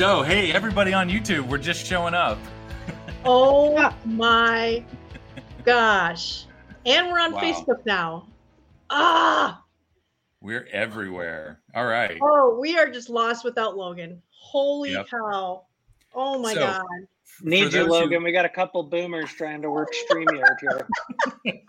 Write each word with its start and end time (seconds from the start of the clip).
So, 0.00 0.22
hey, 0.22 0.50
everybody 0.50 0.94
on 0.94 1.10
YouTube, 1.10 1.46
we're 1.46 1.58
just 1.58 1.84
showing 1.84 2.14
up. 2.14 2.38
Oh 3.26 3.92
my 4.06 4.82
gosh. 5.62 6.46
And 6.86 7.08
we're 7.12 7.20
on 7.20 7.32
Wow. 7.34 7.40
Facebook 7.42 7.84
now. 7.84 8.26
Ah, 8.88 9.62
We're 10.40 10.66
everywhere. 10.72 11.60
All 11.74 11.84
right. 11.84 12.16
oh, 12.22 12.56
we 12.58 12.78
are 12.78 12.88
just 12.88 13.10
lost 13.10 13.44
without 13.44 13.76
Logan. 13.76 14.22
Holy 14.30 14.92
Yep. 14.92 15.08
cow. 15.10 15.64
Oh 16.14 16.38
my 16.38 16.54
So- 16.54 16.60
god. 16.60 16.82
Need 17.42 17.58
you, 17.64 17.68
those 17.68 17.84
who- 17.84 17.92
Logan. 17.92 18.22
We 18.22 18.32
got 18.32 18.46
a 18.46 18.48
couple 18.48 18.82
boomers 18.84 19.30
trying 19.34 19.60
to 19.60 19.70
work 19.70 19.90
StreamYard 20.08 20.56
here. 20.62 20.88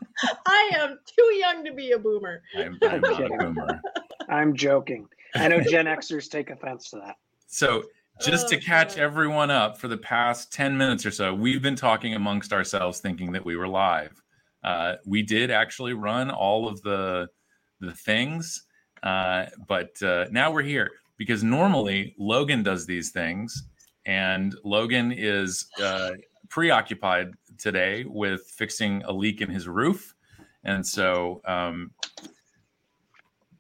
I 0.48 0.72
am 0.76 1.00
too 1.06 1.34
young 1.36 1.66
to 1.66 1.74
be 1.74 1.92
a 1.92 2.00
boomer. 2.00 2.44
I'm, 2.56 2.78
I'm 2.82 3.02
not 3.02 3.24
a 3.24 3.28
boomer. 3.40 3.82
I'm 4.30 4.56
joking. 4.56 5.06
I 5.36 5.50
know 5.50 5.60
Gen 5.60 5.88
Xers 5.88 6.30
take 6.32 6.50
offense 6.50 6.92
to 6.92 6.96
that. 7.00 7.18
So, 7.48 7.84
just 8.24 8.50
to 8.50 8.58
Oh, 8.58 8.60
catch 8.60 8.96
God. 8.96 9.02
everyone 9.02 9.52
up 9.52 9.78
for 9.80 9.88
the 9.88 9.98
past 9.98 10.54
10 10.54 10.78
minutes 10.78 11.06
or 11.06 11.12
so, 11.12 11.34
we've 11.34 11.62
been 11.62 11.76
talking 11.76 12.14
amongst 12.16 12.54
ourselves 12.54 13.00
thinking 13.00 13.32
that 13.32 13.44
we 13.44 13.56
were 13.56 13.68
live. 13.68 14.22
Uh, 14.64 14.96
we 15.06 15.24
did 15.24 15.50
actually 15.50 15.94
run 15.94 16.30
all 16.30 16.68
of 16.68 16.82
the 16.82 17.28
the 17.80 17.94
things, 17.94 18.68
uh, 19.02 19.48
but 19.68 20.00
uh, 20.04 20.26
now 20.30 20.52
we're 20.52 20.62
here 20.62 20.92
because 21.18 21.44
normally 21.44 22.14
Logan 22.20 22.62
does 22.62 22.86
these 22.86 23.10
things, 23.10 23.64
and 24.06 24.56
Logan 24.64 25.12
is 25.12 25.68
uh, 25.82 26.12
preoccupied 26.50 27.32
today 27.58 28.04
with 28.08 28.42
fixing 28.56 29.02
a 29.04 29.12
leak 29.12 29.42
in 29.42 29.50
his 29.50 29.68
roof, 29.68 30.14
and 30.64 30.86
so 30.86 31.42
um, 31.46 31.90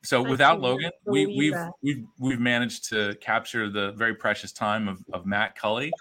so 0.03 0.25
I 0.25 0.29
without 0.29 0.61
Logan, 0.61 0.91
we, 1.05 1.25
believe 1.25 1.37
we've 1.53 1.69
we've 1.83 2.05
we've 2.19 2.39
managed 2.39 2.89
to 2.89 3.15
capture 3.21 3.69
the 3.69 3.91
very 3.93 4.15
precious 4.15 4.51
time 4.51 4.87
of, 4.87 4.99
of 5.13 5.25
Matt 5.25 5.55
Cully 5.55 5.91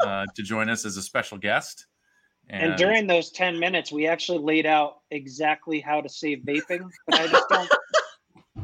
uh, 0.00 0.26
to 0.34 0.42
join 0.42 0.68
us 0.68 0.84
as 0.84 0.96
a 0.96 1.02
special 1.02 1.38
guest. 1.38 1.86
And 2.50 2.76
during 2.76 3.06
those 3.06 3.30
10 3.30 3.58
minutes, 3.58 3.92
we 3.92 4.06
actually 4.06 4.38
laid 4.38 4.64
out 4.64 5.00
exactly 5.10 5.80
how 5.80 6.00
to 6.00 6.08
save 6.08 6.38
vaping, 6.46 6.88
but 7.06 7.20
I 7.20 7.26
just 7.26 7.48
don't. 7.48 7.70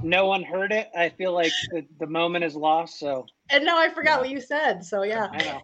No 0.03 0.27
one 0.27 0.43
heard 0.43 0.73
it. 0.73 0.91
I 0.95 1.09
feel 1.09 1.33
like 1.33 1.53
the, 1.71 1.87
the 1.99 2.07
moment 2.07 2.45
is 2.45 2.57
lost. 2.57 2.99
So 2.99 3.25
And 3.49 3.65
now 3.65 3.79
I 3.79 3.89
forgot 3.89 4.21
what 4.21 4.29
you 4.29 4.41
said. 4.41 4.85
So 4.85 5.03
yeah. 5.03 5.29
I 5.33 5.39
know. 5.45 5.61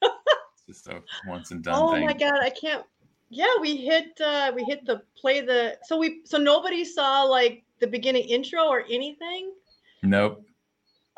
it's 0.02 0.64
just 0.66 0.86
a 0.86 1.02
once 1.26 1.50
and 1.50 1.62
done 1.62 1.74
Oh 1.76 1.92
thing. 1.92 2.06
my 2.06 2.12
god, 2.14 2.38
I 2.40 2.50
can't. 2.50 2.84
Yeah, 3.30 3.52
we 3.60 3.76
hit 3.76 4.18
uh 4.24 4.52
we 4.54 4.62
hit 4.64 4.86
the 4.86 5.02
play 5.20 5.40
the 5.40 5.76
so 5.82 5.98
we 5.98 6.20
so 6.24 6.38
nobody 6.38 6.84
saw 6.84 7.24
like 7.24 7.63
the 7.84 7.90
beginning 7.90 8.24
intro 8.24 8.64
or 8.64 8.82
anything. 8.90 9.52
Nope. 10.02 10.42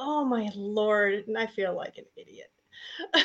Oh 0.00 0.25
my 0.25 0.50
lord, 0.56 1.25
and 1.28 1.39
I 1.39 1.47
feel 1.47 1.77
like 1.77 1.97
an 1.97 2.05
idiot. 2.17 2.50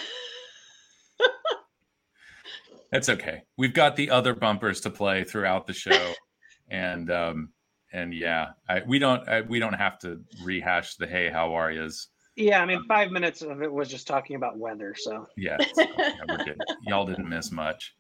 That's 2.92 3.10
okay. 3.10 3.42
We've 3.58 3.74
got 3.74 3.96
the 3.96 4.12
other 4.12 4.36
bumpers 4.36 4.80
to 4.82 4.92
play 4.92 5.24
throughout 5.24 5.66
the 5.66 5.74
show, 5.74 6.14
and 6.70 7.10
um, 7.10 7.50
and 7.92 8.14
yeah, 8.14 8.50
I, 8.70 8.84
we 8.86 9.00
don't 9.00 9.28
I, 9.28 9.42
we 9.42 9.58
don't 9.58 9.74
have 9.74 9.98
to 10.00 10.22
rehash 10.44 10.96
the 10.98 11.08
hey 11.08 11.32
how 11.32 11.56
are 11.56 11.72
yous. 11.72 12.10
Yeah, 12.36 12.62
I 12.62 12.66
mean, 12.66 12.84
five 12.88 13.10
minutes 13.10 13.42
of 13.42 13.64
it 13.64 13.72
was 13.72 13.90
just 13.90 14.08
talking 14.08 14.36
about 14.36 14.58
weather. 14.58 14.94
So 14.96 15.26
Yeah, 15.36 15.58
so, 15.74 15.82
yeah, 15.98 16.14
we're 16.30 16.38
good. 16.38 16.62
Y'all 16.84 17.08
didn't 17.08 17.28
miss 17.28 17.52
much. 17.52 17.96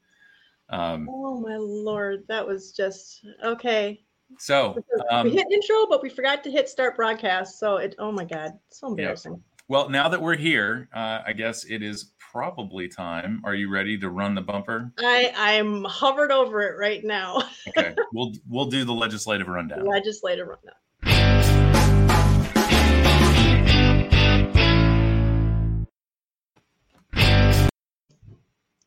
Um, 0.70 1.10
oh 1.12 1.40
my 1.40 1.58
lord, 1.58 2.26
that 2.28 2.46
was 2.46 2.72
just 2.74 3.26
okay. 3.44 4.04
So 4.38 4.84
um, 5.10 5.26
we 5.28 5.32
hit 5.32 5.48
intro, 5.52 5.86
but 5.90 6.02
we 6.02 6.10
forgot 6.10 6.44
to 6.44 6.52
hit 6.52 6.70
start 6.70 6.96
broadcast. 6.96 7.60
So 7.60 7.78
it 7.78 7.96
oh 8.00 8.12
my 8.12 8.26
god, 8.26 8.52
so 8.70 8.88
embarrassing. 8.88 9.42
Well, 9.68 9.90
now 9.90 10.10
that 10.10 10.22
we're 10.22 10.36
here, 10.36 10.90
uh, 10.94 11.22
I 11.26 11.34
guess 11.34 11.66
it 11.66 11.82
is 11.82 12.12
probably 12.32 12.88
time. 12.88 13.42
Are 13.46 13.56
you 13.56 13.70
ready 13.70 13.98
to 14.00 14.10
run 14.10 14.36
the 14.36 14.42
bumper? 14.42 14.92
I 15.00 15.32
I'm 15.36 15.84
hovered 15.86 16.32
over 16.32 16.62
it 16.62 16.78
right 16.78 17.04
now. 17.04 17.44
Okay, 17.70 17.96
we'll 18.14 18.34
we'll 18.48 18.66
do 18.66 18.84
the 18.84 18.94
legislative 18.94 19.48
rundown. 19.48 19.86
Legislative 19.86 20.48
rundown. 20.48 20.76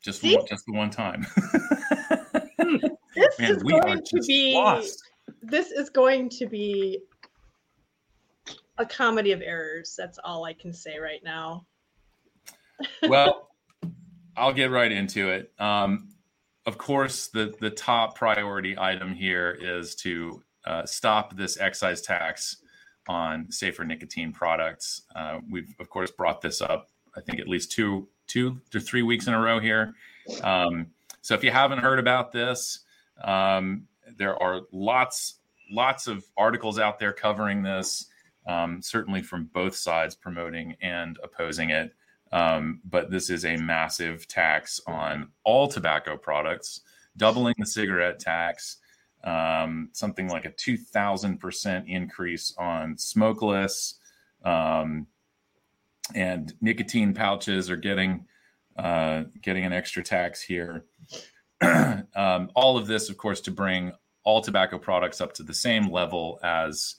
Just 0.03 0.23
one, 0.23 0.47
just 0.47 0.67
the 0.67 0.73
one 0.73 0.91
time. 0.91 1.27
This 3.15 3.39
Man, 3.39 3.51
is 3.53 3.63
going 3.63 4.03
to 4.05 4.21
be 4.27 4.55
lost. 4.55 5.04
This 5.47 5.71
is 5.71 5.91
going 5.91 6.29
to 6.31 6.47
be 6.47 7.01
a 8.79 8.87
comedy 8.87 9.33
of 9.33 9.43
errors. 9.43 9.95
That's 9.97 10.19
all 10.23 10.45
I 10.45 10.53
can 10.53 10.73
say 10.73 10.99
right 10.99 11.23
now. 11.23 11.67
well, 13.09 13.51
I'll 14.37 14.53
get 14.53 14.71
right 14.71 14.91
into 14.91 15.31
it. 15.31 15.53
Um, 15.59 16.09
of 16.67 16.79
course, 16.79 17.29
the 17.29 17.55
the 17.61 17.71
top 17.71 18.17
priority 18.17 18.77
item 18.79 19.15
here 19.15 19.57
is 19.61 19.95
to 19.97 20.43
uh, 20.65 20.87
stop 20.87 21.37
this 21.37 21.61
excise 21.61 22.01
tax 22.01 22.57
on 23.07 23.51
safer 23.51 23.85
nicotine 23.85 24.33
products. 24.33 25.03
Uh, 25.15 25.41
we've 25.51 25.75
of 25.79 25.91
course 25.91 26.11
brought 26.11 26.41
this 26.41 26.61
up. 26.61 26.89
I 27.17 27.21
think 27.21 27.39
at 27.39 27.49
least 27.49 27.71
two 27.71 28.09
two 28.27 28.61
to 28.71 28.81
three 28.81 29.03
weeks 29.03 29.27
in 29.27 29.35
a 29.35 29.41
row 29.41 29.61
here. 29.61 29.95
Um, 30.43 30.87
so 31.21 31.35
if 31.35 31.45
you 31.45 31.51
haven't 31.51 31.79
heard 31.79 31.99
about 31.99 32.33
this, 32.33 32.81
um, 33.23 33.87
there 34.17 34.41
are 34.43 34.63
lots 34.73 35.41
lots 35.71 36.07
of 36.07 36.25
articles 36.37 36.79
out 36.79 36.99
there 36.99 37.13
covering 37.13 37.63
this. 37.63 38.07
Um, 38.47 38.83
certainly 38.83 39.23
from 39.23 39.49
both 39.55 39.75
sides 39.75 40.15
promoting 40.15 40.77
and 40.83 41.19
opposing 41.23 41.71
it. 41.71 41.95
Um, 42.31 42.81
but 42.85 43.11
this 43.11 43.31
is 43.31 43.45
a 43.45 43.57
massive 43.57 44.27
tax 44.27 44.81
on 44.87 45.29
all 45.45 45.69
tobacco 45.69 46.17
products, 46.17 46.81
doubling 47.17 47.55
the 47.59 47.65
cigarette 47.65 48.19
tax, 48.19 48.79
um, 49.23 49.89
something 49.93 50.29
like 50.29 50.45
a 50.45 50.51
2,000% 50.51 51.89
increase 51.89 52.53
on 52.59 52.99
smokeless. 52.99 54.01
Um, 54.45 55.07
and 56.15 56.53
nicotine 56.61 57.15
pouches 57.15 57.71
are 57.71 57.77
getting 57.77 58.27
uh, 58.77 59.23
getting 59.41 59.65
an 59.65 59.73
extra 59.73 60.03
tax 60.03 60.43
here. 60.43 60.85
um, 61.63 62.51
all 62.55 62.77
of 62.77 62.89
this, 62.89 63.09
of 63.09 63.17
course, 63.17 63.41
to 63.43 63.53
bring 63.53 63.93
all 64.25 64.41
tobacco 64.41 64.79
products 64.79 65.21
up 65.21 65.33
to 65.35 65.43
the 65.43 65.55
same 65.55 65.91
level 65.91 66.41
as 66.43 66.97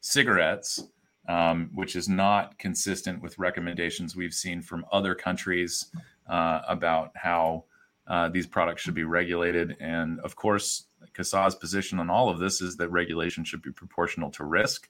cigarettes 0.00 0.82
um, 1.28 1.70
which 1.74 1.94
is 1.94 2.08
not 2.08 2.58
consistent 2.58 3.22
with 3.22 3.38
recommendations 3.38 4.16
we've 4.16 4.34
seen 4.34 4.62
from 4.62 4.84
other 4.90 5.14
countries 5.14 5.86
uh, 6.28 6.60
about 6.66 7.12
how 7.14 7.64
uh, 8.08 8.28
these 8.28 8.46
products 8.46 8.82
should 8.82 8.94
be 8.94 9.04
regulated. 9.04 9.76
And 9.80 10.18
of 10.20 10.34
course, 10.34 10.86
CASAA's 11.14 11.54
position 11.54 12.00
on 12.00 12.10
all 12.10 12.28
of 12.28 12.40
this 12.40 12.60
is 12.60 12.76
that 12.76 12.88
regulation 12.88 13.44
should 13.44 13.62
be 13.62 13.70
proportional 13.70 14.30
to 14.32 14.44
risk. 14.44 14.88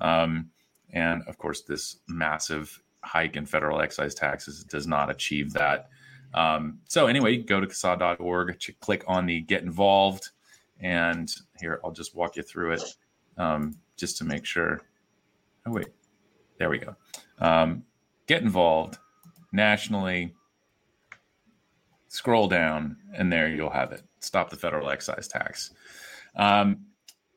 Um, 0.00 0.50
and 0.92 1.22
of 1.26 1.38
course, 1.38 1.62
this 1.62 2.00
massive 2.06 2.82
hike 3.02 3.36
in 3.36 3.46
federal 3.46 3.80
excise 3.80 4.14
taxes 4.14 4.64
does 4.64 4.86
not 4.86 5.10
achieve 5.10 5.54
that. 5.54 5.88
Um, 6.34 6.80
so, 6.86 7.06
anyway, 7.06 7.38
go 7.38 7.60
to 7.60 7.66
CASAA.org, 7.66 8.58
click 8.80 9.04
on 9.06 9.24
the 9.24 9.40
Get 9.40 9.62
Involved, 9.62 10.30
and 10.80 11.30
here 11.60 11.80
I'll 11.84 11.92
just 11.92 12.14
walk 12.14 12.36
you 12.36 12.42
through 12.42 12.72
it 12.72 12.82
um, 13.36 13.76
just 13.96 14.18
to 14.18 14.24
make 14.24 14.44
sure. 14.44 14.80
Oh, 15.66 15.72
wait. 15.72 15.88
There 16.58 16.70
we 16.70 16.78
go. 16.78 16.96
Um, 17.38 17.84
get 18.26 18.42
involved 18.42 18.98
nationally. 19.52 20.34
Scroll 22.08 22.48
down, 22.48 22.96
and 23.14 23.30
there 23.30 23.48
you'll 23.48 23.70
have 23.70 23.92
it. 23.92 24.02
Stop 24.20 24.50
the 24.50 24.56
federal 24.56 24.88
excise 24.88 25.28
tax. 25.28 25.72
Um, 26.36 26.86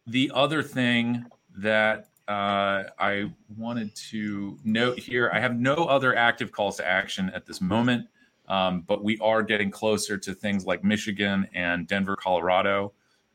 the 0.07 0.31
other 0.33 0.63
thing 0.63 1.25
that 1.57 2.07
uh, 2.27 2.83
I 2.97 3.31
wanted 3.57 3.93
to 3.95 4.57
note 4.63 4.97
here 4.97 5.29
I 5.33 5.39
have 5.39 5.59
no 5.59 5.73
other 5.75 6.15
active 6.15 6.51
calls 6.51 6.77
to 6.77 6.87
action 6.87 7.29
at 7.35 7.45
this 7.45 7.59
moment, 7.59 8.07
um, 8.47 8.83
but 8.87 9.03
we 9.03 9.17
are 9.19 9.43
getting 9.43 9.69
closer 9.69 10.17
to 10.17 10.33
things 10.33 10.65
like 10.65 10.83
Michigan 10.83 11.47
and 11.53 11.87
Denver, 11.87 12.15
Colorado. 12.15 12.93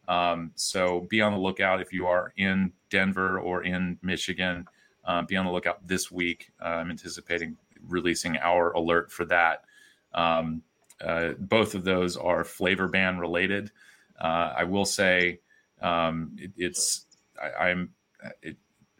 Um, 0.09 0.53
so 0.55 1.07
be 1.09 1.21
on 1.21 1.33
the 1.33 1.39
lookout 1.39 1.81
if 1.81 1.93
you 1.93 2.07
are 2.07 2.33
in 2.37 2.73
Denver 2.91 3.39
or 3.39 3.63
in 3.63 3.99
Michigan. 4.03 4.67
Uh, 5.05 5.23
be 5.23 5.37
on 5.37 5.47
the 5.47 5.53
lookout 5.53 5.87
this 5.87 6.11
week. 6.11 6.51
Uh, 6.61 6.69
I'm 6.69 6.91
anticipating 6.91 7.57
releasing 7.89 8.37
our 8.39 8.73
alert 8.73 9.11
for 9.11 9.25
that. 9.27 9.65
Um, 10.15 10.63
uh, 11.01 11.33
both 11.39 11.75
of 11.75 11.85
those 11.85 12.17
are 12.17 12.45
flavor 12.45 12.89
ban 12.89 13.19
related. 13.19 13.71
Uh, 14.19 14.55
I 14.57 14.65
will 14.65 14.87
say 14.87 15.41
um, 15.81 16.37
it, 16.39 16.53
it's 16.57 17.05
I, 17.41 17.87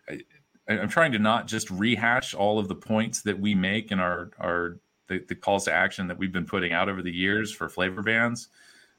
I, 0.09 0.21
I'm 0.69 0.89
trying 0.89 1.13
to 1.13 1.19
not 1.19 1.47
just 1.47 1.71
rehash 1.71 2.35
all 2.35 2.59
of 2.59 2.69
the 2.69 2.75
points 2.75 3.23
that 3.23 3.39
we 3.39 3.55
make 3.55 3.93
in 3.93 4.01
our 4.01 4.31
our 4.39 4.79
the, 5.09 5.25
the 5.27 5.35
calls 5.35 5.65
to 5.65 5.73
action 5.73 6.09
that 6.09 6.19
we've 6.19 6.33
been 6.33 6.47
putting 6.47 6.73
out 6.73 6.89
over 6.89 7.03
the 7.03 7.13
years 7.13 7.53
for 7.53 7.69
flavor 7.69 8.03
bans. 8.03 8.49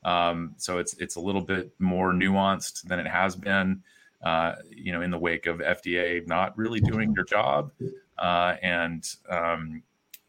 Um, 0.08 0.54
so 0.58 0.78
it's 0.78 0.94
it's 0.96 1.18
a 1.18 1.20
little 1.20 1.42
bit 1.42 1.72
more 1.80 2.14
nuanced 2.14 2.84
than 2.84 3.00
it 3.00 3.08
has 3.08 3.36
been. 3.36 3.84
Uh, 4.24 4.56
you 4.72 4.92
know, 4.92 5.02
in 5.02 5.12
the 5.12 5.18
wake 5.18 5.46
of 5.46 5.60
FDA 5.60 6.26
not 6.26 6.58
really 6.58 6.80
doing 6.80 7.14
their 7.14 7.26
job, 7.26 7.72
uh, 8.18 8.56
and 8.64 9.08
um, 9.30 9.84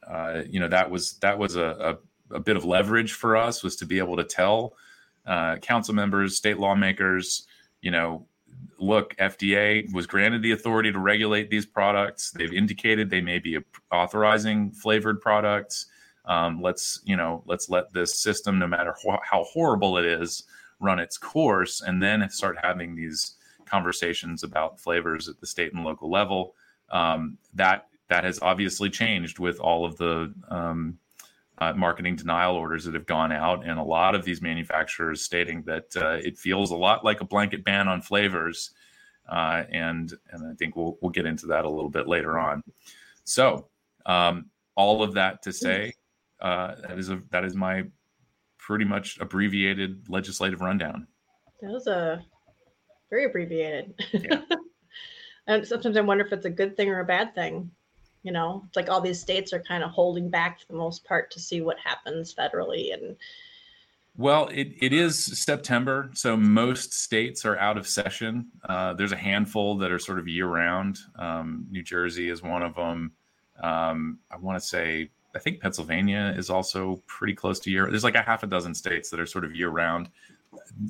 uh, 0.06 0.42
you 0.48 0.60
know 0.60 0.68
that 0.68 0.90
was 0.90 1.14
that 1.20 1.38
was 1.38 1.56
a, 1.56 1.98
a, 2.30 2.36
a, 2.36 2.40
bit 2.40 2.56
of 2.56 2.64
leverage 2.64 3.12
for 3.14 3.36
us 3.36 3.62
was 3.62 3.76
to 3.76 3.86
be 3.86 3.98
able 3.98 4.16
to 4.16 4.24
tell 4.24 4.74
uh, 5.26 5.56
council 5.56 5.94
members, 5.94 6.36
state 6.36 6.58
lawmakers, 6.58 7.46
you 7.80 7.90
know, 7.90 8.26
look, 8.78 9.14
FDA 9.16 9.92
was 9.92 10.06
granted 10.06 10.42
the 10.42 10.52
authority 10.52 10.90
to 10.90 10.98
regulate 10.98 11.50
these 11.50 11.66
products. 11.66 12.30
They've 12.30 12.52
indicated 12.52 13.10
they 13.10 13.20
may 13.20 13.38
be 13.38 13.58
authorizing 13.92 14.70
flavored 14.72 15.20
products. 15.20 15.86
Um, 16.28 16.60
let's 16.62 17.00
you 17.04 17.16
know 17.16 17.42
let's 17.46 17.68
let 17.68 17.92
this 17.92 18.20
system, 18.20 18.58
no 18.58 18.66
matter 18.66 18.94
how 19.22 19.44
horrible 19.44 19.96
it 19.96 20.04
is, 20.04 20.44
run 20.78 21.00
its 21.00 21.18
course, 21.18 21.80
and 21.80 22.02
then 22.02 22.28
start 22.30 22.58
having 22.62 22.94
these 22.94 23.36
conversations 23.64 24.42
about 24.42 24.80
flavors 24.80 25.28
at 25.28 25.40
the 25.40 25.46
state 25.46 25.72
and 25.72 25.84
local 25.84 26.10
level. 26.10 26.54
Um, 26.90 27.38
that 27.54 27.88
that 28.08 28.24
has 28.24 28.38
obviously 28.40 28.90
changed 28.90 29.38
with 29.38 29.58
all 29.58 29.84
of 29.84 29.96
the 29.96 30.32
um, 30.48 30.98
uh, 31.58 31.72
marketing 31.72 32.16
denial 32.16 32.56
orders 32.56 32.84
that 32.84 32.94
have 32.94 33.06
gone 33.06 33.32
out, 33.32 33.66
and 33.66 33.78
a 33.78 33.82
lot 33.82 34.14
of 34.14 34.24
these 34.24 34.40
manufacturers 34.42 35.22
stating 35.22 35.62
that 35.62 35.96
uh, 35.96 36.18
it 36.22 36.38
feels 36.38 36.70
a 36.70 36.76
lot 36.76 37.04
like 37.04 37.20
a 37.20 37.24
blanket 37.24 37.64
ban 37.64 37.88
on 37.88 38.00
flavors, 38.00 38.70
uh, 39.30 39.64
and 39.70 40.12
and 40.30 40.46
I 40.46 40.54
think 40.54 40.76
we'll 40.76 40.98
we'll 41.00 41.10
get 41.10 41.26
into 41.26 41.46
that 41.46 41.64
a 41.64 41.70
little 41.70 41.90
bit 41.90 42.06
later 42.06 42.38
on. 42.38 42.62
So, 43.24 43.68
um, 44.06 44.46
all 44.74 45.02
of 45.02 45.14
that 45.14 45.42
to 45.42 45.52
say, 45.52 45.92
uh, 46.40 46.74
that 46.86 46.98
is 46.98 47.10
a 47.10 47.20
that 47.30 47.44
is 47.44 47.54
my 47.54 47.84
pretty 48.58 48.84
much 48.84 49.18
abbreviated 49.20 50.08
legislative 50.08 50.60
rundown. 50.60 51.06
That 51.60 51.70
was 51.70 51.86
a 51.86 52.24
very 53.10 53.24
abbreviated. 53.24 53.94
Yeah. 54.12 54.42
and 55.46 55.66
sometimes 55.66 55.96
I 55.96 56.02
wonder 56.02 56.24
if 56.24 56.32
it's 56.32 56.46
a 56.46 56.50
good 56.50 56.76
thing 56.76 56.88
or 56.88 57.00
a 57.00 57.04
bad 57.04 57.34
thing. 57.34 57.70
You 58.22 58.32
know, 58.32 58.64
it's 58.66 58.76
like 58.76 58.90
all 58.90 59.00
these 59.00 59.20
states 59.20 59.52
are 59.52 59.62
kind 59.62 59.82
of 59.82 59.90
holding 59.90 60.28
back 60.28 60.60
for 60.60 60.66
the 60.66 60.78
most 60.78 61.04
part 61.04 61.30
to 61.30 61.40
see 61.40 61.60
what 61.60 61.78
happens 61.78 62.34
federally 62.34 62.92
and 62.92 63.16
well, 64.18 64.48
it, 64.48 64.74
it 64.80 64.92
is 64.92 65.16
September, 65.40 66.10
so 66.12 66.36
most 66.36 66.92
states 66.92 67.44
are 67.44 67.56
out 67.56 67.78
of 67.78 67.86
session. 67.86 68.48
Uh, 68.68 68.92
there's 68.94 69.12
a 69.12 69.16
handful 69.16 69.78
that 69.78 69.92
are 69.92 69.98
sort 70.00 70.18
of 70.18 70.26
year 70.26 70.48
round. 70.48 70.98
Um, 71.14 71.68
New 71.70 71.84
Jersey 71.84 72.28
is 72.28 72.42
one 72.42 72.64
of 72.64 72.74
them. 72.74 73.12
Um, 73.62 74.18
I 74.28 74.36
want 74.38 74.60
to 74.60 74.66
say, 74.66 75.10
I 75.38 75.40
think 75.40 75.60
Pennsylvania 75.60 76.34
is 76.36 76.50
also 76.50 77.00
pretty 77.06 77.34
close 77.34 77.60
to 77.60 77.70
year. 77.70 77.86
There's 77.88 78.02
like 78.02 78.16
a 78.16 78.22
half 78.22 78.42
a 78.42 78.48
dozen 78.48 78.74
states 78.74 79.08
that 79.10 79.20
are 79.20 79.26
sort 79.26 79.44
of 79.44 79.54
year 79.54 79.68
round. 79.68 80.10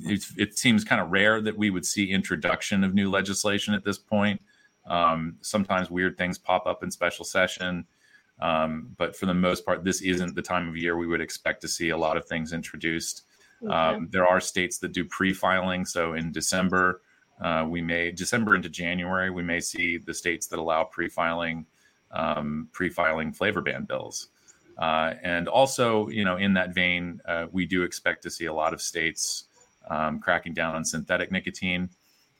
it 0.03 0.57
seems 0.57 0.83
kind 0.83 0.99
of 0.99 1.11
rare 1.11 1.39
that 1.39 1.55
we 1.55 1.69
would 1.69 1.85
see 1.85 2.09
introduction 2.09 2.83
of 2.83 2.95
new 2.95 3.11
legislation 3.11 3.75
at 3.75 3.83
this 3.83 3.99
point. 3.99 4.41
Um, 4.87 5.35
sometimes 5.41 5.91
weird 5.91 6.17
things 6.17 6.39
pop 6.39 6.65
up 6.65 6.81
in 6.81 6.89
special 6.89 7.25
session. 7.25 7.85
Um, 8.41 8.95
but 8.97 9.15
for 9.15 9.27
the 9.27 9.35
most 9.35 9.67
part, 9.67 9.83
this 9.83 10.01
isn't 10.01 10.33
the 10.33 10.41
time 10.41 10.67
of 10.67 10.75
year 10.75 10.97
we 10.97 11.05
would 11.05 11.21
expect 11.21 11.61
to 11.61 11.67
see 11.67 11.89
a 11.89 11.97
lot 11.97 12.17
of 12.17 12.25
things 12.25 12.51
introduced. 12.51 13.23
Okay. 13.63 13.71
Um, 13.71 14.07
there 14.11 14.25
are 14.25 14.39
states 14.39 14.79
that 14.79 14.93
do 14.93 15.05
pre-filing. 15.05 15.85
So 15.85 16.13
in 16.13 16.31
December, 16.31 17.01
uh, 17.39 17.67
we 17.69 17.81
may 17.81 18.11
December 18.11 18.55
into 18.55 18.69
January, 18.69 19.29
we 19.29 19.43
may 19.43 19.59
see 19.59 19.97
the 19.97 20.13
states 20.13 20.47
that 20.47 20.57
allow 20.59 20.85
pre-filing, 20.85 21.67
um, 22.11 22.69
pre-filing 22.71 23.31
flavor 23.31 23.61
ban 23.61 23.83
bills. 23.83 24.29
Uh, 24.79 25.13
and 25.23 25.49
also, 25.49 26.07
you 26.07 26.23
know, 26.23 26.37
in 26.37 26.53
that 26.53 26.73
vein, 26.73 27.19
uh, 27.27 27.47
we 27.51 27.65
do 27.65 27.83
expect 27.83 28.23
to 28.23 28.31
see 28.31 28.45
a 28.45 28.53
lot 28.53 28.73
of 28.73 28.81
states 28.81 29.43
um, 29.89 30.19
cracking 30.19 30.53
down 30.53 30.73
on 30.73 30.85
synthetic 30.85 31.31
nicotine. 31.31 31.89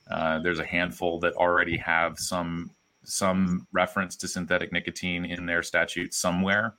Uh, 0.10 0.40
there's 0.40 0.60
a 0.60 0.66
handful 0.66 1.20
that 1.20 1.34
already 1.34 1.78
have 1.78 2.18
some 2.18 2.72
some 3.04 3.68
reference 3.72 4.16
to 4.16 4.28
synthetic 4.28 4.72
nicotine 4.72 5.26
in 5.26 5.46
their 5.46 5.64
statute 5.64 6.14
somewhere. 6.14 6.76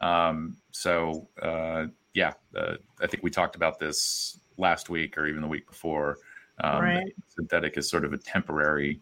Um, 0.00 0.56
so 0.72 1.28
uh, 1.40 1.86
yeah, 2.14 2.34
uh, 2.54 2.74
I 3.00 3.06
think 3.06 3.22
we 3.22 3.30
talked 3.30 3.56
about 3.56 3.78
this 3.78 4.38
last 4.58 4.90
week 4.90 5.16
or 5.16 5.26
even 5.26 5.40
the 5.40 5.48
week 5.48 5.66
before. 5.66 6.18
Um, 6.60 6.82
right. 6.82 7.14
Synthetic 7.28 7.78
is 7.78 7.88
sort 7.88 8.04
of 8.04 8.12
a 8.12 8.18
temporary. 8.18 9.00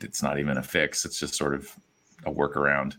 It's 0.00 0.22
not 0.22 0.38
even 0.38 0.58
a 0.58 0.62
fix. 0.62 1.04
It's 1.04 1.18
just 1.18 1.34
sort 1.34 1.54
of 1.54 1.74
a 2.26 2.30
workaround. 2.30 2.96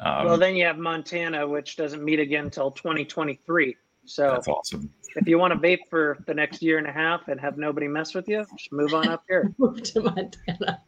Um, 0.00 0.26
well, 0.26 0.36
then 0.36 0.56
you 0.56 0.64
have 0.66 0.78
Montana, 0.78 1.46
which 1.46 1.76
doesn't 1.76 2.04
meet 2.04 2.20
again 2.20 2.44
until 2.44 2.70
2023. 2.70 3.76
So 4.04 4.30
that's 4.30 4.48
awesome 4.48 4.90
if 5.16 5.26
you 5.26 5.38
want 5.38 5.54
to 5.54 5.58
vape 5.58 5.88
for 5.88 6.18
the 6.26 6.34
next 6.34 6.62
year 6.62 6.76
and 6.78 6.86
a 6.86 6.92
half 6.92 7.28
and 7.28 7.40
have 7.40 7.56
nobody 7.56 7.88
mess 7.88 8.14
with 8.14 8.28
you, 8.28 8.44
just 8.56 8.70
move 8.70 8.92
on 8.92 9.08
up 9.08 9.24
here. 9.26 9.52
move 9.58 9.82
to 9.82 10.02
Montana. 10.02 10.82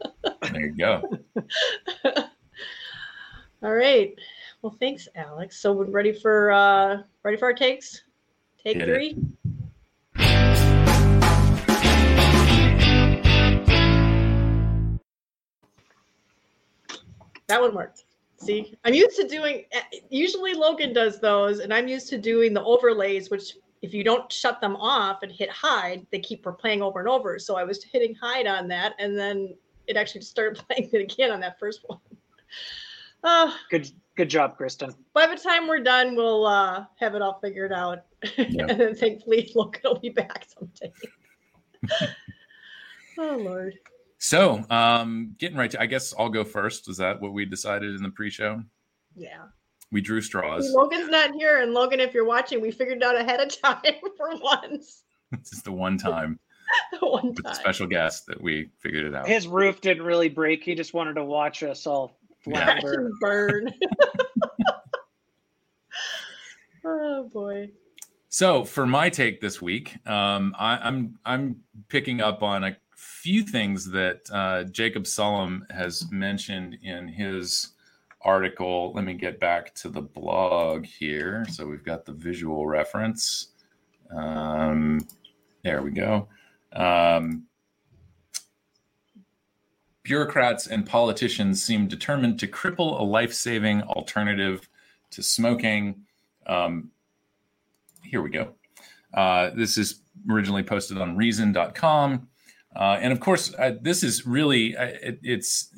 there 0.51 0.61
you 0.61 0.77
go. 0.77 1.01
All 3.63 3.73
right. 3.73 4.15
Well, 4.61 4.75
thanks, 4.79 5.07
Alex. 5.15 5.59
So 5.59 5.73
we're 5.73 5.85
ready 5.85 6.13
for 6.13 6.51
uh 6.51 7.01
ready 7.23 7.37
for 7.37 7.45
our 7.45 7.53
takes? 7.53 8.03
Take 8.63 8.77
Get 8.77 8.85
three. 8.85 9.09
It. 9.09 9.17
That 17.47 17.61
one 17.61 17.73
worked. 17.73 18.03
See, 18.41 18.77
I'm 18.85 18.93
used 18.93 19.17
to 19.17 19.27
doing. 19.27 19.65
Usually 20.09 20.53
Logan 20.53 20.93
does 20.93 21.19
those, 21.19 21.59
and 21.59 21.73
I'm 21.73 21.87
used 21.87 22.07
to 22.09 22.17
doing 22.17 22.53
the 22.53 22.63
overlays, 22.63 23.29
which 23.29 23.53
if 23.81 23.93
you 23.93 24.03
don't 24.03 24.31
shut 24.31 24.61
them 24.61 24.75
off 24.77 25.23
and 25.23 25.31
hit 25.31 25.49
hide, 25.49 26.05
they 26.11 26.19
keep 26.19 26.45
playing 26.57 26.81
over 26.81 26.99
and 26.99 27.07
over. 27.09 27.37
So 27.39 27.57
I 27.57 27.63
was 27.63 27.83
hitting 27.83 28.15
hide 28.15 28.47
on 28.47 28.67
that, 28.69 28.93
and 28.99 29.17
then 29.17 29.55
it 29.87 29.97
actually 29.97 30.21
started 30.21 30.63
playing 30.69 30.89
it 30.93 31.01
again 31.01 31.31
on 31.31 31.39
that 31.41 31.59
first 31.59 31.81
one. 31.85 31.99
Uh, 33.21 33.51
good, 33.69 33.91
good 34.15 34.29
job, 34.29 34.55
Kristen. 34.55 34.95
By 35.13 35.27
the 35.27 35.35
time 35.35 35.67
we're 35.67 35.83
done, 35.83 36.15
we'll 36.15 36.45
uh, 36.45 36.85
have 37.01 37.15
it 37.15 37.21
all 37.21 37.37
figured 37.41 37.73
out, 37.73 38.05
yep. 38.37 38.69
and 38.69 38.79
then 38.79 38.95
thankfully 38.95 39.51
Logan 39.55 39.81
will 39.83 39.99
be 39.99 40.07
back 40.07 40.47
someday. 40.47 40.93
oh 43.17 43.35
Lord. 43.35 43.73
So, 44.19 44.63
um, 44.69 45.35
getting 45.39 45.57
right 45.57 45.71
to, 45.71 45.81
I 45.81 45.85
guess 45.85 46.13
I'll 46.17 46.29
go 46.29 46.43
first. 46.43 46.89
Is 46.89 46.97
that 46.97 47.21
what 47.21 47.33
we 47.33 47.45
decided 47.45 47.95
in 47.95 48.03
the 48.03 48.09
pre-show? 48.09 48.61
Yeah 49.15 49.45
we 49.91 50.01
drew 50.01 50.21
straws. 50.21 50.69
Logan's 50.71 51.09
not 51.09 51.31
here, 51.33 51.61
and 51.61 51.73
Logan, 51.73 51.99
if 51.99 52.13
you're 52.13 52.25
watching, 52.25 52.61
we 52.61 52.71
figured 52.71 52.97
it 52.97 53.03
out 53.03 53.15
ahead 53.15 53.39
of 53.39 53.61
time 53.61 53.81
for 54.17 54.35
once. 54.41 55.03
This 55.31 55.53
is 55.53 55.63
the 55.63 55.71
one 55.71 55.97
time. 55.97 56.39
the 56.99 57.07
one 57.07 57.33
time. 57.33 57.43
The 57.43 57.53
special 57.53 57.87
guest 57.87 58.25
that 58.27 58.41
we 58.41 58.69
figured 58.79 59.05
it 59.05 59.15
out. 59.15 59.27
His 59.27 59.47
roof 59.47 59.81
didn't 59.81 60.03
really 60.03 60.29
break. 60.29 60.63
He 60.63 60.75
just 60.75 60.93
wanted 60.93 61.15
to 61.15 61.23
watch 61.23 61.63
us 61.63 61.87
all 61.87 62.19
flash 62.43 62.81
yeah. 62.83 62.91
and 62.91 63.13
burn. 63.19 63.73
oh 66.85 67.29
boy. 67.31 67.71
So 68.31 68.63
for 68.63 68.85
my 68.85 69.09
take 69.09 69.41
this 69.41 69.59
week, 69.59 69.95
um, 70.07 70.55
I, 70.57 70.77
I'm 70.77 71.17
I'm 71.25 71.61
picking 71.87 72.21
up 72.21 72.43
on 72.43 72.63
a 72.63 72.77
few 72.99 73.43
things 73.43 73.89
that 73.91 74.29
uh, 74.31 74.63
Jacob 74.65 75.03
Sullum 75.03 75.69
has 75.71 76.09
mentioned 76.11 76.77
in 76.83 77.07
his 77.07 77.69
article. 78.21 78.91
Let 78.93 79.05
me 79.05 79.13
get 79.13 79.39
back 79.39 79.73
to 79.75 79.89
the 79.89 80.01
blog 80.01 80.85
here. 80.85 81.45
So 81.49 81.65
we've 81.65 81.83
got 81.83 82.05
the 82.05 82.11
visual 82.11 82.67
reference. 82.67 83.49
Um, 84.15 84.99
there 85.63 85.81
we 85.81 85.91
go. 85.91 86.27
Um, 86.73 87.45
bureaucrats 90.03 90.67
and 90.67 90.85
politicians 90.85 91.63
seem 91.63 91.87
determined 91.87 92.39
to 92.39 92.47
cripple 92.47 92.99
a 92.99 93.03
life 93.03 93.33
saving 93.33 93.81
alternative 93.83 94.67
to 95.11 95.23
smoking. 95.23 96.03
Um, 96.47 96.91
here 98.03 98.21
we 98.21 98.29
go. 98.29 98.55
Uh, 99.13 99.51
this 99.51 99.77
is 99.77 100.01
originally 100.29 100.63
posted 100.63 100.97
on 100.97 101.15
reason.com. 101.15 102.28
Uh, 102.75 102.97
and 103.01 103.11
of 103.11 103.19
course, 103.19 103.53
uh, 103.57 103.73
this 103.81 104.03
is 104.03 104.25
really, 104.25 104.77
uh, 104.77 104.85
it, 104.85 105.19
it's 105.23 105.71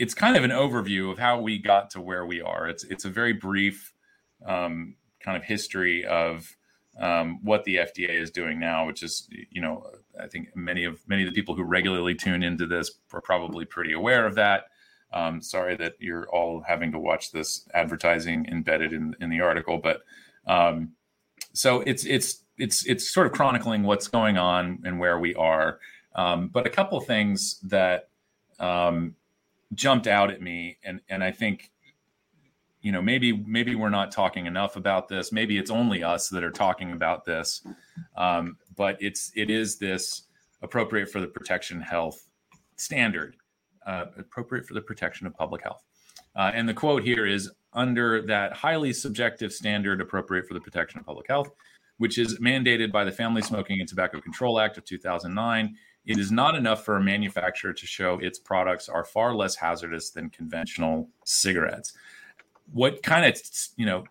it's 0.00 0.14
kind 0.14 0.34
of 0.34 0.44
an 0.44 0.50
overview 0.50 1.12
of 1.12 1.18
how 1.18 1.38
we 1.38 1.58
got 1.58 1.90
to 1.90 2.00
where 2.00 2.24
we 2.24 2.40
are. 2.40 2.66
It's 2.68 2.84
it's 2.84 3.04
a 3.04 3.10
very 3.10 3.34
brief 3.34 3.92
um, 4.46 4.96
kind 5.20 5.36
of 5.36 5.44
history 5.44 6.04
of 6.06 6.56
um, 6.98 7.38
what 7.42 7.64
the 7.64 7.76
FDA 7.76 8.10
is 8.10 8.30
doing 8.30 8.58
now, 8.58 8.86
which 8.86 9.02
is 9.02 9.28
you 9.50 9.60
know 9.60 9.84
I 10.18 10.26
think 10.26 10.48
many 10.56 10.84
of 10.84 11.06
many 11.06 11.22
of 11.22 11.28
the 11.28 11.34
people 11.34 11.54
who 11.54 11.62
regularly 11.62 12.14
tune 12.14 12.42
into 12.42 12.66
this 12.66 12.90
are 13.12 13.20
probably 13.20 13.66
pretty 13.66 13.92
aware 13.92 14.26
of 14.26 14.34
that. 14.36 14.64
Um, 15.12 15.42
sorry 15.42 15.76
that 15.76 15.96
you're 15.98 16.28
all 16.30 16.62
having 16.66 16.92
to 16.92 16.98
watch 16.98 17.30
this 17.30 17.68
advertising 17.74 18.46
embedded 18.50 18.94
in 18.94 19.14
in 19.20 19.28
the 19.28 19.42
article, 19.42 19.78
but 19.78 20.00
um, 20.46 20.92
so 21.52 21.82
it's 21.82 22.06
it's 22.06 22.42
it's 22.60 22.86
it's 22.86 23.08
sort 23.08 23.26
of 23.26 23.32
chronicling 23.32 23.82
what's 23.82 24.08
going 24.08 24.38
on 24.38 24.80
and 24.84 24.98
where 24.98 25.18
we 25.18 25.34
are. 25.34 25.80
Um, 26.14 26.48
but 26.48 26.66
a 26.66 26.70
couple 26.70 27.00
things 27.00 27.60
that 27.60 28.08
um, 28.58 29.14
jumped 29.74 30.06
out 30.06 30.30
at 30.30 30.40
me 30.42 30.78
and 30.84 31.00
and 31.08 31.24
I 31.24 31.32
think 31.32 31.70
you 32.82 32.92
know 32.92 33.02
maybe 33.02 33.32
maybe 33.32 33.74
we're 33.74 33.90
not 33.90 34.12
talking 34.12 34.46
enough 34.46 34.76
about 34.76 35.08
this. 35.08 35.32
Maybe 35.32 35.58
it's 35.58 35.70
only 35.70 36.02
us 36.02 36.28
that 36.28 36.44
are 36.44 36.50
talking 36.50 36.92
about 36.92 37.24
this. 37.24 37.62
Um, 38.16 38.56
but 38.76 38.96
it's 39.00 39.32
it 39.34 39.50
is 39.50 39.78
this 39.78 40.22
appropriate 40.62 41.10
for 41.10 41.20
the 41.20 41.26
protection 41.26 41.80
health 41.80 42.30
standard 42.76 43.36
uh, 43.86 44.06
appropriate 44.18 44.66
for 44.66 44.74
the 44.74 44.80
protection 44.80 45.26
of 45.26 45.34
public 45.34 45.62
health. 45.62 45.82
Uh, 46.36 46.50
and 46.54 46.68
the 46.68 46.74
quote 46.74 47.02
here 47.02 47.26
is 47.26 47.50
under 47.72 48.22
that 48.22 48.52
highly 48.52 48.92
subjective 48.92 49.52
standard 49.52 50.00
appropriate 50.00 50.46
for 50.46 50.54
the 50.54 50.60
protection 50.60 51.00
of 51.00 51.06
public 51.06 51.26
health, 51.28 51.50
which 52.00 52.16
is 52.16 52.38
mandated 52.38 52.90
by 52.90 53.04
the 53.04 53.12
Family 53.12 53.42
Smoking 53.42 53.78
and 53.78 53.86
Tobacco 53.86 54.22
Control 54.22 54.58
Act 54.58 54.78
of 54.78 54.86
2009. 54.86 55.76
It 56.06 56.16
is 56.16 56.32
not 56.32 56.54
enough 56.54 56.82
for 56.82 56.96
a 56.96 57.02
manufacturer 57.02 57.74
to 57.74 57.86
show 57.86 58.18
its 58.20 58.38
products 58.38 58.88
are 58.88 59.04
far 59.04 59.34
less 59.34 59.54
hazardous 59.54 60.08
than 60.08 60.30
conventional 60.30 61.10
cigarettes. 61.26 61.92
What 62.72 63.02
kind 63.02 63.26
of, 63.26 63.38
you 63.76 63.84
know, 63.84 64.04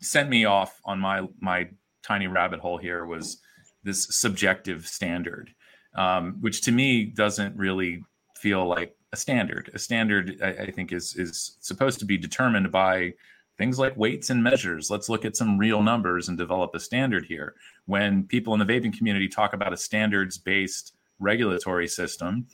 sent 0.00 0.28
me 0.28 0.44
off 0.44 0.78
on 0.84 1.00
my 1.00 1.26
my 1.40 1.70
tiny 2.02 2.26
rabbit 2.26 2.60
hole 2.60 2.76
here 2.76 3.06
was 3.06 3.40
this 3.82 4.06
subjective 4.10 4.86
standard, 4.86 5.54
um, 5.94 6.36
which 6.42 6.60
to 6.62 6.70
me 6.70 7.06
doesn't 7.06 7.56
really 7.56 8.04
feel 8.36 8.66
like 8.66 8.94
a 9.14 9.16
standard. 9.16 9.70
A 9.72 9.78
standard, 9.78 10.38
I, 10.42 10.48
I, 10.48 10.70
think, 10.70 10.92
is 10.92 11.16
is 11.16 11.56
supposed 11.60 11.98
to 12.00 12.04
be 12.04 12.18
determined 12.18 12.70
by 12.70 13.14
things 13.58 13.78
like 13.78 13.96
weights 13.96 14.30
and 14.30 14.42
measures. 14.42 14.90
Let's 14.90 15.08
look 15.08 15.24
at 15.24 15.36
some 15.36 15.58
real 15.58 15.82
numbers 15.82 16.28
and 16.28 16.38
develop 16.38 16.74
a 16.74 16.80
standard 16.80 17.26
here. 17.26 17.54
When 17.86 18.22
people 18.22 18.54
in 18.54 18.60
the 18.60 18.64
vaping 18.64 18.96
community 18.96 19.28
talk 19.28 19.52
about 19.52 19.72
a 19.72 19.76
standards 19.76 20.38
based 20.38 20.94
regulatory 21.18 21.88
system, 21.88 22.46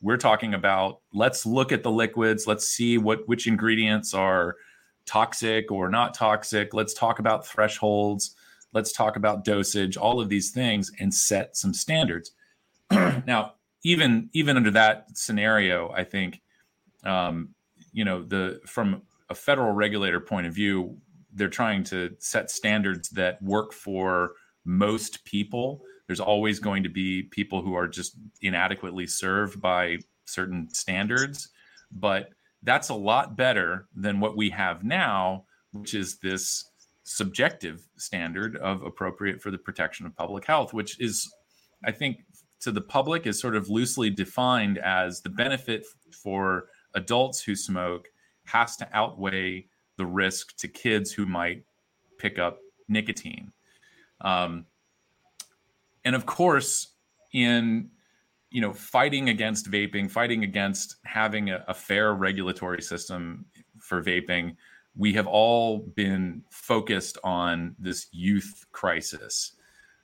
we're 0.00 0.16
talking 0.16 0.54
about 0.54 1.00
let's 1.12 1.44
look 1.44 1.72
at 1.72 1.82
the 1.82 1.90
liquids, 1.90 2.46
let's 2.46 2.66
see 2.66 2.96
what 2.96 3.26
which 3.28 3.46
ingredients 3.46 4.14
are 4.14 4.56
toxic 5.04 5.70
or 5.70 5.88
not 5.88 6.14
toxic. 6.14 6.72
Let's 6.72 6.94
talk 6.94 7.18
about 7.18 7.46
thresholds. 7.46 8.36
Let's 8.72 8.92
talk 8.92 9.16
about 9.16 9.44
dosage, 9.44 9.96
all 9.96 10.20
of 10.20 10.28
these 10.28 10.50
things, 10.50 10.90
and 10.98 11.12
set 11.12 11.56
some 11.56 11.74
standards. 11.74 12.32
now, 12.90 13.54
even 13.82 14.30
even 14.32 14.56
under 14.56 14.70
that 14.70 15.06
scenario, 15.16 15.90
I 15.90 16.04
think, 16.04 16.40
um, 17.04 17.50
you 17.92 18.04
know, 18.04 18.22
the 18.22 18.60
from 18.64 19.02
a 19.32 19.34
federal 19.34 19.72
regulator 19.72 20.20
point 20.20 20.46
of 20.46 20.54
view, 20.54 20.98
they're 21.32 21.48
trying 21.48 21.82
to 21.82 22.10
set 22.18 22.50
standards 22.50 23.08
that 23.10 23.42
work 23.42 23.72
for 23.72 24.32
most 24.64 25.24
people. 25.24 25.80
There's 26.06 26.20
always 26.20 26.60
going 26.60 26.82
to 26.82 26.90
be 26.90 27.22
people 27.22 27.62
who 27.62 27.74
are 27.74 27.88
just 27.88 28.14
inadequately 28.42 29.06
served 29.06 29.60
by 29.60 29.98
certain 30.26 30.68
standards, 30.68 31.48
but 31.90 32.28
that's 32.62 32.90
a 32.90 32.94
lot 32.94 33.36
better 33.36 33.88
than 33.96 34.20
what 34.20 34.36
we 34.36 34.50
have 34.50 34.84
now, 34.84 35.46
which 35.72 35.94
is 35.94 36.18
this 36.18 36.70
subjective 37.04 37.88
standard 37.96 38.56
of 38.58 38.82
appropriate 38.82 39.40
for 39.40 39.50
the 39.50 39.58
protection 39.58 40.04
of 40.04 40.14
public 40.14 40.44
health, 40.46 40.74
which 40.74 41.00
is, 41.00 41.32
I 41.84 41.90
think, 41.90 42.18
to 42.60 42.70
the 42.70 42.82
public 42.82 43.26
is 43.26 43.40
sort 43.40 43.56
of 43.56 43.70
loosely 43.70 44.10
defined 44.10 44.76
as 44.78 45.22
the 45.22 45.30
benefit 45.30 45.86
for 46.22 46.66
adults 46.94 47.42
who 47.42 47.56
smoke 47.56 48.08
has 48.52 48.76
to 48.76 48.88
outweigh 48.92 49.66
the 49.96 50.06
risk 50.06 50.56
to 50.58 50.68
kids 50.68 51.12
who 51.12 51.26
might 51.26 51.64
pick 52.18 52.38
up 52.38 52.58
nicotine. 52.88 53.52
Um, 54.20 54.66
and 56.04 56.14
of 56.14 56.26
course, 56.26 56.88
in 57.32 57.90
you 58.50 58.60
know 58.60 58.72
fighting 58.72 59.28
against 59.28 59.70
vaping, 59.70 60.10
fighting 60.10 60.44
against 60.44 60.96
having 61.04 61.50
a, 61.50 61.64
a 61.68 61.74
fair 61.74 62.14
regulatory 62.14 62.82
system 62.82 63.46
for 63.78 64.02
vaping, 64.02 64.56
we 64.96 65.12
have 65.14 65.26
all 65.26 65.78
been 65.78 66.42
focused 66.50 67.18
on 67.24 67.74
this 67.78 68.08
youth 68.12 68.66
crisis. 68.72 69.52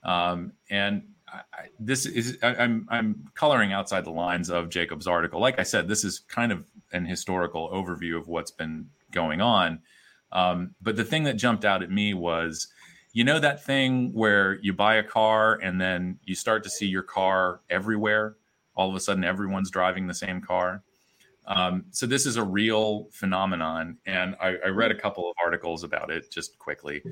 Um, 0.04 0.52
and 0.70 1.02
I, 1.32 1.66
this 1.78 2.06
is 2.06 2.38
I, 2.42 2.54
I'm 2.56 2.86
I'm 2.88 3.28
coloring 3.34 3.72
outside 3.72 4.04
the 4.04 4.10
lines 4.10 4.50
of 4.50 4.68
Jacob's 4.68 5.06
article. 5.06 5.40
Like 5.40 5.58
I 5.58 5.62
said, 5.62 5.88
this 5.88 6.04
is 6.04 6.20
kind 6.20 6.52
of 6.52 6.64
an 6.92 7.04
historical 7.04 7.68
overview 7.70 8.18
of 8.18 8.28
what's 8.28 8.50
been 8.50 8.88
going 9.12 9.40
on. 9.40 9.80
Um, 10.32 10.74
but 10.80 10.96
the 10.96 11.04
thing 11.04 11.24
that 11.24 11.34
jumped 11.34 11.64
out 11.64 11.82
at 11.82 11.90
me 11.90 12.14
was, 12.14 12.68
you 13.12 13.24
know, 13.24 13.38
that 13.38 13.64
thing 13.64 14.12
where 14.12 14.58
you 14.60 14.72
buy 14.72 14.96
a 14.96 15.02
car 15.02 15.58
and 15.62 15.80
then 15.80 16.18
you 16.24 16.34
start 16.34 16.62
to 16.64 16.70
see 16.70 16.86
your 16.86 17.02
car 17.02 17.60
everywhere. 17.70 18.36
All 18.74 18.88
of 18.88 18.94
a 18.94 19.00
sudden, 19.00 19.24
everyone's 19.24 19.70
driving 19.70 20.06
the 20.06 20.14
same 20.14 20.40
car. 20.40 20.82
Um, 21.46 21.86
so 21.90 22.06
this 22.06 22.26
is 22.26 22.36
a 22.36 22.44
real 22.44 23.08
phenomenon, 23.10 23.96
and 24.04 24.36
I, 24.38 24.56
I, 24.66 24.68
read 24.68 24.90
a 24.90 24.94
couple 24.94 25.30
of 25.30 25.34
articles 25.42 25.82
about 25.82 26.10
it 26.10 26.30
just 26.30 26.58
quickly. 26.58 27.02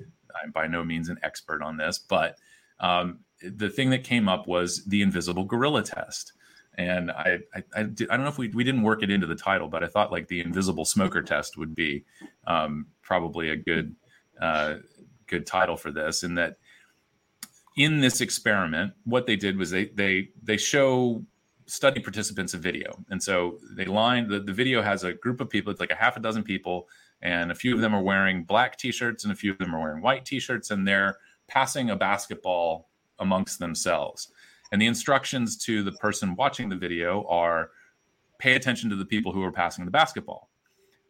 I'm 0.44 0.50
by 0.50 0.66
no 0.66 0.84
means 0.84 1.08
an 1.08 1.16
expert 1.22 1.62
on 1.62 1.78
this, 1.78 1.98
but 1.98 2.36
um, 2.78 3.20
the 3.42 3.68
thing 3.68 3.90
that 3.90 4.04
came 4.04 4.28
up 4.28 4.46
was 4.46 4.84
the 4.84 5.02
invisible 5.02 5.44
gorilla 5.44 5.82
test. 5.82 6.32
And 6.78 7.10
I, 7.10 7.38
I, 7.54 7.62
I, 7.74 7.82
did, 7.84 8.10
I, 8.10 8.16
don't 8.16 8.24
know 8.24 8.30
if 8.30 8.38
we, 8.38 8.48
we 8.48 8.64
didn't 8.64 8.82
work 8.82 9.02
it 9.02 9.10
into 9.10 9.26
the 9.26 9.34
title, 9.34 9.68
but 9.68 9.82
I 9.82 9.86
thought 9.86 10.12
like 10.12 10.28
the 10.28 10.40
invisible 10.40 10.84
smoker 10.84 11.22
test 11.22 11.56
would 11.56 11.74
be 11.74 12.04
um, 12.46 12.86
probably 13.02 13.50
a 13.50 13.56
good, 13.56 13.96
uh, 14.40 14.76
good 15.26 15.46
title 15.46 15.76
for 15.76 15.90
this. 15.90 16.22
And 16.22 16.36
that 16.36 16.58
in 17.76 18.00
this 18.00 18.20
experiment, 18.20 18.92
what 19.04 19.26
they 19.26 19.36
did 19.36 19.56
was 19.56 19.70
they, 19.70 19.86
they, 19.86 20.30
they 20.42 20.58
show 20.58 21.24
study 21.66 22.00
participants 22.00 22.54
a 22.54 22.58
video. 22.58 22.96
And 23.10 23.22
so 23.22 23.58
they 23.74 23.86
line 23.86 24.28
the, 24.28 24.40
the 24.40 24.52
video 24.52 24.82
has 24.82 25.02
a 25.04 25.12
group 25.14 25.40
of 25.40 25.50
people, 25.50 25.70
it's 25.70 25.80
like 25.80 25.90
a 25.90 25.96
half 25.96 26.16
a 26.16 26.20
dozen 26.20 26.42
people, 26.42 26.88
and 27.22 27.50
a 27.50 27.54
few 27.54 27.74
of 27.74 27.80
them 27.80 27.94
are 27.94 28.02
wearing 28.02 28.44
black 28.44 28.76
t-shirts 28.76 29.24
and 29.24 29.32
a 29.32 29.36
few 29.36 29.52
of 29.52 29.58
them 29.58 29.74
are 29.74 29.80
wearing 29.80 30.02
white 30.02 30.24
t-shirts, 30.24 30.70
and 30.70 30.86
they're 30.86 31.16
passing 31.48 31.90
a 31.90 31.96
basketball 31.96 32.88
amongst 33.18 33.58
themselves. 33.58 34.28
And 34.72 34.80
the 34.80 34.86
instructions 34.86 35.56
to 35.64 35.82
the 35.82 35.92
person 35.92 36.34
watching 36.36 36.68
the 36.68 36.76
video 36.76 37.24
are 37.28 37.70
pay 38.38 38.54
attention 38.54 38.90
to 38.90 38.96
the 38.96 39.04
people 39.04 39.32
who 39.32 39.42
are 39.42 39.52
passing 39.52 39.84
the 39.84 39.90
basketball. 39.90 40.50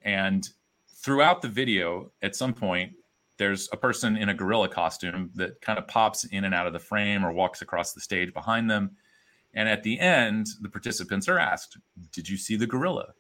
And 0.03 0.49
throughout 0.89 1.43
the 1.43 1.49
video, 1.49 2.13
at 2.23 2.37
some 2.37 2.53
point, 2.53 2.93
there's 3.39 3.69
a 3.73 3.77
person 3.77 4.17
in 4.17 4.29
a 4.31 4.35
gorilla 4.35 4.69
costume 4.69 5.31
that 5.35 5.61
kind 5.61 5.79
of 5.79 5.87
pops 5.89 6.25
in 6.25 6.45
and 6.45 6.55
out 6.55 6.67
of 6.67 6.73
the 6.73 6.79
frame 6.79 7.25
or 7.25 7.33
walks 7.33 7.63
across 7.63 7.93
the 7.93 8.01
stage 8.01 8.33
behind 8.33 8.71
them. 8.71 8.91
And 9.55 9.69
at 9.69 9.83
the 9.83 9.99
end, 9.99 10.49
the 10.61 10.69
participants 10.69 11.29
are 11.29 11.39
asked, 11.39 11.79
Did 12.13 12.29
you 12.29 12.37
see 12.37 12.57
the 12.57 12.67
gorilla? 12.67 13.13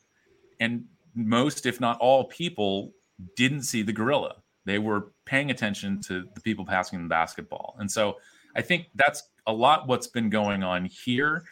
And 0.61 0.85
most, 1.15 1.67
if 1.67 1.81
not 1.81 1.99
all, 1.99 2.25
people 2.25 2.93
didn't 3.37 3.63
see 3.63 3.83
the 3.83 3.93
gorilla. 3.93 4.37
They 4.65 4.79
were 4.79 5.13
paying 5.25 5.51
attention 5.51 6.01
to 6.03 6.25
the 6.35 6.41
people 6.41 6.65
passing 6.65 7.03
the 7.03 7.09
basketball. 7.09 7.77
And 7.79 7.91
so 7.91 8.17
I 8.57 8.63
think 8.63 8.87
that's 8.95 9.23
a 9.47 9.53
lot 9.53 9.87
what's 9.87 10.07
been 10.07 10.31
going 10.31 10.63
on 10.63 10.87
here 10.87 11.45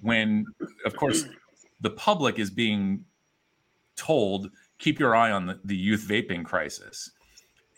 when, 0.00 0.46
of 0.86 0.96
course, 0.96 1.24
the 1.80 1.90
public 1.90 2.38
is 2.38 2.50
being 2.50 3.04
told, 3.96 4.50
keep 4.78 4.98
your 4.98 5.14
eye 5.14 5.32
on 5.32 5.46
the, 5.46 5.60
the 5.64 5.76
youth 5.76 6.06
vaping 6.08 6.44
crisis. 6.44 7.10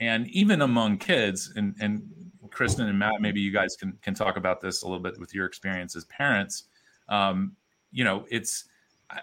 And 0.00 0.28
even 0.28 0.60
among 0.60 0.98
kids, 0.98 1.52
and, 1.56 1.74
and 1.80 2.02
Kristen 2.50 2.88
and 2.88 2.98
Matt, 2.98 3.20
maybe 3.20 3.40
you 3.40 3.50
guys 3.50 3.76
can, 3.76 3.98
can 4.02 4.14
talk 4.14 4.36
about 4.36 4.60
this 4.60 4.82
a 4.82 4.86
little 4.86 5.02
bit 5.02 5.18
with 5.18 5.34
your 5.34 5.46
experience 5.46 5.96
as 5.96 6.04
parents. 6.04 6.64
Um, 7.08 7.56
you 7.90 8.04
know, 8.04 8.24
it's, 8.30 8.64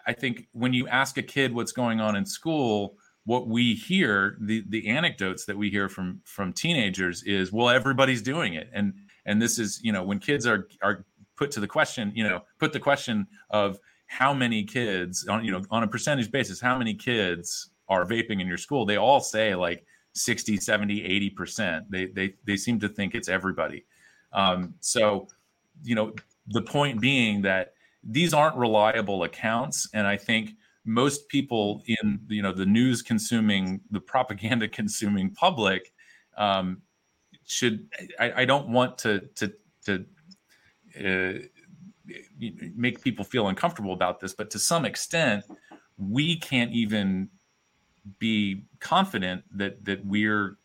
I 0.07 0.13
think 0.13 0.47
when 0.53 0.73
you 0.73 0.87
ask 0.87 1.17
a 1.17 1.23
kid 1.23 1.53
what's 1.53 1.71
going 1.71 1.99
on 2.01 2.15
in 2.15 2.25
school, 2.25 2.95
what 3.25 3.47
we 3.47 3.73
hear, 3.73 4.37
the, 4.39 4.63
the 4.69 4.87
anecdotes 4.87 5.45
that 5.45 5.57
we 5.57 5.69
hear 5.69 5.89
from, 5.89 6.21
from 6.23 6.53
teenagers 6.53 7.23
is, 7.23 7.51
well, 7.51 7.69
everybody's 7.69 8.21
doing 8.21 8.53
it. 8.53 8.69
And 8.73 8.93
and 9.25 9.41
this 9.41 9.59
is 9.59 9.79
you 9.83 9.91
know 9.91 10.03
when 10.03 10.19
kids 10.19 10.45
are 10.45 10.67
are 10.81 11.05
put 11.35 11.51
to 11.51 11.59
the 11.59 11.67
question 11.67 12.11
you 12.15 12.23
know 12.23 12.41
put 12.59 12.73
the 12.73 12.79
question 12.79 13.25
of 13.49 13.79
how 14.07 14.33
many 14.33 14.63
kids 14.63 15.27
on 15.27 15.43
you 15.43 15.51
know 15.51 15.61
on 15.71 15.83
a 15.83 15.87
percentage 15.87 16.31
basis 16.31 16.59
how 16.59 16.77
many 16.77 16.93
kids 16.93 17.71
are 17.87 18.05
vaping 18.05 18.41
in 18.41 18.47
your 18.47 18.57
school 18.57 18.85
they 18.85 18.97
all 18.97 19.19
say 19.19 19.55
like 19.55 19.85
60 20.13 20.57
70 20.57 21.31
80% 21.35 21.85
they 21.89 22.05
they 22.07 22.33
they 22.45 22.57
seem 22.57 22.79
to 22.79 22.89
think 22.89 23.15
it's 23.15 23.29
everybody. 23.29 23.85
Um, 24.33 24.73
so 24.81 25.27
you 25.83 25.95
know 25.95 26.13
the 26.47 26.61
point 26.61 26.99
being 26.99 27.41
that 27.43 27.73
these 28.03 28.33
aren't 28.33 28.55
reliable 28.55 29.23
accounts 29.23 29.87
and 29.93 30.07
i 30.07 30.17
think 30.17 30.51
most 30.85 31.27
people 31.29 31.83
in 31.85 32.19
you 32.27 32.41
know 32.41 32.51
the 32.51 32.65
news 32.65 33.01
consuming 33.01 33.79
the 33.91 33.99
propaganda 33.99 34.67
consuming 34.79 35.29
public 35.31 35.93
um, 36.37 36.81
should 37.51 37.87
I, 38.19 38.31
I 38.37 38.45
don't 38.45 38.69
want 38.69 38.97
to 38.99 39.19
to 39.35 39.53
to 39.85 40.05
uh, 40.99 41.39
make 42.75 43.01
people 43.01 43.25
feel 43.25 43.47
uncomfortable 43.47 43.93
about 43.93 44.19
this, 44.19 44.33
but 44.33 44.49
to 44.51 44.59
some 44.59 44.85
extent, 44.85 45.43
we 45.97 46.37
can't 46.37 46.71
even 46.71 47.29
be 48.19 48.63
confident 48.79 49.43
that 49.53 49.83
that 49.85 50.05
we're 50.05 50.57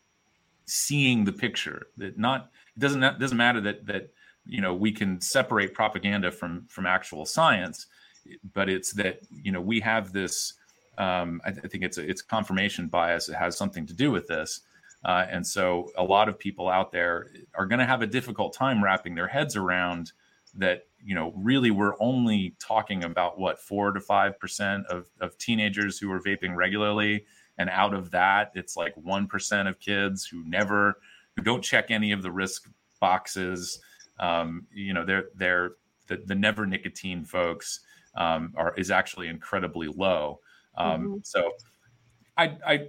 seeing 0.65 1.25
the 1.25 1.33
picture. 1.33 1.87
That 1.97 2.17
not 2.17 2.51
it 2.75 2.79
doesn't 2.79 3.03
it 3.03 3.19
doesn't 3.19 3.37
matter 3.37 3.61
that 3.61 3.85
that 3.85 4.11
you 4.45 4.61
know 4.61 4.73
we 4.73 4.91
can 4.91 5.19
separate 5.19 5.73
propaganda 5.73 6.31
from 6.31 6.65
from 6.69 6.85
actual 6.85 7.25
science, 7.25 7.87
but 8.53 8.69
it's 8.69 8.93
that 8.93 9.19
you 9.29 9.51
know 9.51 9.61
we 9.61 9.81
have 9.81 10.13
this. 10.13 10.53
Um, 10.97 11.41
I, 11.45 11.49
I 11.49 11.67
think 11.67 11.83
it's 11.83 11.99
a, 11.99 12.09
it's 12.09 12.23
confirmation 12.23 12.87
bias. 12.87 13.29
It 13.29 13.35
has 13.35 13.55
something 13.55 13.85
to 13.85 13.93
do 13.93 14.09
with 14.09 14.25
this. 14.27 14.61
Uh, 15.07 15.25
and 15.31 15.47
so 15.47 15.89
a 15.97 16.03
lot 16.03 16.29
of 16.29 16.37
people 16.37 16.67
out 16.67 16.91
there 16.91 17.27
are 17.55 17.65
going 17.65 17.79
to 17.79 17.85
have 17.85 18.03
a 18.03 18.07
difficult 18.07 18.53
time 18.53 18.83
wrapping 18.83 19.15
their 19.15 19.27
heads 19.27 19.55
around 19.55 20.11
that, 20.53 20.83
you 21.01 21.15
know, 21.15 21.33
really 21.35 21.71
we're 21.71 21.95
only 22.01 22.53
talking 22.59 23.05
about 23.05 23.39
what 23.39 23.57
four 23.57 23.93
to 23.93 24.01
five 24.01 24.37
percent 24.37 24.85
of, 24.87 25.07
of 25.21 25.37
teenagers 25.37 25.97
who 25.97 26.11
are 26.11 26.19
vaping 26.19 26.55
regularly. 26.55 27.25
and 27.57 27.69
out 27.69 27.93
of 27.93 28.11
that, 28.11 28.51
it's 28.55 28.77
like 28.77 28.93
one 28.95 29.27
percent 29.27 29.67
of 29.67 29.79
kids 29.79 30.25
who 30.25 30.43
never 30.45 30.99
who 31.35 31.41
don't 31.43 31.63
check 31.63 31.91
any 31.91 32.11
of 32.11 32.21
the 32.21 32.31
risk 32.31 32.69
boxes. 32.99 33.79
Um, 34.19 34.67
you 34.73 34.93
know, 34.93 35.05
they're 35.05 35.25
they're 35.35 35.71
the, 36.07 36.17
the 36.25 36.35
never 36.35 36.65
nicotine 36.65 37.23
folks 37.23 37.81
um, 38.15 38.53
are 38.55 38.73
is 38.77 38.91
actually 38.91 39.27
incredibly 39.27 39.87
low. 39.87 40.39
Um, 40.77 41.01
mm-hmm. 41.01 41.15
So, 41.23 41.51
I, 42.37 42.57
I 42.65 42.87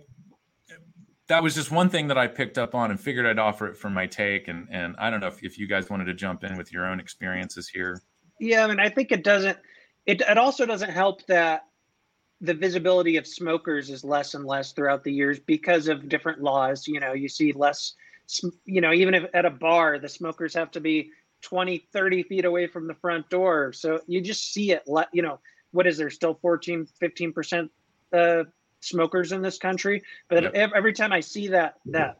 that 1.28 1.42
was 1.42 1.54
just 1.54 1.70
one 1.70 1.90
thing 1.90 2.08
that 2.08 2.18
I 2.18 2.26
picked 2.26 2.58
up 2.58 2.74
on 2.74 2.90
and 2.90 2.98
figured 2.98 3.26
I'd 3.26 3.38
offer 3.38 3.68
it 3.68 3.76
for 3.76 3.90
my 3.90 4.06
take. 4.06 4.48
And 4.48 4.66
and 4.70 4.96
I 4.98 5.10
don't 5.10 5.20
know 5.20 5.28
if, 5.28 5.42
if 5.42 5.58
you 5.58 5.66
guys 5.66 5.88
wanted 5.88 6.06
to 6.06 6.14
jump 6.14 6.42
in 6.42 6.56
with 6.56 6.72
your 6.72 6.86
own 6.86 6.98
experiences 6.98 7.68
here. 7.68 8.02
Yeah, 8.40 8.64
I 8.64 8.68
mean, 8.68 8.80
I 8.80 8.88
think 8.88 9.12
it 9.12 9.22
doesn't. 9.22 9.58
It 10.06 10.22
it 10.22 10.38
also 10.38 10.66
doesn't 10.66 10.90
help 10.90 11.24
that 11.26 11.66
the 12.40 12.54
visibility 12.54 13.16
of 13.16 13.26
smokers 13.26 13.90
is 13.90 14.04
less 14.04 14.34
and 14.34 14.44
less 14.44 14.72
throughout 14.72 15.04
the 15.04 15.12
years 15.12 15.38
because 15.38 15.88
of 15.88 16.08
different 16.08 16.42
laws. 16.42 16.88
You 16.88 17.00
know, 17.00 17.12
you 17.12 17.28
see 17.28 17.52
less. 17.52 17.94
You 18.64 18.80
know, 18.80 18.92
even 18.92 19.14
if 19.14 19.24
at 19.32 19.46
a 19.46 19.50
bar, 19.50 19.98
the 19.98 20.08
smokers 20.08 20.52
have 20.52 20.70
to 20.72 20.80
be 20.80 21.10
20, 21.40 21.78
30 21.92 22.22
feet 22.24 22.44
away 22.44 22.66
from 22.66 22.86
the 22.86 22.94
front 22.94 23.28
door. 23.30 23.72
So 23.72 24.00
you 24.06 24.20
just 24.20 24.52
see 24.52 24.72
it. 24.72 24.82
You 25.12 25.22
know, 25.22 25.40
what 25.72 25.86
is 25.86 25.96
there 25.96 26.10
still 26.10 26.34
14, 26.40 26.86
15 26.86 27.32
percent 27.32 27.70
uh, 28.12 28.44
smokers 28.80 29.32
in 29.32 29.42
this 29.42 29.58
country. 29.58 30.02
But 30.28 30.54
every 30.54 30.92
time 30.92 31.12
I 31.12 31.20
see 31.20 31.48
that 31.48 31.74
that 31.86 32.18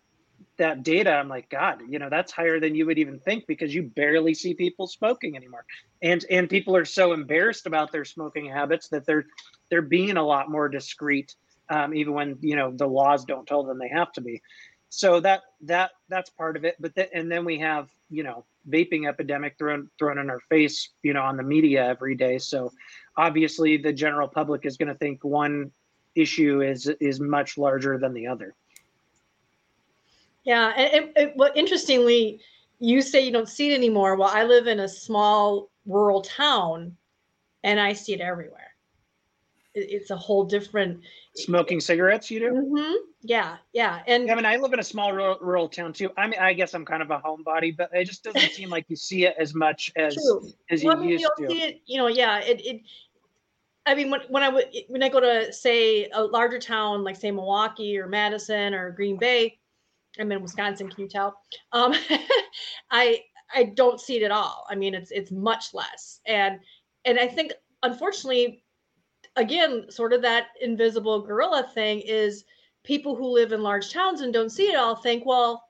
that 0.58 0.82
data, 0.82 1.12
I'm 1.12 1.28
like, 1.28 1.48
God, 1.48 1.82
you 1.88 1.98
know, 1.98 2.10
that's 2.10 2.32
higher 2.32 2.60
than 2.60 2.74
you 2.74 2.86
would 2.86 2.98
even 2.98 3.20
think 3.20 3.46
because 3.46 3.74
you 3.74 3.84
barely 3.84 4.34
see 4.34 4.54
people 4.54 4.86
smoking 4.86 5.36
anymore. 5.36 5.64
And 6.02 6.24
and 6.30 6.48
people 6.48 6.76
are 6.76 6.84
so 6.84 7.12
embarrassed 7.12 7.66
about 7.66 7.92
their 7.92 8.04
smoking 8.04 8.46
habits 8.46 8.88
that 8.88 9.06
they're 9.06 9.26
they're 9.70 9.82
being 9.82 10.16
a 10.16 10.24
lot 10.24 10.50
more 10.50 10.68
discreet, 10.68 11.34
um, 11.70 11.94
even 11.94 12.12
when 12.12 12.38
you 12.40 12.56
know 12.56 12.72
the 12.72 12.86
laws 12.86 13.24
don't 13.24 13.46
tell 13.46 13.62
them 13.62 13.78
they 13.78 13.88
have 13.88 14.12
to 14.12 14.20
be. 14.20 14.42
So 14.90 15.20
that 15.20 15.42
that 15.62 15.92
that's 16.08 16.30
part 16.30 16.56
of 16.56 16.64
it. 16.64 16.76
But 16.80 16.94
th- 16.94 17.10
and 17.12 17.30
then 17.30 17.44
we 17.44 17.58
have 17.60 17.88
you 18.10 18.22
know 18.22 18.44
vaping 18.68 19.08
epidemic 19.08 19.56
thrown 19.58 19.88
thrown 19.98 20.18
in 20.18 20.30
our 20.30 20.40
face, 20.48 20.90
you 21.02 21.12
know, 21.12 21.22
on 21.22 21.36
the 21.36 21.42
media 21.42 21.86
every 21.86 22.14
day. 22.14 22.38
So 22.38 22.72
obviously 23.16 23.76
the 23.76 23.92
general 23.92 24.28
public 24.28 24.66
is 24.66 24.76
going 24.76 24.88
to 24.88 24.94
think 24.94 25.24
one 25.24 25.70
issue 26.20 26.62
is 26.62 26.86
is 27.00 27.20
much 27.20 27.58
larger 27.58 27.98
than 27.98 28.12
the 28.12 28.26
other. 28.26 28.54
Yeah, 30.44 30.68
and, 30.68 31.10
and, 31.16 31.32
well, 31.36 31.50
interestingly, 31.54 32.40
you 32.78 33.02
say 33.02 33.24
you 33.24 33.32
don't 33.32 33.48
see 33.48 33.72
it 33.72 33.74
anymore. 33.74 34.16
Well, 34.16 34.30
I 34.32 34.44
live 34.44 34.66
in 34.66 34.80
a 34.80 34.88
small 34.88 35.70
rural 35.84 36.22
town, 36.22 36.96
and 37.64 37.78
I 37.78 37.92
see 37.92 38.14
it 38.14 38.20
everywhere. 38.20 38.74
It, 39.74 39.90
it's 39.90 40.10
a 40.10 40.16
whole 40.16 40.44
different. 40.44 41.00
Smoking 41.36 41.80
cigarettes, 41.80 42.30
you 42.30 42.40
do? 42.40 42.50
Mm-hmm. 42.52 42.94
Yeah, 43.20 43.56
yeah, 43.72 44.00
and 44.06 44.30
I 44.30 44.34
mean, 44.36 44.46
I 44.46 44.56
live 44.56 44.72
in 44.72 44.78
a 44.78 44.84
small 44.84 45.12
rural, 45.12 45.38
rural, 45.40 45.68
town 45.68 45.92
too. 45.92 46.10
I 46.16 46.28
mean, 46.28 46.38
I 46.40 46.52
guess 46.52 46.72
I'm 46.72 46.84
kind 46.84 47.02
of 47.02 47.10
a 47.10 47.18
homebody, 47.18 47.76
but 47.76 47.90
it 47.92 48.04
just 48.04 48.22
doesn't 48.22 48.40
seem 48.52 48.70
like 48.70 48.86
you 48.88 48.96
see 48.96 49.26
it 49.26 49.34
as 49.38 49.54
much 49.54 49.90
as 49.96 50.14
True. 50.14 50.48
as 50.70 50.82
you 50.82 50.88
well, 50.88 50.98
I 50.98 51.00
mean, 51.00 51.10
used 51.10 51.26
to. 51.38 51.50
See 51.50 51.62
it, 51.62 51.82
you 51.84 51.98
know, 51.98 52.06
yeah, 52.06 52.38
it, 52.38 52.60
it 52.64 52.82
I 53.88 53.94
mean, 53.94 54.10
when, 54.10 54.20
when 54.28 54.42
I 54.42 54.50
when 54.88 55.02
I 55.02 55.08
go 55.08 55.18
to 55.18 55.50
say 55.50 56.10
a 56.12 56.22
larger 56.22 56.58
town 56.58 57.04
like 57.04 57.16
say 57.16 57.30
Milwaukee 57.30 57.98
or 57.98 58.06
Madison 58.06 58.74
or 58.74 58.90
Green 58.90 59.16
Bay, 59.16 59.58
I'm 60.20 60.30
in 60.30 60.42
Wisconsin. 60.42 60.90
Can 60.90 61.04
you 61.04 61.08
tell? 61.08 61.40
Um, 61.72 61.94
I 62.90 63.22
I 63.54 63.64
don't 63.64 63.98
see 63.98 64.16
it 64.16 64.22
at 64.22 64.30
all. 64.30 64.66
I 64.68 64.74
mean, 64.74 64.94
it's 64.94 65.10
it's 65.10 65.30
much 65.30 65.72
less, 65.72 66.20
and 66.26 66.60
and 67.06 67.18
I 67.18 67.26
think 67.26 67.54
unfortunately, 67.82 68.62
again, 69.36 69.90
sort 69.90 70.12
of 70.12 70.20
that 70.20 70.48
invisible 70.60 71.22
gorilla 71.22 71.66
thing 71.72 72.00
is 72.00 72.44
people 72.84 73.16
who 73.16 73.26
live 73.26 73.52
in 73.52 73.62
large 73.62 73.90
towns 73.90 74.20
and 74.20 74.34
don't 74.34 74.50
see 74.50 74.70
it 74.70 74.76
all 74.76 74.96
think, 74.96 75.24
well, 75.24 75.64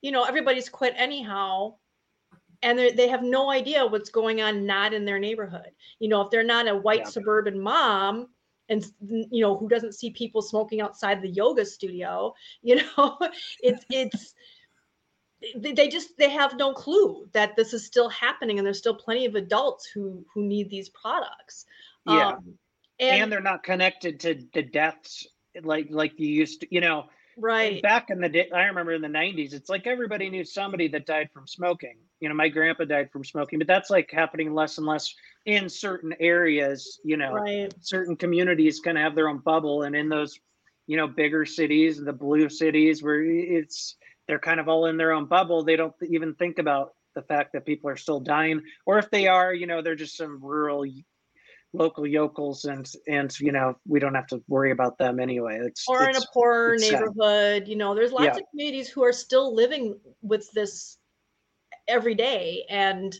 you 0.00 0.12
know, 0.12 0.22
everybody's 0.22 0.68
quit 0.68 0.94
anyhow 0.96 1.74
and 2.62 2.78
they 2.78 3.08
have 3.08 3.22
no 3.22 3.50
idea 3.50 3.86
what's 3.86 4.10
going 4.10 4.40
on 4.40 4.66
not 4.66 4.92
in 4.92 5.04
their 5.04 5.18
neighborhood. 5.18 5.70
You 5.98 6.08
know 6.08 6.22
if 6.22 6.30
they're 6.30 6.44
not 6.44 6.68
a 6.68 6.76
white 6.76 7.00
yeah. 7.00 7.08
suburban 7.08 7.60
mom 7.60 8.28
and 8.68 8.84
you 9.00 9.42
know 9.42 9.56
who 9.56 9.68
doesn't 9.68 9.94
see 9.94 10.10
people 10.10 10.42
smoking 10.42 10.80
outside 10.80 11.22
the 11.22 11.28
yoga 11.28 11.64
studio 11.64 12.34
you 12.62 12.76
know 12.96 13.18
it's 13.62 13.84
it's 13.88 14.34
they 15.56 15.88
just 15.88 16.16
they 16.18 16.30
have 16.30 16.56
no 16.56 16.72
clue 16.72 17.28
that 17.32 17.54
this 17.56 17.72
is 17.72 17.86
still 17.86 18.08
happening 18.08 18.58
and 18.58 18.66
there's 18.66 18.78
still 18.78 18.94
plenty 18.94 19.24
of 19.24 19.36
adults 19.36 19.86
who 19.86 20.24
who 20.32 20.42
need 20.42 20.68
these 20.68 20.88
products. 20.88 21.64
Yeah. 22.06 22.30
Um, 22.30 22.54
and, 22.98 23.22
and 23.22 23.32
they're 23.32 23.40
not 23.40 23.62
connected 23.62 24.18
to 24.20 24.42
the 24.52 24.62
deaths 24.62 25.26
like 25.62 25.86
like 25.90 26.18
you 26.18 26.28
used 26.28 26.62
to 26.62 26.68
you 26.70 26.80
know 26.80 27.04
right. 27.38 27.82
back 27.82 28.10
in 28.10 28.20
the 28.20 28.28
day 28.28 28.48
i 28.54 28.64
remember 28.64 28.92
in 28.92 29.02
the 29.02 29.08
90s 29.08 29.52
it's 29.52 29.68
like 29.68 29.86
everybody 29.86 30.28
knew 30.30 30.44
somebody 30.44 30.88
that 30.88 31.06
died 31.06 31.28
from 31.32 31.46
smoking. 31.46 31.96
You 32.20 32.28
know 32.28 32.34
my 32.34 32.48
grandpa 32.48 32.84
died 32.84 33.10
from 33.12 33.24
smoking 33.24 33.58
but 33.58 33.68
that's 33.68 33.90
like 33.90 34.10
happening 34.10 34.52
less 34.54 34.78
and 34.78 34.86
less 34.86 35.14
in 35.46 35.68
certain 35.68 36.14
areas 36.20 37.00
you 37.04 37.16
know. 37.16 37.32
Right. 37.32 37.72
certain 37.80 38.16
communities 38.16 38.80
kind 38.80 38.98
of 38.98 39.04
have 39.04 39.14
their 39.14 39.28
own 39.28 39.38
bubble 39.38 39.82
and 39.82 39.94
in 39.94 40.08
those 40.08 40.38
you 40.86 40.96
know 40.96 41.06
bigger 41.06 41.44
cities 41.44 41.98
the 41.98 42.12
blue 42.12 42.48
cities 42.48 43.02
where 43.02 43.22
it's 43.22 43.96
they're 44.26 44.38
kind 44.38 44.60
of 44.60 44.68
all 44.68 44.86
in 44.86 44.96
their 44.96 45.12
own 45.12 45.26
bubble 45.26 45.62
they 45.62 45.76
don't 45.76 45.94
even 46.08 46.34
think 46.34 46.58
about 46.58 46.94
the 47.14 47.22
fact 47.22 47.52
that 47.52 47.66
people 47.66 47.88
are 47.90 47.96
still 47.96 48.20
dying 48.20 48.62
or 48.86 48.98
if 48.98 49.10
they 49.10 49.28
are 49.28 49.54
you 49.54 49.66
know 49.66 49.82
they're 49.82 49.94
just 49.94 50.16
some 50.16 50.40
rural 50.42 50.84
local 51.74 52.06
yokels 52.06 52.64
and 52.64 52.90
and 53.06 53.38
you 53.40 53.52
know 53.52 53.76
we 53.86 54.00
don't 54.00 54.14
have 54.14 54.26
to 54.26 54.42
worry 54.48 54.70
about 54.70 54.96
them 54.96 55.20
anyway 55.20 55.58
it's 55.62 55.84
or 55.86 56.04
it's, 56.04 56.18
in 56.18 56.24
a 56.24 56.26
poor 56.32 56.76
neighborhood 56.76 57.14
sad. 57.62 57.68
you 57.68 57.76
know 57.76 57.94
there's 57.94 58.12
lots 58.12 58.24
yeah. 58.24 58.36
of 58.36 58.42
communities 58.50 58.88
who 58.88 59.04
are 59.04 59.12
still 59.12 59.54
living 59.54 59.98
with 60.22 60.50
this 60.52 60.96
every 61.86 62.14
day 62.14 62.64
and 62.70 63.18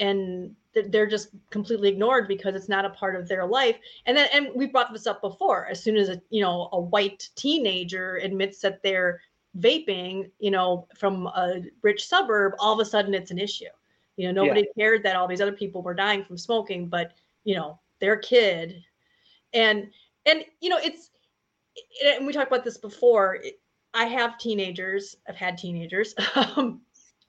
and 0.00 0.56
they're 0.88 1.06
just 1.06 1.28
completely 1.50 1.88
ignored 1.88 2.26
because 2.26 2.56
it's 2.56 2.68
not 2.68 2.84
a 2.84 2.90
part 2.90 3.14
of 3.14 3.28
their 3.28 3.46
life 3.46 3.76
and 4.06 4.16
then 4.16 4.28
and 4.32 4.48
we 4.56 4.66
brought 4.66 4.92
this 4.92 5.06
up 5.06 5.20
before 5.20 5.66
as 5.66 5.80
soon 5.80 5.96
as 5.96 6.08
a 6.08 6.20
you 6.30 6.42
know 6.42 6.68
a 6.72 6.80
white 6.80 7.28
teenager 7.36 8.16
admits 8.16 8.58
that 8.60 8.82
they're 8.82 9.20
vaping 9.60 10.28
you 10.40 10.50
know 10.50 10.88
from 10.98 11.28
a 11.28 11.62
rich 11.82 12.04
suburb 12.08 12.54
all 12.58 12.72
of 12.72 12.80
a 12.80 12.84
sudden 12.84 13.14
it's 13.14 13.30
an 13.30 13.38
issue 13.38 13.66
you 14.16 14.26
know 14.26 14.42
nobody 14.42 14.62
yeah. 14.62 14.82
cared 14.82 15.04
that 15.04 15.14
all 15.14 15.28
these 15.28 15.40
other 15.40 15.52
people 15.52 15.80
were 15.80 15.94
dying 15.94 16.24
from 16.24 16.36
smoking 16.36 16.88
but 16.88 17.12
you 17.44 17.54
know 17.54 17.78
their 18.00 18.16
kid 18.16 18.82
and 19.52 19.90
and 20.26 20.44
you 20.60 20.68
know 20.68 20.78
it's 20.82 21.10
and 22.04 22.26
we 22.26 22.32
talked 22.32 22.50
about 22.50 22.64
this 22.64 22.78
before 22.78 23.38
i 23.94 24.04
have 24.04 24.38
teenagers 24.38 25.16
i've 25.28 25.36
had 25.36 25.58
teenagers 25.58 26.14
um, 26.34 26.80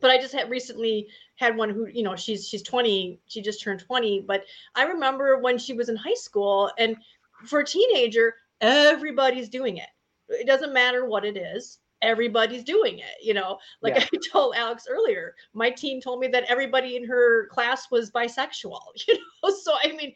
but 0.02 0.12
I 0.12 0.18
just 0.18 0.34
had 0.34 0.50
recently 0.50 1.08
had 1.38 1.58
one 1.58 1.70
who, 1.70 1.88
you 1.88 2.04
know, 2.04 2.16
she's 2.16 2.48
she's 2.48 2.64
20, 2.64 3.20
she 3.28 3.42
just 3.42 3.62
turned 3.62 3.80
20. 3.80 4.26
But 4.28 4.44
I 4.76 4.84
remember 4.84 5.40
when 5.40 5.58
she 5.58 5.74
was 5.74 5.90
in 5.90 5.96
high 5.96 6.16
school, 6.16 6.72
and 6.78 6.98
for 7.46 7.60
a 7.60 7.66
teenager, 7.66 8.36
everybody's 8.62 9.50
doing 9.50 9.78
it. 9.78 9.90
It 10.30 10.48
doesn't 10.48 10.74
matter 10.74 11.06
what 11.06 11.26
it 11.26 11.38
is, 11.38 11.80
everybody's 12.02 12.64
doing 12.64 13.00
it. 13.00 13.16
You 13.22 13.34
know, 13.34 13.58
like 13.82 13.96
yeah. 13.96 14.06
I 14.14 14.18
told 14.32 14.56
Alex 14.56 14.86
earlier, 14.90 15.36
my 15.54 15.70
teen 15.70 16.02
told 16.02 16.20
me 16.20 16.28
that 16.28 16.46
everybody 16.48 16.96
in 16.96 17.06
her 17.06 17.48
class 17.48 17.90
was 17.92 18.12
bisexual. 18.12 18.80
You 19.08 19.18
know, 19.44 19.56
so 19.56 19.74
I 19.82 19.92
mean, 19.94 20.14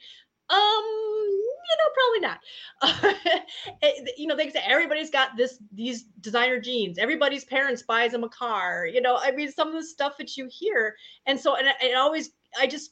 um, 0.50 0.84
you 1.70 1.78
know, 1.78 1.90
probably 1.94 2.20
not. 2.20 2.40
Uh, 3.82 3.90
you 4.18 4.28
know, 4.28 4.36
they 4.36 4.50
say 4.50 4.62
everybody's 4.66 5.10
got 5.10 5.38
this 5.38 5.60
these 5.74 6.04
designer 6.22 6.60
jeans. 6.60 6.98
Everybody's 6.98 7.46
parents 7.46 7.82
buys 7.82 8.12
them 8.12 8.24
a 8.24 8.30
car. 8.30 8.86
You 8.86 9.02
know, 9.02 9.18
I 9.22 9.32
mean, 9.32 9.52
some 9.52 9.70
of 9.70 9.74
the 9.74 9.84
stuff 9.84 10.18
that 10.18 10.36
you 10.36 10.48
hear, 10.52 10.96
and 11.26 11.40
so 11.40 11.56
and 11.56 11.68
it 11.82 11.96
always, 11.96 12.32
I 12.60 12.68
just, 12.68 12.92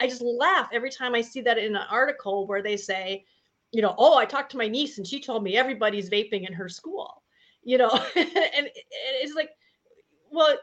I 0.00 0.06
just 0.06 0.22
laugh 0.22 0.68
every 0.72 0.90
time 0.90 1.14
I 1.14 1.20
see 1.20 1.40
that 1.42 1.58
in 1.58 1.74
an 1.74 1.86
article 1.90 2.46
where 2.46 2.62
they 2.62 2.76
say, 2.76 3.24
you 3.72 3.82
know, 3.82 3.94
oh, 3.98 4.16
I 4.16 4.24
talked 4.24 4.50
to 4.52 4.58
my 4.58 4.68
niece 4.68 4.98
and 4.98 5.06
she 5.06 5.20
told 5.20 5.42
me 5.42 5.56
everybody's 5.56 6.10
vaping 6.10 6.46
in 6.46 6.52
her 6.52 6.68
school. 6.68 7.22
You 7.62 7.78
know, 7.78 7.90
and 8.16 8.68
it's 9.20 9.34
like, 9.34 9.50
well, 10.30 10.56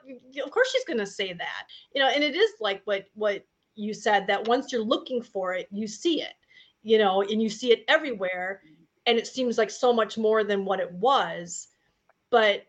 of 0.43 0.51
course 0.51 0.71
she's 0.71 0.85
going 0.85 0.99
to 0.99 1.07
say 1.07 1.33
that. 1.33 1.67
You 1.93 2.01
know, 2.01 2.09
and 2.09 2.23
it 2.23 2.35
is 2.35 2.51
like 2.59 2.81
what 2.85 3.05
what 3.13 3.43
you 3.77 3.93
said 3.93 4.27
that 4.27 4.47
once 4.47 4.71
you're 4.71 4.81
looking 4.81 5.21
for 5.21 5.53
it, 5.53 5.67
you 5.71 5.87
see 5.87 6.21
it, 6.21 6.33
you 6.81 6.97
know, 6.97 7.21
and 7.21 7.41
you 7.41 7.49
see 7.49 7.71
it 7.71 7.85
everywhere. 7.87 8.61
And 9.05 9.17
it 9.17 9.27
seems 9.27 9.57
like 9.57 9.69
so 9.69 9.93
much 9.93 10.17
more 10.17 10.43
than 10.43 10.65
what 10.65 10.79
it 10.79 10.91
was. 10.91 11.67
But, 12.29 12.63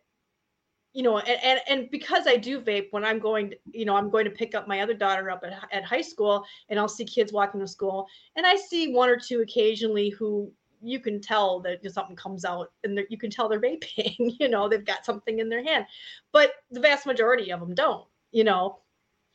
you 0.92 1.02
know, 1.02 1.18
and, 1.18 1.40
and, 1.42 1.60
and 1.68 1.90
because 1.90 2.26
I 2.26 2.36
do 2.36 2.60
vape 2.60 2.88
when 2.90 3.04
I'm 3.04 3.18
going, 3.18 3.50
to, 3.50 3.56
you 3.72 3.84
know, 3.84 3.96
I'm 3.96 4.10
going 4.10 4.26
to 4.26 4.30
pick 4.30 4.54
up 4.54 4.68
my 4.68 4.80
other 4.80 4.94
daughter 4.94 5.30
up 5.30 5.42
at, 5.44 5.66
at 5.72 5.84
high 5.84 6.02
school 6.02 6.44
and 6.68 6.78
I'll 6.78 6.88
see 6.88 7.04
kids 7.04 7.32
walking 7.32 7.60
to 7.60 7.66
school. 7.66 8.06
And 8.36 8.46
I 8.46 8.56
see 8.56 8.92
one 8.92 9.08
or 9.08 9.16
two 9.16 9.40
occasionally 9.40 10.10
who 10.10 10.52
you 10.80 11.00
can 11.00 11.20
tell 11.20 11.58
that 11.60 11.80
something 11.90 12.14
comes 12.14 12.44
out 12.44 12.70
and 12.84 13.00
you 13.08 13.18
can 13.18 13.30
tell 13.30 13.48
they're 13.48 13.60
vaping, 13.60 14.14
you 14.38 14.48
know, 14.48 14.68
they've 14.68 14.84
got 14.84 15.04
something 15.04 15.38
in 15.38 15.48
their 15.48 15.64
hand. 15.64 15.86
But 16.32 16.52
the 16.70 16.80
vast 16.80 17.06
majority 17.06 17.50
of 17.50 17.60
them 17.60 17.74
don't, 17.74 18.06
you 18.30 18.44
know 18.44 18.78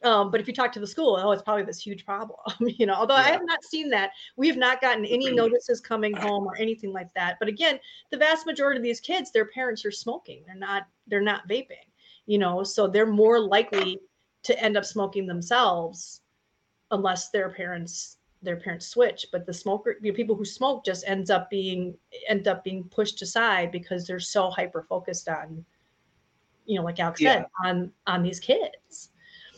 Um, 0.04 0.32
but 0.32 0.42
if 0.42 0.48
you 0.48 0.54
talk 0.54 0.72
to 0.74 0.80
the 0.82 0.88
school, 0.88 1.18
oh, 1.22 1.32
it's 1.32 1.42
probably 1.42 1.64
this 1.64 1.80
huge 1.80 2.06
problem, 2.06 2.38
you 2.60 2.86
know. 2.86 2.94
Although 2.94 3.16
yeah. 3.16 3.22
I 3.22 3.32
have 3.32 3.46
not 3.46 3.64
seen 3.64 3.90
that, 3.92 4.12
we 4.36 4.48
have 4.48 4.58
not 4.58 4.82
gotten 4.82 5.06
any 5.06 5.32
notices 5.32 5.80
coming 5.80 6.14
home 6.14 6.46
or 6.46 6.58
anything 6.58 6.92
like 6.92 7.14
that. 7.14 7.38
But 7.40 7.48
again, 7.48 7.80
the 8.12 8.18
vast 8.18 8.46
majority 8.46 8.80
of 8.80 8.84
these 8.84 9.00
kids, 9.00 9.32
their 9.32 9.46
parents 9.46 9.86
are 9.86 9.92
smoking. 9.92 10.44
They're 10.46 10.56
not. 10.56 10.84
They're 11.08 11.22
not 11.22 11.48
vaping, 11.48 11.88
you 12.26 12.38
know. 12.38 12.64
So 12.64 12.88
they're 12.88 13.06
more 13.06 13.40
likely 13.40 14.00
to 14.44 14.62
end 14.62 14.76
up 14.76 14.84
smoking 14.84 15.26
themselves, 15.26 16.22
unless 16.92 17.30
their 17.30 17.50
parents 17.50 18.18
their 18.42 18.58
parents 18.58 18.88
switch. 18.88 19.28
But 19.32 19.46
the 19.46 19.54
smoker, 19.54 19.96
you 20.02 20.12
know, 20.12 20.16
people 20.16 20.36
who 20.36 20.44
smoke, 20.44 20.84
just 20.84 21.06
ends 21.08 21.30
up 21.30 21.50
being 21.50 21.96
end 22.28 22.50
up 22.50 22.66
being 22.66 22.84
pushed 22.84 23.22
aside 23.22 23.72
because 23.72 24.06
they're 24.06 24.20
so 24.20 24.50
hyper 24.50 24.84
focused 24.84 25.30
on, 25.30 25.64
you 26.66 26.78
know, 26.78 26.84
like 26.84 27.00
Alex 27.00 27.22
yeah. 27.22 27.36
said, 27.36 27.46
on 27.64 27.92
on 28.06 28.22
these 28.22 28.42
kids 28.42 29.12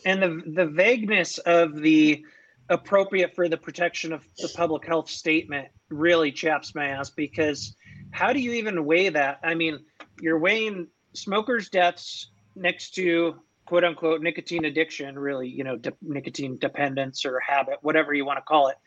and 0.06 0.22
the 0.22 0.52
the 0.54 0.68
vagueness 0.68 1.38
of 1.40 1.76
the 1.76 2.24
appropriate 2.70 3.36
for 3.36 3.48
the 3.48 3.58
protection 3.58 4.14
of 4.14 4.24
the 4.38 4.52
public 4.56 4.86
health 4.86 5.10
statement 5.10 5.68
really 5.90 6.32
chaps 6.32 6.74
my 6.74 6.88
ass 6.88 7.10
because 7.12 7.76
how 8.12 8.34
do 8.34 8.40
you 8.40 8.54
even 8.54 8.86
weigh 8.86 9.10
that? 9.10 9.40
I 9.44 9.54
mean, 9.54 9.80
you're 10.22 10.40
weighing 10.40 10.88
smokers' 11.14 11.70
deaths 11.70 12.32
next 12.56 12.92
to 12.96 13.36
quote 13.66 13.84
unquote 13.84 14.22
nicotine 14.22 14.66
addiction, 14.66 15.18
really, 15.18 15.50
you 15.50 15.64
know, 15.64 15.76
de- 15.76 15.94
nicotine 16.02 16.58
dependence 16.58 17.26
or 17.26 17.40
habit, 17.40 17.78
whatever 17.82 18.14
you 18.14 18.26
want 18.26 18.38
to 18.38 18.44
call 18.44 18.70
it. 18.70 18.78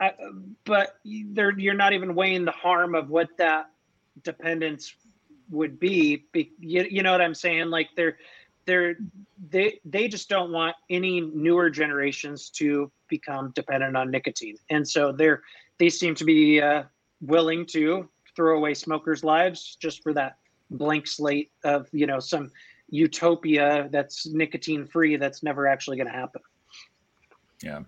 I, 0.00 0.12
but 0.64 0.94
you're 1.02 1.74
not 1.74 1.92
even 1.92 2.14
weighing 2.14 2.44
the 2.44 2.52
harm 2.52 2.94
of 2.94 3.08
what 3.08 3.28
that 3.38 3.66
dependence 4.22 4.94
would 5.50 5.80
be. 5.80 6.26
be 6.32 6.52
you, 6.60 6.86
you 6.88 7.02
know 7.02 7.12
what 7.12 7.20
I'm 7.20 7.34
saying? 7.34 7.70
Like 7.70 7.88
they're 7.96 8.18
they're 8.68 8.96
they 9.50 9.80
they 9.86 10.06
just 10.06 10.28
don't 10.28 10.52
want 10.52 10.76
any 10.90 11.22
newer 11.22 11.70
generations 11.70 12.50
to 12.50 12.92
become 13.08 13.50
dependent 13.54 13.96
on 13.96 14.10
nicotine 14.10 14.56
and 14.68 14.86
so 14.86 15.10
they're 15.10 15.42
they 15.78 15.88
seem 15.88 16.14
to 16.14 16.24
be 16.24 16.60
uh, 16.60 16.82
willing 17.22 17.64
to 17.64 18.06
throw 18.36 18.58
away 18.58 18.74
smokers 18.74 19.24
lives 19.24 19.76
just 19.80 20.02
for 20.02 20.12
that 20.12 20.36
blank 20.70 21.06
slate 21.06 21.50
of 21.64 21.88
you 21.92 22.06
know 22.06 22.20
some 22.20 22.50
utopia 22.90 23.88
that's 23.90 24.26
nicotine 24.26 24.86
free 24.86 25.16
that's 25.16 25.42
never 25.42 25.66
actually 25.66 25.96
going 25.96 26.06
to 26.06 26.12
happen 26.12 26.42
yeah 27.62 27.80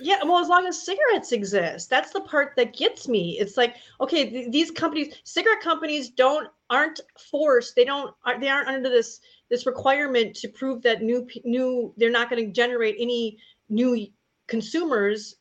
yeah, 0.00 0.22
well, 0.22 0.38
as 0.38 0.48
long 0.48 0.64
as 0.66 0.80
cigarettes 0.80 1.32
exist, 1.32 1.90
that's 1.90 2.12
the 2.12 2.20
part 2.20 2.54
that 2.56 2.76
gets 2.76 3.08
me. 3.08 3.36
It's 3.40 3.56
like, 3.56 3.74
okay, 4.00 4.30
th- 4.30 4.52
these 4.52 4.70
companies, 4.70 5.16
cigarette 5.24 5.60
companies, 5.60 6.08
don't 6.08 6.48
aren't 6.70 7.00
forced. 7.30 7.74
They 7.74 7.84
don't. 7.84 8.14
They 8.40 8.48
aren't 8.48 8.68
under 8.68 8.88
this 8.88 9.20
this 9.50 9.66
requirement 9.66 10.34
to 10.36 10.48
prove 10.48 10.82
that 10.82 11.02
new 11.02 11.26
new 11.44 11.92
they're 11.96 12.10
not 12.10 12.30
going 12.30 12.44
to 12.44 12.52
generate 12.52 12.96
any 12.98 13.38
new 13.68 14.06
consumers. 14.46 15.36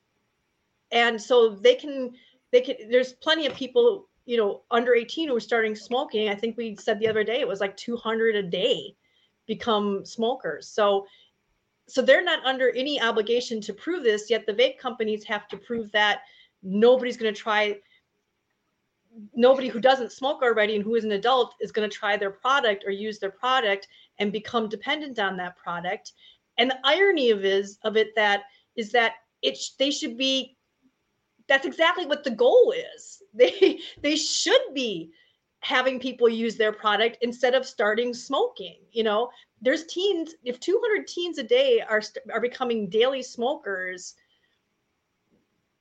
And 0.91 1.21
so 1.21 1.49
they 1.49 1.75
can 1.75 2.13
they 2.51 2.61
can 2.61 2.75
there's 2.89 3.13
plenty 3.13 3.45
of 3.45 3.53
people 3.53 4.07
you 4.25 4.37
know 4.37 4.63
under 4.71 4.93
18 4.93 5.29
who 5.29 5.35
are 5.35 5.41
starting 5.41 5.75
smoking. 5.75 6.29
I 6.29 6.35
think 6.35 6.57
we 6.57 6.75
said 6.75 6.99
the 6.99 7.07
other 7.07 7.23
day 7.23 7.39
it 7.39 7.47
was 7.47 7.59
like 7.59 7.75
200 7.77 8.35
a 8.35 8.43
day 8.43 8.95
become 9.47 10.05
smokers. 10.05 10.67
So 10.69 11.05
so 11.89 12.01
they're 12.01 12.23
not 12.23 12.45
under 12.45 12.69
any 12.75 13.01
obligation 13.01 13.61
to 13.61 13.73
prove 13.73 14.03
this 14.03 14.29
yet 14.29 14.45
the 14.45 14.53
vape 14.53 14.77
companies 14.77 15.23
have 15.23 15.47
to 15.49 15.57
prove 15.57 15.91
that 15.91 16.21
nobody's 16.63 17.17
going 17.17 17.33
to 17.33 17.39
try 17.39 17.77
nobody 19.35 19.67
who 19.67 19.79
doesn't 19.79 20.11
smoke 20.11 20.41
already 20.41 20.75
and 20.75 20.83
who 20.83 20.95
is 20.95 21.03
an 21.03 21.11
adult 21.11 21.55
is 21.59 21.71
going 21.71 21.89
to 21.89 21.95
try 21.95 22.17
their 22.17 22.31
product 22.31 22.83
or 22.85 22.91
use 22.91 23.19
their 23.19 23.31
product 23.31 23.87
and 24.19 24.31
become 24.31 24.69
dependent 24.69 25.19
on 25.19 25.37
that 25.37 25.57
product. 25.57 26.13
And 26.57 26.69
the 26.69 26.79
irony 26.83 27.31
of 27.31 27.45
is 27.45 27.77
of 27.83 27.97
it 27.97 28.15
that 28.15 28.43
is 28.75 28.91
that 28.91 29.13
it 29.41 29.57
they 29.79 29.91
should 29.91 30.17
be 30.17 30.57
that's 31.47 31.65
exactly 31.65 32.05
what 32.05 32.23
the 32.23 32.31
goal 32.31 32.73
is. 32.93 33.21
They 33.33 33.79
they 34.01 34.15
should 34.15 34.73
be 34.73 35.11
having 35.59 35.99
people 35.99 36.29
use 36.29 36.55
their 36.55 36.71
product 36.71 37.17
instead 37.21 37.53
of 37.53 37.65
starting 37.65 38.13
smoking 38.13 38.79
you 38.91 39.03
know? 39.03 39.29
There's 39.61 39.85
teens 39.85 40.35
if 40.43 40.59
200 40.59 41.07
teens 41.07 41.37
a 41.37 41.43
day 41.43 41.81
are 41.81 42.01
are 42.33 42.41
becoming 42.41 42.89
daily 42.89 43.23
smokers 43.23 44.15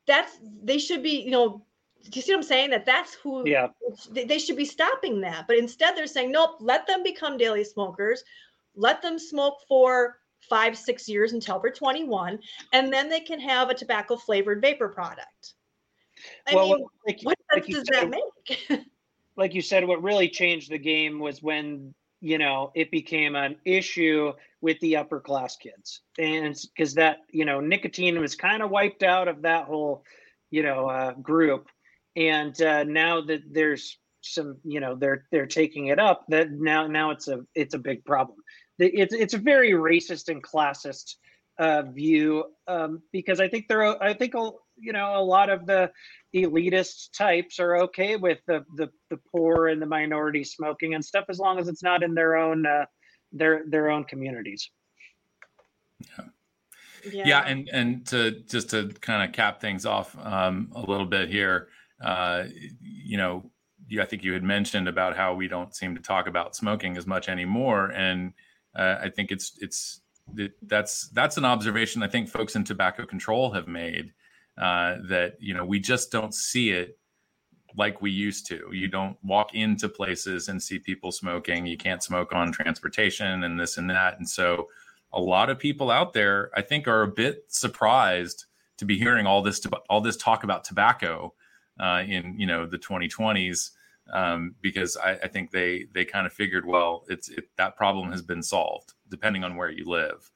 that's 0.07 0.39
they 0.63 0.79
should 0.79 1.03
be 1.03 1.21
you 1.21 1.31
know 1.31 1.67
you 2.13 2.23
see 2.23 2.33
what 2.33 2.39
I'm 2.39 2.43
saying? 2.43 2.71
That 2.71 2.87
that's 2.87 3.15
who 3.15 3.49
yeah. 3.49 3.69
they 4.11 4.39
should 4.39 4.57
be 4.57 4.65
stopping 4.65 5.21
that. 5.21 5.47
But 5.47 5.59
instead 5.59 5.97
they're 5.97 6.07
saying, 6.07 6.33
nope, 6.33 6.57
let 6.61 6.87
them 6.87 7.03
become 7.03 7.37
daily 7.37 7.65
smokers, 7.65 8.23
let 8.75 9.03
them 9.03 9.19
smoke 9.19 9.57
for 9.69 10.19
five, 10.49 10.77
six 10.77 11.09
years 11.09 11.33
until 11.33 11.59
they're 11.59 11.73
21, 11.73 12.39
and 12.73 12.93
then 12.93 13.09
they 13.09 13.21
can 13.21 13.41
have 13.41 13.71
a 13.71 13.75
tobacco 13.75 14.17
flavored 14.17 14.61
vapor 14.61 14.89
product. 14.89 15.55
I 16.49 16.55
well, 16.55 16.77
mean, 16.77 16.87
like, 17.07 17.21
what 17.23 17.39
like 17.53 17.67
does 17.67 17.85
said, 17.93 18.11
that 18.11 18.11
make? 18.11 18.87
like 19.37 19.55
you 19.55 19.63
said, 19.63 19.87
what 19.87 20.03
really 20.03 20.29
changed 20.29 20.71
the 20.71 20.79
game 20.79 21.19
was 21.19 21.43
when 21.43 21.95
you 22.21 22.39
know 22.39 22.73
it 22.75 22.91
became 22.91 23.37
an 23.37 23.57
issue 23.65 24.33
with 24.61 24.81
the 24.81 24.97
upper 24.97 25.21
class 25.21 25.57
kids, 25.57 26.01
and 26.19 26.59
because 26.75 26.95
that 26.95 27.19
you 27.31 27.45
know 27.45 27.61
nicotine 27.61 28.19
was 28.19 28.35
kind 28.35 28.63
of 28.63 28.71
wiped 28.71 29.03
out 29.03 29.29
of 29.29 29.43
that 29.43 29.67
whole 29.67 30.05
you 30.51 30.63
know 30.63 30.89
uh, 30.89 31.13
group 31.13 31.69
and 32.17 32.61
uh, 32.63 32.85
now 32.85 33.21
that 33.21 33.43
there's 33.51 33.99
some 34.23 34.57
you 34.65 34.81
know 34.81 34.97
they're 34.97 35.27
they're 35.31 35.47
taking 35.47 35.87
it 35.89 35.99
up 35.99 36.25
that 36.29 36.51
now 36.51 36.87
now 36.87 37.11
it's 37.11 37.29
a 37.29 37.41
it's 37.55 37.75
a 37.75 37.79
big 37.79 38.05
problem. 38.05 38.39
It's 38.79 39.15
it's 39.15 39.35
a 39.35 39.39
very 39.39 39.73
racist 39.73 40.29
and 40.29 40.43
classist 40.43 41.15
uh, 41.59 41.83
view 41.83 42.45
um, 42.69 43.01
because 43.13 43.41
i 43.41 43.49
think 43.49 43.67
there 43.67 44.03
i 44.03 44.13
think 44.13 44.35
you 44.77 44.93
know 44.93 45.19
a 45.19 45.25
lot 45.25 45.49
of 45.49 45.65
the 45.65 45.91
elitist 46.35 47.17
types 47.17 47.59
are 47.59 47.77
okay 47.77 48.17
with 48.17 48.39
the 48.47 48.63
the, 48.75 48.91
the 49.09 49.19
poor 49.33 49.69
and 49.69 49.81
the 49.81 49.87
minority 49.87 50.45
smoking 50.45 50.95
and 50.95 51.03
stuff 51.03 51.25
as 51.31 51.39
long 51.39 51.59
as 51.59 51.69
it's 51.69 51.83
not 51.83 52.03
in 52.03 52.13
their 52.13 52.37
own 52.37 52.67
uh, 52.67 52.85
their 53.33 53.63
their 53.69 53.91
own 53.91 54.05
communities. 54.05 54.71
Yeah 56.01 56.27
yeah, 57.13 57.23
yeah 57.27 57.41
and 57.47 57.69
and 57.73 58.07
to 58.07 58.33
just 58.49 58.71
to 58.71 58.89
kind 59.01 59.29
of 59.29 59.35
cap 59.35 59.61
things 59.61 59.87
off 59.87 60.17
um, 60.25 60.71
a 60.75 60.81
little 60.81 61.07
bit 61.07 61.29
here 61.29 61.69
uh, 62.01 62.45
you 62.81 63.17
know, 63.17 63.51
you, 63.89 64.03
I 64.03 64.07
think 64.07 64.25
you 64.25 64.33
had 64.33 64.43
mentioned 64.43 64.89
about 64.89 65.17
how 65.17 65.35
we 65.35 65.49
don't 65.49 65.75
seem 65.75 65.95
to 65.95 66.03
talk 66.03 66.27
about 66.27 66.57
smoking 66.57 66.97
as 66.97 67.07
much 67.07 67.29
anymore, 67.29 67.91
and 67.93 68.33
uh, 68.75 68.97
I 69.03 69.11
think 69.11 69.31
it's 69.31 69.53
it's 69.61 70.01
it, 70.37 70.53
that's 70.63 71.09
that's 71.11 71.37
an 71.37 71.45
observation 71.45 72.03
I 72.03 72.09
think 72.09 72.29
folks 72.29 72.57
in 72.57 72.65
tobacco 72.65 73.07
control 73.07 73.53
have 73.53 73.69
made 73.69 74.13
uh, 74.59 74.97
that 75.09 75.37
you 75.39 75.55
know 75.55 75.65
we 75.65 75.79
just 75.79 76.11
don't 76.11 76.35
see 76.35 76.71
it 76.71 76.99
like 77.77 78.01
we 78.01 78.11
used 78.11 78.47
to. 78.49 78.71
You 78.73 78.89
don't 78.89 79.17
walk 79.23 79.55
into 79.55 79.89
places 79.89 80.49
and 80.49 80.63
see 80.63 80.79
people 80.79 81.13
smoking. 81.13 81.67
You 81.67 81.77
can't 81.77 82.03
smoke 82.03 82.35
on 82.35 82.53
transportation 82.53 83.45
and 83.45 83.61
this 83.61 83.77
and 83.77 83.89
that, 83.91 84.19
and 84.19 84.29
so 84.29 84.69
a 85.13 85.21
lot 85.21 85.49
of 85.49 85.59
people 85.59 85.91
out 85.91 86.13
there 86.13 86.51
I 86.55 86.63
think 86.63 86.89
are 86.89 87.03
a 87.03 87.09
bit 87.09 87.45
surprised 87.49 88.47
to 88.79 88.85
be 88.85 88.99
hearing 88.99 89.27
all 89.27 89.43
this 89.43 89.65
all 89.89 90.01
this 90.01 90.17
talk 90.17 90.45
about 90.45 90.65
tobacco 90.65 91.33
uh, 91.81 92.03
in 92.07 92.39
you 92.39 92.47
know 92.47 92.67
the 92.67 92.79
2020s 92.79 93.71
um, 94.13 94.55
because 94.61 94.97
I, 94.97 95.13
I, 95.13 95.29
think 95.29 95.51
they 95.51 95.87
they 95.93 96.05
kind 96.05 96.27
of 96.27 96.33
figured 96.33 96.65
well 96.65 97.05
it's 97.09 97.29
it, 97.29 97.49
that 97.57 97.77
problem 97.77 98.11
has 98.13 98.23
been 98.23 98.43
solved 98.43 98.95
depending 99.09 99.45
on 99.45 99.57
where 99.57 99.71
you 99.71 99.85
live. 99.85 100.31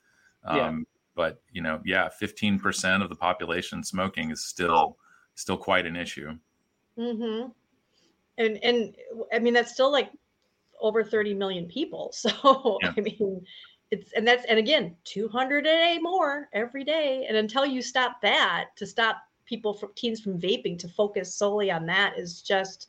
Um, 0.45 0.57
yeah. 0.57 0.79
But 1.15 1.43
you 1.53 1.63
know, 1.63 1.81
yeah, 1.85 2.09
15% 2.21 3.03
of 3.03 3.09
the 3.09 3.15
population 3.15 3.85
smoking 3.85 4.31
is 4.31 4.45
still 4.45 4.97
still 5.35 5.57
quite 5.57 5.87
an 5.87 5.97
issue. 5.97 6.37
Mm-hmm. 6.99 7.49
And 8.39 8.59
and 8.65 8.95
I 9.33 9.39
mean 9.39 9.55
that's 9.55 9.73
still 9.73 9.93
like 9.93 10.11
over 10.81 11.05
30 11.05 11.35
million 11.35 11.67
people. 11.67 12.13
So 12.15 12.79
yeah. 12.83 12.93
I 12.97 13.01
mean 13.01 13.45
it's 13.91 14.13
and 14.13 14.27
that's 14.27 14.45
and 14.47 14.59
again 14.59 14.97
200 15.05 15.67
a 15.67 15.69
day 15.69 15.99
more 16.01 16.49
every 16.53 16.85
day 16.85 17.27
and 17.29 17.37
until 17.37 17.67
you 17.67 17.83
stop 17.83 18.21
that 18.23 18.69
to 18.77 18.87
stop 18.87 19.17
people 19.51 19.75
from 19.75 19.91
teens 19.97 20.21
from 20.21 20.41
vaping 20.41 20.79
to 20.79 20.89
focus 20.89 21.35
solely 21.35 21.73
on 21.73 21.85
that 21.85 22.17
is 22.17 22.41
just 22.41 22.89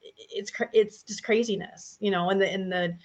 it's 0.00 0.52
it's 0.72 1.02
just 1.02 1.24
craziness 1.24 1.98
you 2.00 2.10
know? 2.10 2.30
And 2.30 2.40
the 2.40 2.52
in 2.52 2.68
the 2.70 2.96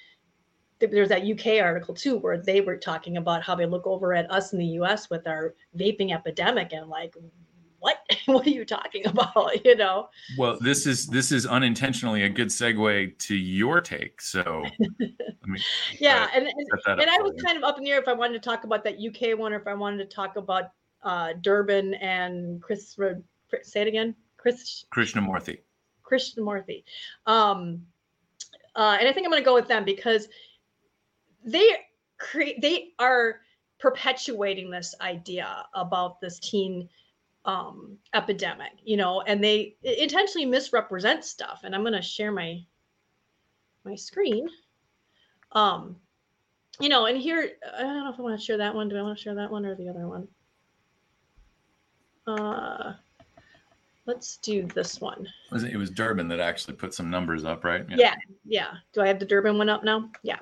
there's 0.80 1.10
that 1.10 1.26
UK 1.26 1.60
article 1.64 1.96
too 1.96 2.18
where 2.18 2.38
they 2.38 2.62
were 2.62 2.78
talking 2.78 3.18
about 3.18 3.42
how 3.42 3.56
they 3.56 3.66
look 3.66 3.88
over 3.88 4.14
at 4.14 4.30
us 4.32 4.54
in 4.54 4.60
the 4.60 4.66
US 4.82 5.10
with 5.10 5.28
our 5.28 5.56
vaping 5.76 6.14
epidemic 6.14 6.72
and 6.72 6.88
like 6.88 7.16
what? 7.80 7.98
What 8.26 8.46
are 8.46 8.50
you 8.50 8.66
talking 8.66 9.08
about? 9.14 9.66
You 9.66 9.76
know? 9.76 10.10
Well 10.38 10.60
this 10.62 10.86
is 10.86 11.08
this 11.08 11.32
is 11.32 11.48
unintentionally 11.48 12.24
a 12.24 12.30
good 12.30 12.50
segue 12.50 13.18
to 13.18 13.36
your 13.36 13.82
take 13.82 14.22
so 14.22 14.64
yeah 16.00 16.26
uh, 16.26 16.28
and 16.36 16.48
and, 16.48 17.00
and 17.02 17.10
i 17.10 17.22
was 17.22 17.34
kind 17.44 17.58
of 17.58 17.64
up 17.64 17.78
in 17.78 17.86
the 17.86 17.92
air 17.92 18.00
if 18.00 18.08
i 18.10 18.14
wanted 18.14 18.34
to 18.34 18.40
talk 18.40 18.66
about 18.66 18.84
that 18.84 18.96
uk 18.96 19.40
one 19.40 19.54
or 19.54 19.56
if 19.56 19.66
i 19.66 19.74
wanted 19.74 19.98
to 19.98 20.06
talk 20.14 20.36
about 20.36 20.66
uh, 21.08 21.34
Durbin 21.40 21.94
and 21.96 22.62
Chris. 22.62 22.98
Say 23.64 23.82
it 23.82 23.88
again, 23.88 24.14
Chris. 24.36 24.86
Krishnamurthy. 24.94 25.60
Krishnamurthy. 26.04 26.84
Um, 27.26 27.82
uh, 28.76 28.98
and 29.00 29.08
I 29.08 29.14
think 29.14 29.26
I'm 29.26 29.32
going 29.32 29.42
to 29.42 29.46
go 29.46 29.56
with 29.56 29.70
them 29.70 29.86
because 29.86 30.28
they 31.46 31.70
create. 32.18 32.62
They 32.62 32.90
are 33.00 33.40
perpetuating 33.80 34.70
this 34.70 34.94
idea 35.00 35.66
about 35.74 36.20
this 36.20 36.40
teen 36.40 36.90
um, 37.46 37.98
epidemic, 38.14 38.74
you 38.84 38.98
know, 38.98 39.22
and 39.22 39.42
they 39.42 39.78
intentionally 39.84 40.46
misrepresent 40.46 41.24
stuff. 41.24 41.62
And 41.64 41.74
I'm 41.74 41.84
going 41.84 41.94
to 41.94 42.02
share 42.02 42.34
my 42.34 42.62
my 43.86 43.96
screen. 43.96 44.50
Um, 45.54 45.96
you 46.82 46.90
know, 46.90 47.06
and 47.06 47.18
here 47.18 47.54
I 47.78 47.82
don't 47.82 48.04
know 48.04 48.12
if 48.12 48.20
I 48.20 48.24
want 48.24 48.38
to 48.38 48.46
share 48.46 48.58
that 48.58 48.76
one. 48.76 48.90
Do 48.90 48.98
I 48.98 49.02
want 49.02 49.18
to 49.18 49.24
share 49.24 49.36
that 49.36 49.50
one 49.50 49.66
or 49.66 49.74
the 49.74 49.88
other 49.88 50.06
one? 50.06 50.28
Uh, 52.28 52.94
let's 54.06 54.38
do 54.38 54.64
this 54.64 55.00
one. 55.00 55.28
Was 55.52 55.64
it, 55.64 55.74
it 55.74 55.78
was 55.78 55.90
Durbin 55.90 56.28
that 56.28 56.40
actually 56.40 56.76
put 56.76 56.94
some 56.94 57.10
numbers 57.10 57.46
up, 57.46 57.64
right? 57.64 57.86
Yeah. 57.90 57.96
yeah, 57.98 58.16
yeah. 58.46 58.68
Do 58.94 59.02
I 59.02 59.08
have 59.08 59.20
the 59.20 59.26
Durbin 59.26 59.58
one 59.58 59.70
up 59.70 59.84
now? 59.84 60.10
Yeah. 60.24 60.40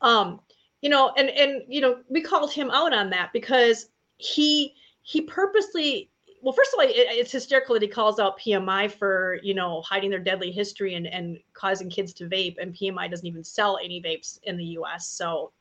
Um, 0.00 0.40
you 0.82 0.90
know, 0.90 1.12
and 1.16 1.30
and 1.30 1.62
you 1.68 1.80
know, 1.80 2.00
we 2.08 2.20
called 2.20 2.52
him 2.52 2.70
out 2.70 2.92
on 2.92 3.10
that 3.10 3.32
because 3.32 3.88
he 4.18 4.74
he 5.02 5.22
purposely 5.22 6.10
well, 6.42 6.52
first 6.52 6.74
of 6.74 6.80
all, 6.80 6.84
it, 6.84 6.92
it's 6.96 7.30
hysterical 7.30 7.74
that 7.74 7.82
he 7.82 7.88
calls 7.88 8.18
out 8.18 8.38
PMI 8.40 8.90
for 8.90 9.38
you 9.42 9.54
know 9.54 9.80
hiding 9.82 10.10
their 10.10 10.18
deadly 10.18 10.50
history 10.50 10.94
and 10.94 11.06
and 11.06 11.38
causing 11.54 11.88
kids 11.88 12.12
to 12.14 12.24
vape, 12.24 12.56
and 12.60 12.74
PMI 12.74 13.08
doesn't 13.08 13.26
even 13.26 13.44
sell 13.44 13.78
any 13.82 14.02
vapes 14.02 14.40
in 14.42 14.56
the 14.56 14.64
U.S. 14.64 15.06
So 15.08 15.52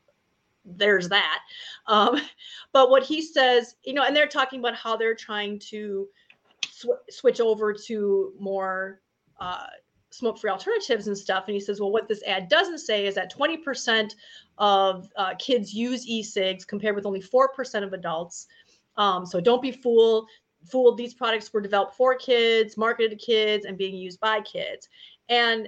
there's 0.65 1.09
that. 1.09 1.39
Um, 1.87 2.19
but 2.73 2.89
what 2.89 3.03
he 3.03 3.21
says, 3.21 3.75
you 3.83 3.93
know, 3.93 4.03
and 4.03 4.15
they're 4.15 4.27
talking 4.27 4.59
about 4.59 4.75
how 4.75 4.95
they're 4.95 5.15
trying 5.15 5.59
to 5.59 6.07
sw- 6.69 7.09
switch 7.09 7.39
over 7.39 7.73
to 7.73 8.33
more 8.39 9.01
uh, 9.39 9.67
smoke-free 10.11 10.49
alternatives 10.49 11.07
and 11.07 11.17
stuff. 11.17 11.45
And 11.47 11.53
he 11.53 11.59
says, 11.59 11.79
well, 11.79 11.91
what 11.91 12.07
this 12.07 12.23
ad 12.23 12.49
doesn't 12.49 12.79
say 12.79 13.05
is 13.05 13.15
that 13.15 13.33
20% 13.33 14.13
of 14.57 15.09
uh, 15.15 15.33
kids 15.39 15.73
use 15.73 16.05
e-cigs 16.07 16.65
compared 16.65 16.95
with 16.95 17.05
only 17.05 17.21
4% 17.21 17.83
of 17.83 17.93
adults. 17.93 18.47
Um, 18.97 19.25
so 19.25 19.39
don't 19.39 19.61
be 19.61 19.71
fooled 19.71 20.27
fooled 20.69 20.97
these 20.97 21.13
products 21.13 21.51
were 21.51 21.61
developed 21.61 21.95
for 21.95 22.15
kids 22.15 22.77
marketed 22.77 23.11
to 23.11 23.17
kids 23.17 23.65
and 23.65 23.77
being 23.77 23.95
used 23.95 24.19
by 24.19 24.39
kids 24.41 24.89
and 25.29 25.67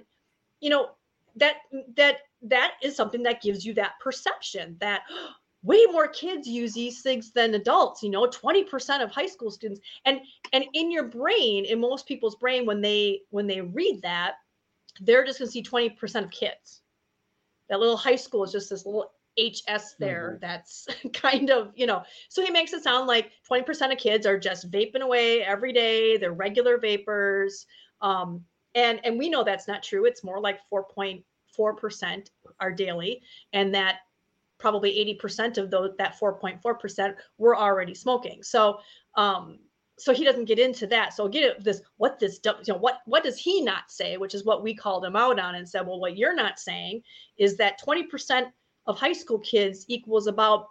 you 0.62 0.70
know 0.70 0.92
that 1.36 1.56
that 1.96 2.18
that 2.44 2.74
is 2.82 2.96
something 2.96 3.24
that 3.24 3.42
gives 3.42 3.66
you 3.66 3.74
that 3.74 3.94
perception 4.02 4.76
that 4.80 5.02
way 5.64 5.86
more 5.92 6.10
kids 6.10 6.46
use 6.46 6.76
e-cigs 6.76 7.32
than 7.32 7.54
adults 7.54 8.04
you 8.04 8.10
know 8.10 8.28
20% 8.28 9.02
of 9.02 9.10
high 9.12 9.26
school 9.26 9.50
students 9.50 9.80
and 10.04 10.20
and 10.52 10.66
in 10.74 10.92
your 10.92 11.06
brain 11.06 11.64
in 11.64 11.80
most 11.80 12.06
people's 12.06 12.36
brain 12.36 12.66
when 12.66 12.82
they 12.82 13.22
when 13.30 13.48
they 13.48 13.62
read 13.62 14.02
that 14.02 14.34
they're 15.00 15.26
just 15.26 15.40
going 15.40 15.48
to 15.48 15.52
see 15.52 15.64
20% 15.64 16.26
of 16.26 16.32
kids 16.32 16.82
that 17.70 17.80
little 17.80 17.96
high 17.96 18.18
school 18.18 18.44
is 18.44 18.52
just 18.52 18.70
this 18.70 18.86
little 18.86 19.12
HS 19.40 19.96
there 20.00 20.32
mm-hmm. 20.32 20.46
that's 20.46 20.88
kind 21.14 21.50
of, 21.50 21.72
you 21.76 21.86
know, 21.86 22.04
so 22.30 22.44
he 22.44 22.52
makes 22.52 22.74
it 22.74 22.84
sound 22.84 23.08
like 23.08 23.32
20% 23.50 23.92
of 23.92 23.98
kids 23.98 24.26
are 24.26 24.40
just 24.40 24.70
vaping 24.70 25.02
away 25.02 25.44
every 25.44 25.74
day. 25.74 26.18
They're 26.18 26.34
regular 26.34 26.78
vapors. 26.78 27.66
Um, 28.02 28.44
and, 28.76 29.00
and 29.04 29.18
we 29.18 29.30
know 29.30 29.44
that's 29.44 29.68
not 29.68 29.84
true. 29.84 30.06
It's 30.06 30.24
more 30.24 30.40
like 30.40 30.60
4.4% 31.58 32.28
are 32.60 32.72
daily. 32.72 33.22
And 33.54 33.74
that 33.76 34.00
probably 34.58 35.18
80% 35.22 35.58
of 35.58 35.70
those, 35.70 35.92
that 35.98 36.20
4.4% 36.20 37.16
were 37.38 37.58
already 37.58 37.94
smoking. 37.94 38.44
So, 38.44 38.80
um, 39.16 39.60
so 39.98 40.14
he 40.14 40.24
doesn't 40.24 40.46
get 40.46 40.60
into 40.60 40.88
that. 40.88 41.14
So 41.14 41.28
get 41.28 41.44
it, 41.44 41.64
this, 41.64 41.82
what 41.98 42.20
this, 42.20 42.40
you 42.46 42.74
know, 42.74 42.80
what, 42.80 43.00
what 43.06 43.24
does 43.24 43.38
he 43.38 43.62
not 43.62 43.92
say, 43.92 44.18
which 44.18 44.34
is 44.34 44.46
what 44.46 44.64
we 44.64 44.74
called 44.74 45.06
him 45.06 45.16
out 45.16 45.40
on 45.40 45.56
and 45.56 45.68
said, 45.68 45.86
well, 45.86 46.00
what 46.00 46.18
you're 46.18 46.36
not 46.36 46.60
saying 46.60 47.04
is 47.38 47.58
that 47.58 47.80
20% 47.82 48.52
of 48.88 48.98
high 49.00 49.14
school 49.14 49.40
kids 49.40 49.86
equals 49.88 50.28
about 50.28 50.68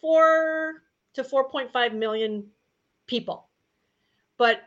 four 0.00 0.82
to 1.14 1.24
4.5 1.24 1.94
million 1.94 2.46
people. 3.06 3.48
But 4.38 4.62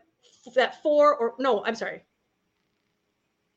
that 0.56 0.82
four 0.82 1.16
or 1.16 1.36
no, 1.40 1.64
I'm 1.64 1.76
sorry, 1.76 2.04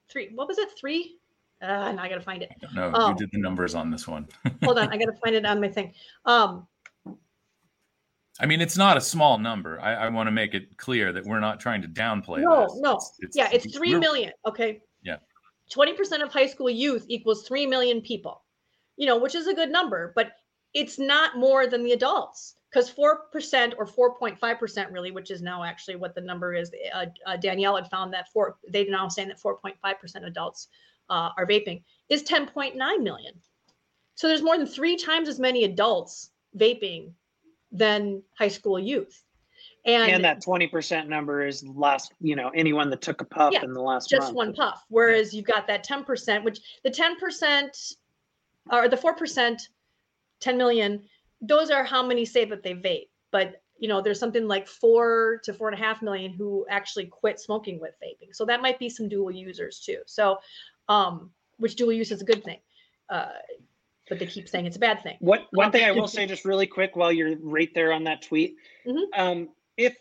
three. 0.08 0.30
What 0.34 0.48
was 0.48 0.58
it? 0.58 0.70
Three? 0.78 1.18
Uh, 1.62 1.92
now 1.92 2.02
I 2.02 2.08
gotta 2.08 2.20
find 2.20 2.42
it. 2.42 2.50
No, 2.74 2.92
um, 2.92 3.12
you 3.12 3.18
did 3.18 3.30
the 3.32 3.38
numbers 3.38 3.74
on 3.74 3.90
this 3.90 4.08
one. 4.08 4.28
hold 4.64 4.78
on, 4.78 4.88
I 4.88 4.96
gotta 4.96 5.16
find 5.24 5.36
it 5.36 5.46
on 5.46 5.60
my 5.60 5.68
thing. 5.68 5.94
Um, 6.24 6.66
I 8.40 8.46
mean, 8.46 8.60
it's 8.60 8.76
not 8.76 8.96
a 8.96 9.00
small 9.00 9.38
number. 9.38 9.80
I, 9.80 9.94
I 9.94 10.08
want 10.08 10.26
to 10.26 10.32
make 10.32 10.54
it 10.54 10.76
clear 10.76 11.12
that 11.12 11.24
we're 11.24 11.40
not 11.40 11.60
trying 11.60 11.82
to 11.82 11.88
downplay. 11.88 12.40
No, 12.40 12.62
this. 12.62 12.78
no, 12.80 12.94
it's, 12.94 13.12
it's, 13.20 13.36
yeah, 13.36 13.48
it's 13.52 13.76
three 13.76 13.94
million. 13.94 14.32
Okay. 14.46 14.80
Yeah. 15.02 15.16
Twenty 15.70 15.92
percent 15.92 16.22
of 16.22 16.32
high 16.32 16.46
school 16.46 16.68
youth 16.68 17.04
equals 17.08 17.46
three 17.46 17.66
million 17.66 18.00
people 18.00 18.42
you 18.96 19.06
know, 19.06 19.18
which 19.18 19.34
is 19.34 19.46
a 19.46 19.54
good 19.54 19.70
number, 19.70 20.12
but 20.14 20.32
it's 20.74 20.98
not 20.98 21.36
more 21.36 21.66
than 21.66 21.82
the 21.82 21.92
adults 21.92 22.56
because 22.70 22.90
4% 22.90 23.74
or 23.76 24.16
4.5% 24.16 24.92
really, 24.92 25.10
which 25.10 25.30
is 25.30 25.42
now 25.42 25.62
actually 25.62 25.96
what 25.96 26.14
the 26.14 26.20
number 26.20 26.54
is. 26.54 26.70
Uh, 26.94 27.06
uh, 27.26 27.36
Danielle 27.36 27.76
had 27.76 27.90
found 27.90 28.12
that 28.14 28.30
four, 28.32 28.56
they 28.68 28.84
now 28.84 29.08
saying 29.08 29.28
that 29.28 29.42
4.5% 29.42 30.26
adults 30.26 30.68
uh, 31.12 31.30
are 31.36 31.46
vaping 31.46 31.82
is 32.08 32.22
10.9 32.22 32.74
million. 33.02 33.34
So 34.14 34.28
there's 34.28 34.42
more 34.42 34.56
than 34.56 34.66
three 34.66 34.96
times 34.96 35.28
as 35.28 35.38
many 35.38 35.64
adults 35.64 36.30
vaping 36.56 37.12
than 37.70 38.22
high 38.38 38.48
school 38.48 38.78
youth. 38.78 39.22
And, 39.84 40.10
and 40.10 40.24
that 40.24 40.42
20% 40.42 41.08
number 41.08 41.46
is 41.46 41.64
last, 41.64 42.12
you 42.20 42.36
know, 42.36 42.50
anyone 42.54 42.88
that 42.90 43.02
took 43.02 43.20
a 43.20 43.24
puff 43.24 43.52
yeah, 43.52 43.64
in 43.64 43.74
the 43.74 43.80
last 43.80 44.08
just 44.08 44.28
month. 44.28 44.36
one 44.36 44.54
puff. 44.54 44.84
Whereas 44.88 45.34
you've 45.34 45.44
got 45.46 45.66
that 45.66 45.86
10%, 45.86 46.44
which 46.44 46.60
the 46.84 46.90
10% 46.90 47.94
or 48.70 48.88
the 48.88 48.96
4%, 48.96 49.60
10 50.40 50.56
million, 50.56 51.02
those 51.40 51.70
are 51.70 51.84
how 51.84 52.02
many 52.06 52.24
say 52.24 52.44
that 52.44 52.62
they 52.62 52.74
vape. 52.74 53.08
But 53.32 53.62
you 53.82 53.88
know, 53.88 54.00
there's 54.00 54.20
something 54.20 54.46
like 54.46 54.68
four 54.68 55.40
to 55.42 55.52
four 55.52 55.68
and 55.68 55.76
a 55.76 55.82
half 55.82 56.02
million 56.02 56.32
who 56.32 56.64
actually 56.70 57.06
quit 57.06 57.40
smoking 57.40 57.80
with 57.80 57.96
vaping. 58.00 58.32
So 58.32 58.44
that 58.44 58.62
might 58.62 58.78
be 58.78 58.88
some 58.88 59.08
dual 59.08 59.32
users 59.32 59.80
too. 59.80 59.98
So, 60.06 60.38
um, 60.88 61.30
which 61.58 61.76
dual 61.76 61.92
use 61.92 62.10
is 62.10 62.22
a 62.22 62.24
good 62.24 62.44
thing. 62.44 62.58
Uh, 63.08 63.28
but 64.08 64.18
they 64.18 64.26
keep 64.26 64.48
saying 64.48 64.66
it's 64.66 64.76
a 64.76 64.80
bad 64.80 65.02
thing. 65.02 65.16
What 65.20 65.46
one 65.52 65.72
thing 65.72 65.84
I 65.84 65.92
will 65.92 66.08
say 66.08 66.26
just 66.26 66.44
really 66.44 66.66
quick 66.66 66.96
while 66.96 67.12
you're 67.12 67.36
right 67.40 67.70
there 67.74 67.92
on 67.92 68.04
that 68.04 68.22
tweet, 68.22 68.56
mm-hmm. 68.86 69.20
um, 69.20 69.48
if 69.76 69.96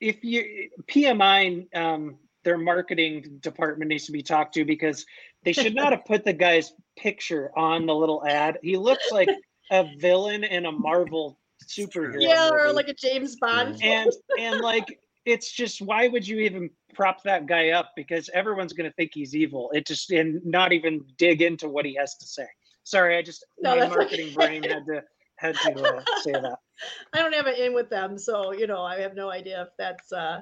if 0.00 0.22
you 0.24 0.70
PMI 0.88 1.74
um, 1.76 2.16
their 2.44 2.58
marketing 2.58 3.38
department 3.40 3.88
needs 3.88 4.06
to 4.06 4.12
be 4.12 4.22
talked 4.22 4.54
to 4.54 4.64
because 4.64 5.06
they 5.44 5.52
should 5.52 5.74
not 5.74 5.92
have 5.92 6.04
put 6.04 6.24
the 6.24 6.32
guy's 6.32 6.72
picture 6.96 7.50
on 7.56 7.86
the 7.86 7.94
little 7.94 8.26
ad. 8.26 8.58
He 8.62 8.76
looks 8.76 9.10
like 9.10 9.28
a 9.70 9.88
villain 9.98 10.44
in 10.44 10.66
a 10.66 10.72
Marvel 10.72 11.38
superhero. 11.66 12.16
Yeah, 12.18 12.50
movie. 12.50 12.62
or 12.62 12.72
like 12.72 12.88
a 12.88 12.94
James 12.94 13.36
Bond. 13.36 13.82
And 13.82 14.10
and 14.38 14.60
like 14.60 15.00
it's 15.30 15.50
just 15.50 15.80
why 15.80 16.08
would 16.08 16.26
you 16.26 16.38
even 16.40 16.70
prop 16.94 17.22
that 17.24 17.46
guy 17.46 17.70
up? 17.70 17.92
Because 17.96 18.28
everyone's 18.34 18.72
gonna 18.72 18.92
think 18.92 19.12
he's 19.14 19.34
evil. 19.34 19.70
It 19.72 19.86
just 19.86 20.10
and 20.10 20.44
not 20.44 20.72
even 20.72 21.04
dig 21.16 21.42
into 21.42 21.68
what 21.68 21.84
he 21.84 21.94
has 21.94 22.16
to 22.16 22.26
say. 22.26 22.46
Sorry, 22.84 23.16
I 23.16 23.22
just 23.22 23.44
no, 23.60 23.76
my 23.76 23.88
marketing 23.88 24.26
okay. 24.26 24.34
brain 24.34 24.62
had 24.62 24.84
to 24.86 25.02
had 25.36 25.54
to 25.56 25.96
uh, 25.96 26.04
say 26.22 26.32
that. 26.32 26.58
I 27.12 27.18
don't 27.18 27.34
have 27.34 27.46
an 27.46 27.54
in 27.54 27.74
with 27.74 27.90
them, 27.90 28.18
so 28.18 28.52
you 28.52 28.66
know 28.66 28.82
I 28.82 29.00
have 29.00 29.14
no 29.14 29.30
idea 29.30 29.62
if 29.62 29.68
that's 29.78 30.12
uh 30.12 30.40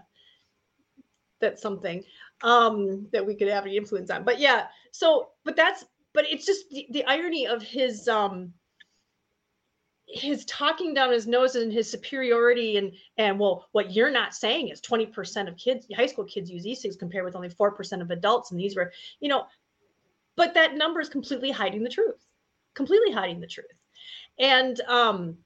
that's 1.41 1.63
something 1.63 2.05
um 2.43 3.07
that 3.13 3.25
we 3.25 3.35
could 3.35 3.49
have 3.49 3.65
any 3.65 3.77
influence 3.77 4.11
on 4.11 4.25
but 4.25 4.39
yeah 4.39 4.67
so 4.93 5.31
but 5.45 5.57
that's 5.57 5.85
but 6.15 6.25
it's 6.31 6.47
just 6.47 6.69
the, 6.71 6.87
the 6.91 7.05
irony 7.05 7.47
of 7.47 7.63
his 7.63 8.09
um 8.09 8.53
his 10.11 10.45
talking 10.47 10.95
down 10.95 11.13
his 11.13 11.27
nose 11.27 11.55
and 11.55 11.73
his 11.73 11.91
superiority 11.91 12.79
and 12.79 12.93
and 13.19 13.39
well 13.39 13.69
what 13.73 13.93
you're 13.93 14.11
not 14.11 14.35
saying 14.35 14.69
is 14.69 14.81
20% 14.81 15.49
of 15.49 15.57
kids 15.57 15.87
high 15.95 16.07
school 16.07 16.25
kids 16.25 16.51
use 16.51 16.67
e-cigs 16.67 16.97
compared 16.97 17.25
with 17.25 17.37
only 17.37 17.51
4% 17.51 18.01
of 18.01 18.11
adults 18.11 18.51
and 18.51 18.59
these 18.59 18.75
were 18.75 18.93
you 19.21 19.29
know 19.29 19.47
but 20.37 20.55
that 20.55 20.77
number 20.77 21.01
is 21.01 21.09
completely 21.09 21.51
hiding 21.51 21.83
the 21.83 21.91
truth 21.91 22.25
completely 22.75 23.13
hiding 23.13 23.41
the 23.41 23.47
truth 23.47 23.67
and 24.39 24.81
um 24.83 25.37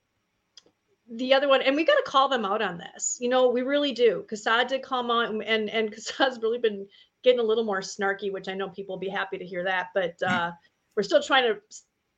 the 1.14 1.34
other 1.34 1.48
one, 1.48 1.62
and 1.62 1.76
we 1.76 1.84
got 1.84 1.96
to 1.96 2.10
call 2.10 2.28
them 2.28 2.44
out 2.44 2.62
on 2.62 2.78
this. 2.78 3.18
You 3.20 3.28
know, 3.28 3.48
we 3.48 3.62
really 3.62 3.92
do. 3.92 4.24
CASAA 4.30 4.68
did 4.68 4.82
call 4.82 5.10
out, 5.10 5.28
and 5.30 5.68
and 5.68 5.92
CASAA's 5.94 6.40
really 6.40 6.58
been 6.58 6.86
getting 7.22 7.40
a 7.40 7.44
little 7.44 7.64
more 7.64 7.80
snarky, 7.80 8.32
which 8.32 8.48
I 8.48 8.54
know 8.54 8.68
people 8.68 8.94
will 8.94 9.00
be 9.00 9.08
happy 9.08 9.38
to 9.38 9.44
hear 9.44 9.64
that. 9.64 9.88
But 9.94 10.20
uh, 10.22 10.52
we're 10.96 11.02
still 11.02 11.22
trying 11.22 11.44
to 11.44 11.60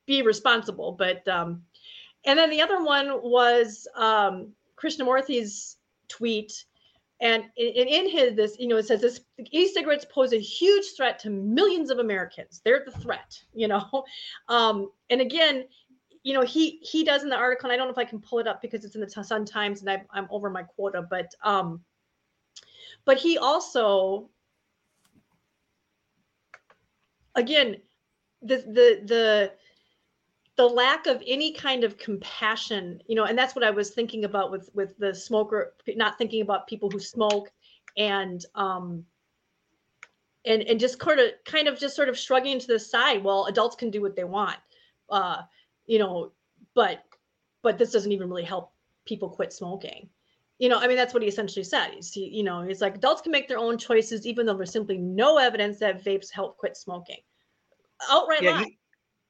be 0.05 0.21
responsible. 0.21 0.93
But 0.93 1.27
um, 1.27 1.63
and 2.25 2.37
then 2.37 2.49
the 2.49 2.61
other 2.61 2.83
one 2.83 3.21
was 3.23 3.87
um, 3.95 4.51
Krishnamurthy's 4.75 5.77
tweet, 6.07 6.65
and 7.21 7.45
in, 7.55 7.87
in 7.87 8.09
his 8.09 8.35
this, 8.35 8.57
you 8.59 8.67
know, 8.67 8.77
it 8.77 8.87
says 8.87 9.01
this 9.01 9.21
e-cigarettes 9.51 10.05
pose 10.11 10.33
a 10.33 10.39
huge 10.39 10.85
threat 10.97 11.19
to 11.19 11.29
millions 11.29 11.89
of 11.89 11.99
Americans. 11.99 12.61
They're 12.63 12.83
the 12.85 12.91
threat, 12.99 13.41
you 13.53 13.67
know. 13.67 14.03
Um, 14.47 14.91
and 15.09 15.21
again, 15.21 15.65
you 16.23 16.33
know, 16.33 16.41
he 16.41 16.79
he 16.81 17.03
does 17.03 17.23
in 17.23 17.29
the 17.29 17.35
article, 17.35 17.69
and 17.69 17.73
I 17.73 17.77
don't 17.77 17.87
know 17.87 17.93
if 17.93 17.97
I 17.97 18.09
can 18.09 18.19
pull 18.19 18.39
it 18.39 18.47
up 18.47 18.61
because 18.61 18.83
it's 18.83 18.95
in 18.95 19.01
the 19.01 19.09
Sun 19.09 19.45
Times, 19.45 19.81
and 19.81 19.89
I, 19.89 20.03
I'm 20.11 20.27
over 20.31 20.49
my 20.49 20.63
quota, 20.63 21.05
but 21.07 21.33
um, 21.43 21.81
but 23.05 23.17
he 23.17 23.37
also, 23.37 24.29
again, 27.35 27.77
the 28.41 28.57
the 28.57 29.01
the 29.05 29.51
the 30.57 30.65
lack 30.65 31.05
of 31.05 31.21
any 31.27 31.51
kind 31.51 31.83
of 31.83 31.97
compassion 31.97 33.01
you 33.07 33.15
know 33.15 33.25
and 33.25 33.37
that's 33.37 33.55
what 33.55 33.63
i 33.63 33.69
was 33.69 33.89
thinking 33.89 34.23
about 34.25 34.51
with 34.51 34.69
with 34.73 34.97
the 34.97 35.13
smoker 35.13 35.73
not 35.95 36.17
thinking 36.17 36.41
about 36.41 36.67
people 36.67 36.89
who 36.89 36.99
smoke 36.99 37.51
and 37.97 38.45
um 38.55 39.05
and 40.45 40.61
and 40.63 40.79
just 40.79 40.99
kind 40.99 41.19
of 41.19 41.31
kind 41.45 41.67
of 41.67 41.79
just 41.79 41.95
sort 41.95 42.09
of 42.09 42.17
shrugging 42.17 42.59
to 42.59 42.67
the 42.67 42.79
side. 42.79 43.23
Well 43.23 43.45
adults 43.45 43.75
can 43.75 43.89
do 43.89 44.01
what 44.01 44.15
they 44.15 44.23
want 44.23 44.57
uh 45.09 45.41
you 45.85 45.99
know 45.99 46.31
but 46.73 47.03
but 47.61 47.77
this 47.77 47.91
doesn't 47.91 48.11
even 48.11 48.29
really 48.29 48.43
help 48.43 48.73
people 49.05 49.29
quit 49.29 49.53
smoking. 49.53 50.09
You 50.59 50.69
know 50.69 50.79
i 50.79 50.87
mean 50.87 50.97
that's 50.97 51.13
what 51.13 51.23
he 51.23 51.29
essentially 51.29 51.63
said. 51.63 51.91
He's 51.95 52.15
you 52.15 52.43
know 52.43 52.61
he's 52.61 52.81
like 52.81 52.95
adults 52.95 53.21
can 53.21 53.31
make 53.31 53.47
their 53.47 53.57
own 53.57 53.77
choices 53.77 54.25
even 54.25 54.45
though 54.45 54.55
there's 54.55 54.71
simply 54.71 54.97
no 54.97 55.37
evidence 55.37 55.79
that 55.79 56.03
vapes 56.03 56.31
help 56.31 56.57
quit 56.57 56.77
smoking. 56.77 57.19
Outright 58.09 58.41
yeah, 58.41 58.51
lie. 58.51 58.63
He, 58.63 58.77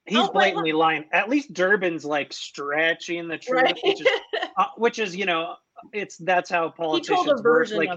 he's 0.06 0.18
oh, 0.18 0.32
blatantly 0.32 0.72
lying. 0.72 1.06
At 1.12 1.30
least 1.30 1.54
Durbin's 1.54 2.06
like 2.06 2.32
stretching 2.34 3.28
the 3.28 3.38
truth, 3.38 3.64
right. 3.64 3.80
which, 3.84 4.02
is, 4.02 4.08
uh, 4.58 4.66
which 4.78 5.00
is 5.00 5.16
you 5.16 5.26
know 5.26 5.56
it's 5.94 6.18
that's 6.18 6.50
how 6.50 6.70
politicians 6.70 7.42
work. 7.44 7.70
Like 7.72 7.90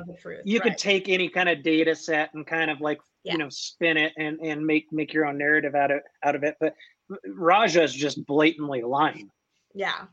you 0.45 0.59
right. 0.59 0.63
could 0.63 0.79
take 0.79 1.09
any 1.09 1.29
kind 1.29 1.49
of 1.49 1.63
data 1.63 1.95
set 1.95 2.35
and 2.35 2.47
kind 2.47 2.71
of 2.71 2.81
like 2.81 3.01
yeah. 3.25 3.33
you 3.33 3.39
know 3.39 3.49
spin 3.49 3.97
it 3.97 4.13
and 4.17 4.39
and 4.41 4.65
make 4.65 4.93
make 4.93 5.13
your 5.13 5.27
own 5.27 5.39
narrative 5.39 5.75
out 5.75 5.91
of 5.91 6.01
out 6.23 6.35
of 6.35 6.43
it. 6.43 6.57
But 6.61 6.75
Raja 7.27 7.83
is 7.83 7.93
just 7.93 8.25
blatantly 8.27 8.83
lying. 8.83 9.31
Yeah, 9.75 10.07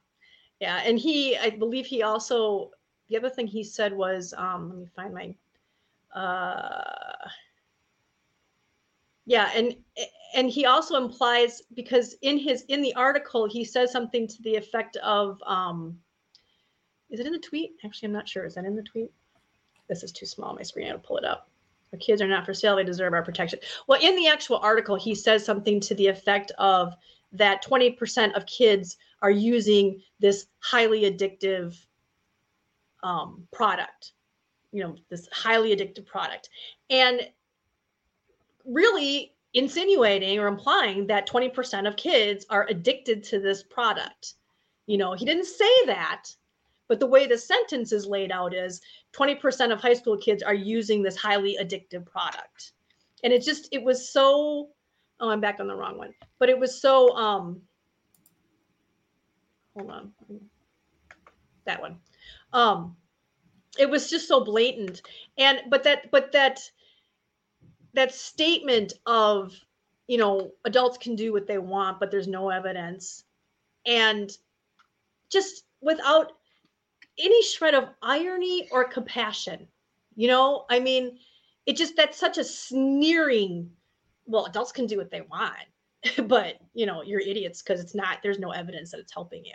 yeah, 0.60 0.81
and 0.86 0.99
he 0.99 1.38
I 1.38 1.49
believe 1.49 1.86
he 1.86 2.03
also 2.03 2.71
the 3.10 3.17
other 3.17 3.29
thing 3.29 3.47
he 3.47 3.63
said 3.63 3.93
was 3.93 4.34
um 4.38 4.69
let 4.69 4.79
me 4.79 4.88
find 4.95 5.13
my 5.13 5.36
uh 6.19 7.29
yeah 9.25 9.51
and 9.55 9.75
and 10.35 10.49
he 10.49 10.65
also 10.65 10.97
implies 10.97 11.61
because 11.75 12.15
in 12.21 12.38
his 12.38 12.63
in 12.67 12.81
the 12.81 12.93
article 12.95 13.47
he 13.47 13.63
says 13.63 13.91
something 13.91 14.27
to 14.27 14.41
the 14.43 14.55
effect 14.55 14.97
of 14.97 15.41
um 15.45 15.97
is 17.09 17.19
it 17.19 17.27
in 17.27 17.33
the 17.33 17.39
tweet? 17.39 17.71
Actually 17.83 18.07
i'm 18.07 18.13
not 18.13 18.27
sure. 18.27 18.45
Is 18.45 18.55
that 18.55 18.65
in 18.65 18.75
the 18.75 18.83
tweet? 18.83 19.11
This 19.88 20.03
is 20.03 20.11
too 20.11 20.25
small 20.25 20.55
my 20.55 20.63
screen. 20.63 20.88
I 20.88 20.89
gotta 20.91 20.99
pull 20.99 21.17
it 21.17 21.25
up. 21.25 21.49
Our 21.93 21.99
kids 21.99 22.21
are 22.21 22.27
not 22.27 22.45
for 22.45 22.53
sale. 22.53 22.75
They 22.75 22.83
deserve 22.83 23.13
our 23.13 23.23
protection. 23.23 23.59
Well 23.88 24.01
in 24.01 24.15
the 24.15 24.27
actual 24.27 24.57
article 24.57 24.95
he 24.95 25.15
says 25.15 25.45
something 25.45 25.79
to 25.81 25.95
the 25.95 26.07
effect 26.07 26.51
of 26.57 26.93
that 27.31 27.63
20% 27.65 28.33
of 28.35 28.45
kids 28.45 28.97
are 29.21 29.31
using 29.31 30.01
this 30.19 30.47
highly 30.59 31.01
addictive 31.01 31.75
um, 33.03 33.47
product 33.51 34.13
you 34.75 34.83
know 34.83 34.95
this 35.09 35.27
highly 35.31 35.73
addictive 35.75 36.05
product. 36.05 36.49
And 36.89 37.21
really 38.65 39.36
insinuating 39.54 40.38
or 40.38 40.47
implying 40.47 41.08
that 41.08 41.28
20% 41.28 41.88
of 41.88 41.95
kids 41.95 42.45
are 42.49 42.67
addicted 42.69 43.23
to 43.23 43.39
this 43.39 43.63
product. 43.63 44.34
You 44.86 44.97
know, 44.97 45.13
he 45.13 45.25
didn't 45.25 45.45
say 45.45 45.86
that, 45.86 46.25
but 46.88 46.99
the 46.99 47.08
way 47.08 47.25
the 47.25 47.38
sentence 47.38 47.91
is 47.91 48.06
laid 48.06 48.32
out 48.32 48.54
is 48.54 48.82
20% 49.13 49.71
of 49.71 49.82
high 49.82 49.93
school 49.93 50.17
kids 50.17 50.43
are 50.43 50.54
using 50.54 51.01
this 51.01 51.15
highly 51.15 51.58
addictive 51.60 52.06
product. 52.06 52.73
And 53.23 53.32
it 53.32 53.43
just, 53.43 53.69
it 53.71 53.82
was 53.82 54.12
so, 54.12 54.69
oh, 55.19 55.30
I'm 55.30 55.41
back 55.41 55.60
on 55.60 55.67
the 55.67 55.75
wrong 55.75 55.97
one, 55.97 56.13
but 56.38 56.49
it 56.49 56.60
was 56.60 56.80
so, 56.82 57.15
um, 57.15 57.62
hold 59.75 59.89
on, 59.89 60.12
that 61.63 61.82
one. 61.82 61.97
Um, 62.54 62.95
it 63.80 63.89
was 63.89 64.10
just 64.10 64.28
so 64.28 64.43
blatant. 64.43 65.01
And, 65.38 65.62
but 65.69 65.84
that, 65.84 66.12
but 66.12 66.32
that, 66.34 66.60
that 67.95 68.13
statement 68.13 68.93
of 69.05 69.53
you 70.08 70.17
know 70.17 70.51
adults 70.65 70.97
can 70.97 71.15
do 71.15 71.34
what 71.34 71.47
they 71.47 71.58
want 71.58 71.99
but 71.99 72.12
there's 72.12 72.27
no 72.27 72.49
evidence. 72.49 73.23
And 73.86 74.36
just 75.31 75.63
without 75.81 76.34
any 77.17 77.43
shred 77.43 77.73
of 77.73 77.89
irony 78.01 78.67
or 78.71 78.84
compassion 78.86 79.67
you 80.15 80.27
know? 80.27 80.65
I 80.69 80.79
mean 80.79 81.19
it 81.65 81.75
just 81.75 81.95
that's 81.95 82.17
such 82.17 82.38
a 82.38 82.43
sneering 82.43 83.69
well 84.25 84.45
adults 84.45 84.71
can 84.71 84.88
do 84.88 84.97
what 84.97 85.12
they 85.12 85.21
want 85.21 85.53
but 86.27 86.55
you 86.73 86.86
know 86.86 87.03
you're 87.03 87.19
idiots 87.19 87.62
because 87.62 87.79
it's 87.81 87.95
not 87.95 88.19
there's 88.23 88.39
no 88.39 88.51
evidence 88.51 88.91
that 88.91 88.99
it's 88.99 89.13
helping 89.13 89.45
you. 89.45 89.53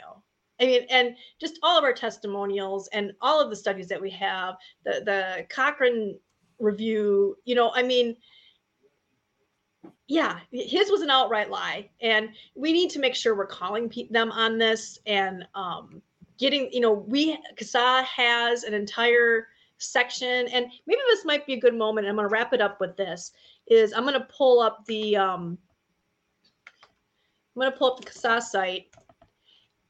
I 0.61 0.67
mean 0.67 0.83
and 0.91 1.17
just 1.41 1.59
all 1.63 1.79
of 1.79 1.85
our 1.85 1.93
testimonials 1.93 2.89
and 2.89 3.13
all 3.21 3.41
of 3.41 3.51
the 3.51 3.57
studies 3.57 3.89
that 3.89 4.01
we 4.01 4.11
have 4.11 4.57
the 4.85 5.03
the 5.05 5.47
cochrane 5.49 6.19
review 6.61 7.37
you 7.45 7.55
know 7.55 7.71
i 7.75 7.83
mean 7.83 8.17
yeah 10.07 10.39
his 10.51 10.91
was 10.91 11.01
an 11.01 11.11
outright 11.11 11.51
lie 11.51 11.89
and 12.01 12.31
we 12.55 12.73
need 12.73 12.91
to 12.91 12.99
make 12.99 13.15
sure 13.15 13.37
we're 13.37 13.47
calling 13.47 13.89
pe- 13.89 14.09
them 14.09 14.31
on 14.33 14.59
this 14.59 14.99
and 15.07 15.47
um, 15.55 16.03
getting 16.39 16.71
you 16.73 16.81
know 16.81 16.93
we 16.93 17.39
CASAA 17.57 18.05
has 18.05 18.65
an 18.65 18.75
entire 18.75 19.49
section 19.79 20.47
and 20.49 20.67
maybe 20.87 21.01
this 21.09 21.25
might 21.25 21.47
be 21.47 21.55
a 21.55 21.61
good 21.61 21.75
moment 21.75 22.07
i'm 22.07 22.17
going 22.17 22.29
to 22.29 22.33
wrap 22.33 22.53
it 22.53 22.61
up 22.61 22.81
with 22.81 22.97
this 22.97 23.33
is 23.69 23.93
i'm 23.95 24.03
going 24.03 24.15
to 24.15 24.27
pull 24.27 24.61
up 24.61 24.85
the 24.87 25.17
um, 25.17 25.57
i'm 27.57 27.61
going 27.61 27.73
to 27.73 27.79
pull 27.79 27.93
up 27.93 28.01
the 28.01 28.11
CASAA 28.11 28.43
site 28.43 28.87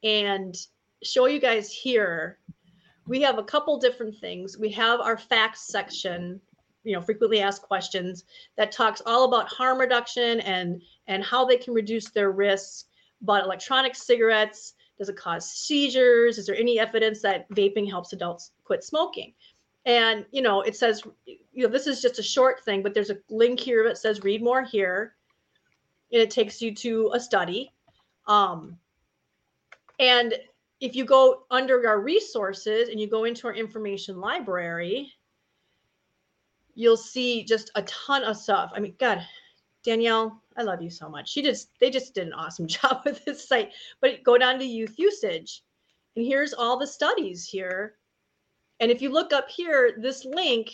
and 0.03 0.55
show 1.03 1.25
you 1.25 1.39
guys 1.39 1.71
here. 1.71 2.39
We 3.07 3.21
have 3.21 3.37
a 3.37 3.43
couple 3.43 3.77
different 3.79 4.17
things. 4.19 4.57
We 4.57 4.69
have 4.71 4.99
our 4.99 5.17
facts 5.17 5.67
section 5.67 6.39
you 6.83 6.93
know 6.93 7.01
frequently 7.01 7.41
asked 7.41 7.61
questions 7.61 8.25
that 8.57 8.71
talks 8.71 9.01
all 9.05 9.25
about 9.25 9.47
harm 9.47 9.79
reduction 9.79 10.39
and 10.41 10.81
and 11.07 11.23
how 11.23 11.45
they 11.45 11.57
can 11.57 11.73
reduce 11.73 12.09
their 12.09 12.31
risks 12.31 12.85
about 13.21 13.43
electronic 13.43 13.95
cigarettes. 13.95 14.73
Does 14.97 15.09
it 15.09 15.17
cause 15.17 15.51
seizures? 15.51 16.37
Is 16.37 16.45
there 16.45 16.55
any 16.55 16.79
evidence 16.79 17.21
that 17.21 17.49
vaping 17.49 17.89
helps 17.89 18.13
adults 18.13 18.51
quit 18.63 18.83
smoking? 18.83 19.33
And 19.85 20.25
you 20.31 20.41
know 20.41 20.61
it 20.61 20.75
says 20.75 21.03
you 21.25 21.63
know 21.63 21.69
this 21.69 21.87
is 21.87 22.01
just 22.01 22.19
a 22.19 22.23
short 22.23 22.63
thing 22.63 22.83
but 22.83 22.93
there's 22.93 23.09
a 23.09 23.17
link 23.29 23.59
here 23.59 23.83
that 23.87 23.97
says 23.97 24.23
read 24.23 24.43
more 24.43 24.63
here. 24.63 25.15
And 26.11 26.21
it 26.21 26.29
takes 26.29 26.61
you 26.61 26.75
to 26.75 27.11
a 27.13 27.19
study. 27.19 27.73
Um, 28.27 28.77
and 29.97 30.33
if 30.81 30.95
you 30.95 31.05
go 31.05 31.43
under 31.51 31.87
our 31.87 32.01
resources 32.01 32.89
and 32.89 32.99
you 32.99 33.07
go 33.07 33.23
into 33.23 33.47
our 33.47 33.53
information 33.53 34.19
library 34.19 35.13
you'll 36.75 36.97
see 36.97 37.43
just 37.43 37.71
a 37.75 37.81
ton 37.83 38.23
of 38.23 38.37
stuff. 38.37 38.71
I 38.75 38.79
mean, 38.79 38.95
God, 38.99 39.25
Danielle, 39.83 40.41
I 40.57 40.63
love 40.63 40.81
you 40.81 40.89
so 40.89 41.09
much. 41.09 41.29
She 41.29 41.41
just 41.41 41.69
they 41.79 41.89
just 41.89 42.13
did 42.13 42.27
an 42.27 42.33
awesome 42.33 42.67
job 42.79 43.01
with 43.05 43.23
this 43.25 43.47
site. 43.47 43.71
But 43.99 44.23
go 44.23 44.37
down 44.37 44.59
to 44.59 44.65
youth 44.65 44.97
usage, 44.97 45.63
and 46.15 46.25
here's 46.25 46.53
all 46.53 46.77
the 46.77 46.87
studies 46.87 47.45
here. 47.45 47.95
And 48.79 48.91
if 48.91 49.01
you 49.01 49.11
look 49.11 49.31
up 49.31 49.49
here, 49.49 49.95
this 49.97 50.25
link 50.25 50.71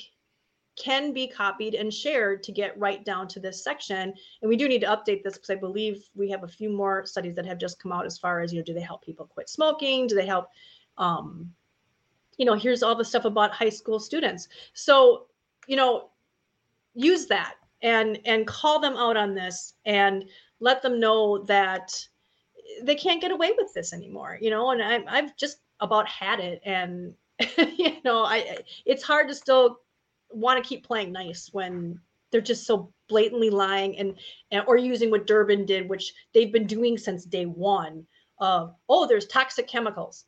can 0.78 1.12
be 1.12 1.28
copied 1.28 1.74
and 1.74 1.94
shared 1.94 2.44
to 2.44 2.52
get 2.52 2.78
right 2.78 3.04
down 3.04 3.28
to 3.28 3.40
this 3.40 3.64
section. 3.64 4.14
And 4.42 4.50
we 4.50 4.56
do 4.56 4.70
need 4.70 4.82
to 4.82 4.88
update 4.88 5.24
this 5.24 5.34
because 5.34 5.50
I 5.50 5.56
believe 5.56 6.08
we 6.16 6.30
have 6.30 6.44
a 6.44 6.48
few 6.48 6.70
more 6.70 7.06
studies 7.06 7.36
that 7.36 7.46
have 7.46 7.58
just 7.58 7.82
come 7.82 7.92
out 7.92 8.06
as 8.06 8.18
far 8.18 8.42
as, 8.42 8.54
you 8.54 8.60
know, 8.60 8.64
do 8.64 8.74
they 8.74 8.82
help 8.82 9.04
people 9.04 9.26
quit 9.26 9.50
smoking? 9.50 10.08
Do 10.08 10.16
they 10.16 10.26
help, 10.26 10.50
um, 10.98 11.52
you 12.38 12.46
know, 12.46 12.54
here's 12.54 12.84
all 12.84 12.96
the 12.96 13.04
stuff 13.04 13.26
about 13.26 13.52
high 13.52 13.70
school 13.70 14.00
students. 14.00 14.48
So 14.74 15.26
you 15.68 15.76
know, 15.76 16.10
use 16.96 17.28
that 17.28 17.56
and 17.84 18.20
and 18.26 18.48
call 18.48 18.80
them 18.80 18.98
out 18.98 19.16
on 19.18 19.36
this 19.36 19.76
and 19.86 20.26
let 20.60 20.82
them 20.82 21.00
know 21.00 21.44
that 21.46 21.94
they 22.84 22.96
can't 22.96 23.22
get 23.22 23.32
away 23.32 23.52
with 23.58 23.72
this 23.74 23.94
anymore 23.94 24.38
you 24.42 24.50
know 24.50 24.72
and 24.72 24.82
I, 24.82 25.04
i've 25.08 25.36
just 25.38 25.60
about 25.80 26.08
had 26.08 26.40
it. 26.40 26.60
And 26.66 27.14
you 27.58 27.98
know 28.04 28.24
i 28.24 28.58
it's 28.86 29.04
hard 29.04 29.28
to 29.28 29.36
still 29.36 29.80
want 30.32 30.62
to 30.62 30.68
keep 30.68 30.86
playing 30.86 31.12
nice 31.12 31.50
when 31.52 32.00
they're 32.32 32.42
just 32.42 32.66
so 32.66 32.92
blatantly 33.08 33.50
lying 33.50 33.98
and, 34.00 34.16
and 34.52 34.64
or 34.68 34.76
using 34.76 35.12
what 35.12 35.28
durbin 35.28 35.66
did 35.66 35.88
which 35.88 36.14
they've 36.34 36.52
been 36.52 36.68
doing 36.68 36.98
since 36.98 37.26
day 37.26 37.46
one 37.46 38.06
of 38.40 38.74
oh 38.90 39.08
there's 39.08 39.28
toxic 39.28 39.68
chemicals. 39.68 40.26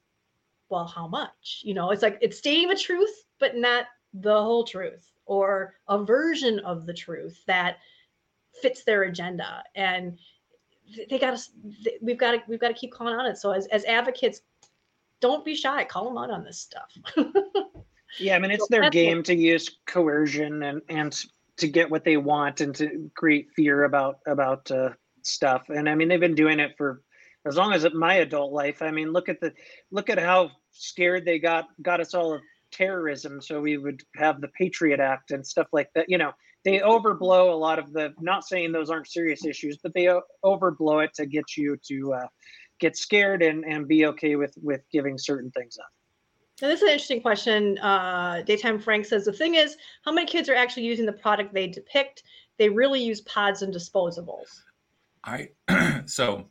Well 0.69 0.85
how 0.85 1.07
much? 1.07 1.61
You 1.63 1.73
know 1.73 1.89
it's 1.89 2.03
like 2.03 2.19
it's 2.21 2.37
stating 2.37 2.69
the 2.69 2.75
truth 2.75 3.23
but 3.39 3.57
not 3.57 3.85
the 4.13 4.41
whole 4.41 4.63
truth 4.63 5.09
or 5.29 5.75
a 5.87 6.03
version 6.03 6.57
of 6.61 6.87
the 6.87 6.93
truth 6.93 7.39
that 7.45 7.77
fits 8.63 8.83
their 8.83 9.03
agenda. 9.03 9.63
And 9.75 10.17
they 11.07 11.19
got 11.19 11.37
to 11.37 11.91
we've 12.01 12.17
got 12.17 12.31
to 12.31 12.41
we've 12.47 12.59
got 12.59 12.69
to 12.69 12.73
keep 12.73 12.91
calling 12.91 13.13
on 13.13 13.27
it. 13.27 13.37
So 13.37 13.51
as, 13.51 13.67
as 13.67 13.85
advocates 13.85 14.41
don't 15.21 15.45
be 15.45 15.53
shy. 15.53 15.83
Call 15.83 16.05
them 16.05 16.17
out 16.17 16.31
on 16.31 16.43
this 16.43 16.59
stuff. 16.59 16.91
Yeah 18.19 18.35
i 18.35 18.39
mean 18.39 18.49
it's 18.49 18.63
so 18.63 18.71
their 18.71 18.89
game 18.89 19.17
what, 19.17 19.27
to 19.27 19.35
use 19.35 19.77
coercion 19.85 20.63
and 20.63 20.81
and 20.89 21.15
to 21.57 21.67
get 21.67 21.91
what 21.91 22.03
they 22.03 22.17
want 22.17 22.59
and 22.59 22.73
to 22.77 23.11
create 23.15 23.51
fear 23.55 23.83
about 23.83 24.17
about 24.25 24.71
uh, 24.71 24.89
stuff. 25.21 25.69
And 25.69 25.87
i 25.87 25.93
mean 25.93 26.07
they've 26.07 26.19
been 26.19 26.33
doing 26.33 26.59
it 26.59 26.71
for 26.75 27.03
as 27.45 27.55
long 27.55 27.71
as 27.71 27.85
my 27.93 28.15
adult 28.15 28.51
life. 28.51 28.81
I 28.81 28.89
mean 28.89 29.13
look 29.13 29.29
at 29.29 29.39
the 29.39 29.53
look 29.91 30.09
at 30.09 30.17
how 30.17 30.49
scared 30.71 31.23
they 31.23 31.37
got 31.37 31.67
got 31.83 31.99
us 31.99 32.15
all 32.15 32.33
of 32.33 32.41
terrorism 32.71 33.41
so 33.41 33.59
we 33.59 33.77
would 33.77 34.01
have 34.15 34.41
the 34.41 34.47
patriot 34.49 34.99
act 34.99 35.31
and 35.31 35.45
stuff 35.45 35.67
like 35.73 35.89
that 35.95 36.05
you 36.07 36.17
know 36.17 36.31
they 36.65 36.79
overblow 36.79 37.51
a 37.51 37.55
lot 37.55 37.79
of 37.79 37.93
the 37.93 38.13
not 38.19 38.43
saying 38.43 38.71
those 38.71 38.89
aren't 38.89 39.07
serious 39.07 39.45
issues 39.45 39.77
but 39.81 39.93
they 39.93 40.07
overblow 40.43 41.03
it 41.03 41.13
to 41.13 41.25
get 41.25 41.57
you 41.57 41.77
to 41.85 42.13
uh, 42.13 42.27
get 42.79 42.97
scared 42.97 43.41
and 43.43 43.63
and 43.65 43.87
be 43.87 44.05
okay 44.05 44.35
with 44.35 44.57
with 44.61 44.81
giving 44.91 45.17
certain 45.17 45.51
things 45.51 45.77
up. 45.77 45.89
Now, 46.61 46.67
this 46.67 46.81
is 46.81 46.83
an 46.83 46.89
interesting 46.89 47.21
question. 47.21 47.77
Uh, 47.77 48.41
Daytime 48.45 48.79
Frank 48.79 49.05
says 49.05 49.23
the 49.23 49.31
thing 49.31 49.55
is, 49.55 49.77
how 50.03 50.11
many 50.11 50.27
kids 50.27 50.49
are 50.49 50.55
actually 50.55 50.83
using 50.83 51.05
the 51.05 51.13
product 51.13 51.53
they 51.53 51.67
depict? 51.67 52.23
They 52.57 52.67
really 52.67 53.01
use 53.01 53.21
pods 53.21 53.61
and 53.61 53.73
disposables. 53.73 54.47
I 55.23 55.49
so 56.05 56.47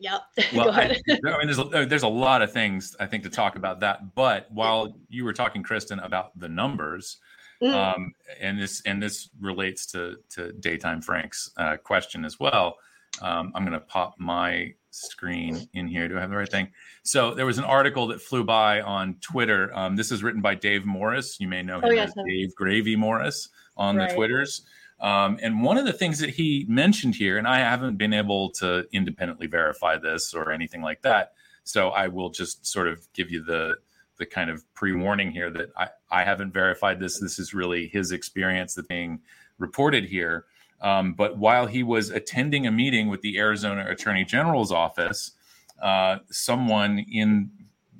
Yep. 0.00 0.20
well, 0.54 0.70
I. 0.70 0.96
I 1.08 1.38
mean, 1.38 1.46
there's 1.46 1.58
a, 1.58 1.86
there's 1.86 2.02
a 2.02 2.08
lot 2.08 2.42
of 2.42 2.52
things 2.52 2.94
I 3.00 3.06
think 3.06 3.22
to 3.24 3.30
talk 3.30 3.56
about 3.56 3.80
that. 3.80 4.14
But 4.14 4.46
while 4.50 4.94
you 5.08 5.24
were 5.24 5.32
talking, 5.32 5.62
Kristen, 5.62 5.98
about 6.00 6.38
the 6.38 6.48
numbers, 6.48 7.18
Mm, 7.60 7.74
um, 7.74 8.14
and 8.40 8.56
this 8.56 8.82
and 8.86 9.02
this 9.02 9.30
relates 9.40 9.84
to 9.86 10.16
to 10.30 10.52
daytime 10.52 11.02
Frank's 11.02 11.50
uh, 11.56 11.76
question 11.76 12.24
as 12.24 12.38
well. 12.38 12.76
Um, 13.20 13.50
I'm 13.52 13.64
going 13.64 13.72
to 13.72 13.80
pop 13.84 14.14
my 14.18 14.72
screen 14.90 15.68
in 15.74 15.88
here. 15.88 16.06
Do 16.06 16.16
I 16.16 16.20
have 16.20 16.30
the 16.30 16.36
right 16.36 16.48
thing? 16.48 16.68
So 17.02 17.34
there 17.34 17.46
was 17.46 17.58
an 17.58 17.64
article 17.64 18.06
that 18.08 18.22
flew 18.22 18.44
by 18.44 18.80
on 18.82 19.16
Twitter. 19.20 19.76
Um, 19.76 19.96
this 19.96 20.12
is 20.12 20.22
written 20.22 20.40
by 20.40 20.54
Dave 20.54 20.84
Morris. 20.86 21.40
You 21.40 21.48
may 21.48 21.62
know 21.62 21.78
him 21.78 21.86
Oh, 21.86 21.88
as 21.88 22.12
yes. 22.16 22.26
Dave 22.28 22.54
Gravy 22.54 22.94
Morris 22.94 23.48
on 23.76 23.96
Right. 23.96 24.08
the 24.08 24.14
Twitters. 24.14 24.62
Um, 25.00 25.38
and 25.40 25.62
one 25.62 25.78
of 25.78 25.86
the 25.86 25.92
things 25.92 26.18
that 26.18 26.30
he 26.30 26.66
mentioned 26.68 27.14
here, 27.14 27.38
and 27.38 27.46
I 27.46 27.58
haven't 27.58 27.96
been 27.96 28.12
able 28.12 28.50
to 28.52 28.84
independently 28.92 29.46
verify 29.46 29.96
this 29.96 30.34
or 30.34 30.50
anything 30.50 30.82
like 30.82 31.02
that, 31.02 31.34
so 31.62 31.90
I 31.90 32.08
will 32.08 32.30
just 32.30 32.66
sort 32.66 32.88
of 32.88 33.06
give 33.12 33.30
you 33.30 33.44
the 33.44 33.76
the 34.18 34.26
kind 34.26 34.50
of 34.50 34.64
pre-warning 34.74 35.30
here 35.30 35.48
that 35.48 35.68
I, 35.76 35.88
I 36.10 36.24
haven't 36.24 36.52
verified 36.52 36.98
this. 36.98 37.20
This 37.20 37.38
is 37.38 37.54
really 37.54 37.86
his 37.86 38.10
experience 38.10 38.74
that 38.74 38.88
being 38.88 39.20
reported 39.58 40.04
here. 40.06 40.46
Um, 40.80 41.14
but 41.14 41.38
while 41.38 41.66
he 41.66 41.84
was 41.84 42.10
attending 42.10 42.66
a 42.66 42.72
meeting 42.72 43.08
with 43.08 43.20
the 43.20 43.38
Arizona 43.38 43.86
Attorney 43.88 44.24
General's 44.24 44.72
office, 44.72 45.32
uh, 45.80 46.18
someone 46.30 47.04
in 47.10 47.50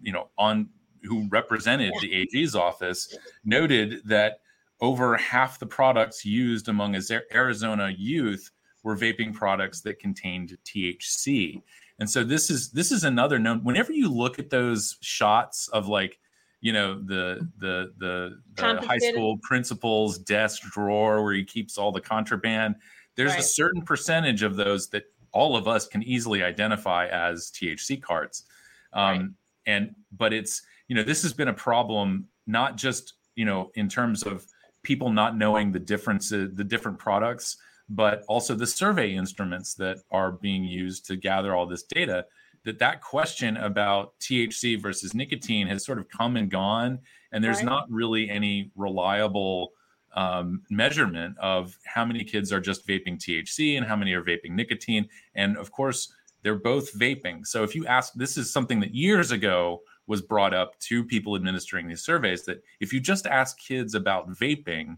you 0.03 0.13
know 0.13 0.29
on 0.37 0.69
who 1.05 1.29
represented 1.29 1.93
the 2.01 2.13
AG's 2.15 2.55
office 2.55 3.17
noted 3.45 4.01
that 4.05 4.41
over 4.81 5.17
half 5.17 5.59
the 5.59 5.67
products 5.67 6.25
used 6.25 6.69
among 6.69 6.97
Arizona 7.33 7.93
youth 7.97 8.51
were 8.83 8.97
vaping 8.97 9.35
products 9.35 9.81
that 9.83 9.99
contained 9.99 10.57
THC. 10.65 11.63
And 11.99 12.09
so 12.09 12.23
this 12.23 12.49
is 12.49 12.71
this 12.71 12.93
is 12.93 13.05
another 13.05 13.39
known. 13.39 13.65
Whenever 13.65 13.93
you 13.93 14.09
look 14.09 14.39
at 14.39 14.51
those 14.51 14.97
shots 15.01 15.69
of 15.69 15.89
like, 15.89 16.19
you 16.61 16.73
know, 16.73 16.95
the 17.03 17.49
the 17.59 17.93
the, 17.99 18.41
the 18.55 18.87
high 18.87 18.99
school 18.99 19.39
principal's 19.43 20.19
desk 20.19 20.63
drawer 20.71 21.25
where 21.25 21.35
he 21.35 21.45
keeps 21.45 21.77
all 21.77 21.91
the 21.91 22.01
contraband, 22.01 22.77
there's 23.17 23.35
a 23.35 23.43
certain 23.43 23.83
percentage 23.83 24.43
of 24.45 24.55
those 24.55 24.89
that 24.91 25.05
all 25.33 25.57
of 25.57 25.67
us 25.67 25.89
can 25.89 26.03
easily 26.05 26.43
identify 26.43 27.07
as 27.09 27.51
THC 27.51 28.01
carts. 28.01 28.45
Um, 28.93 29.03
Right. 29.03 29.29
And 29.67 29.95
but 30.17 30.33
it's 30.33 30.63
you 30.87 30.95
know 30.95 31.03
this 31.03 31.23
has 31.23 31.33
been 31.33 31.49
a 31.49 31.55
problem 31.55 32.29
not 32.47 32.77
just 32.77 33.15
you 33.35 33.45
know 33.45 33.71
in 33.75 33.89
terms 33.89 34.23
of 34.23 34.47
people 34.89 35.11
not 35.13 35.37
knowing 35.37 35.71
the 35.71 35.79
differences 35.79 36.49
the 36.55 36.65
different 36.65 36.99
products 36.99 37.59
but 37.91 38.25
also 38.27 38.55
the 38.55 38.67
survey 38.67 39.13
instruments 39.15 39.75
that 39.75 39.99
are 40.11 40.33
being 40.33 40.65
used 40.65 41.05
to 41.05 41.15
gather 41.15 41.55
all 41.55 41.67
this 41.67 41.83
data 41.83 42.25
that 42.65 42.79
that 42.79 43.03
question 43.03 43.59
about 43.59 44.19
THC 44.21 44.81
versus 44.81 45.13
nicotine 45.13 45.67
has 45.67 45.85
sort 45.85 45.99
of 45.99 46.09
come 46.09 46.37
and 46.39 46.51
gone 46.51 46.99
and 47.33 47.45
there's 47.45 47.59
Right. 47.59 47.67
not 47.67 47.85
really 47.91 48.31
any 48.31 48.71
reliable 48.77 49.73
um, 50.15 50.63
measurement 50.71 51.37
of 51.39 51.77
how 51.85 52.05
many 52.07 52.25
kids 52.25 52.51
are 52.51 52.61
just 52.71 52.89
vaping 52.89 53.17
THC 53.19 53.77
and 53.77 53.85
how 53.87 53.95
many 53.95 54.15
are 54.15 54.23
vaping 54.25 54.53
nicotine 54.53 55.07
and 55.35 55.59
of 55.59 55.71
course 55.71 56.01
they're 56.43 56.63
both 56.73 56.99
vaping 56.99 57.47
so 57.47 57.63
if 57.63 57.75
you 57.75 57.85
ask 57.87 58.15
this 58.15 58.39
is 58.39 58.51
something 58.51 58.81
that 58.81 58.95
years 58.95 59.33
ago 59.33 59.83
was 60.09 60.21
brought 60.21 60.53
up 60.53 60.77
to 60.81 61.05
people 61.05 61.37
administering 61.37 61.87
these 61.87 62.03
surveys 62.03 62.45
that 62.45 62.63
if 62.81 62.93
you 62.93 62.99
just 62.99 63.27
ask 63.27 63.57
kids 63.59 63.95
about 63.95 64.29
vaping 64.31 64.97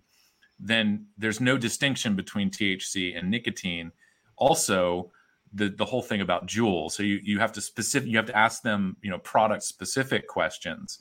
then 0.60 1.06
there's 1.16 1.40
no 1.40 1.56
distinction 1.56 2.14
between 2.14 2.50
THC 2.50 3.18
and 3.18 3.30
nicotine. 3.30 3.90
Also, 4.36 5.10
the 5.52 5.70
the 5.70 5.84
whole 5.84 6.02
thing 6.02 6.20
about 6.20 6.46
Juul. 6.46 6.90
So 6.90 7.02
you 7.02 7.18
you 7.22 7.40
have 7.40 7.52
to 7.52 7.60
specific 7.60 8.08
you 8.08 8.16
have 8.18 8.26
to 8.26 8.36
ask 8.36 8.62
them 8.62 8.96
you 9.02 9.10
know 9.10 9.18
product 9.18 9.62
specific 9.62 10.28
questions. 10.28 11.00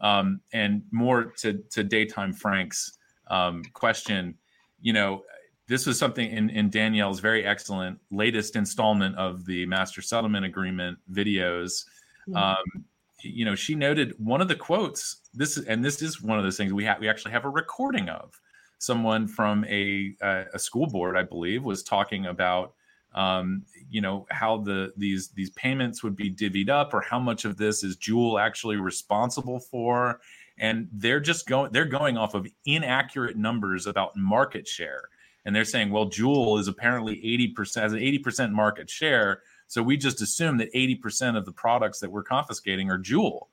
Um, 0.00 0.40
and 0.52 0.82
more 0.90 1.24
to 1.38 1.62
to 1.70 1.84
daytime 1.84 2.32
Frank's 2.32 2.98
um, 3.28 3.62
question, 3.74 4.34
you 4.80 4.92
know, 4.92 5.22
this 5.68 5.86
was 5.86 5.98
something 5.98 6.30
in, 6.30 6.50
in 6.50 6.70
Danielle's 6.70 7.20
very 7.20 7.44
excellent 7.44 7.98
latest 8.10 8.56
installment 8.56 9.16
of 9.16 9.46
the 9.46 9.64
Master 9.66 10.02
Settlement 10.02 10.44
Agreement 10.44 10.98
videos. 11.10 11.84
Mhm. 12.28 12.36
Um, 12.36 12.84
you 13.24 13.44
know, 13.44 13.54
she 13.54 13.74
noted 13.74 14.14
one 14.18 14.40
of 14.40 14.48
the 14.48 14.54
quotes. 14.54 15.20
This 15.32 15.56
and 15.56 15.84
this 15.84 16.02
is 16.02 16.22
one 16.22 16.38
of 16.38 16.44
those 16.44 16.56
things 16.56 16.72
we 16.72 16.84
have 16.84 17.00
we 17.00 17.08
actually 17.08 17.32
have 17.32 17.44
a 17.44 17.50
recording 17.50 18.08
of 18.08 18.40
someone 18.78 19.26
from 19.26 19.64
a 19.64 20.14
uh, 20.22 20.44
a 20.52 20.58
school 20.58 20.86
board, 20.86 21.16
I 21.16 21.22
believe, 21.22 21.64
was 21.64 21.82
talking 21.82 22.26
about 22.26 22.74
um, 23.14 23.62
you 23.90 24.00
know 24.00 24.26
how 24.30 24.58
the 24.58 24.92
these 24.96 25.28
these 25.30 25.50
payments 25.50 26.02
would 26.02 26.16
be 26.16 26.30
divvied 26.30 26.68
up, 26.68 26.94
or 26.94 27.00
how 27.00 27.18
much 27.18 27.44
of 27.44 27.56
this 27.56 27.84
is 27.84 27.96
Juul 27.96 28.40
actually 28.40 28.76
responsible 28.76 29.60
for, 29.60 30.20
and 30.58 30.88
they're 30.92 31.20
just 31.20 31.46
going 31.46 31.72
they're 31.72 31.84
going 31.84 32.16
off 32.16 32.34
of 32.34 32.46
inaccurate 32.66 33.36
numbers 33.36 33.86
about 33.86 34.16
market 34.16 34.66
share, 34.66 35.08
and 35.44 35.54
they're 35.54 35.64
saying, 35.64 35.90
well, 35.90 36.10
Juul 36.10 36.58
is 36.58 36.68
apparently 36.68 37.14
eighty 37.24 37.48
percent 37.48 37.84
has 37.84 37.92
an 37.92 38.00
eighty 38.00 38.18
percent 38.18 38.52
market 38.52 38.90
share, 38.90 39.42
so 39.66 39.82
we 39.82 39.96
just 39.96 40.20
assume 40.22 40.58
that 40.58 40.70
eighty 40.74 40.94
percent 40.94 41.36
of 41.36 41.44
the 41.44 41.52
products 41.52 42.00
that 42.00 42.10
we're 42.10 42.22
confiscating 42.22 42.90
are 42.90 42.98
Juul, 42.98 43.48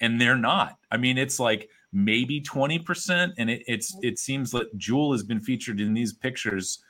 and 0.00 0.20
they're 0.20 0.36
not. 0.36 0.78
I 0.90 0.96
mean, 0.96 1.18
it's 1.18 1.38
like 1.38 1.70
maybe 1.92 2.40
20% 2.40 3.32
and 3.36 3.50
it, 3.50 3.62
it's 3.66 3.96
it 4.02 4.18
seems 4.18 4.50
that 4.50 4.76
Juul 4.78 5.12
has 5.12 5.22
been 5.22 5.40
featured 5.40 5.80
in 5.80 5.92
these 5.92 6.12
pictures 6.12 6.82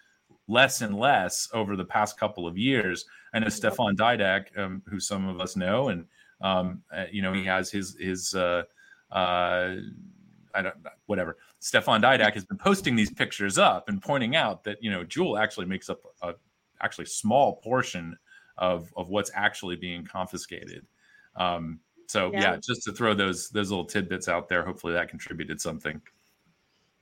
less 0.48 0.80
and 0.80 0.96
less 0.96 1.48
over 1.52 1.76
the 1.76 1.84
past 1.84 2.18
couple 2.18 2.46
of 2.46 2.56
years. 2.56 3.04
I 3.34 3.40
know 3.40 3.48
stefan 3.48 3.96
didak 3.96 4.56
um, 4.56 4.82
who 4.86 5.00
some 5.00 5.28
of 5.28 5.40
us 5.40 5.56
know 5.56 5.88
and 5.88 6.04
um, 6.40 6.82
uh, 6.94 7.06
you 7.10 7.22
know 7.22 7.32
he 7.32 7.44
has 7.44 7.70
his 7.70 7.96
his 7.98 8.34
uh, 8.34 8.62
uh, 9.10 9.76
i 10.54 10.62
don't 10.62 10.74
whatever. 11.06 11.36
Stefan 11.58 12.00
didak 12.00 12.34
has 12.34 12.44
been 12.44 12.58
posting 12.58 12.94
these 12.94 13.10
pictures 13.10 13.58
up 13.58 13.88
and 13.88 14.00
pointing 14.00 14.36
out 14.36 14.62
that 14.64 14.78
you 14.80 14.90
know 14.90 15.04
Juul 15.04 15.40
actually 15.40 15.66
makes 15.66 15.90
up 15.90 16.00
a 16.22 16.34
actually 16.80 17.06
small 17.06 17.56
portion 17.56 18.16
of 18.58 18.92
of 18.96 19.08
what's 19.08 19.30
actually 19.34 19.76
being 19.76 20.04
confiscated 20.04 20.86
um, 21.36 21.80
so 22.06 22.30
yeah. 22.32 22.40
Yeah. 22.40 22.56
just 22.56 22.82
to 22.84 22.92
throw 22.92 23.14
those 23.14 23.48
those 23.50 23.70
little 23.70 23.84
tidbits 23.84 24.28
out 24.28 24.48
there, 24.48 24.64
hopefully 24.64 24.92
that 24.92 25.08
contributed 25.08 25.60
something. 25.60 26.00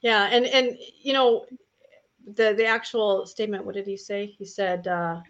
Yeah, 0.02 0.28
and 0.30 0.46
and 0.46 0.78
you 1.02 1.12
know, 1.12 1.46
the 2.26 2.54
the 2.56 2.64
actual 2.64 3.26
statement. 3.26 3.64
What 3.64 3.74
did 3.74 3.86
he 3.86 3.96
say? 3.96 4.26
He 4.38 4.44
said, 4.44 4.86
uh, 4.86 5.20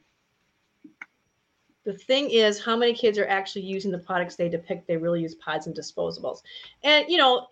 "The 1.84 1.94
thing 1.94 2.30
is, 2.30 2.62
how 2.62 2.76
many 2.76 2.94
kids 2.94 3.18
are 3.18 3.26
actually 3.26 3.62
using 3.62 3.90
the 3.90 3.98
products 3.98 4.36
they 4.36 4.48
depict? 4.48 4.86
They 4.86 4.96
really 4.96 5.22
use 5.22 5.34
pods 5.36 5.66
and 5.66 5.74
disposables." 5.74 6.40
And 6.82 7.06
you 7.08 7.16
know, 7.16 7.46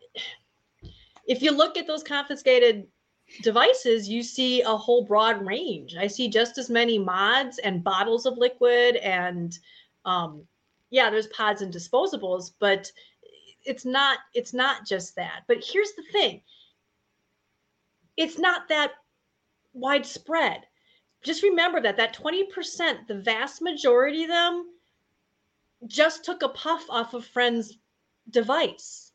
if 1.27 1.41
you 1.43 1.51
look 1.51 1.79
at 1.79 1.87
those 1.87 2.03
confiscated 2.03 2.87
devices, 3.43 4.09
you 4.09 4.22
see 4.22 4.62
a 4.62 4.76
whole 4.76 5.05
broad 5.05 5.45
range. 5.45 5.97
I 5.97 6.07
see 6.07 6.29
just 6.29 6.59
as 6.59 6.70
many 6.70 6.99
mods 6.99 7.59
and 7.59 7.85
bottles 7.85 8.26
of 8.26 8.39
liquid, 8.39 8.97
and 8.97 9.59
um, 10.05 10.43
yeah, 10.91 11.11
there's 11.11 11.26
pods 11.29 11.62
and 11.62 11.72
disposables, 11.72 12.53
but 12.59 12.91
it's 13.64 13.85
not 13.85 14.18
it's 14.35 14.55
not 14.55 14.87
just 14.87 15.14
that. 15.16 15.43
But 15.47 15.64
here's 15.64 15.93
the 15.93 16.05
thing 16.12 16.43
it's 18.16 18.39
not 18.39 18.68
that 18.68 18.93
widespread. 19.72 20.66
Just 21.22 21.43
remember 21.43 21.81
that 21.81 21.97
that 21.97 22.14
20%, 22.14 23.07
the 23.07 23.14
vast 23.14 23.61
majority 23.61 24.22
of 24.24 24.29
them 24.29 24.66
just 25.87 26.24
took 26.24 26.43
a 26.43 26.49
puff 26.49 26.85
off 26.91 27.14
a 27.14 27.22
friend's 27.22 27.79
device. 28.31 29.08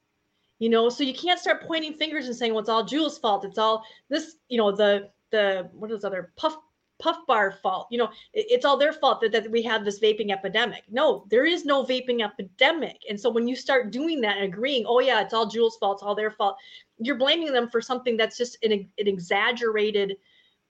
You 0.64 0.70
know, 0.70 0.88
so 0.88 1.03
you 1.03 1.14
can't 1.14 1.41
start 1.41 1.68
pointing 1.68 1.93
fingers 1.95 2.28
and 2.28 2.34
saying, 2.34 2.53
well, 2.53 2.61
it's 2.61 2.70
all 2.70 2.86
Juul's 2.86 3.18
fault. 3.18 3.43
It's 3.43 3.57
all 3.57 3.84
this, 4.07 4.38
you 4.47 4.57
know, 4.57 4.72
the 4.72 5.09
the 5.30 5.70
what 5.74 5.91
is 5.91 6.05
other 6.05 6.32
puff 6.38 6.55
puff 6.99 7.18
bar 7.28 7.51
fault. 7.51 7.88
You 7.91 7.97
know, 7.97 8.09
it- 8.32 8.45
it's 8.49 8.64
all 8.64 8.78
their 8.78 8.93
fault 8.93 9.20
that, 9.20 9.34
that 9.34 9.51
we 9.51 9.61
have 9.64 9.84
this 9.84 9.99
vaping 9.99 10.32
epidemic. 10.32 10.86
No, 10.89 11.26
there 11.30 11.43
is 11.45 11.66
no 11.66 11.84
vaping 11.84 12.24
epidemic. 12.24 12.95
And 13.09 13.20
so 13.20 13.30
when 13.30 13.45
you 13.45 13.57
start 13.57 13.91
doing 13.91 14.22
that 14.22 14.38
and 14.38 14.45
agreeing, 14.45 14.86
oh 14.88 15.01
yeah, 15.01 15.20
it's 15.20 15.34
all 15.34 15.47
Juul's 15.47 15.76
fault, 15.76 15.97
it's 15.97 16.03
all 16.03 16.16
their 16.16 16.32
fault, 16.32 16.55
you're 16.97 17.18
blaming 17.18 17.51
them 17.51 17.68
for 17.70 17.82
something 17.82 18.16
that's 18.16 18.38
just 18.38 18.55
an, 18.64 18.72
an 18.72 19.07
exaggerated 19.16 20.16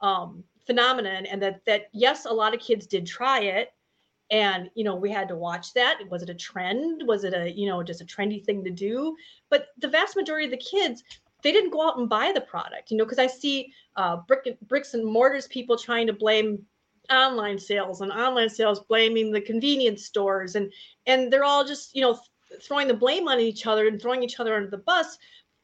um, 0.02 0.44
phenomenon 0.66 1.28
and 1.28 1.39
that 1.39 1.64
that 1.68 1.89
yes 1.94 2.26
a 2.26 2.34
lot 2.34 2.56
of 2.56 2.60
kids 2.60 2.88
did 2.88 3.06
try 3.06 3.41
it 3.41 3.74
and 4.34 4.72
you 4.74 4.84
know 4.84 4.96
we 4.96 5.12
had 5.12 5.28
to 5.30 5.36
watch 5.36 5.74
that. 5.74 6.00
Was 6.10 6.24
it 6.24 6.30
a 6.30 6.34
trend? 6.34 7.04
Was 7.06 7.24
it 7.24 7.34
a 7.34 7.50
you 7.50 7.68
know 7.70 7.84
just 7.84 8.02
a 8.02 8.06
trendy 8.06 8.44
thing 8.44 8.64
to 8.66 8.72
do? 8.72 9.16
But 9.50 9.68
the 9.78 9.88
vast 9.88 10.18
majority 10.18 10.46
of 10.46 10.52
the 10.52 10.58
kids 10.58 11.04
they 11.44 11.52
didn't 11.52 11.72
go 11.72 11.88
out 11.88 11.98
and 11.98 12.10
buy 12.10 12.32
the 12.34 12.40
product 12.40 12.90
you 12.90 12.96
know 12.96 13.04
because 13.04 13.20
i 13.20 13.28
see 13.28 13.74
uh, 13.98 14.16
brick, 14.16 14.58
bricks 14.70 14.94
and 14.94 15.06
mortars 15.06 15.46
people 15.50 15.78
trying 15.78 16.08
to 16.08 16.14
blame 16.14 16.66
online 17.12 17.60
sales 17.60 18.00
and 18.00 18.14
online 18.14 18.50
sales 18.50 18.80
blaming 18.88 19.30
the 19.30 19.42
convenience 19.42 20.06
stores 20.06 20.56
and 20.56 20.72
and 21.06 21.32
they're 21.32 21.44
all 21.44 21.66
just 21.66 21.94
you 21.94 22.02
know 22.02 22.18
throwing 22.62 22.88
the 22.88 22.94
blame 22.94 23.28
on 23.28 23.42
each 23.42 23.68
other 23.68 23.90
and 23.90 24.02
throwing 24.02 24.24
each 24.24 24.40
other 24.40 24.56
under 24.56 24.70
the 24.70 24.78
bus 24.78 25.18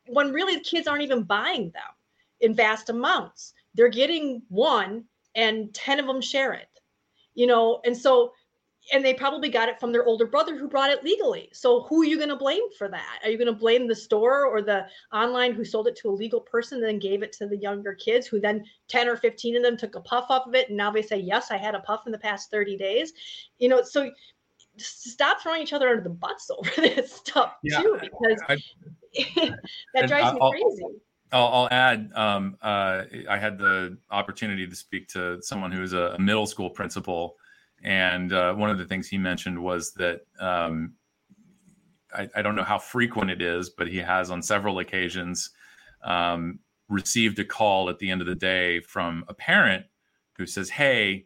when 0.08 0.34
really 0.34 0.56
the 0.56 0.62
kids 0.62 0.86
aren't 0.86 1.04
even 1.04 1.24
buying 1.24 1.72
them 1.72 1.94
in 2.42 2.56
vast 2.56 2.90
amounts. 2.90 3.54
They're 3.76 3.90
getting 3.90 4.42
one 4.50 5.06
and 5.36 5.74
10 5.74 6.00
of 6.00 6.08
them 6.08 6.20
share 6.20 6.54
it 6.54 6.68
you 7.40 7.48
know? 7.48 7.80
And 7.86 7.96
so 7.96 8.34
and 8.94 9.04
they 9.04 9.14
probably 9.14 9.50
got 9.50 9.70
it 9.70 9.80
from 9.80 9.92
their 9.92 10.06
older 10.06 10.26
brother 10.26 10.58
who 10.58 10.68
brought 10.68 10.90
it 10.90 11.04
legally. 11.04 11.50
So 11.54 11.84
who 11.84 12.02
are 12.02 12.06
you 12.06 12.18
going 12.18 12.30
to 12.30 12.36
blame 12.36 12.64
for 12.78 12.88
that? 12.90 13.20
Are 13.24 13.30
you 13.30 13.38
going 13.38 13.48
to 13.48 13.54
blame 13.54 13.88
the 13.88 13.96
store 13.96 14.46
or 14.46 14.62
the 14.62 14.86
online 15.14 15.54
who 15.54 15.64
sold 15.64 15.88
it 15.88 15.96
to 15.98 16.10
a 16.10 16.12
legal 16.12 16.42
person 16.42 16.80
and 16.80 16.88
then 16.88 17.00
gave 17.00 17.24
it 17.24 17.32
to 17.34 17.48
the 17.48 17.58
younger 17.58 17.94
kids 17.94 18.28
who 18.28 18.40
then 18.40 18.64
10 18.88 19.08
or 19.08 19.18
15 19.18 19.58
of 19.58 19.64
them 19.64 19.78
took 19.78 19.96
a 19.96 20.02
puff 20.02 20.26
off 20.30 20.48
of 20.48 20.56
it 20.56 20.70
and 20.70 20.78
now 20.78 20.92
they 20.92 21.02
say, 21.02 21.18
"Yes, 21.18 21.52
I 21.52 21.58
had 21.58 21.76
a 21.76 21.80
puff 21.80 22.04
in 22.06 22.12
the 22.12 22.18
past 22.18 22.52
30 22.52 22.78
days." 22.78 23.14
You 23.58 23.70
know, 23.70 23.82
so 23.84 24.12
stop 24.78 25.42
throwing 25.42 25.62
each 25.62 25.74
other 25.74 25.90
under 25.90 26.04
the 26.04 26.10
bus 26.10 26.50
over 26.58 26.70
this 26.78 27.14
stuff 27.14 27.54
yeah, 27.64 27.82
too 27.82 27.98
because 28.00 28.42
I, 28.48 28.58
that 29.94 30.08
drives 30.08 30.34
me 30.34 30.40
I'll, 30.42 30.52
crazy. 30.52 30.84
I'll, 31.32 31.48
I'll 31.48 31.68
add. 31.72 32.12
Um, 32.16 32.58
uh, 32.62 33.04
I 33.30 33.38
had 33.38 33.58
the 33.58 33.98
opportunity 34.10 34.68
to 34.68 34.76
speak 34.76 35.08
to 35.10 35.42
someone 35.42 35.72
who 35.72 35.84
is 35.84 35.94
a 35.94 36.18
middle 36.18 36.48
school 36.48 36.70
principal 36.70 37.36
and 37.84 38.34
uh, 38.34 38.54
one 38.54 38.70
of 38.70 38.78
the 38.78 38.86
things 38.86 39.08
he 39.08 39.18
mentioned 39.18 39.62
was 39.62 39.94
that 39.94 40.22
um, 40.40 40.94
I, 42.14 42.30
I, 42.36 42.42
don't 42.42 42.56
know 42.56 42.64
how 42.64 42.80
frequent 42.80 43.32
it 43.32 43.42
is, 43.42 43.70
but 43.70 43.88
he 43.88 43.98
has 43.98 44.32
on 44.32 44.42
several 44.42 44.80
occasions 44.80 45.52
um, 46.04 46.60
received 46.90 47.40
a 47.40 47.46
call 47.46 47.90
at 47.90 48.00
the 48.00 48.10
end 48.10 48.22
of 48.22 48.28
the 48.28 48.36
day 48.36 48.82
from 48.82 49.24
a 49.28 49.34
parent 49.34 49.86
who 50.38 50.46
says, 50.46 50.70
Hey, 50.70 51.26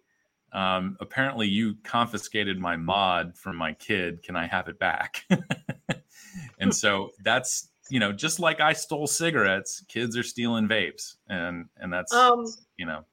um, 0.51 0.97
apparently 0.99 1.47
you 1.47 1.75
confiscated 1.83 2.59
my 2.59 2.75
mod 2.75 3.35
from 3.35 3.55
my 3.55 3.73
kid. 3.73 4.21
Can 4.21 4.35
I 4.35 4.45
have 4.45 4.67
it 4.67 4.77
back? 4.77 5.25
and 6.59 6.73
so 6.73 7.09
that's 7.23 7.69
you 7.89 7.99
know 7.99 8.11
just 8.11 8.39
like 8.39 8.59
I 8.59 8.73
stole 8.73 9.07
cigarettes, 9.07 9.83
kids 9.87 10.15
are 10.15 10.23
stealing 10.23 10.67
vapes, 10.67 11.15
and 11.27 11.65
and 11.77 11.91
that's 11.91 12.13
um, 12.13 12.45
you 12.77 12.85
know 12.85 13.03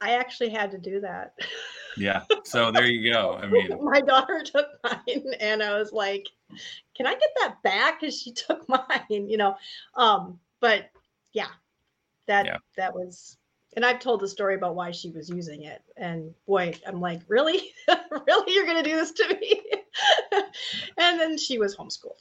I 0.00 0.12
actually 0.12 0.50
had 0.50 0.70
to 0.72 0.78
do 0.78 1.00
that. 1.00 1.34
yeah. 1.96 2.22
So 2.44 2.70
there 2.72 2.86
you 2.86 3.12
go. 3.12 3.38
I 3.40 3.46
mean, 3.46 3.68
my 3.82 4.00
daughter 4.00 4.42
took 4.44 4.68
mine, 4.84 5.24
and 5.40 5.62
I 5.62 5.78
was 5.78 5.92
like, 5.92 6.28
"Can 6.96 7.06
I 7.06 7.12
get 7.12 7.30
that 7.40 7.62
back?" 7.62 8.00
Because 8.00 8.20
she 8.20 8.32
took 8.46 8.68
mine, 8.68 9.28
you 9.28 9.36
know. 9.36 9.56
Um, 9.94 10.38
but 10.60 10.90
yeah, 11.32 11.48
that 12.26 12.46
yeah. 12.46 12.56
that 12.76 12.94
was. 12.94 13.36
And 13.76 13.86
I've 13.86 14.00
told 14.00 14.18
the 14.18 14.26
story 14.26 14.56
about 14.56 14.74
why 14.74 14.90
she 14.90 15.12
was 15.12 15.30
using 15.30 15.62
it, 15.62 15.80
and 15.96 16.34
boy, 16.44 16.74
I'm 16.84 17.00
like, 17.00 17.20
really, 17.28 17.72
really, 18.10 18.52
you're 18.52 18.66
gonna 18.66 18.82
do 18.82 18.96
this 18.96 19.12
to 19.12 19.28
me? 19.28 19.62
and 20.98 21.20
then 21.20 21.38
she 21.38 21.56
was 21.58 21.76
homeschooled. 21.76 22.18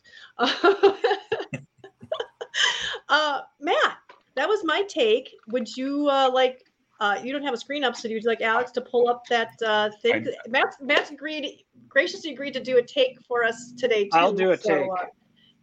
uh, 3.09 3.41
Matt, 3.59 3.97
that 4.35 4.47
was 4.47 4.63
my 4.63 4.83
take. 4.83 5.35
Would 5.47 5.75
you 5.75 6.07
uh, 6.07 6.29
like 6.31 6.68
uh, 6.99 7.19
you 7.23 7.31
don't 7.31 7.43
have 7.43 7.53
a 7.53 7.57
screen 7.57 7.83
up, 7.83 7.95
so 7.95 8.07
you'd 8.07 8.25
like 8.25 8.41
Alex 8.41 8.71
to 8.71 8.81
pull 8.81 9.07
up 9.07 9.25
that 9.27 9.51
uh, 9.65 9.89
thing. 10.01 10.27
I, 10.27 10.49
Matt's, 10.49 10.77
Matt's 10.81 11.11
agreed, 11.11 11.63
graciously 11.87 12.31
agreed 12.31 12.53
to 12.53 12.59
do 12.59 12.77
a 12.77 12.83
take 12.83 13.17
for 13.27 13.43
us 13.43 13.73
today 13.77 14.05
too. 14.05 14.09
I'll 14.13 14.33
do 14.33 14.51
a 14.51 14.57
so, 14.57 14.69
take. 14.69 14.89
Uh, 14.89 15.05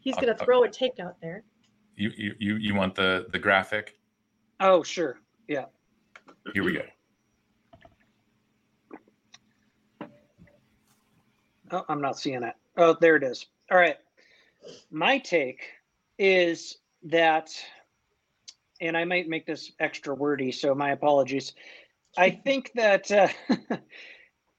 he's 0.00 0.14
going 0.14 0.28
to 0.28 0.44
throw 0.44 0.64
a 0.64 0.68
take 0.68 0.98
out 0.98 1.16
there. 1.20 1.44
You, 1.96 2.10
you 2.38 2.56
you 2.56 2.74
want 2.74 2.94
the 2.94 3.26
the 3.32 3.38
graphic? 3.38 3.98
Oh 4.60 4.82
sure, 4.82 5.18
yeah. 5.48 5.64
Here 6.52 6.62
we 6.62 6.74
go. 6.74 6.82
Oh, 11.70 11.84
I'm 11.88 12.00
not 12.00 12.18
seeing 12.18 12.42
it. 12.42 12.54
Oh, 12.76 12.96
there 13.00 13.16
it 13.16 13.22
is. 13.22 13.46
All 13.70 13.78
right. 13.78 13.96
My 14.90 15.18
take 15.18 15.62
is 16.18 16.78
that 17.04 17.50
and 18.80 18.96
I 18.96 19.04
might 19.04 19.28
make 19.28 19.46
this 19.46 19.72
extra 19.80 20.14
wordy, 20.14 20.52
so 20.52 20.74
my 20.74 20.90
apologies. 20.90 21.52
I 22.16 22.30
think 22.30 22.72
that 22.74 23.10
uh, 23.10 23.28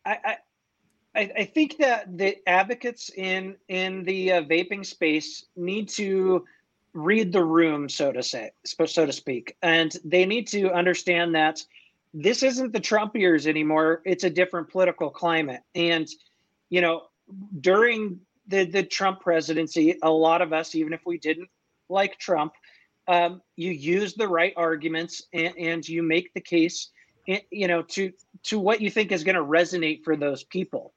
I, 0.05 0.37
I, 1.15 1.31
I 1.37 1.45
think 1.45 1.77
that 1.77 2.17
the 2.17 2.37
advocates 2.47 3.09
in 3.09 3.55
in 3.67 4.03
the 4.03 4.33
uh, 4.33 4.41
vaping 4.43 4.85
space 4.85 5.45
need 5.55 5.89
to 5.89 6.45
read 6.93 7.31
the 7.31 7.43
room, 7.43 7.89
so 7.89 8.11
to 8.11 8.23
say, 8.23 8.51
so 8.63 9.05
to 9.05 9.11
speak, 9.11 9.55
and 9.61 9.95
they 10.03 10.25
need 10.25 10.47
to 10.49 10.71
understand 10.71 11.35
that 11.35 11.63
this 12.13 12.41
isn't 12.43 12.73
the 12.73 12.79
Trump 12.79 13.15
years 13.15 13.47
anymore. 13.47 14.01
It's 14.05 14.23
a 14.23 14.29
different 14.29 14.69
political 14.69 15.09
climate, 15.09 15.61
and 15.75 16.07
you 16.69 16.81
know, 16.81 17.03
during 17.59 18.19
the 18.47 18.65
the 18.65 18.83
Trump 18.83 19.21
presidency, 19.21 19.97
a 20.03 20.11
lot 20.11 20.41
of 20.41 20.53
us, 20.53 20.75
even 20.75 20.93
if 20.93 21.01
we 21.05 21.17
didn't 21.17 21.49
like 21.89 22.17
Trump, 22.19 22.53
um, 23.07 23.41
you 23.55 23.71
use 23.71 24.13
the 24.13 24.27
right 24.27 24.53
arguments 24.57 25.23
and, 25.33 25.53
and 25.57 25.87
you 25.87 26.03
make 26.03 26.33
the 26.33 26.41
case 26.41 26.89
eh, 27.27 27.39
you 27.51 27.67
know 27.67 27.81
to 27.81 28.11
to 28.43 28.59
what 28.59 28.81
you 28.81 28.89
think 28.89 29.11
is 29.11 29.23
going 29.23 29.35
to 29.35 29.43
resonate 29.43 30.03
for 30.03 30.15
those 30.15 30.43
people. 30.43 30.93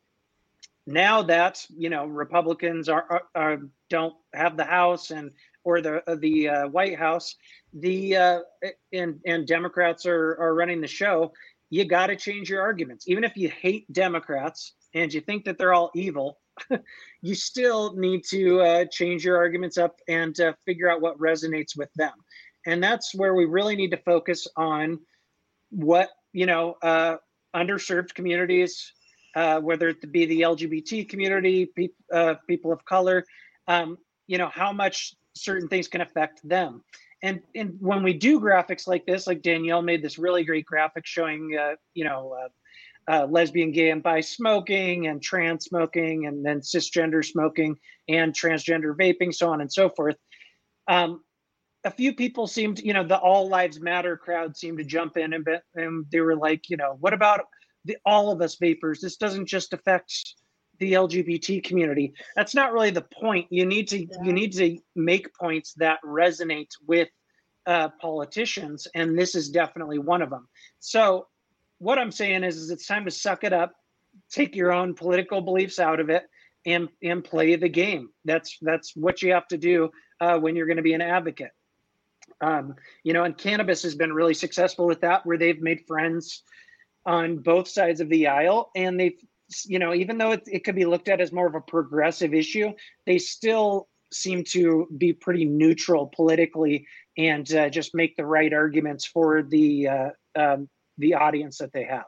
Now 0.87 1.23
that 1.23 1.65
you 1.69 1.91
know 1.91 2.07
republicans 2.07 2.89
are, 2.89 3.05
are, 3.11 3.23
are 3.35 3.59
don't 3.89 4.15
have 4.35 4.57
the 4.57 4.65
house 4.65 5.11
and 5.11 5.31
or 5.65 5.81
the 5.81 6.09
uh, 6.11 6.17
the 6.17 6.49
uh, 6.49 6.69
white 6.69 6.99
house 6.99 7.37
the 7.73 8.17
uh, 8.17 8.39
and 8.93 9.21
and 9.27 9.47
democrats 9.47 10.07
are 10.07 10.37
are 10.41 10.55
running 10.55 10.81
the 10.81 10.89
show 10.89 11.33
you 11.71 11.85
got 11.85 12.09
to 12.09 12.17
change 12.17 12.51
your 12.51 12.61
arguments. 12.61 13.09
Even 13.09 13.25
if 13.25 13.37
you 13.37 13.49
hate 13.49 13.91
democrats 13.93 14.75
and 14.93 15.13
you 15.15 15.21
think 15.21 15.45
that 15.45 15.57
they're 15.57 15.73
all 15.73 15.91
evil 15.95 16.40
you 17.23 17.35
still 17.35 17.95
need 17.97 18.25
to 18.31 18.61
uh, 18.61 18.85
change 18.87 19.25
your 19.25 19.37
arguments 19.37 19.79
up 19.79 19.97
and 20.09 20.39
uh, 20.41 20.53
figure 20.65 20.91
out 20.91 21.01
what 21.01 21.19
resonates 21.19 21.77
with 21.77 21.93
them. 21.95 22.13
And 22.67 22.83
that's 22.83 23.15
where 23.15 23.35
we 23.35 23.47
really 23.47 23.77
need 23.77 23.91
to 23.93 23.97
focus 23.99 24.47
on 24.57 25.01
what, 25.71 26.11
you 26.33 26.47
know, 26.47 26.77
uh, 26.83 27.17
underserved 27.55 28.15
communities, 28.15 28.93
uh, 29.35 29.61
whether 29.61 29.89
it 29.89 30.13
be 30.13 30.27
the 30.27 30.43
LGBT 30.43 31.09
community, 31.09 31.67
pe- 31.67 31.89
uh, 32.13 32.35
people 32.47 32.73
of 32.73 32.85
color, 32.85 33.25
um, 33.69 33.97
you 34.27 34.39
know, 34.39 34.49
how 34.49 34.73
much 34.73 35.15
certain 35.35 35.69
things 35.69 35.89
can 35.89 36.01
affect 36.01 36.47
them. 36.47 36.83
And, 37.23 37.41
and 37.55 37.77
when 37.81 38.03
we 38.03 38.15
do 38.15 38.41
graphics 38.41 38.87
like 38.87 39.05
this, 39.07 39.27
like 39.27 39.43
Danielle 39.43 39.83
made 39.83 40.03
this 40.03 40.19
really 40.19 40.45
great 40.45 40.65
graphic 40.65 41.07
showing, 41.07 41.57
uh, 41.59 41.77
you 41.95 42.05
know, 42.05 42.35
uh, 43.09 43.27
lesbian, 43.27 43.73
gay, 43.73 43.91
and 43.91 44.03
bi 44.03 44.21
smoking, 44.21 45.07
and 45.07 45.23
trans 45.23 45.65
smoking, 45.65 46.27
and 46.27 46.45
then 46.45 46.61
cisgender 46.61 47.25
smoking, 47.25 47.77
and 48.09 48.33
transgender 48.33 48.95
vaping, 48.97 49.35
so 49.35 49.49
on 49.49 49.61
and 49.61 49.73
so 49.73 49.89
forth. 49.91 50.17
Um, 50.89 51.23
a 51.85 51.91
few 51.91 52.15
people 52.15 52.47
seemed, 52.47 52.81
you 52.81 52.93
know, 52.93 53.07
the 53.07 53.19
All 53.19 53.49
Lives 53.49 53.81
Matter 53.81 54.17
crowd 54.17 54.57
seemed 54.57 54.79
to 54.79 54.85
jump 54.85 55.17
in 55.17 55.33
and, 55.33 55.47
and 55.75 56.05
they 56.13 56.21
were 56.21 56.37
like, 56.37 56.69
you 56.69 56.77
know, 56.77 56.97
what 57.01 57.15
about 57.15 57.41
the 57.85 57.97
all 58.05 58.31
of 58.31 58.43
us 58.43 58.57
vapors? 58.57 59.01
This 59.01 59.17
doesn't 59.17 59.47
just 59.47 59.73
affect 59.73 60.13
the 60.79 60.93
LGBT 60.95 61.63
community. 61.65 62.13
That's 62.37 62.55
not 62.55 62.73
really 62.73 62.91
the 62.91 63.07
point. 63.21 63.47
You 63.51 63.67
need 63.67 63.89
to 63.89 64.01
yeah. 64.01 64.07
you 64.23 64.33
need 64.33 64.53
to 64.55 64.79
make 64.95 65.35
points 65.35 65.75
that 65.75 66.01
resonate 66.05 66.71
with 66.87 67.09
uh, 67.67 67.89
politicians, 68.01 68.87
and 68.95 69.19
this 69.19 69.35
is 69.35 69.51
definitely 69.51 69.99
one 69.99 70.23
of 70.23 70.31
them. 70.31 70.49
So 70.81 71.29
what 71.81 71.99
I'm 71.99 72.13
saying 72.13 72.45
is, 72.45 72.57
is 72.57 72.71
it's 72.71 72.87
time 72.87 73.05
to 73.07 73.11
suck 73.11 73.43
it 73.43 73.53
up, 73.53 73.73
take 74.31 74.55
your 74.55 74.73
own 74.73 74.95
political 74.95 75.41
beliefs 75.41 75.79
out 75.79 75.99
of 75.99 76.11
it, 76.11 76.25
and 76.67 76.89
and 77.03 77.25
play 77.25 77.57
the 77.57 77.69
game. 77.69 78.11
That's 78.25 78.59
that's 78.61 78.95
what 78.95 79.23
you 79.23 79.33
have 79.33 79.49
to 79.49 79.59
do 79.59 79.91
uh, 80.21 80.39
when 80.39 80.55
you're 80.55 80.67
going 80.67 80.77
to 80.77 80.83
be 80.83 80.93
an 80.93 81.01
advocate. 81.01 81.53
Um, 82.43 82.75
you 83.03 83.13
know, 83.13 83.25
and 83.25 83.37
cannabis 83.37 83.83
has 83.83 83.95
been 83.95 84.13
really 84.13 84.35
successful 84.35 84.87
with 84.87 85.01
that, 85.01 85.25
where 85.27 85.39
they've 85.39 85.61
made 85.61 85.87
friends 85.87 86.43
on 87.07 87.39
both 87.39 87.67
sides 87.67 88.01
of 88.01 88.11
the 88.11 88.29
aisle, 88.29 88.71
and 88.77 89.01
they've 89.01 89.19
you 89.67 89.79
know, 89.79 89.95
even 89.95 90.19
though 90.19 90.33
it, 90.33 90.43
it 90.47 90.65
could 90.65 90.77
be 90.77 90.85
looked 90.85 91.09
at 91.09 91.21
as 91.21 91.33
more 91.33 91.47
of 91.47 91.55
a 91.55 91.61
progressive 91.61 92.35
issue, 92.35 92.73
they 93.07 93.19
still 93.19 93.89
seem 94.13 94.45
to 94.45 94.87
be 94.99 95.13
pretty 95.13 95.45
neutral 95.45 96.07
politically 96.15 96.87
and 97.17 97.53
uh, 97.55 97.69
just 97.69 97.95
make 97.95 98.17
the 98.17 98.27
right 98.27 98.53
arguments 98.53 99.07
for 99.07 99.43
the 99.43 99.89
uh, 99.89 100.09
um, 100.37 100.69
the 101.01 101.15
audience 101.15 101.59
that 101.59 101.73
they 101.73 101.85
have. 101.85 102.05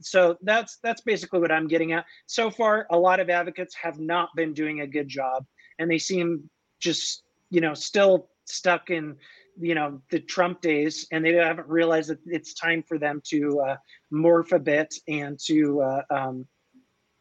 So 0.00 0.36
that's 0.42 0.78
that's 0.82 1.00
basically 1.00 1.40
what 1.40 1.50
I'm 1.50 1.66
getting 1.66 1.92
at. 1.92 2.04
So 2.26 2.50
far, 2.50 2.86
a 2.90 2.98
lot 2.98 3.20
of 3.20 3.30
advocates 3.30 3.74
have 3.74 3.98
not 3.98 4.28
been 4.36 4.52
doing 4.54 4.80
a 4.80 4.86
good 4.86 5.08
job, 5.08 5.44
and 5.78 5.90
they 5.90 5.98
seem 5.98 6.48
just 6.80 7.24
you 7.50 7.60
know 7.60 7.74
still 7.74 8.28
stuck 8.44 8.90
in 8.90 9.16
you 9.60 9.74
know 9.74 10.00
the 10.10 10.20
Trump 10.20 10.60
days, 10.60 11.06
and 11.10 11.24
they 11.24 11.34
haven't 11.34 11.68
realized 11.68 12.10
that 12.10 12.18
it's 12.26 12.54
time 12.54 12.82
for 12.82 12.98
them 12.98 13.20
to 13.26 13.60
uh, 13.60 13.76
morph 14.12 14.52
a 14.52 14.58
bit 14.58 14.94
and 15.08 15.38
to 15.46 15.80
uh, 15.80 16.02
um, 16.10 16.46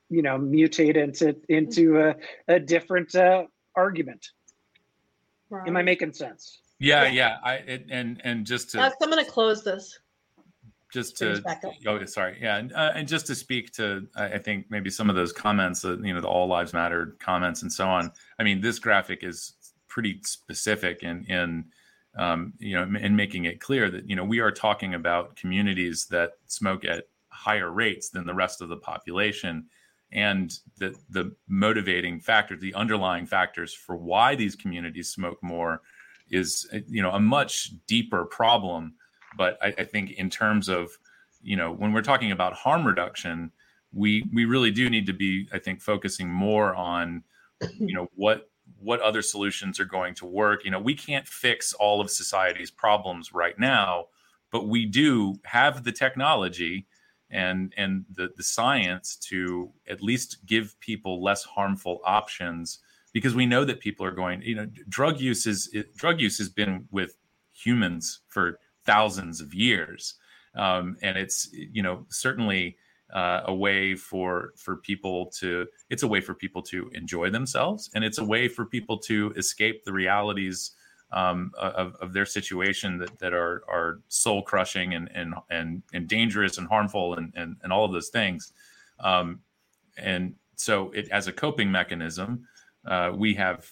you 0.09 0.21
know 0.21 0.37
mutate 0.37 0.97
into 0.97 1.35
into 1.49 1.99
a, 1.99 2.15
a 2.47 2.59
different 2.59 3.15
uh, 3.15 3.43
argument. 3.75 4.27
Right. 5.49 5.67
Am 5.67 5.77
I 5.77 5.81
making 5.81 6.13
sense? 6.13 6.59
Yeah, 6.79 7.07
yeah. 7.07 7.37
I 7.43 7.55
it, 7.55 7.85
and 7.89 8.21
and 8.23 8.45
just 8.45 8.71
to. 8.71 8.81
I'm 8.81 9.09
going 9.09 9.23
to 9.23 9.29
close 9.29 9.63
this. 9.63 9.99
Just 10.91 11.17
to 11.17 11.41
oh 11.85 12.05
sorry. 12.05 12.37
Yeah 12.41 12.57
and, 12.57 12.73
uh, 12.73 12.91
and, 12.95 13.07
just 13.07 13.27
to 13.27 13.35
speak 13.35 13.71
to 13.73 14.07
i 14.15 14.37
think 14.37 14.67
maybe 14.69 14.89
some 14.89 15.09
of 15.09 15.15
those 15.15 15.33
comments 15.33 15.81
that 15.81 16.03
you 16.03 16.13
know 16.13 16.21
the 16.21 16.27
all 16.27 16.47
lives 16.47 16.73
matter 16.73 17.15
comments 17.19 17.61
and 17.61 17.71
so 17.71 17.87
on. 17.87 18.11
I 18.39 18.43
mean 18.43 18.61
this 18.61 18.79
graphic 18.79 19.23
is 19.23 19.53
pretty 19.87 20.19
specific 20.23 21.03
in 21.03 21.25
in 21.25 21.65
um, 22.17 22.53
you 22.59 22.75
know 22.75 22.97
in 22.99 23.15
making 23.15 23.45
it 23.45 23.59
clear 23.59 23.89
that 23.89 24.09
you 24.09 24.15
know 24.15 24.23
we 24.23 24.39
are 24.39 24.51
talking 24.51 24.93
about 24.93 25.35
communities 25.35 26.07
that 26.07 26.33
smoke 26.47 26.85
at 26.85 27.05
higher 27.29 27.71
rates 27.71 28.09
than 28.09 28.25
the 28.25 28.33
rest 28.33 28.61
of 28.61 28.69
the 28.69 28.77
population 28.77 29.65
and 30.11 30.59
the 30.77 30.95
the 31.09 31.35
motivating 31.47 32.19
factors 32.19 32.59
the 32.61 32.73
underlying 32.73 33.25
factors 33.25 33.73
for 33.73 33.95
why 33.95 34.35
these 34.35 34.55
communities 34.55 35.09
smoke 35.09 35.41
more 35.43 35.81
is 36.29 36.67
you 36.87 37.01
know 37.01 37.11
a 37.11 37.19
much 37.19 37.71
deeper 37.87 38.25
problem 38.25 38.93
but 39.37 39.57
I, 39.61 39.67
I, 39.77 39.83
think 39.83 40.11
in 40.11 40.29
terms 40.29 40.67
of 40.67 40.97
you 41.41 41.55
know 41.55 41.71
when 41.71 41.93
we're 41.93 42.01
talking 42.01 42.31
about 42.31 42.53
harm 42.53 42.85
reduction 42.85 43.51
we 43.93 44.25
we 44.33 44.45
really 44.45 44.71
do 44.71 44.89
need 44.89 45.05
to 45.05 45.13
be 45.13 45.47
i 45.53 45.59
think 45.59 45.81
focusing 45.81 46.29
more 46.29 46.75
on 46.75 47.23
you 47.79 47.95
know 47.95 48.07
what 48.15 48.49
what 48.79 48.99
other 49.01 49.21
solutions 49.21 49.79
are 49.79 49.85
going 49.85 50.13
to 50.15 50.25
work. 50.25 50.65
You 50.65 50.71
know 50.71 50.79
we 50.79 50.93
can't 50.93 51.27
fix 51.27 51.73
all 51.73 52.01
of 52.01 52.09
society's 52.09 52.71
problems 52.71 53.33
right 53.33 53.57
now 53.57 54.07
but 54.51 54.67
we 54.67 54.85
do 54.85 55.35
have 55.43 55.83
the 55.83 55.91
technology 55.91 56.85
and 57.29 57.73
and 57.77 58.05
the 58.13 58.29
the 58.37 58.43
science 58.43 59.15
to 59.15 59.71
at 59.87 60.01
least 60.01 60.45
give 60.45 60.79
people 60.79 61.21
less 61.21 61.43
harmful 61.43 61.99
options 62.05 62.79
because 63.13 63.35
we 63.35 63.45
know 63.45 63.65
that 63.65 63.79
people 63.79 64.05
are 64.05 64.11
going 64.11 64.41
you 64.41 64.55
know 64.55 64.67
drug 64.87 65.19
use 65.19 65.45
is 65.45 65.69
it, 65.73 65.95
drug 65.95 66.21
use 66.21 66.37
has 66.37 66.49
been 66.49 66.87
with 66.91 67.17
humans 67.51 68.21
for 68.27 68.59
thousands 68.87 69.41
of 69.41 69.53
years. 69.53 70.15
Um, 70.55 70.97
and 71.03 71.17
it's 71.17 71.49
you 71.53 71.83
know 71.83 72.07
certainly 72.09 72.77
uh, 73.13 73.41
a 73.45 73.53
way 73.53 73.95
for 73.95 74.53
for 74.57 74.77
people 74.77 75.27
to 75.39 75.67
it's 75.89 76.03
a 76.03 76.07
way 76.07 76.19
for 76.19 76.33
people 76.33 76.61
to 76.63 76.89
enjoy 76.93 77.29
themselves 77.29 77.89
and 77.93 78.03
it's 78.03 78.17
a 78.17 78.23
way 78.23 78.47
for 78.49 78.65
people 78.65 78.97
to 78.97 79.31
escape 79.37 79.85
the 79.85 79.93
realities 79.93 80.71
um, 81.11 81.51
of, 81.57 81.95
of 82.01 82.11
their 82.11 82.25
situation 82.25 82.97
that, 82.97 83.17
that 83.19 83.33
are 83.33 83.63
are 83.69 83.99
soul 84.09 84.41
crushing 84.41 84.93
and, 84.93 85.09
and 85.13 85.35
and 85.49 85.83
and 85.93 86.07
dangerous 86.07 86.57
and 86.57 86.67
harmful 86.67 87.13
and 87.13 87.31
and, 87.35 87.55
and 87.63 87.71
all 87.71 87.85
of 87.85 87.93
those 87.93 88.09
things. 88.09 88.51
Um, 88.99 89.39
and 89.97 90.35
so 90.55 90.91
it 90.91 91.07
as 91.09 91.27
a 91.27 91.31
coping 91.31 91.71
mechanism 91.71 92.47
uh, 92.85 93.11
we 93.15 93.33
have 93.35 93.69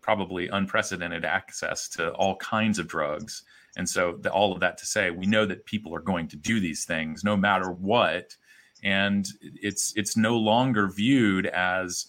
probably 0.00 0.48
unprecedented 0.48 1.24
access 1.24 1.88
to 1.88 2.10
all 2.12 2.36
kinds 2.36 2.78
of 2.78 2.86
drugs 2.86 3.42
and 3.76 3.88
so 3.88 4.16
the, 4.20 4.30
all 4.32 4.52
of 4.52 4.60
that 4.60 4.78
to 4.78 4.86
say 4.86 5.10
we 5.10 5.26
know 5.26 5.46
that 5.46 5.64
people 5.66 5.94
are 5.94 6.00
going 6.00 6.28
to 6.28 6.36
do 6.36 6.60
these 6.60 6.84
things 6.84 7.24
no 7.24 7.36
matter 7.36 7.70
what 7.70 8.36
and 8.82 9.26
it's 9.40 9.92
it's 9.96 10.16
no 10.16 10.36
longer 10.36 10.88
viewed 10.88 11.46
as 11.46 12.06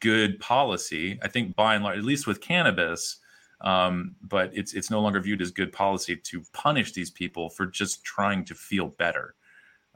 good 0.00 0.38
policy 0.40 1.18
i 1.22 1.28
think 1.28 1.54
by 1.56 1.74
and 1.74 1.84
large 1.84 1.98
at 1.98 2.04
least 2.04 2.26
with 2.26 2.40
cannabis 2.40 3.18
um, 3.60 4.14
but 4.22 4.50
it's 4.54 4.74
it's 4.74 4.90
no 4.90 5.00
longer 5.00 5.20
viewed 5.20 5.42
as 5.42 5.50
good 5.50 5.72
policy 5.72 6.16
to 6.16 6.42
punish 6.52 6.92
these 6.92 7.10
people 7.10 7.50
for 7.50 7.66
just 7.66 8.04
trying 8.04 8.44
to 8.44 8.54
feel 8.54 8.88
better. 8.88 9.34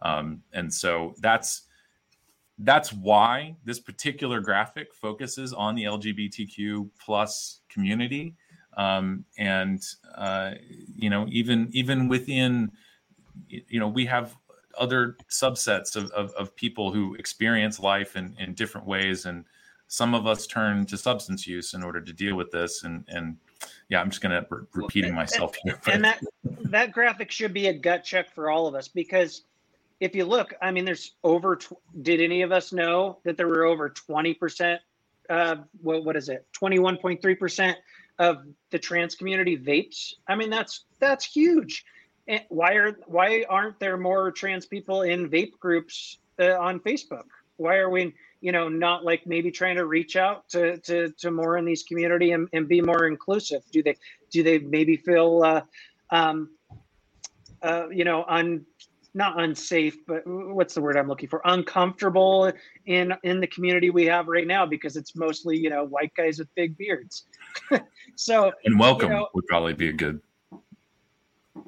Um, 0.02 0.42
and 0.52 0.72
so 0.72 1.14
that's 1.20 1.62
that's 2.58 2.92
why 2.92 3.56
this 3.64 3.78
particular 3.78 4.40
graphic 4.40 4.94
focuses 4.94 5.52
on 5.52 5.74
the 5.74 5.84
LGBTQ 5.84 6.90
plus 6.98 7.60
community. 7.68 8.34
Um, 8.76 9.24
and 9.38 9.82
uh, 10.14 10.52
you 10.96 11.10
know, 11.10 11.26
even 11.30 11.68
even 11.72 12.08
within, 12.08 12.72
you 13.48 13.80
know, 13.80 13.88
we 13.88 14.06
have 14.06 14.36
other 14.78 15.16
subsets 15.28 15.96
of, 15.96 16.10
of, 16.12 16.32
of 16.32 16.56
people 16.56 16.92
who 16.92 17.14
experience 17.16 17.78
life 17.78 18.16
in, 18.16 18.34
in 18.38 18.54
different 18.54 18.86
ways 18.86 19.26
and 19.26 19.44
some 19.86 20.14
of 20.14 20.26
us 20.26 20.46
turn 20.46 20.86
to 20.86 20.96
substance 20.96 21.46
use 21.46 21.74
in 21.74 21.82
order 21.82 22.00
to 22.00 22.14
deal 22.14 22.34
with 22.34 22.50
this 22.50 22.82
and 22.84 23.04
and 23.08 23.36
yeah, 23.88 24.00
I'm 24.00 24.08
just 24.08 24.22
going 24.22 24.32
to 24.32 24.46
re- 24.50 24.62
repeating 24.72 25.14
myself 25.14 25.54
here. 25.62 25.78
And 25.86 26.04
that 26.04 26.20
that 26.64 26.92
graphic 26.92 27.30
should 27.30 27.52
be 27.52 27.68
a 27.68 27.72
gut 27.72 28.02
check 28.02 28.34
for 28.34 28.50
all 28.50 28.66
of 28.66 28.74
us 28.74 28.88
because 28.88 29.42
if 30.00 30.16
you 30.16 30.24
look, 30.24 30.54
I 30.60 30.70
mean, 30.70 30.84
there's 30.84 31.12
over. 31.22 31.56
Tw- 31.56 31.74
did 32.00 32.20
any 32.20 32.42
of 32.42 32.50
us 32.50 32.72
know 32.72 33.18
that 33.24 33.36
there 33.36 33.46
were 33.46 33.64
over 33.64 33.88
20 33.88 34.34
percent? 34.34 34.80
Uh, 35.30 35.56
what 35.80 36.04
what 36.04 36.16
is 36.16 36.28
it? 36.28 36.46
21.3 36.60 37.38
percent 37.38 37.78
of 38.22 38.44
the 38.70 38.78
trans 38.78 39.14
community 39.14 39.56
vapes. 39.58 40.14
I 40.28 40.34
mean, 40.36 40.50
that's 40.50 40.84
that's 40.98 41.24
huge. 41.24 41.84
And 42.28 42.42
why 42.48 42.74
are 42.74 42.92
why 43.06 43.44
aren't 43.48 43.78
there 43.80 43.96
more 43.96 44.30
trans 44.30 44.66
people 44.66 45.02
in 45.02 45.28
vape 45.28 45.58
groups 45.58 46.18
uh, 46.38 46.56
on 46.58 46.80
Facebook? 46.80 47.26
Why 47.56 47.76
are 47.76 47.90
we? 47.90 48.14
you 48.42 48.52
know 48.52 48.68
not 48.68 49.04
like 49.04 49.26
maybe 49.26 49.50
trying 49.50 49.76
to 49.76 49.86
reach 49.86 50.16
out 50.16 50.48
to 50.50 50.76
to, 50.78 51.10
to 51.12 51.30
more 51.30 51.56
in 51.56 51.64
these 51.64 51.84
community 51.84 52.32
and, 52.32 52.48
and 52.52 52.68
be 52.68 52.82
more 52.82 53.06
inclusive 53.06 53.62
do 53.70 53.82
they 53.82 53.96
do 54.30 54.42
they 54.42 54.58
maybe 54.58 54.96
feel 54.96 55.42
uh, 55.42 55.62
um, 56.10 56.50
uh, 57.62 57.88
you 57.88 58.04
know 58.04 58.24
un 58.28 58.66
not 59.14 59.40
unsafe 59.40 60.04
but 60.06 60.22
what's 60.26 60.74
the 60.74 60.80
word 60.80 60.96
i'm 60.96 61.08
looking 61.08 61.28
for? 61.28 61.40
Uncomfortable 61.44 62.52
in 62.86 63.14
in 63.22 63.40
the 63.40 63.46
community 63.46 63.90
we 63.90 64.06
have 64.06 64.26
right 64.28 64.46
now 64.46 64.66
because 64.66 64.96
it's 64.96 65.14
mostly 65.16 65.56
you 65.58 65.70
know 65.70 65.84
white 65.84 66.12
guys 66.14 66.38
with 66.38 66.54
big 66.54 66.76
beards. 66.76 67.24
So 68.14 68.52
and 68.64 68.78
welcome 68.78 69.10
you 69.10 69.16
know, 69.16 69.28
would 69.34 69.46
probably 69.46 69.74
be 69.74 69.88
a 69.88 69.92
good 69.92 70.20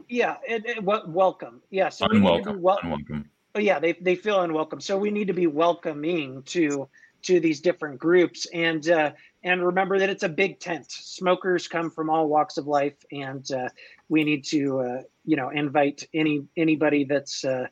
yeah 0.09 0.37
it, 0.47 0.65
it, 0.67 0.83
welcome. 0.83 1.63
Yeah 1.71 1.89
so 1.89 2.07
unwelcome, 2.11 2.61
wel- 2.61 2.81
unwelcome. 2.83 3.31
Oh 3.55 3.61
yeah 3.61 3.79
they, 3.79 3.93
they 3.93 4.15
feel 4.15 4.41
unwelcome. 4.41 4.81
So 4.81 4.97
we 4.97 5.11
need 5.11 5.29
to 5.29 5.35
be 5.35 5.47
welcoming 5.47 6.43
to 6.45 6.89
to 7.25 7.41
these 7.41 7.61
different 7.61 7.99
groups. 7.99 8.47
And 8.53 8.89
uh, 8.89 9.13
and 9.45 9.65
remember 9.65 9.99
that 9.99 10.11
it's 10.11 10.23
a 10.23 10.29
big 10.29 10.59
tent 10.59 10.87
smokers 10.89 11.69
come 11.69 11.91
from 11.91 12.11
all 12.11 12.27
walks 12.29 12.57
of 12.57 12.67
life 12.67 12.97
and 13.13 13.51
uh, 13.53 13.69
we 14.09 14.25
need 14.25 14.45
to 14.45 14.81
uh, 14.81 15.03
you 15.25 15.37
know 15.37 15.51
invite 15.51 16.09
any 16.15 16.45
anybody 16.57 17.05
that's 17.05 17.45
uh, 17.45 17.67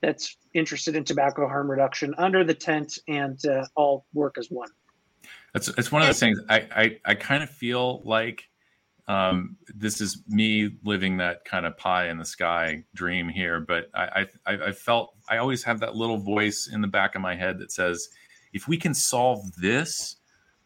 that's 0.00 0.36
interested 0.54 0.96
in 0.96 1.04
tobacco 1.04 1.46
harm 1.46 1.70
reduction 1.70 2.14
under 2.16 2.44
the 2.44 2.54
tent 2.54 2.98
and 3.08 3.44
uh, 3.46 3.66
all 3.74 4.06
work 4.14 4.38
as 4.38 4.48
one 4.50 4.70
that's 5.52 5.68
it's 5.68 5.92
one 5.92 6.00
of 6.00 6.08
those 6.08 6.20
things 6.20 6.38
i 6.48 6.66
i, 6.74 6.98
I 7.04 7.14
kind 7.14 7.42
of 7.42 7.50
feel 7.50 8.02
like 8.04 8.44
um, 9.08 9.56
this 9.68 10.00
is 10.00 10.22
me 10.26 10.70
living 10.82 11.18
that 11.18 11.44
kind 11.44 11.64
of 11.64 11.76
pie 11.78 12.08
in 12.08 12.18
the 12.18 12.24
sky 12.24 12.82
dream 12.94 13.28
here. 13.28 13.60
But 13.60 13.86
I, 13.94 14.26
I, 14.44 14.52
I 14.54 14.72
felt 14.72 15.14
I 15.28 15.36
always 15.36 15.62
have 15.62 15.80
that 15.80 15.94
little 15.94 16.18
voice 16.18 16.68
in 16.72 16.80
the 16.80 16.88
back 16.88 17.14
of 17.14 17.22
my 17.22 17.36
head 17.36 17.58
that 17.60 17.70
says, 17.70 18.08
if 18.52 18.66
we 18.66 18.76
can 18.76 18.94
solve 18.94 19.54
this, 19.56 20.16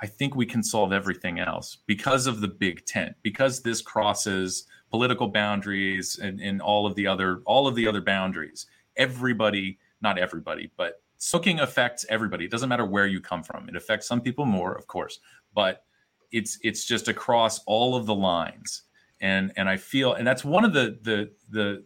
I 0.03 0.07
think 0.07 0.35
we 0.35 0.47
can 0.47 0.63
solve 0.63 0.93
everything 0.93 1.39
else 1.39 1.79
because 1.87 2.27
of 2.27 2.41
the 2.41 2.49
big 2.49 2.87
tent, 2.87 3.17
because 3.23 3.61
this 3.61 3.83
crosses 3.83 4.67
political 4.91 5.29
boundaries 5.29 6.19
and, 6.19 6.41
and 6.41 6.61
all 6.61 6.87
of 6.87 6.95
the 6.95 7.07
other 7.07 7.43
all 7.45 7.67
of 7.67 7.75
the 7.75 7.87
other 7.87 8.01
boundaries. 8.01 8.67
Everybody, 8.97 9.79
not 10.01 10.19
everybody, 10.19 10.71
but 10.77 11.03
soaking 11.17 11.61
affects 11.61 12.07
everybody. 12.09 12.45
It 12.45 12.51
doesn't 12.51 12.69
matter 12.69 12.87
where 12.87 13.07
you 13.07 13.21
come 13.21 13.43
from. 13.43 13.69
It 13.69 13.77
affects 13.77 14.07
some 14.07 14.21
people 14.21 14.47
more, 14.47 14.75
of 14.75 14.87
course, 14.87 15.21
but 15.55 15.85
it's 16.33 16.59
it's 16.63 16.85
just 16.85 17.09
across 17.09 17.61
all 17.67 17.97
of 17.97 18.07
the 18.07 18.15
lines 18.15 18.83
and 19.21 19.53
and 19.57 19.69
i 19.69 19.77
feel 19.77 20.15
and 20.15 20.27
that's 20.27 20.45
one 20.45 20.65
of 20.65 20.73
the 20.73 20.99
the 21.03 21.31
the 21.51 21.85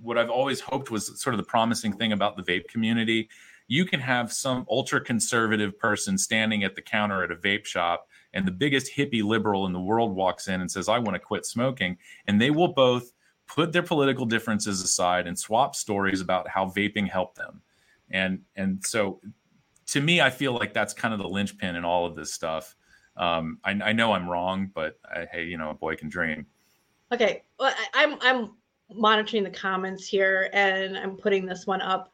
what 0.00 0.18
i've 0.18 0.30
always 0.30 0.60
hoped 0.60 0.90
was 0.90 1.20
sort 1.20 1.34
of 1.34 1.38
the 1.38 1.44
promising 1.44 1.92
thing 1.92 2.12
about 2.12 2.36
the 2.36 2.42
vape 2.42 2.68
community 2.68 3.28
you 3.68 3.84
can 3.84 4.00
have 4.00 4.32
some 4.32 4.66
ultra 4.70 5.00
conservative 5.00 5.78
person 5.78 6.18
standing 6.18 6.64
at 6.64 6.74
the 6.74 6.82
counter 6.82 7.22
at 7.22 7.30
a 7.30 7.36
vape 7.36 7.64
shop 7.64 8.08
and 8.32 8.46
the 8.46 8.52
biggest 8.52 8.90
hippie 8.94 9.22
liberal 9.22 9.66
in 9.66 9.72
the 9.72 9.80
world 9.80 10.14
walks 10.14 10.48
in 10.48 10.60
and 10.60 10.70
says 10.70 10.88
i 10.88 10.98
want 10.98 11.14
to 11.14 11.20
quit 11.20 11.46
smoking 11.46 11.96
and 12.26 12.40
they 12.40 12.50
will 12.50 12.72
both 12.72 13.12
put 13.46 13.72
their 13.72 13.82
political 13.82 14.26
differences 14.26 14.82
aside 14.82 15.26
and 15.26 15.38
swap 15.38 15.74
stories 15.74 16.20
about 16.20 16.48
how 16.48 16.66
vaping 16.66 17.08
helped 17.08 17.36
them 17.36 17.62
and 18.10 18.40
and 18.56 18.84
so 18.84 19.20
to 19.86 20.00
me 20.00 20.20
i 20.20 20.30
feel 20.30 20.52
like 20.52 20.72
that's 20.72 20.92
kind 20.92 21.14
of 21.14 21.20
the 21.20 21.28
linchpin 21.28 21.76
in 21.76 21.84
all 21.84 22.04
of 22.04 22.16
this 22.16 22.32
stuff 22.32 22.74
um, 23.18 23.58
I, 23.64 23.72
I, 23.72 23.92
know 23.92 24.12
I'm 24.12 24.28
wrong, 24.28 24.70
but 24.72 24.98
I, 25.04 25.26
hey, 25.30 25.44
you 25.44 25.58
know, 25.58 25.70
a 25.70 25.74
boy 25.74 25.96
can 25.96 26.08
dream. 26.08 26.46
Okay, 27.12 27.42
well, 27.58 27.74
I, 27.76 28.04
I'm, 28.04 28.16
I'm 28.22 28.50
monitoring 28.94 29.42
the 29.42 29.50
comments 29.50 30.06
here, 30.06 30.50
and 30.52 30.96
I'm 30.96 31.16
putting 31.16 31.44
this 31.44 31.66
one 31.66 31.82
up. 31.82 32.12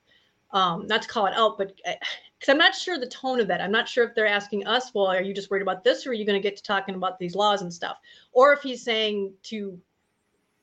Um, 0.54 0.86
not 0.86 1.02
to 1.02 1.08
call 1.08 1.26
it 1.26 1.34
out, 1.34 1.58
but 1.58 1.76
because 1.76 2.48
uh, 2.48 2.52
I'm 2.52 2.58
not 2.58 2.76
sure 2.76 2.96
the 2.96 3.08
tone 3.08 3.40
of 3.40 3.48
that. 3.48 3.60
I'm 3.60 3.72
not 3.72 3.88
sure 3.88 4.04
if 4.04 4.14
they're 4.14 4.26
asking 4.26 4.66
us, 4.68 4.94
well, 4.94 5.06
are 5.06 5.20
you 5.20 5.34
just 5.34 5.50
worried 5.50 5.62
about 5.62 5.82
this, 5.82 6.06
or 6.06 6.10
are 6.10 6.14
you 6.14 6.24
going 6.24 6.40
to 6.40 6.48
get 6.48 6.56
to 6.56 6.62
talking 6.62 6.94
about 6.94 7.18
these 7.18 7.34
laws 7.34 7.62
and 7.62 7.74
stuff, 7.74 7.98
or 8.32 8.52
if 8.52 8.62
he's 8.62 8.82
saying 8.82 9.34
to 9.44 9.76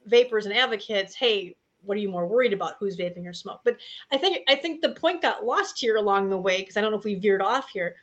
vapors 0.06 0.46
and 0.46 0.56
advocates, 0.56 1.14
hey, 1.14 1.56
what 1.84 1.98
are 1.98 2.00
you 2.02 2.10
more 2.10 2.28
worried 2.28 2.54
about 2.54 2.76
who's 2.80 2.98
vaping 2.98 3.28
or 3.28 3.34
smoke? 3.34 3.62
But 3.64 3.78
i 4.12 4.18
think 4.18 4.44
i 4.48 4.56
think 4.56 4.82
the 4.82 4.94
point 4.94 5.22
got 5.22 5.46
lost 5.46 5.80
here 5.80 5.98
along 5.98 6.30
the 6.30 6.38
way 6.38 6.60
because 6.60 6.78
i 6.78 6.82
don't 6.82 6.92
know 6.92 6.98
if 6.98 7.04
we 7.04 7.16
veered 7.16 7.42
off 7.42 7.70
here. 7.70 7.96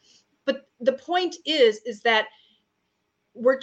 But 0.45 0.69
the 0.81 0.93
point 0.93 1.37
is 1.47 1.81
is 1.87 2.01
that 2.03 2.27
we're 3.35 3.61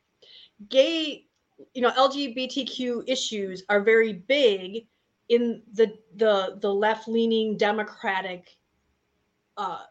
gay 0.68 1.26
you 1.74 1.82
know 1.82 1.90
lgbtq 1.90 3.02
issues 3.08 3.64
are 3.68 3.80
very 3.80 4.12
big 4.12 4.86
in 5.32 5.62
the 5.72 5.94
the 6.16 6.58
the 6.60 6.72
left 6.72 7.08
leaning 7.08 7.56
Democratic 7.56 8.54
uh, 9.56 9.84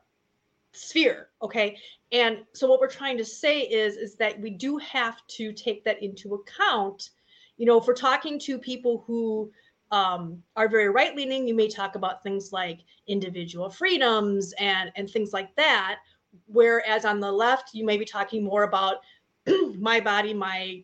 sphere. 0.71 1.29
Okay, 1.41 1.77
and 2.11 2.39
so 2.53 2.67
what 2.67 2.79
we're 2.79 2.87
trying 2.87 3.17
to 3.17 3.25
say 3.25 3.61
is 3.61 3.97
is 3.97 4.15
that 4.17 4.39
we 4.39 4.51
do 4.51 4.77
have 4.77 5.25
to 5.29 5.51
take 5.51 5.83
that 5.83 6.01
into 6.03 6.35
account. 6.35 7.09
You 7.57 7.65
know, 7.65 7.79
if 7.79 7.87
we're 7.87 7.95
talking 7.95 8.39
to 8.41 8.59
people 8.59 9.03
who 9.07 9.51
um, 9.89 10.43
are 10.55 10.69
very 10.69 10.89
right 10.89 11.15
leaning, 11.15 11.47
you 11.47 11.55
may 11.55 11.67
talk 11.67 11.95
about 11.95 12.21
things 12.21 12.53
like 12.53 12.81
individual 13.07 13.71
freedoms 13.71 14.53
and 14.59 14.91
and 14.95 15.09
things 15.09 15.33
like 15.33 15.55
that. 15.55 15.97
Whereas 16.45 17.03
on 17.03 17.19
the 17.19 17.31
left, 17.31 17.73
you 17.73 17.83
may 17.83 17.97
be 17.97 18.05
talking 18.05 18.43
more 18.43 18.63
about 18.63 18.97
my 19.79 19.99
body, 19.99 20.35
my 20.35 20.83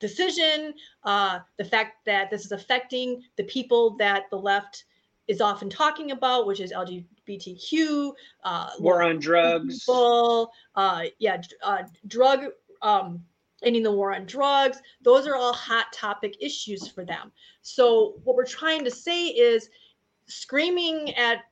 decision, 0.00 0.74
uh, 1.04 1.40
the 1.58 1.64
fact 1.64 2.04
that 2.06 2.30
this 2.30 2.44
is 2.44 2.52
affecting 2.52 3.22
the 3.36 3.44
people 3.44 3.96
that 3.98 4.24
the 4.30 4.36
left 4.36 4.84
is 5.28 5.40
often 5.40 5.70
talking 5.70 6.10
about, 6.10 6.46
which 6.46 6.58
is 6.58 6.72
LGBTQ, 6.72 8.12
uh, 8.42 8.70
war 8.80 9.02
on 9.02 9.20
drugs, 9.20 9.78
people, 9.78 10.50
uh, 10.74 11.04
yeah, 11.18 11.40
uh, 11.62 11.84
drug, 12.08 12.46
um, 12.82 13.22
ending 13.62 13.82
the 13.82 13.92
war 13.92 14.14
on 14.14 14.26
drugs. 14.26 14.82
Those 15.02 15.26
are 15.28 15.36
all 15.36 15.52
hot 15.52 15.92
topic 15.92 16.36
issues 16.40 16.88
for 16.88 17.04
them. 17.04 17.30
So 17.62 18.14
what 18.24 18.34
we're 18.34 18.46
trying 18.46 18.84
to 18.84 18.90
say 18.90 19.26
is 19.26 19.68
screaming 20.26 21.14
at 21.14 21.44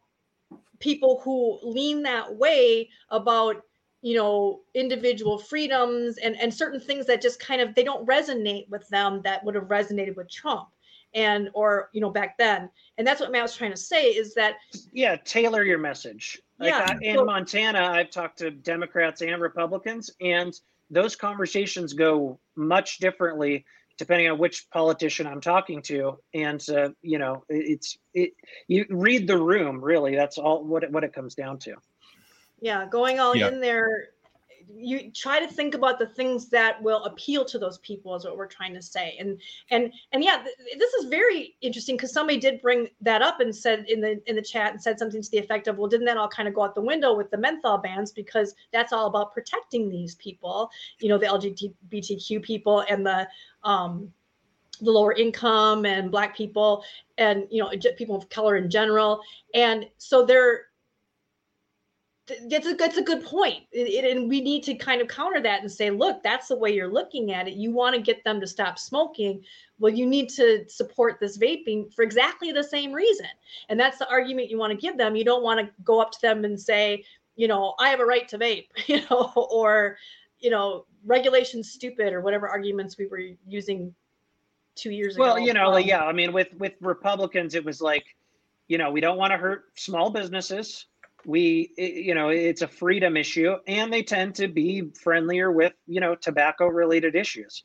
people 0.80 1.20
who 1.22 1.58
lean 1.62 2.02
that 2.02 2.34
way 2.34 2.88
about 3.10 3.62
you 4.02 4.14
know 4.14 4.60
individual 4.74 5.38
freedoms 5.38 6.18
and 6.18 6.36
and 6.40 6.52
certain 6.52 6.80
things 6.80 7.06
that 7.06 7.20
just 7.20 7.40
kind 7.40 7.60
of 7.60 7.74
they 7.74 7.82
don't 7.82 8.06
resonate 8.06 8.68
with 8.68 8.88
them 8.88 9.20
that 9.22 9.44
would 9.44 9.54
have 9.54 9.64
resonated 9.64 10.16
with 10.16 10.30
trump 10.30 10.68
and 11.14 11.48
or 11.54 11.90
you 11.92 12.00
know 12.00 12.10
back 12.10 12.36
then. 12.38 12.70
And 12.96 13.06
that's 13.06 13.20
what 13.20 13.32
matt 13.32 13.42
was 13.42 13.56
trying 13.56 13.70
to 13.70 13.76
say 13.76 14.06
is 14.06 14.34
that 14.34 14.56
yeah 14.92 15.16
tailor 15.16 15.64
your 15.64 15.78
message. 15.78 16.40
Like 16.58 16.70
yeah, 16.70 16.86
I, 16.90 16.98
in 17.02 17.16
so, 17.16 17.24
montana 17.24 17.80
i've 17.80 18.10
talked 18.10 18.38
to 18.38 18.50
democrats 18.50 19.22
and 19.22 19.40
republicans 19.40 20.10
and 20.20 20.52
those 20.90 21.14
conversations 21.14 21.92
go 21.92 22.38
much 22.56 22.98
differently 22.98 23.64
depending 23.96 24.28
on 24.30 24.38
which 24.38 24.68
politician 24.70 25.26
i'm 25.26 25.40
talking 25.40 25.82
to. 25.82 26.18
And 26.34 26.64
uh, 26.70 26.90
you 27.02 27.18
know 27.18 27.44
it's 27.48 27.98
it 28.14 28.32
you 28.66 28.86
read 28.90 29.26
the 29.26 29.38
room 29.38 29.80
really. 29.80 30.14
That's 30.14 30.38
all 30.38 30.64
what 30.64 30.84
it, 30.84 30.92
what 30.92 31.04
it 31.04 31.12
comes 31.12 31.34
down 31.34 31.58
to 31.60 31.74
yeah 32.60 32.86
going 32.86 33.20
all 33.20 33.34
yeah. 33.34 33.48
in 33.48 33.60
there 33.60 34.08
you 34.70 35.10
try 35.12 35.40
to 35.40 35.46
think 35.46 35.74
about 35.74 35.98
the 35.98 36.06
things 36.06 36.48
that 36.48 36.80
will 36.82 37.04
appeal 37.04 37.44
to 37.44 37.58
those 37.58 37.78
people 37.78 38.14
is 38.14 38.24
what 38.24 38.36
we're 38.36 38.46
trying 38.46 38.74
to 38.74 38.82
say 38.82 39.16
and 39.18 39.40
and 39.70 39.92
and 40.12 40.22
yeah 40.22 40.42
th- 40.42 40.78
this 40.78 40.92
is 40.94 41.06
very 41.06 41.56
interesting 41.60 41.96
because 41.96 42.12
somebody 42.12 42.38
did 42.38 42.60
bring 42.60 42.88
that 43.00 43.22
up 43.22 43.40
and 43.40 43.54
said 43.54 43.84
in 43.88 44.00
the 44.00 44.20
in 44.26 44.36
the 44.36 44.42
chat 44.42 44.72
and 44.72 44.80
said 44.80 44.98
something 44.98 45.22
to 45.22 45.30
the 45.30 45.38
effect 45.38 45.68
of 45.68 45.78
well 45.78 45.88
didn't 45.88 46.06
that 46.06 46.16
all 46.16 46.28
kind 46.28 46.48
of 46.48 46.54
go 46.54 46.62
out 46.62 46.74
the 46.74 46.80
window 46.80 47.14
with 47.14 47.30
the 47.30 47.38
menthol 47.38 47.78
bans 47.78 48.12
because 48.12 48.54
that's 48.72 48.92
all 48.92 49.06
about 49.06 49.32
protecting 49.32 49.88
these 49.88 50.14
people 50.16 50.70
you 51.00 51.08
know 51.08 51.18
the 51.18 51.26
lgbtq 51.26 52.42
people 52.42 52.84
and 52.88 53.06
the 53.06 53.26
um 53.64 54.12
the 54.80 54.90
lower 54.90 55.12
income 55.12 55.84
and 55.86 56.10
black 56.10 56.36
people 56.36 56.84
and 57.16 57.46
you 57.50 57.62
know 57.62 57.70
people 57.96 58.14
of 58.14 58.28
color 58.28 58.56
in 58.56 58.70
general 58.70 59.20
and 59.54 59.86
so 59.96 60.24
they're 60.24 60.67
that's 62.48 62.66
a 62.66 62.74
that's 62.74 62.96
a 62.96 63.02
good 63.02 63.24
point. 63.24 63.64
It, 63.72 64.04
it, 64.04 64.16
and 64.16 64.28
we 64.28 64.40
need 64.40 64.62
to 64.64 64.74
kind 64.74 65.00
of 65.00 65.08
counter 65.08 65.40
that 65.40 65.60
and 65.62 65.70
say, 65.70 65.90
look, 65.90 66.22
that's 66.22 66.48
the 66.48 66.56
way 66.56 66.74
you're 66.74 66.92
looking 66.92 67.32
at 67.32 67.48
it. 67.48 67.54
You 67.54 67.70
want 67.70 67.94
to 67.94 68.00
get 68.00 68.22
them 68.24 68.40
to 68.40 68.46
stop 68.46 68.78
smoking. 68.78 69.42
Well, 69.78 69.92
you 69.92 70.06
need 70.06 70.28
to 70.30 70.64
support 70.68 71.18
this 71.20 71.38
vaping 71.38 71.92
for 71.94 72.02
exactly 72.02 72.52
the 72.52 72.64
same 72.64 72.92
reason. 72.92 73.26
And 73.68 73.78
that's 73.78 73.98
the 73.98 74.08
argument 74.10 74.50
you 74.50 74.58
want 74.58 74.72
to 74.72 74.76
give 74.76 74.96
them. 74.96 75.16
You 75.16 75.24
don't 75.24 75.42
want 75.42 75.60
to 75.60 75.72
go 75.84 76.00
up 76.00 76.10
to 76.12 76.20
them 76.20 76.44
and 76.44 76.60
say, 76.60 77.04
you 77.36 77.48
know, 77.48 77.74
I 77.78 77.88
have 77.90 78.00
a 78.00 78.04
right 78.04 78.28
to 78.28 78.38
vape, 78.38 78.66
you 78.86 79.02
know, 79.10 79.32
or 79.36 79.96
you 80.40 80.50
know, 80.50 80.84
regulation 81.04 81.62
stupid 81.64 82.12
or 82.12 82.20
whatever 82.20 82.48
arguments 82.48 82.96
we 82.96 83.06
were 83.06 83.22
using 83.46 83.94
two 84.76 84.90
years 84.90 85.16
ago. 85.16 85.24
Well, 85.24 85.38
you 85.38 85.52
know, 85.52 85.76
yeah. 85.76 86.04
I 86.04 86.12
mean, 86.12 86.32
with 86.32 86.48
with 86.58 86.74
Republicans, 86.80 87.54
it 87.54 87.64
was 87.64 87.80
like, 87.80 88.04
you 88.68 88.78
know, 88.78 88.90
we 88.90 89.00
don't 89.00 89.18
want 89.18 89.32
to 89.32 89.36
hurt 89.36 89.64
small 89.76 90.10
businesses 90.10 90.86
we 91.28 91.70
you 91.76 92.14
know 92.14 92.30
it's 92.30 92.62
a 92.62 92.68
freedom 92.68 93.16
issue 93.16 93.54
and 93.66 93.92
they 93.92 94.02
tend 94.02 94.34
to 94.34 94.48
be 94.48 94.90
friendlier 95.02 95.52
with 95.52 95.74
you 95.86 96.00
know 96.00 96.14
tobacco 96.14 96.66
related 96.66 97.14
issues. 97.14 97.62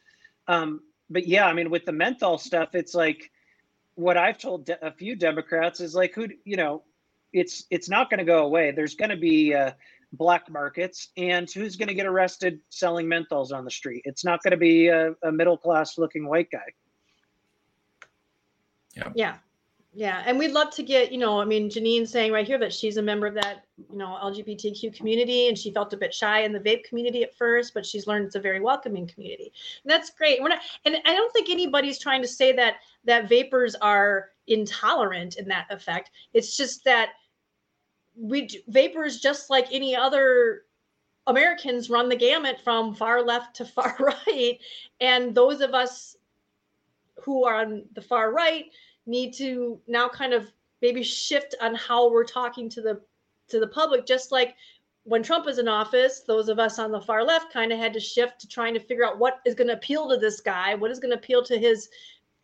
Um, 0.47 0.81
but 1.09 1.27
yeah 1.27 1.45
i 1.45 1.53
mean 1.53 1.69
with 1.69 1.85
the 1.85 1.91
menthol 1.91 2.37
stuff 2.37 2.75
it's 2.75 2.93
like 2.93 3.29
what 3.95 4.17
i've 4.17 4.37
told 4.37 4.65
de- 4.65 4.85
a 4.85 4.91
few 4.91 5.15
democrats 5.15 5.81
is 5.81 5.93
like 5.93 6.15
who 6.15 6.27
you 6.45 6.55
know 6.55 6.81
it's 7.33 7.65
it's 7.69 7.89
not 7.89 8.09
going 8.09 8.19
to 8.19 8.25
go 8.25 8.45
away. 8.45 8.71
There's 8.71 8.95
going 8.95 9.09
to 9.09 9.17
be 9.17 9.53
uh, 9.53 9.71
black 10.13 10.49
markets 10.49 11.09
and 11.17 11.49
who's 11.49 11.75
going 11.75 11.87
to 11.87 11.95
get 11.95 12.05
arrested 12.05 12.59
selling 12.69 13.07
menthols 13.07 13.51
on 13.51 13.65
the 13.65 13.71
street? 13.71 14.03
It's 14.05 14.23
not 14.23 14.43
going 14.43 14.51
to 14.51 14.57
be 14.57 14.87
a, 14.87 15.15
a 15.23 15.31
middle 15.31 15.57
class 15.57 15.97
looking 15.97 16.27
white 16.27 16.49
guy. 16.51 16.59
Yeah. 18.95 19.11
Yeah 19.15 19.35
yeah, 19.95 20.23
and 20.25 20.39
we'd 20.39 20.53
love 20.53 20.71
to 20.71 20.81
get, 20.81 21.11
you 21.11 21.19
know, 21.19 21.39
I 21.39 21.45
mean, 21.45 21.69
Janine 21.69 22.07
saying 22.07 22.31
right 22.31 22.47
here 22.47 22.57
that 22.57 22.73
she's 22.73 22.97
a 22.97 23.01
member 23.01 23.27
of 23.27 23.35
that, 23.35 23.65
you 23.91 23.97
know, 23.97 24.17
LGBTQ 24.23 24.95
community 24.95 25.49
and 25.49 25.57
she 25.57 25.71
felt 25.71 25.93
a 25.93 25.97
bit 25.97 26.11
shy 26.11 26.39
in 26.41 26.51
the 26.51 26.59
vape 26.59 26.83
community 26.83 27.21
at 27.21 27.35
first, 27.35 27.75
but 27.75 27.85
she's 27.85 28.07
learned 28.07 28.25
it's 28.25 28.35
a 28.35 28.39
very 28.39 28.59
welcoming 28.59 29.07
community. 29.07 29.53
And 29.83 29.91
that's 29.91 30.09
great. 30.09 30.41
We're 30.41 30.49
not 30.49 30.61
and 30.85 30.97
I 31.05 31.13
don't 31.13 31.31
think 31.31 31.49
anybody's 31.49 31.99
trying 31.99 32.23
to 32.23 32.27
say 32.27 32.51
that 32.53 32.77
that 33.05 33.29
vapors 33.29 33.75
are 33.75 34.31
intolerant 34.47 35.35
in 35.35 35.47
that 35.49 35.67
effect. 35.69 36.09
It's 36.33 36.57
just 36.57 36.83
that 36.85 37.09
we 38.15 38.49
vapors 38.67 39.19
just 39.19 39.51
like 39.51 39.67
any 39.71 39.95
other 39.95 40.63
Americans 41.27 41.91
run 41.91 42.09
the 42.09 42.15
gamut 42.15 42.57
from 42.63 42.95
far 42.95 43.21
left 43.21 43.55
to 43.57 43.65
far 43.65 43.95
right 44.27 44.57
and 44.99 45.35
those 45.35 45.61
of 45.61 45.75
us 45.75 46.17
who 47.21 47.45
are 47.45 47.61
on 47.61 47.83
the 47.93 48.01
far 48.01 48.33
right 48.33 48.65
need 49.05 49.33
to 49.33 49.79
now 49.87 50.07
kind 50.07 50.33
of 50.33 50.51
maybe 50.81 51.03
shift 51.03 51.55
on 51.61 51.75
how 51.75 52.11
we're 52.11 52.23
talking 52.23 52.69
to 52.69 52.81
the 52.81 53.01
to 53.49 53.59
the 53.59 53.67
public 53.67 54.05
just 54.05 54.31
like 54.31 54.55
when 55.05 55.21
Trump 55.21 55.45
was 55.45 55.59
in 55.59 55.67
office, 55.67 56.21
those 56.21 56.47
of 56.47 56.59
us 56.59 56.79
on 56.79 56.91
the 56.91 57.01
far 57.01 57.23
left 57.23 57.51
kind 57.51 57.73
of 57.73 57.79
had 57.79 57.93
to 57.93 57.99
shift 57.99 58.39
to 58.39 58.47
trying 58.47 58.73
to 58.73 58.79
figure 58.79 59.05
out 59.05 59.19
what 59.19 59.41
is 59.45 59.53
going 59.53 59.67
to 59.67 59.73
appeal 59.73 60.09
to 60.09 60.17
this 60.17 60.39
guy, 60.39 60.75
what 60.75 60.91
is 60.91 60.99
going 60.99 61.11
to 61.11 61.17
appeal 61.17 61.43
to 61.43 61.57
his, 61.57 61.89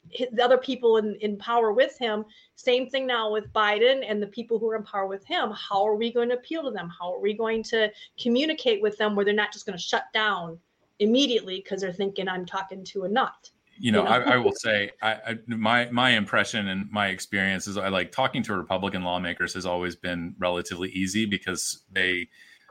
his 0.10 0.28
the 0.34 0.44
other 0.44 0.58
people 0.58 0.98
in, 0.98 1.16
in 1.22 1.38
power 1.38 1.72
with 1.72 1.98
him. 1.98 2.26
Same 2.56 2.90
thing 2.90 3.08
now 3.08 3.32
with 3.32 3.52
Biden 3.54 4.04
and 4.06 4.22
the 4.22 4.28
people 4.28 4.60
who 4.60 4.70
are 4.70 4.76
in 4.76 4.84
power 4.84 5.08
with 5.08 5.26
him. 5.26 5.52
How 5.52 5.86
are 5.88 5.96
we 5.96 6.12
going 6.12 6.30
to 6.30 6.36
appeal 6.36 6.64
to 6.64 6.72
them? 6.72 6.92
How 7.00 7.14
are 7.14 7.22
we 7.22 7.34
going 7.34 7.64
to 7.64 7.90
communicate 8.22 8.82
with 8.82 8.98
them 8.98 9.16
where 9.16 9.24
they're 9.24 9.34
not 9.34 9.54
just 9.54 9.66
going 9.66 9.78
to 9.78 9.84
shut 9.84 10.06
down 10.14 10.60
immediately 11.00 11.62
because 11.64 11.80
they're 11.80 11.94
thinking 11.94 12.28
I'm 12.28 12.46
talking 12.46 12.84
to 12.86 13.04
a 13.04 13.10
nut? 13.10 13.50
You 13.80 13.94
know, 13.94 14.04
I, 14.04 14.34
I, 14.34 14.38
will 14.38 14.52
say, 14.52 14.92
I, 15.02 15.12
I, 15.14 15.38
my 15.48 15.90
my 15.90 16.12
impression 16.12 16.68
and 16.68 16.92
my 16.92 17.08
experience 17.08 17.66
is, 17.66 17.78
I 17.78 17.88
like 17.88 18.12
talking 18.12 18.44
to 18.44 18.56
Republican 18.56 19.04
lawmakers 19.04 19.54
has 19.54 19.66
always 19.66 19.96
been 19.96 20.36
relatively 20.38 20.90
easy 20.90 21.26
because 21.26 21.84
they 21.92 22.28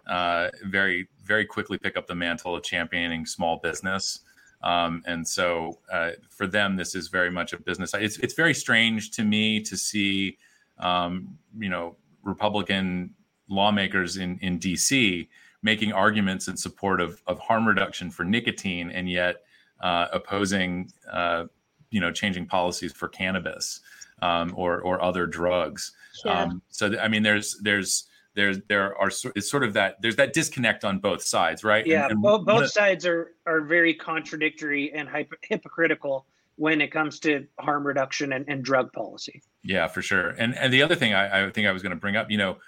uh, 0.06 0.50
very 0.64 1.08
very 1.24 1.46
quickly 1.46 1.78
pick 1.78 1.96
up 1.96 2.06
the 2.06 2.14
mantle 2.14 2.54
of 2.54 2.62
championing 2.62 3.24
small 3.24 3.58
business, 3.62 4.20
um, 4.62 5.02
and 5.06 5.26
so 5.26 5.78
uh, 5.90 6.10
for 6.28 6.46
them, 6.46 6.76
this 6.76 6.94
is 6.94 7.08
very 7.08 7.30
much 7.30 7.54
a 7.54 7.58
business. 7.58 7.94
It's 7.94 8.18
it's 8.18 8.34
very 8.34 8.54
strange 8.54 9.10
to 9.12 9.24
me 9.24 9.62
to 9.62 9.78
see, 9.78 10.36
um, 10.78 11.38
you 11.58 11.70
know, 11.70 11.96
Republican 12.22 13.14
lawmakers 13.48 14.18
in 14.18 14.38
in 14.42 14.58
D.C. 14.58 15.26
making 15.62 15.94
arguments 15.94 16.48
in 16.48 16.56
support 16.58 17.00
of 17.00 17.22
of 17.26 17.38
harm 17.38 17.66
reduction 17.66 18.10
for 18.10 18.24
nicotine, 18.24 18.90
and 18.90 19.10
yet 19.10 19.36
uh, 19.80 20.06
opposing, 20.12 20.90
uh, 21.10 21.44
you 21.90 22.00
know, 22.00 22.12
changing 22.12 22.46
policies 22.46 22.92
for 22.92 23.08
cannabis 23.08 23.80
um, 24.22 24.52
or 24.56 24.80
or 24.80 25.02
other 25.02 25.26
drugs. 25.26 25.92
Yeah. 26.24 26.42
Um, 26.42 26.62
so 26.68 26.88
th- 26.88 27.00
I 27.00 27.08
mean, 27.08 27.22
there's 27.22 27.58
there's 27.62 28.08
there's 28.34 28.60
there 28.68 28.96
are 28.96 29.10
it's 29.34 29.50
sort 29.50 29.64
of 29.64 29.72
that 29.74 30.00
there's 30.00 30.16
that 30.16 30.32
disconnect 30.32 30.84
on 30.84 30.98
both 30.98 31.22
sides, 31.22 31.64
right? 31.64 31.86
Yeah, 31.86 32.04
and, 32.04 32.12
and 32.12 32.22
both, 32.22 32.44
both 32.44 32.70
sides 32.70 33.06
are 33.06 33.34
are 33.46 33.62
very 33.62 33.94
contradictory 33.94 34.92
and 34.92 35.08
hypocritical 35.42 36.26
when 36.56 36.80
it 36.80 36.90
comes 36.90 37.20
to 37.20 37.46
harm 37.60 37.86
reduction 37.86 38.32
and, 38.32 38.44
and 38.48 38.64
drug 38.64 38.92
policy. 38.92 39.42
Yeah, 39.62 39.86
for 39.86 40.02
sure. 40.02 40.30
And 40.30 40.56
and 40.56 40.72
the 40.72 40.82
other 40.82 40.94
thing 40.94 41.14
I, 41.14 41.46
I 41.46 41.50
think 41.50 41.66
I 41.66 41.72
was 41.72 41.82
going 41.82 41.90
to 41.90 41.96
bring 41.96 42.16
up, 42.16 42.30
you 42.30 42.38
know, 42.38 42.58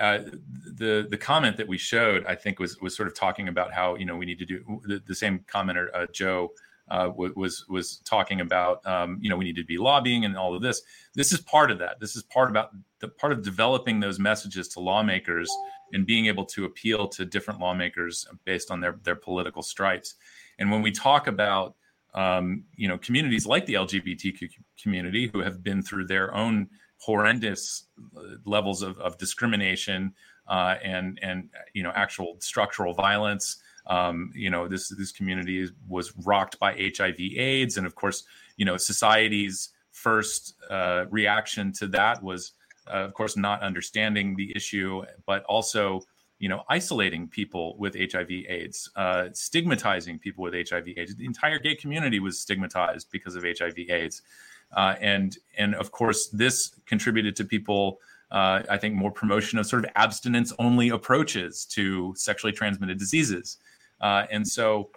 uh, 0.00 0.18
the 0.76 1.06
the 1.08 1.16
comment 1.16 1.56
that 1.56 1.68
we 1.68 1.78
showed, 1.78 2.24
I 2.26 2.34
think, 2.34 2.58
was 2.58 2.80
was 2.80 2.96
sort 2.96 3.08
of 3.08 3.14
talking 3.14 3.48
about 3.48 3.72
how 3.72 3.94
you 3.94 4.04
know 4.04 4.16
we 4.16 4.26
need 4.26 4.38
to 4.40 4.46
do 4.46 4.80
the, 4.84 5.02
the 5.06 5.14
same 5.14 5.40
commenter 5.40 5.88
uh, 5.94 6.06
Joe 6.12 6.52
uh, 6.88 7.10
was 7.14 7.64
was 7.68 7.98
talking 7.98 8.40
about 8.40 8.84
um, 8.86 9.18
you 9.20 9.30
know 9.30 9.36
we 9.36 9.44
need 9.44 9.56
to 9.56 9.64
be 9.64 9.78
lobbying 9.78 10.24
and 10.24 10.36
all 10.36 10.54
of 10.54 10.62
this. 10.62 10.82
This 11.14 11.32
is 11.32 11.40
part 11.40 11.70
of 11.70 11.78
that. 11.78 12.00
This 12.00 12.16
is 12.16 12.22
part 12.24 12.50
about 12.50 12.70
the 12.98 13.08
part 13.08 13.32
of 13.32 13.42
developing 13.42 14.00
those 14.00 14.18
messages 14.18 14.68
to 14.68 14.80
lawmakers 14.80 15.50
and 15.92 16.04
being 16.04 16.26
able 16.26 16.44
to 16.46 16.64
appeal 16.64 17.06
to 17.08 17.24
different 17.24 17.60
lawmakers 17.60 18.26
based 18.44 18.70
on 18.70 18.80
their 18.80 18.98
their 19.04 19.16
political 19.16 19.62
stripes. 19.62 20.16
And 20.58 20.70
when 20.70 20.82
we 20.82 20.90
talk 20.90 21.26
about 21.26 21.74
um, 22.14 22.64
you 22.76 22.88
know 22.88 22.98
communities 22.98 23.46
like 23.46 23.64
the 23.66 23.74
LGBTQ 23.74 24.50
community 24.82 25.30
who 25.32 25.40
have 25.40 25.62
been 25.62 25.82
through 25.82 26.06
their 26.06 26.34
own 26.34 26.68
horrendous 27.04 27.84
uh, 28.16 28.20
levels 28.46 28.80
of, 28.82 28.98
of 28.98 29.18
discrimination 29.18 30.14
uh, 30.48 30.76
and 30.82 31.18
and 31.22 31.50
you 31.74 31.82
know 31.82 31.92
actual 31.94 32.36
structural 32.40 32.94
violence. 32.94 33.58
Um, 33.86 34.32
you 34.34 34.50
know 34.50 34.66
this 34.68 34.88
this 34.88 35.12
community 35.12 35.68
was 35.88 36.12
rocked 36.24 36.58
by 36.58 36.72
HIV/AIDS, 36.72 37.76
and 37.76 37.86
of 37.86 37.94
course, 37.94 38.24
you 38.56 38.64
know 38.64 38.76
society's 38.76 39.70
first 39.92 40.54
uh, 40.70 41.04
reaction 41.10 41.72
to 41.72 41.86
that 41.86 42.22
was, 42.22 42.52
uh, 42.88 43.04
of 43.04 43.14
course, 43.14 43.36
not 43.36 43.62
understanding 43.62 44.34
the 44.34 44.52
issue, 44.56 45.02
but 45.26 45.44
also 45.44 46.00
you 46.38 46.48
know 46.48 46.62
isolating 46.70 47.28
people 47.28 47.76
with 47.78 47.94
HIV/AIDS, 47.94 48.90
uh, 48.96 49.28
stigmatizing 49.32 50.18
people 50.18 50.42
with 50.44 50.54
HIV/AIDS. 50.54 51.16
The 51.16 51.26
entire 51.26 51.58
gay 51.58 51.74
community 51.74 52.20
was 52.20 52.38
stigmatized 52.40 53.08
because 53.10 53.36
of 53.36 53.44
HIV/AIDS, 53.44 54.22
uh, 54.74 54.94
and 55.00 55.38
and 55.56 55.74
of 55.74 55.90
course 55.90 56.28
this 56.28 56.74
contributed 56.86 57.36
to 57.36 57.44
people. 57.44 57.98
Uh, 58.30 58.62
I 58.68 58.78
think 58.78 58.94
more 58.96 59.12
promotion 59.12 59.58
of 59.58 59.66
sort 59.66 59.84
of 59.84 59.90
abstinence 59.94 60.52
only 60.58 60.88
approaches 60.88 61.64
to 61.66 62.14
sexually 62.16 62.52
transmitted 62.52 62.98
diseases. 62.98 63.58
Uh, 64.00 64.26
and 64.30 64.46
so, 64.48 64.90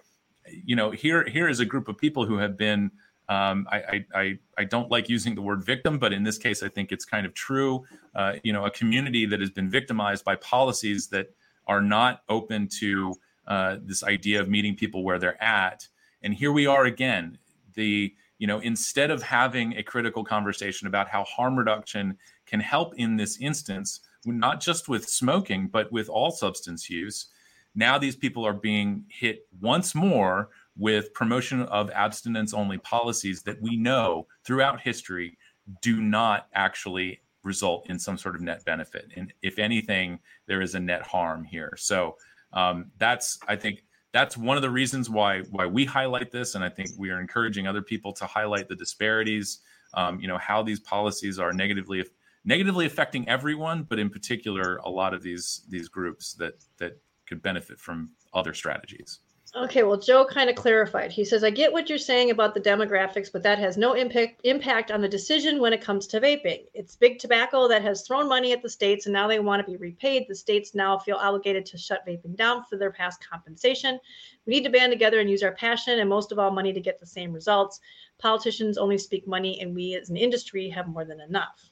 you 0.64 0.74
know, 0.74 0.90
here 0.90 1.24
here 1.28 1.48
is 1.48 1.60
a 1.60 1.64
group 1.64 1.88
of 1.88 1.96
people 1.96 2.26
who 2.26 2.38
have 2.38 2.56
been. 2.56 2.90
Um, 3.30 3.68
I, 3.70 4.06
I, 4.14 4.38
I 4.56 4.64
don't 4.64 4.90
like 4.90 5.10
using 5.10 5.34
the 5.34 5.42
word 5.42 5.62
victim, 5.62 5.98
but 5.98 6.14
in 6.14 6.22
this 6.22 6.38
case, 6.38 6.62
I 6.62 6.70
think 6.70 6.92
it's 6.92 7.04
kind 7.04 7.26
of 7.26 7.34
true. 7.34 7.84
Uh, 8.14 8.36
you 8.42 8.54
know, 8.54 8.64
a 8.64 8.70
community 8.70 9.26
that 9.26 9.38
has 9.38 9.50
been 9.50 9.68
victimized 9.68 10.24
by 10.24 10.36
policies 10.36 11.08
that 11.08 11.34
are 11.66 11.82
not 11.82 12.22
open 12.30 12.68
to 12.80 13.14
uh, 13.46 13.76
this 13.82 14.02
idea 14.02 14.40
of 14.40 14.48
meeting 14.48 14.74
people 14.74 15.04
where 15.04 15.18
they're 15.18 15.42
at. 15.42 15.88
And 16.22 16.34
here 16.34 16.52
we 16.52 16.66
are 16.66 16.84
again. 16.86 17.38
The 17.74 18.14
you 18.38 18.46
know, 18.46 18.60
instead 18.60 19.10
of 19.10 19.22
having 19.22 19.76
a 19.76 19.82
critical 19.82 20.24
conversation 20.24 20.86
about 20.86 21.08
how 21.08 21.24
harm 21.24 21.58
reduction 21.58 22.16
can 22.46 22.60
help 22.60 22.94
in 22.96 23.16
this 23.16 23.38
instance, 23.40 24.00
not 24.24 24.60
just 24.60 24.88
with 24.88 25.08
smoking, 25.08 25.68
but 25.68 25.90
with 25.92 26.08
all 26.08 26.30
substance 26.30 26.88
use, 26.88 27.26
now 27.74 27.98
these 27.98 28.16
people 28.16 28.44
are 28.44 28.54
being 28.54 29.04
hit 29.08 29.46
once 29.60 29.94
more 29.94 30.50
with 30.76 31.12
promotion 31.12 31.62
of 31.62 31.90
abstinence 31.90 32.54
only 32.54 32.78
policies 32.78 33.42
that 33.42 33.60
we 33.60 33.76
know 33.76 34.26
throughout 34.44 34.80
history 34.80 35.36
do 35.82 36.00
not 36.00 36.48
actually 36.54 37.20
result 37.42 37.88
in 37.90 37.98
some 37.98 38.16
sort 38.16 38.34
of 38.36 38.40
net 38.40 38.64
benefit. 38.64 39.10
And 39.16 39.32
if 39.42 39.58
anything, 39.58 40.20
there 40.46 40.60
is 40.60 40.74
a 40.74 40.80
net 40.80 41.02
harm 41.02 41.44
here. 41.44 41.74
So 41.76 42.16
um, 42.52 42.90
that's, 42.98 43.38
I 43.48 43.56
think, 43.56 43.84
that's 44.12 44.36
one 44.36 44.56
of 44.56 44.62
the 44.62 44.70
reasons 44.70 45.10
why 45.10 45.40
why 45.50 45.66
we 45.66 45.84
highlight 45.84 46.30
this, 46.30 46.54
and 46.54 46.64
I 46.64 46.68
think 46.68 46.90
we 46.96 47.10
are 47.10 47.20
encouraging 47.20 47.66
other 47.66 47.82
people 47.82 48.12
to 48.14 48.26
highlight 48.26 48.68
the 48.68 48.76
disparities. 48.76 49.60
Um, 49.94 50.20
you 50.20 50.28
know 50.28 50.38
how 50.38 50.62
these 50.62 50.80
policies 50.80 51.38
are 51.38 51.52
negatively 51.52 52.04
negatively 52.44 52.86
affecting 52.86 53.28
everyone, 53.28 53.82
but 53.82 53.98
in 53.98 54.08
particular, 54.08 54.76
a 54.78 54.88
lot 54.88 55.14
of 55.14 55.22
these 55.22 55.62
these 55.68 55.88
groups 55.88 56.34
that 56.34 56.54
that 56.78 57.00
could 57.26 57.42
benefit 57.42 57.78
from 57.78 58.10
other 58.32 58.54
strategies. 58.54 59.20
Okay, 59.56 59.82
well, 59.82 59.98
Joe 59.98 60.26
kind 60.26 60.50
of 60.50 60.56
clarified. 60.56 61.10
He 61.10 61.24
says, 61.24 61.42
I 61.42 61.48
get 61.48 61.72
what 61.72 61.88
you're 61.88 61.96
saying 61.96 62.30
about 62.30 62.52
the 62.52 62.60
demographics, 62.60 63.32
but 63.32 63.42
that 63.44 63.58
has 63.58 63.78
no 63.78 63.94
impact 63.94 64.42
impact 64.44 64.90
on 64.90 65.00
the 65.00 65.08
decision 65.08 65.58
when 65.58 65.72
it 65.72 65.80
comes 65.80 66.06
to 66.08 66.20
vaping. 66.20 66.66
It's 66.74 66.96
big 66.96 67.18
tobacco 67.18 67.66
that 67.68 67.80
has 67.80 68.06
thrown 68.06 68.28
money 68.28 68.52
at 68.52 68.62
the 68.62 68.68
states 68.68 69.06
and 69.06 69.12
now 69.14 69.26
they 69.26 69.40
want 69.40 69.64
to 69.64 69.70
be 69.70 69.78
repaid. 69.78 70.26
The 70.28 70.34
states 70.34 70.74
now 70.74 70.98
feel 70.98 71.16
obligated 71.16 71.64
to 71.66 71.78
shut 71.78 72.06
vaping 72.06 72.36
down 72.36 72.64
for 72.64 72.76
their 72.76 72.92
past 72.92 73.26
compensation. 73.26 73.98
We 74.44 74.52
need 74.52 74.64
to 74.64 74.70
band 74.70 74.92
together 74.92 75.18
and 75.18 75.30
use 75.30 75.42
our 75.42 75.52
passion 75.52 75.98
and 75.98 76.10
most 76.10 76.30
of 76.30 76.38
all 76.38 76.50
money 76.50 76.74
to 76.74 76.80
get 76.80 77.00
the 77.00 77.06
same 77.06 77.32
results. 77.32 77.80
Politicians 78.18 78.76
only 78.76 78.98
speak 78.98 79.26
money 79.26 79.60
and 79.62 79.74
we 79.74 79.94
as 79.94 80.10
an 80.10 80.18
industry 80.18 80.68
have 80.68 80.88
more 80.88 81.06
than 81.06 81.20
enough 81.22 81.67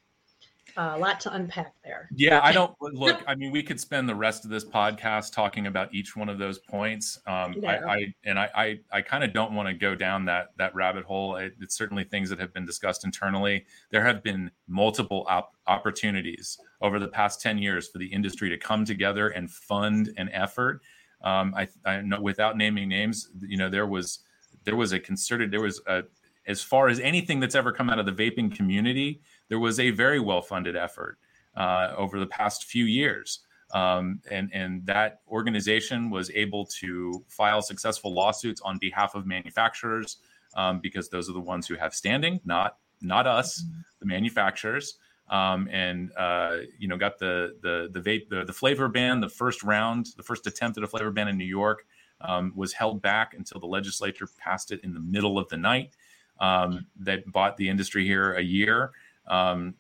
a 0.77 0.99
lot 0.99 1.21
to 1.21 1.33
unpack 1.33 1.75
there. 1.85 2.09
Yeah, 2.15 2.41
I 2.43 2.53
don't 2.53 2.75
look. 2.81 3.23
I 3.27 3.35
mean, 3.35 3.51
we 3.51 3.63
could 3.63 3.81
spend 3.81 4.09
the 4.09 4.15
rest 4.15 4.45
of 4.45 4.51
this 4.51 4.65
podcast 4.65 5.33
talking 5.33 5.67
about 5.67 5.95
each 5.95 6.17
one 6.17 6.29
of 6.29 6.39
those 6.39 6.59
points. 6.59 7.19
Um, 7.27 7.55
yeah. 7.55 7.83
I, 7.87 7.93
I, 7.93 8.15
and 8.25 8.39
I, 8.39 8.51
I, 8.55 8.81
I 8.93 9.03
kind 9.03 9.25
of 9.25 9.33
don't 9.33 9.55
want 9.55 9.69
to 9.69 9.75
go 9.75 9.95
down 9.95 10.25
that 10.27 10.49
that 10.59 10.75
rabbit 10.75 11.05
hole. 11.05 11.37
It, 11.37 11.55
it's 11.61 11.75
certainly 11.75 12.05
things 12.05 12.29
that 12.31 12.39
have 12.39 12.53
been 12.53 12.67
discussed 12.67 13.05
internally. 13.05 13.65
There 13.91 14.05
have 14.05 14.23
been 14.23 14.51
multiple 14.69 15.27
op- 15.29 15.55
opportunities 15.67 16.59
over 16.83 16.99
the 16.99 17.09
past 17.09 17.41
ten 17.41 17.59
years 17.59 17.89
for 17.89 17.99
the 17.99 18.07
industry 18.07 18.51
to 18.51 18.59
come 18.59 18.85
together 18.85 19.29
and 19.29 19.51
fund 19.51 20.13
an 20.17 20.29
effort. 20.31 20.83
Um, 21.23 21.55
I, 21.57 21.69
I 21.85 22.03
know 22.03 22.21
without 22.21 22.57
naming 22.57 22.89
names, 22.89 23.31
you 23.41 23.57
know, 23.57 23.71
there 23.71 23.87
was 23.87 24.21
there 24.65 24.77
was 24.77 24.93
a 24.93 25.01
concerted 25.01 25.51
there 25.51 25.63
was 25.63 25.81
a 25.87 26.03
as 26.47 26.63
far 26.63 26.89
as 26.89 27.01
anything 27.01 27.41
that's 27.41 27.55
ever 27.55 27.73
come 27.73 27.91
out 27.91 27.99
of 27.99 28.07
the 28.07 28.13
vaping 28.13 28.55
community 28.55 29.21
there 29.49 29.59
was 29.59 29.79
a 29.81 29.91
very 29.91 30.21
well 30.21 30.43
funded 30.43 30.77
effort 30.77 31.19
uh, 31.57 31.93
over 31.97 32.19
the 32.19 32.27
past 32.27 32.65
few 32.65 32.85
years. 32.85 33.41
Um, 33.73 34.21
and, 34.31 34.49
and 34.53 34.87
that 34.87 35.21
organization 35.29 36.09
was 36.09 36.31
able 36.31 36.67
to 36.81 37.25
file 37.29 37.63
successful 37.63 38.15
lawsuits 38.15 38.61
on 38.61 38.79
behalf 38.79 39.15
of 39.15 39.27
manufacturers 39.27 40.19
um, 40.55 40.79
because 40.81 41.09
those 41.09 41.29
are 41.29 41.33
the 41.33 41.41
ones 41.41 41.67
who 41.67 41.75
have 41.75 41.95
standing, 41.95 42.41
not 42.45 42.77
not 43.03 43.27
us, 43.27 43.63
the 44.01 44.07
manufacturers. 44.07 44.99
Um, 45.29 45.69
and 45.73 46.13
uh, 46.17 46.59
you 46.79 46.87
know 46.87 46.97
got 46.97 47.19
the 47.19 47.57
the 47.61 47.89
the 47.93 48.01
vape 48.01 48.29
the, 48.29 48.45
the 48.45 48.53
flavor 48.53 48.89
ban 48.89 49.21
the 49.21 49.29
first 49.29 49.65
round 49.65 50.11
the 50.17 50.23
first 50.23 50.47
attempt 50.47 50.79
at 50.79 50.85
a 50.85 50.87
flavor 50.87 51.11
ban 51.11 51.27
in 51.27 51.37
New 51.37 51.45
York 51.45 51.85
um, 52.21 52.53
was 52.55 52.73
held 52.73 53.03
back 53.03 53.35
until 53.35 53.59
the 53.59 53.67
legislature 53.67 54.29
passed 54.39 54.71
it 54.71 54.81
in 54.85 54.95
the 54.95 55.01
middle 55.01 55.37
of 55.37 55.49
the 55.49 55.57
night 55.57 55.97
um, 56.39 56.87
that 57.01 57.31
bought 57.33 57.57
the 57.57 57.69
industry 57.69 58.07
here 58.07 58.35
a 58.35 58.43
year 58.43 58.93
um, 59.29 59.75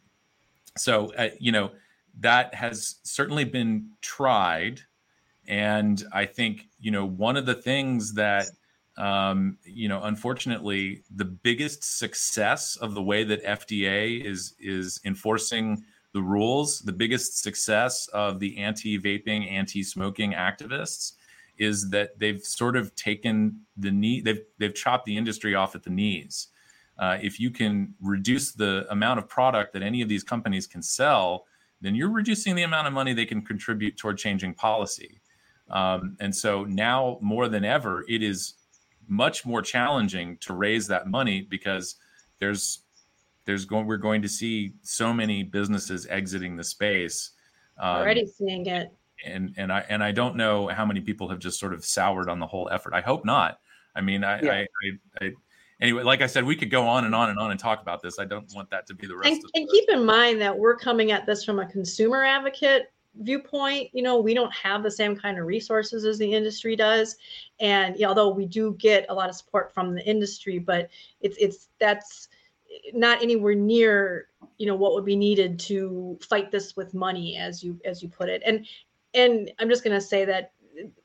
so, 0.76 1.12
uh, 1.14 1.30
you 1.38 1.52
know, 1.52 1.70
that 2.20 2.54
has 2.54 2.96
certainly 3.02 3.44
been 3.44 3.90
tried. 4.00 4.80
And 5.46 6.02
I 6.12 6.26
think, 6.26 6.68
you 6.80 6.90
know, 6.90 7.06
one 7.06 7.36
of 7.36 7.46
the 7.46 7.54
things 7.54 8.14
that, 8.14 8.46
um, 8.98 9.58
you 9.64 9.88
know, 9.88 10.02
unfortunately, 10.02 11.02
the 11.14 11.24
biggest 11.24 11.98
success 11.98 12.76
of 12.76 12.94
the 12.94 13.02
way 13.02 13.24
that 13.24 13.44
FDA 13.44 14.24
is 14.24 14.54
is 14.58 15.00
enforcing 15.04 15.84
the 16.12 16.22
rules, 16.22 16.80
the 16.80 16.92
biggest 16.92 17.42
success 17.42 18.08
of 18.08 18.40
the 18.40 18.56
anti-vaping, 18.56 19.50
anti-smoking 19.52 20.32
activists 20.32 21.12
is 21.58 21.90
that 21.90 22.18
they've 22.18 22.42
sort 22.42 22.76
of 22.76 22.94
taken 22.94 23.60
the 23.76 23.90
knee, 23.90 24.20
they've 24.20 24.42
they've 24.58 24.74
chopped 24.74 25.04
the 25.04 25.16
industry 25.16 25.54
off 25.54 25.74
at 25.74 25.82
the 25.82 25.90
knees 25.90 26.48
uh, 26.98 27.18
if 27.20 27.38
you 27.38 27.50
can 27.50 27.94
reduce 28.00 28.52
the 28.52 28.86
amount 28.90 29.18
of 29.18 29.28
product 29.28 29.72
that 29.72 29.82
any 29.82 30.02
of 30.02 30.08
these 30.08 30.24
companies 30.24 30.66
can 30.66 30.82
sell, 30.82 31.46
then 31.80 31.94
you're 31.94 32.10
reducing 32.10 32.54
the 32.54 32.62
amount 32.62 32.86
of 32.86 32.92
money 32.92 33.12
they 33.12 33.26
can 33.26 33.42
contribute 33.42 33.96
toward 33.96 34.16
changing 34.16 34.54
policy. 34.54 35.20
Um, 35.70 36.16
and 36.20 36.34
so 36.34 36.64
now 36.64 37.18
more 37.20 37.48
than 37.48 37.64
ever, 37.64 38.04
it 38.08 38.22
is 38.22 38.54
much 39.08 39.44
more 39.44 39.62
challenging 39.62 40.36
to 40.38 40.52
raise 40.52 40.86
that 40.88 41.06
money 41.08 41.42
because 41.42 41.96
there's 42.38 42.80
there's 43.44 43.64
going 43.64 43.86
we're 43.86 43.96
going 43.96 44.22
to 44.22 44.28
see 44.28 44.72
so 44.82 45.12
many 45.12 45.42
businesses 45.42 46.06
exiting 46.06 46.56
the 46.56 46.64
space. 46.64 47.30
Um, 47.78 47.96
Already 47.96 48.26
seeing 48.26 48.66
it. 48.66 48.92
And 49.24 49.54
and 49.56 49.72
I 49.72 49.84
and 49.88 50.02
I 50.02 50.12
don't 50.12 50.36
know 50.36 50.68
how 50.68 50.84
many 50.84 51.00
people 51.00 51.28
have 51.28 51.38
just 51.38 51.58
sort 51.58 51.72
of 51.72 51.84
soured 51.84 52.28
on 52.28 52.38
the 52.38 52.46
whole 52.46 52.68
effort. 52.70 52.94
I 52.94 53.00
hope 53.00 53.24
not. 53.24 53.60
I 53.94 54.02
mean, 54.02 54.24
I, 54.24 54.40
yeah. 54.42 54.52
I, 54.52 54.66
I, 55.22 55.24
I, 55.24 55.32
anyway, 55.80 56.02
like 56.02 56.22
I 56.22 56.26
said, 56.26 56.44
we 56.44 56.56
could 56.56 56.70
go 56.70 56.86
on 56.86 57.04
and 57.04 57.14
on 57.14 57.30
and 57.30 57.38
on 57.38 57.50
and 57.50 57.60
talk 57.60 57.82
about 57.82 58.02
this. 58.02 58.18
I 58.18 58.24
don't 58.24 58.50
want 58.54 58.70
that 58.70 58.86
to 58.88 58.94
be 58.94 59.06
the 59.06 59.16
rest. 59.16 59.28
And, 59.28 59.42
and 59.54 59.68
keep 59.68 59.88
in 59.88 60.04
mind 60.04 60.40
that 60.40 60.56
we're 60.56 60.76
coming 60.76 61.12
at 61.12 61.26
this 61.26 61.44
from 61.44 61.58
a 61.58 61.66
consumer 61.66 62.24
advocate 62.24 62.92
viewpoint. 63.20 63.90
You 63.92 64.02
know, 64.02 64.18
we 64.18 64.34
don't 64.34 64.52
have 64.52 64.82
the 64.82 64.90
same 64.90 65.16
kind 65.16 65.38
of 65.38 65.46
resources 65.46 66.04
as 66.04 66.18
the 66.18 66.32
industry 66.32 66.76
does, 66.76 67.16
and 67.60 67.96
yeah, 67.96 68.08
although 68.08 68.28
we 68.30 68.46
do 68.46 68.76
get 68.78 69.06
a 69.08 69.14
lot 69.14 69.28
of 69.28 69.36
support 69.36 69.72
from 69.72 69.94
the 69.94 70.06
industry, 70.06 70.58
but 70.58 70.88
it's 71.20 71.36
it's 71.38 71.68
that's 71.78 72.28
not 72.92 73.22
anywhere 73.22 73.54
near 73.54 74.28
you 74.58 74.66
know 74.66 74.74
what 74.74 74.92
would 74.94 75.04
be 75.04 75.16
needed 75.16 75.58
to 75.58 76.18
fight 76.20 76.50
this 76.50 76.76
with 76.76 76.94
money 76.94 77.36
as 77.36 77.62
you 77.62 77.80
as 77.84 78.02
you 78.02 78.08
put 78.08 78.28
it 78.28 78.42
and 78.44 78.66
and 79.14 79.50
i'm 79.58 79.68
just 79.68 79.84
going 79.84 79.94
to 79.94 80.00
say 80.00 80.24
that 80.24 80.52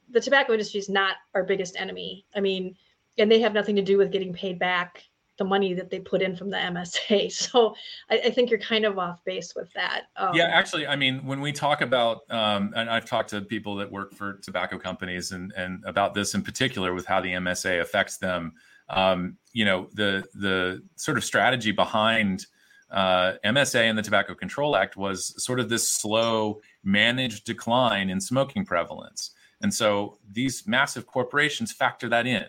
the 0.09 0.19
tobacco 0.19 0.53
industry 0.53 0.79
is 0.79 0.89
not 0.89 1.17
our 1.33 1.43
biggest 1.43 1.75
enemy 1.77 2.25
i 2.35 2.39
mean 2.39 2.75
and 3.17 3.31
they 3.31 3.41
have 3.41 3.53
nothing 3.53 3.75
to 3.75 3.81
do 3.81 3.97
with 3.97 4.11
getting 4.11 4.33
paid 4.33 4.59
back 4.59 5.03
the 5.37 5.45
money 5.45 5.73
that 5.73 5.89
they 5.89 5.99
put 5.99 6.21
in 6.21 6.35
from 6.35 6.51
the 6.51 6.57
MSA. 6.57 7.31
So 7.51 7.75
I, 8.09 8.19
I 8.25 8.29
think 8.29 8.51
you're 8.51 8.59
kind 8.59 8.85
of 8.85 8.99
off 8.99 9.23
base 9.25 9.53
with 9.55 9.71
that. 9.73 10.03
Um, 10.15 10.35
yeah, 10.35 10.45
actually, 10.45 10.85
I 10.85 10.95
mean, 10.95 11.25
when 11.25 11.41
we 11.41 11.51
talk 11.51 11.81
about, 11.81 12.19
um, 12.29 12.73
and 12.75 12.89
I've 12.89 13.05
talked 13.05 13.31
to 13.31 13.41
people 13.41 13.75
that 13.77 13.91
work 13.91 14.13
for 14.13 14.33
tobacco 14.43 14.77
companies 14.77 15.31
and 15.31 15.51
and 15.57 15.83
about 15.85 16.13
this 16.13 16.35
in 16.35 16.43
particular 16.43 16.93
with 16.93 17.05
how 17.05 17.21
the 17.21 17.29
MSA 17.29 17.81
affects 17.81 18.17
them. 18.17 18.53
Um, 18.89 19.37
you 19.53 19.65
know, 19.65 19.89
the 19.93 20.23
the 20.35 20.83
sort 20.95 21.17
of 21.17 21.23
strategy 21.23 21.71
behind 21.71 22.45
uh, 22.91 23.33
MSA 23.43 23.81
and 23.81 23.97
the 23.97 24.03
Tobacco 24.03 24.35
Control 24.35 24.75
Act 24.75 24.95
was 24.95 25.33
sort 25.43 25.59
of 25.59 25.69
this 25.69 25.87
slow, 25.89 26.61
managed 26.83 27.45
decline 27.45 28.09
in 28.09 28.21
smoking 28.21 28.65
prevalence. 28.65 29.31
And 29.61 29.73
so 29.73 30.17
these 30.29 30.67
massive 30.67 31.07
corporations 31.07 31.71
factor 31.71 32.09
that 32.09 32.27
in 32.27 32.45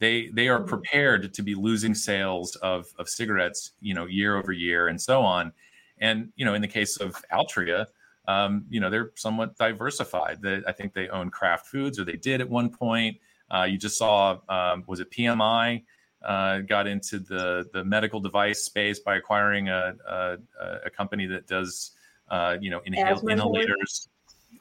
they 0.00 0.28
they 0.28 0.48
are 0.48 0.60
Mhm. 0.60 0.66
prepared 0.66 1.32
to 1.32 1.42
be 1.42 1.54
losing 1.54 1.94
sales 1.94 2.56
of 2.56 2.92
of 2.98 3.08
cigarettes, 3.08 3.72
you 3.80 3.94
know, 3.94 4.06
year 4.06 4.36
over 4.36 4.50
year 4.50 4.88
and 4.88 5.00
so 5.00 5.22
on. 5.22 5.52
And 5.98 6.32
you 6.36 6.44
know, 6.44 6.54
in 6.54 6.62
the 6.62 6.68
case 6.68 6.96
of 6.96 7.14
Altria, 7.30 7.86
um, 8.26 8.64
you 8.68 8.80
know, 8.80 8.90
they're 8.90 9.12
somewhat 9.16 9.56
diversified. 9.56 10.40
They, 10.42 10.62
I 10.66 10.72
think 10.72 10.94
they 10.94 11.08
own 11.08 11.30
Kraft 11.30 11.66
Foods, 11.66 11.98
or 12.00 12.04
they 12.04 12.16
did 12.16 12.40
at 12.40 12.48
one 12.48 12.70
point. 12.70 13.18
Uh, 13.50 13.64
you 13.64 13.78
just 13.78 13.98
saw, 13.98 14.38
um, 14.48 14.84
was 14.86 15.00
it 15.00 15.10
PMI? 15.10 15.84
Uh, 16.22 16.58
got 16.60 16.86
into 16.86 17.18
the 17.18 17.68
the 17.72 17.84
medical 17.84 18.20
device 18.20 18.64
space 18.64 19.00
by 19.00 19.16
acquiring 19.16 19.68
a 19.68 19.94
a, 20.08 20.38
a 20.86 20.90
company 20.90 21.26
that 21.26 21.46
does, 21.46 21.92
uh, 22.30 22.56
you 22.60 22.70
know, 22.70 22.80
inhale, 22.84 23.20
inhalators 23.22 24.08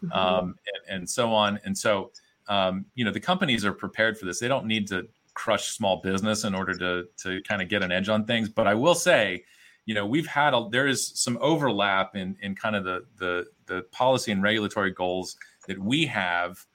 Mhm. 0.04 0.16
um, 0.16 0.56
and, 0.88 1.00
and 1.00 1.10
so 1.10 1.34
on. 1.34 1.60
And 1.66 1.78
so, 1.78 2.12
um, 2.48 2.86
you 2.96 3.04
know, 3.04 3.12
the 3.12 3.20
companies 3.20 3.66
are 3.66 3.74
prepared 3.74 4.18
for 4.18 4.26
this. 4.26 4.40
They 4.40 4.48
don't 4.48 4.66
need 4.66 4.88
to 4.88 5.08
crush 5.40 5.70
small 5.70 6.02
business 6.02 6.44
in 6.44 6.54
order 6.54 6.74
to 6.78 7.06
to 7.24 7.42
kind 7.44 7.62
of 7.62 7.70
get 7.70 7.82
an 7.82 7.94
edge 7.94 8.10
on 8.10 8.26
things. 8.26 8.50
But 8.50 8.68
I 8.68 8.74
will 8.74 8.94
say, 8.94 9.46
you 9.86 9.96
know, 9.96 10.06
we've 10.06 10.28
had 10.28 10.54
a, 10.54 10.68
there 10.70 10.86
is 10.86 11.14
some 11.16 11.38
overlap 11.40 12.18
in 12.18 12.36
in 12.42 12.56
kind 12.56 12.76
of 12.76 12.84
the 12.84 13.06
the 13.18 13.46
the 13.66 13.84
policy 13.92 14.34
and 14.34 14.44
regulatory 14.44 14.92
goals 14.92 15.38
that 15.68 15.80
we 15.80 16.06
have 16.08 16.66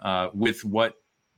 uh, 0.00 0.28
with 0.32 0.64
what 0.64 0.94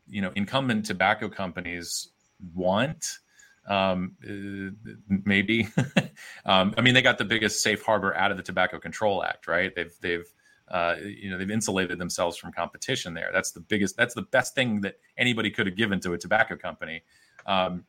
you 0.06 0.20
know 0.20 0.30
incumbent 0.34 0.84
tobacco 0.84 1.28
companies 1.30 2.10
want. 2.54 3.18
Um, 3.66 4.12
uh, 4.22 4.92
maybe. 5.24 5.68
um, 6.44 6.74
I 6.76 6.82
mean, 6.82 6.92
they 6.92 7.00
got 7.00 7.16
the 7.16 7.24
biggest 7.24 7.62
safe 7.62 7.82
harbor 7.82 8.14
out 8.14 8.30
of 8.30 8.36
the 8.36 8.42
Tobacco 8.42 8.78
Control 8.78 9.24
Act, 9.24 9.48
right? 9.48 9.74
They've 9.74 9.94
they've 10.02 10.30
uh, 10.68 10.96
you 11.02 11.30
know 11.30 11.38
they've 11.38 11.50
insulated 11.50 11.98
themselves 11.98 12.36
from 12.36 12.52
competition 12.52 13.14
there. 13.14 13.30
That's 13.32 13.52
the 13.52 13.60
biggest. 13.60 13.96
That's 13.96 14.14
the 14.14 14.22
best 14.22 14.54
thing 14.54 14.80
that 14.82 14.96
anybody 15.16 15.50
could 15.50 15.66
have 15.66 15.76
given 15.76 16.00
to 16.00 16.12
a 16.14 16.18
tobacco 16.18 16.56
company. 16.56 17.02
Um, 17.46 17.84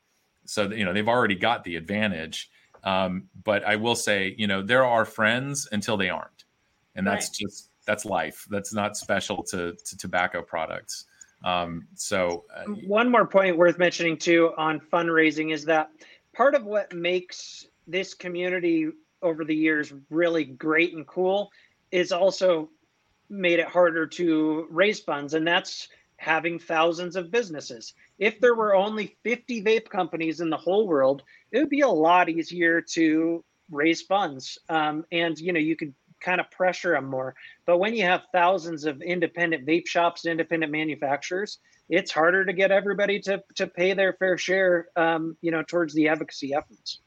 so 0.46 0.70
you 0.70 0.86
know 0.86 0.94
they've 0.94 1.08
already 1.08 1.36
got 1.36 1.64
the 1.64 1.76
advantage. 1.76 2.50
Um, 2.84 3.30
but 3.44 3.64
I 3.64 3.78
will 3.78 3.96
say, 3.96 4.36
you 4.38 4.46
know, 4.46 4.62
there 4.62 4.86
are 4.86 5.06
friends 5.06 5.68
until 5.72 5.98
they 5.98 6.10
aren't, 6.10 6.46
and 6.96 7.06
that's 7.08 7.28
Right. 7.30 7.48
just 7.48 7.70
that's 7.86 8.06
life. 8.06 8.46
That's 8.50 8.74
not 8.74 8.98
special 8.98 9.44
to 9.44 9.74
to 9.74 9.98
tobacco 9.98 10.42
products. 10.42 11.06
Um, 11.44 11.88
so 11.96 12.46
uh, 12.56 12.64
One 12.66 13.10
more 13.10 13.28
point 13.28 13.58
worth 13.58 13.78
mentioning 13.78 14.18
too 14.18 14.52
on 14.58 14.80
fundraising 14.80 15.54
is 15.54 15.66
that 15.66 15.90
part 16.34 16.56
of 16.56 16.66
what 16.66 16.94
makes 16.94 17.68
this 17.88 18.14
community 18.14 18.90
over 19.22 19.44
the 19.46 19.56
years 19.56 19.94
really 20.10 20.44
great 20.44 20.94
and 20.94 21.06
cool 21.08 21.52
is 21.92 22.12
also 22.12 22.70
made 23.30 23.60
it 23.60 23.68
harder 23.68 24.06
to 24.06 24.68
raise 24.70 25.00
funds, 25.00 25.34
and 25.34 25.48
that's 25.48 25.88
having 26.18 26.60
thousands 26.60 27.16
of 27.16 27.32
businesses. 27.32 27.94
If 28.20 28.40
there 28.40 28.56
were 28.56 28.76
only 28.76 29.18
50 29.24 29.64
vape 29.64 29.90
companies 29.90 30.40
in 30.40 30.50
the 30.50 30.58
whole 30.58 30.88
world, 30.88 31.24
it 31.52 31.60
would 31.60 31.70
be 31.70 31.82
a 31.82 31.88
lot 31.88 32.30
easier 32.30 32.82
to 32.82 33.44
raise 33.70 34.02
funds. 34.02 34.58
Um, 34.70 35.06
and 35.12 35.38
you 35.38 35.54
know, 35.54 35.60
you 35.60 35.76
could 35.76 35.94
kind 36.22 36.40
of 36.40 36.50
pressure 36.52 36.92
them 36.92 37.06
more. 37.06 37.36
But 37.66 37.78
when 37.78 37.94
you 37.94 38.04
have 38.04 38.24
thousands 38.32 38.86
of 38.86 39.02
independent 39.02 39.66
vape 39.66 39.88
shops, 39.88 40.26
and 40.26 40.32
independent 40.32 40.72
manufacturers, 40.72 41.60
it's 41.90 42.12
harder 42.12 42.46
to 42.46 42.54
get 42.54 42.72
everybody 42.72 43.20
to 43.22 43.44
to 43.56 43.68
pay 43.68 43.94
their 43.94 44.14
fair 44.14 44.38
share, 44.38 44.88
um, 44.96 45.38
you 45.42 45.52
know, 45.52 45.64
towards 45.64 45.94
the 45.94 46.08
advocacy 46.08 46.54
efforts. 46.54 47.00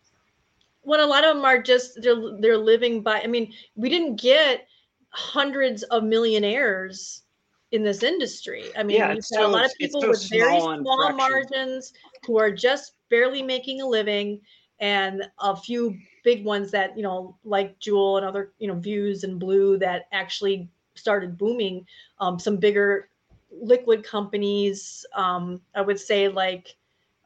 Well, 0.89 1.05
a 1.05 1.07
lot 1.07 1.23
of 1.23 1.37
them 1.37 1.45
are 1.45 1.61
just 1.61 2.01
they're 2.01 2.17
they're 2.41 2.57
living 2.57 3.03
by. 3.03 3.21
I 3.21 3.27
mean, 3.27 3.53
we 3.77 3.91
didn't 3.91 4.17
get 4.17 4.67
hundreds 5.11 5.83
of 5.83 6.03
millionaires 6.03 7.25
in 7.73 7.83
this 7.83 8.03
industry. 8.03 8.65
I 8.75 8.85
mean, 8.85 8.97
Yeah, 8.97 9.13
we've 9.13 9.23
got 9.31 9.45
a 9.45 9.49
lot 9.49 9.67
of 9.67 9.73
people 9.79 10.01
so 10.01 10.09
with 10.09 10.31
very 10.31 10.59
small 10.59 10.73
and 10.73 10.83
small 10.87 11.13
margins 11.13 11.93
who 12.25 12.39
are 12.39 12.51
just 12.51 12.95
barely 13.11 13.43
making 13.43 13.83
a 13.83 13.87
living, 13.87 14.41
and 14.81 15.25
a 15.41 15.55
few 15.55 15.95
big 16.25 16.43
ones 16.47 16.71
that 16.71 16.97
you 16.97 17.03
know, 17.03 17.37
like 17.45 17.79
Juul 17.81 18.17
and 18.17 18.25
other 18.25 18.53
you 18.59 18.67
know 18.67 18.77
Vuse 18.77 19.25
and 19.25 19.39
Blue 19.39 19.77
that 19.77 20.07
actually 20.13 20.71
started 20.95 21.37
booming. 21.37 21.87
Um, 22.19 22.39
some 22.39 22.57
bigger 22.57 23.11
liquid 23.51 24.05
companies. 24.05 25.05
Um, 25.13 25.61
I 25.75 25.83
would 25.83 26.01
say 26.01 26.29
like 26.29 26.77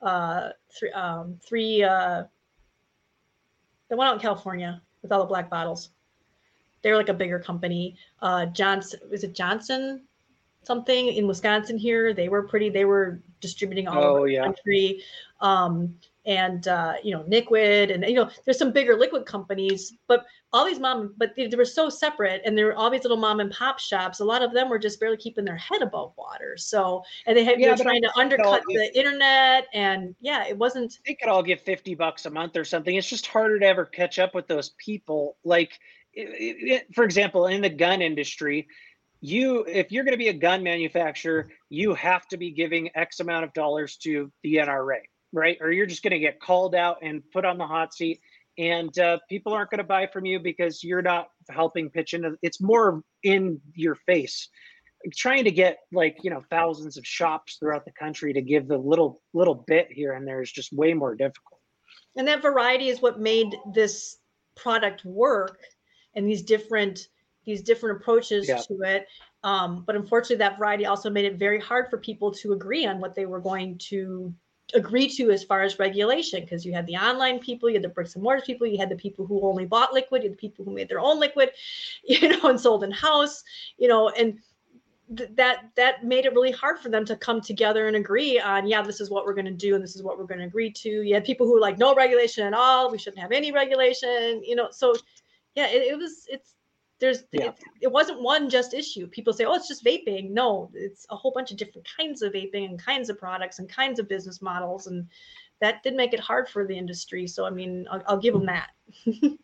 uh, 0.03 0.49
three, 0.69 0.91
um, 0.91 1.39
three. 1.47 1.85
Uh, 1.85 2.25
the 3.93 3.97
one 3.99 4.07
out 4.07 4.15
in 4.15 4.21
California 4.21 4.81
with 5.03 5.13
all 5.13 5.21
the 5.21 5.27
black 5.27 5.51
bottles. 5.51 5.91
They're 6.81 6.97
like 6.97 7.11
a 7.11 7.15
bigger 7.15 7.39
company. 7.39 7.95
Uh, 8.23 8.47
Johnson, 8.47 9.01
is 9.11 9.23
it 9.23 9.35
Johnson 9.35 10.05
something 10.63 11.09
in 11.09 11.27
Wisconsin 11.27 11.77
here? 11.77 12.15
They 12.15 12.31
were 12.31 12.43
pretty, 12.45 12.71
they 12.71 12.87
were 12.87 13.21
distributing 13.43 13.89
all 13.89 14.03
Oh, 14.03 14.17
over 14.17 14.27
the 14.29 14.33
yeah. 14.33 14.45
country. 14.45 15.03
Um, 15.43 15.95
and, 16.25 16.69
uh, 16.69 16.95
you 17.03 17.13
know, 17.13 17.25
NicQuid 17.25 17.93
and, 17.93 18.05
you 18.05 18.15
know, 18.15 18.31
there's 18.45 18.59
some 18.59 18.73
bigger 18.73 18.97
liquid 18.97 19.27
companies, 19.27 19.95
but 20.07 20.25
all 20.53 20.65
these 20.65 20.79
mom, 20.79 21.15
but 21.17 21.35
they, 21.37 21.47
they 21.47 21.57
were 21.57 21.65
so 21.65 21.89
separate 21.89 22.43
and 22.45 22.57
there 22.57 22.67
were 22.67 22.77
all 22.77 22.91
these 22.91 23.03
little 23.03 23.17
mom 23.17 23.41
and 23.41 23.51
pop 23.51 23.79
shops. 23.79 24.21
A 24.21 24.25
lot 24.25 24.43
of 24.43 24.53
them 24.53 24.69
were 24.69 24.79
just 24.79 25.01
barely 25.01 25.17
keeping 25.17 25.45
their 25.45 25.57
head 25.57 25.83
above 25.83 26.13
water. 26.17 26.57
So, 26.57 27.03
and 27.27 27.37
they 27.37 27.45
had, 27.45 27.59
Yeah, 27.59 27.69
they 27.69 27.73
were 27.73 27.91
trying 27.91 28.03
to 28.03 28.19
undercut 28.19 28.63
the 28.69 28.97
internet 28.97 29.67
and 29.73 30.15
yeah, 30.21 30.47
it 30.47 30.57
wasn't, 30.57 30.99
they 31.07 31.15
could 31.15 31.29
all 31.29 31.43
give 31.43 31.61
50 31.61 31.95
bucks 31.95 32.27
a 32.27 32.31
month 32.31 32.57
or 32.57 32.65
something. 32.65 32.95
It's 32.95 33.09
just 33.09 33.27
harder 33.27 33.59
to 33.59 33.67
ever 33.67 33.85
catch 33.85 34.19
up 34.19 34.35
with 34.35 34.47
those 34.47 34.71
people. 34.79 35.37
Like, 35.45 35.79
it, 36.15 36.83
it, 36.83 36.95
for 36.95 37.05
example, 37.05 37.47
in 37.47 37.63
the 37.63 37.71
gun 37.71 38.03
industry, 38.03 38.69
you 39.23 39.65
if 39.69 39.93
you're 39.93 40.05
going 40.05 40.13
to 40.13 40.19
be 40.19 40.29
a 40.29 40.35
gun 40.35 40.63
manufacturer, 40.63 41.49
you 41.71 41.95
have 41.95 42.27
to 42.29 42.37
be 42.37 42.51
giving 42.51 42.91
X 42.95 43.21
amount 43.21 43.45
of 43.45 43.53
dollars 43.55 43.97
to 43.99 44.31
the 44.43 44.57
NRA, 44.57 44.99
right? 45.33 45.59
Or 45.61 45.71
you're 45.71 45.87
just 45.87 46.03
going 46.03 46.13
to 46.13 46.19
get 46.19 46.41
called 46.41 46.75
out 46.75 46.99
and 47.03 47.23
put 47.33 47.45
on 47.45 47.59
the 47.59 47.67
hot 47.67 47.95
seat, 47.95 48.21
and 48.59 48.97
uh, 48.99 49.19
people 49.29 49.53
aren't 49.53 49.71
going 49.71 49.79
to 49.79 49.85
buy 49.85 50.07
from 50.07 50.27
you 50.27 50.39
because 50.39 50.85
you're 50.85 51.03
not 51.03 51.29
helping 51.49 51.91
pitch 51.91 52.15
into. 52.15 52.37
It's 52.43 52.61
more 52.61 53.03
in 53.23 53.61
your 53.75 53.95
face 53.95 54.49
trying 55.15 55.45
to 55.45 55.51
get 55.51 55.79
like 55.93 56.19
you 56.23 56.31
know 56.31 56.43
thousands 56.51 56.97
of 56.97 57.07
shops 57.07 57.57
throughout 57.59 57.85
the 57.85 57.93
country 57.93 58.33
to 58.33 58.41
give 58.41 58.69
the 58.69 58.77
little 58.77 59.21
little 59.33 59.55
bit 59.55 59.89
here 59.91 60.13
and 60.13 60.27
there 60.27 60.41
is 60.41 60.53
just 60.53 60.73
way 60.73 60.95
more 60.95 61.15
difficult 61.15 61.61
and 62.17 62.27
that 62.29 62.43
variety 62.43 62.89
is 62.89 63.01
what 63.03 63.19
made 63.19 63.57
this 63.75 64.19
product 64.57 65.05
work 65.05 65.59
and 66.15 66.29
these 66.29 66.43
different 66.43 67.09
these 67.45 67.63
different 67.63 68.01
approaches 68.01 68.49
Yeah. 68.49 68.59
to 68.59 68.79
it 68.83 69.07
um, 69.45 69.83
but 69.87 69.97
unfortunately 69.97 70.37
that 70.37 70.59
variety 70.59 70.87
also 70.87 71.11
made 71.11 71.25
it 71.25 71.37
very 71.37 71.61
hard 71.61 71.91
for 71.91 71.99
people 71.99 72.31
to 72.35 72.53
agree 72.53 72.87
on 72.87 73.01
what 73.01 73.15
they 73.15 73.27
were 73.27 73.41
going 73.41 73.79
to 73.89 74.33
agree 74.75 75.09
to 75.09 75.31
as 75.31 75.45
far 75.45 75.63
as 75.63 75.79
regulation 75.79 76.41
because 76.43 76.65
you 76.65 76.73
had 76.73 76.87
the 76.87 76.97
online 76.97 77.39
people 77.39 77.69
you 77.69 77.75
had 77.75 77.83
the 77.83 77.89
bricks 77.89 78.15
and 78.15 78.23
mortars 78.23 78.45
people 78.45 78.67
you 78.67 78.79
had 78.79 78.89
the 78.89 78.97
people 78.97 79.27
who 79.27 79.47
only 79.47 79.67
bought 79.67 79.93
liquid 79.93 80.23
you 80.23 80.29
had 80.29 80.37
the 80.39 80.41
people 80.41 80.65
who 80.65 80.73
made 80.73 80.89
their 80.89 81.01
own 81.01 81.19
liquid 81.19 81.51
you 82.05 82.29
know 82.29 82.49
and 82.49 82.61
sold 82.61 82.85
in 82.85 82.91
house 82.91 83.43
you 83.79 83.89
know 83.89 84.09
and 84.11 84.39
th- 85.17 85.31
that 85.35 85.71
that 85.77 86.05
made 86.05 86.25
it 86.25 86.35
really 86.35 86.51
hard 86.51 86.79
for 86.79 86.89
them 86.89 87.05
to 87.05 87.17
come 87.17 87.41
together 87.41 87.87
and 87.87 87.97
agree 87.97 88.39
on 88.39 88.67
yeah 88.67 88.83
this 88.83 89.01
is 89.01 89.11
what 89.11 89.25
we're 89.25 89.35
going 89.35 89.45
to 89.45 89.51
do 89.51 89.75
and 89.75 89.83
this 89.83 89.97
is 89.97 90.03
what 90.03 90.19
we're 90.19 90.25
going 90.25 90.41
to 90.41 90.47
agree 90.47 90.71
to. 90.71 91.03
You 91.03 91.15
had 91.15 91.25
people 91.25 91.47
who 91.47 91.55
were 91.55 91.61
like 91.61 91.79
no 91.79 91.95
regulation 91.95 92.47
at 92.47 92.55
all. 92.55 92.91
We 92.91 92.99
shouldn't 92.99 93.23
have 93.23 93.33
any 93.33 93.53
regulation 93.53 94.43
you 94.45 94.57
know 94.57 94.69
so 94.71 94.95
yeah 95.55 95.69
it, 95.69 95.83
it 95.83 95.99
was 95.99 96.27
it's 96.29 96.55
there's 97.03 97.25
Yeah. 97.33 97.49
it, 97.49 97.55
it 97.83 97.93
wasn't 97.93 98.23
one 98.23 98.49
just 98.49 98.73
issue 98.73 99.07
people 99.07 99.33
say 99.35 99.45
oh 99.45 99.55
it's 99.55 99.69
just 99.69 99.85
vaping 99.85 100.31
no 100.31 100.71
it's 100.73 101.05
a 101.11 101.17
whole 101.17 101.33
bunch 101.33 101.51
of 101.51 101.59
different 101.59 101.87
kinds 101.99 102.23
of 102.23 102.33
vaping 102.33 102.65
and 102.71 102.79
kinds 102.83 103.11
of 103.11 103.19
products 103.19 103.59
and 103.59 103.69
kinds 103.69 103.99
of 103.99 104.09
business 104.09 104.41
models 104.41 104.87
and 104.87 105.07
that 105.61 105.83
did 105.83 105.95
make 105.95 106.15
it 106.15 106.21
hard 106.21 106.49
for 106.49 106.67
the 106.67 106.77
industry 106.77 107.27
so 107.27 107.45
i 107.45 107.51
mean 107.51 107.87
i'll, 107.91 108.03
I'll 108.07 108.19
give 108.19 108.33
them 108.33 108.47
that 108.47 108.71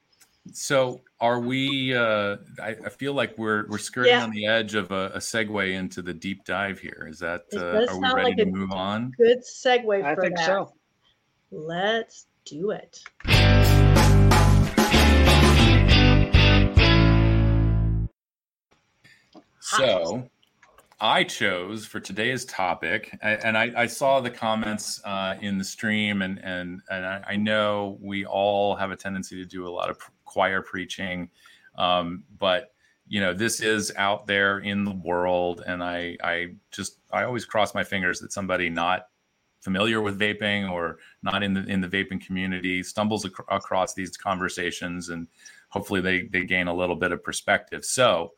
So 0.50 1.02
are 1.20 1.40
we? 1.40 1.94
Uh, 1.94 2.36
I, 2.62 2.70
I 2.86 2.88
feel 2.88 3.12
like 3.12 3.36
we're 3.36 3.66
we're 3.68 3.76
skirting 3.76 4.12
Yeah. 4.14 4.22
on 4.22 4.30
the 4.30 4.46
edge 4.46 4.74
of 4.74 4.90
a, 4.92 5.10
a 5.14 5.18
segue 5.18 5.70
into 5.74 6.00
the 6.00 6.14
deep 6.14 6.42
dive 6.46 6.78
here. 6.78 7.06
Is 7.10 7.18
that? 7.18 7.42
Uh, 7.52 7.80
does 7.80 7.88
are 7.90 8.00
we 8.00 8.08
ready 8.14 8.28
like 8.30 8.36
to 8.38 8.42
a- 8.44 8.46
move 8.46 8.72
on? 8.72 9.12
good 9.18 9.40
segue 9.44 10.02
i 10.02 10.14
for 10.14 10.22
think 10.22 10.36
that 10.36 10.46
so 10.46 10.72
let's 11.50 12.28
do 12.46 12.70
it 12.70 12.98
So, 19.78 20.28
I 21.00 21.22
chose 21.22 21.86
for 21.86 22.00
today's 22.00 22.44
topic, 22.44 23.16
and 23.22 23.56
I, 23.56 23.70
I 23.76 23.86
saw 23.86 24.20
the 24.20 24.30
comments 24.30 25.00
uh, 25.04 25.36
in 25.40 25.56
the 25.56 25.64
stream, 25.64 26.22
and 26.22 26.40
and 26.42 26.80
and 26.90 27.04
I, 27.06 27.36
know 27.36 27.96
we 28.00 28.26
all 28.26 28.74
have 28.74 28.90
a 28.90 28.96
tendency 28.96 29.36
to 29.36 29.44
do 29.44 29.68
a 29.68 29.70
lot 29.70 29.90
of 29.90 29.98
choir 30.24 30.60
preaching, 30.60 31.30
um, 31.76 32.24
but 32.40 32.72
you 33.06 33.20
know 33.20 33.32
this 33.32 33.60
is 33.60 33.92
out 33.96 34.26
there 34.26 34.58
in 34.58 34.84
the 34.84 34.90
world, 34.90 35.62
and 35.64 35.84
I 35.84 36.16
I 36.24 36.54
just 36.72 36.98
I 37.12 37.22
always 37.22 37.44
cross 37.44 37.74
my 37.74 37.84
fingers 37.84 38.18
that 38.18 38.32
somebody 38.32 38.68
not 38.68 39.06
familiar 39.60 40.00
with 40.00 40.18
vaping 40.18 40.68
or 40.68 40.98
not 41.22 41.44
in 41.44 41.54
the 41.54 41.64
in 41.66 41.80
the 41.80 41.88
vaping 41.88 42.20
community 42.20 42.82
stumbles 42.82 43.24
ac- 43.24 43.34
across 43.50 43.94
these 43.94 44.16
conversations, 44.16 45.10
and 45.10 45.28
hopefully 45.68 46.00
they 46.00 46.22
they 46.22 46.44
gain 46.44 46.66
a 46.66 46.74
little 46.74 46.96
bit 46.96 47.12
of 47.12 47.22
perspective. 47.22 47.84
So. 47.84 48.32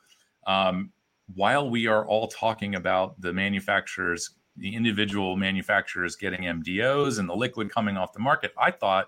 Um, 0.47 0.91
while 1.35 1.68
we 1.68 1.87
are 1.87 2.07
all 2.07 2.28
talking 2.28 2.74
about 2.74 3.20
the 3.20 3.33
manufacturers 3.33 4.31
the 4.57 4.74
individual 4.74 5.37
manufacturers 5.37 6.16
getting 6.16 6.43
MDOs 6.43 7.18
and 7.18 7.28
the 7.28 7.35
liquid 7.35 7.70
coming 7.70 7.97
off 7.97 8.12
the 8.12 8.20
market, 8.20 8.53
I 8.59 8.70
thought 8.70 9.07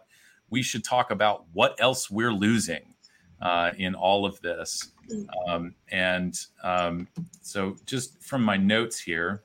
we 0.50 0.62
should 0.62 0.82
talk 0.84 1.10
about 1.10 1.44
what 1.52 1.76
else 1.78 2.10
we're 2.10 2.32
losing 2.32 2.94
uh, 3.40 3.72
in 3.76 3.94
all 3.94 4.24
of 4.24 4.40
this. 4.40 4.92
Um, 5.46 5.74
and 5.90 6.38
um, 6.62 7.08
so, 7.42 7.76
just 7.86 8.22
from 8.22 8.42
my 8.42 8.56
notes 8.56 8.98
here, 8.98 9.42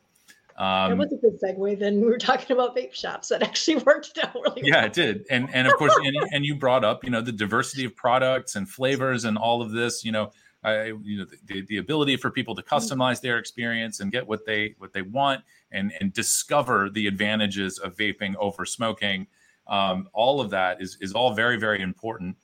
um, 0.58 0.92
that 0.92 0.98
was 0.98 1.14
a 1.14 1.18
good 1.18 1.40
segue. 1.42 1.78
Then 1.78 2.00
we 2.00 2.08
were 2.08 2.18
talking 2.18 2.56
about 2.56 2.76
vape 2.76 2.94
shops 2.94 3.28
that 3.30 3.44
actually 3.44 3.78
worked 3.86 4.18
out 4.22 4.34
really 4.36 4.62
yeah, 4.64 4.78
well. 4.78 4.86
it 4.86 4.94
did. 4.94 5.26
And 5.30 5.50
and 5.54 5.68
of 5.68 5.74
course, 5.74 5.94
and, 6.04 6.16
and 6.32 6.46
you 6.46 6.56
brought 6.56 6.86
up, 6.86 7.04
you 7.04 7.10
know, 7.10 7.22
the 7.22 7.32
diversity 7.32 7.86
of 7.86 7.96
products 7.96 8.56
and 8.56 8.70
flavors 8.70 9.26
and 9.26 9.38
all 9.38 9.62
of 9.62 9.72
this. 9.72 10.06
You 10.06 10.12
know, 10.12 10.32
I, 10.68 10.86
you 11.04 11.20
know, 11.20 11.26
the, 11.46 11.62
the 11.62 11.78
ability 11.78 12.18
for 12.18 12.30
people 12.30 12.56
to 12.56 12.62
mm-hmm. 12.62 12.76
customize 12.76 13.22
their 13.22 13.38
experience 13.38 14.00
and 14.00 14.12
get 14.12 14.28
what 14.28 14.46
they 14.46 14.76
what 14.78 14.94
they 14.94 15.02
want 15.02 15.44
and 15.72 15.92
and 16.00 16.14
discover 16.14 16.90
the 16.90 17.08
advantages 17.08 17.80
of 17.80 17.96
vaping 17.96 18.36
over 18.38 18.66
smoking. 18.66 19.28
Um, 19.68 20.08
all 20.14 20.40
of 20.40 20.50
that 20.52 20.82
is 20.82 20.98
is 21.02 21.14
all 21.14 21.34
very 21.34 21.58
very 21.58 21.82
important, 21.82 22.38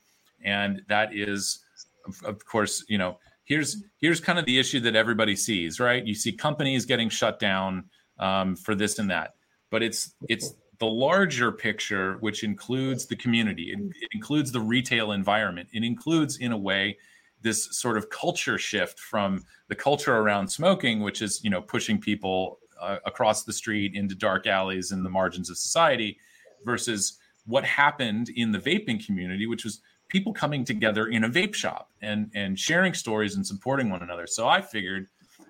and 0.44 0.82
that 0.90 1.14
is, 1.14 1.60
of, 2.08 2.22
of 2.24 2.46
course, 2.46 2.84
you 2.88 2.98
know, 2.98 3.20
here's 3.46 3.84
here's 3.98 4.20
kind 4.20 4.40
of 4.40 4.46
the 4.46 4.60
issue 4.60 4.80
that 4.82 4.96
everybody 4.96 5.36
sees, 5.36 5.80
right? 5.80 6.06
You 6.06 6.16
see 6.16 6.32
companies 6.32 6.86
getting 6.86 7.10
shut 7.10 7.40
down 7.40 7.86
um, 8.20 8.56
for 8.56 8.76
this 8.76 9.00
and 9.00 9.10
that. 9.10 9.36
But 9.70 9.84
it's 9.84 10.14
it's 10.30 10.54
the 10.80 10.86
larger 10.86 11.52
picture, 11.52 12.18
which 12.20 12.44
includes 12.44 13.06
the 13.06 13.16
community, 13.16 13.72
it, 13.72 13.80
it 13.80 14.10
includes 14.12 14.52
the 14.52 14.60
retail 14.60 15.14
environment, 15.14 15.70
it 15.72 15.84
includes, 15.84 16.38
in 16.38 16.52
a 16.52 16.58
way, 16.58 16.98
this 17.44 17.78
sort 17.78 17.98
of 17.98 18.10
culture 18.10 18.58
shift 18.58 19.00
from 19.00 19.44
the 19.68 19.76
culture 19.76 20.16
around 20.16 20.48
smoking, 20.48 21.02
which 21.02 21.22
is 21.22 21.44
you 21.44 21.50
know 21.50 21.62
pushing 21.62 22.00
people 22.00 22.60
uh, 22.82 22.98
across 23.06 23.44
the 23.44 23.54
street 23.54 23.94
into 23.96 24.16
dark 24.16 24.48
alleys 24.48 24.92
and 24.92 25.06
the 25.06 25.10
margins 25.10 25.50
of 25.50 25.58
society, 25.58 26.18
versus 26.66 27.20
what 27.46 27.64
happened 27.64 28.30
in 28.30 28.52
the 28.52 28.60
vaping 28.60 29.06
community, 29.06 29.46
which 29.46 29.64
was 29.64 29.82
people 30.08 30.34
coming 30.34 30.64
together 30.64 31.08
in 31.08 31.26
a 31.26 31.30
vape 31.30 31.54
shop 31.54 31.92
and 32.02 32.32
and 32.34 32.58
sharing 32.58 32.94
stories 32.94 33.36
and 33.36 33.46
supporting 33.46 33.90
one 33.90 34.02
another. 34.02 34.26
So 34.26 34.48
I 34.48 34.62
figured, 34.62 35.08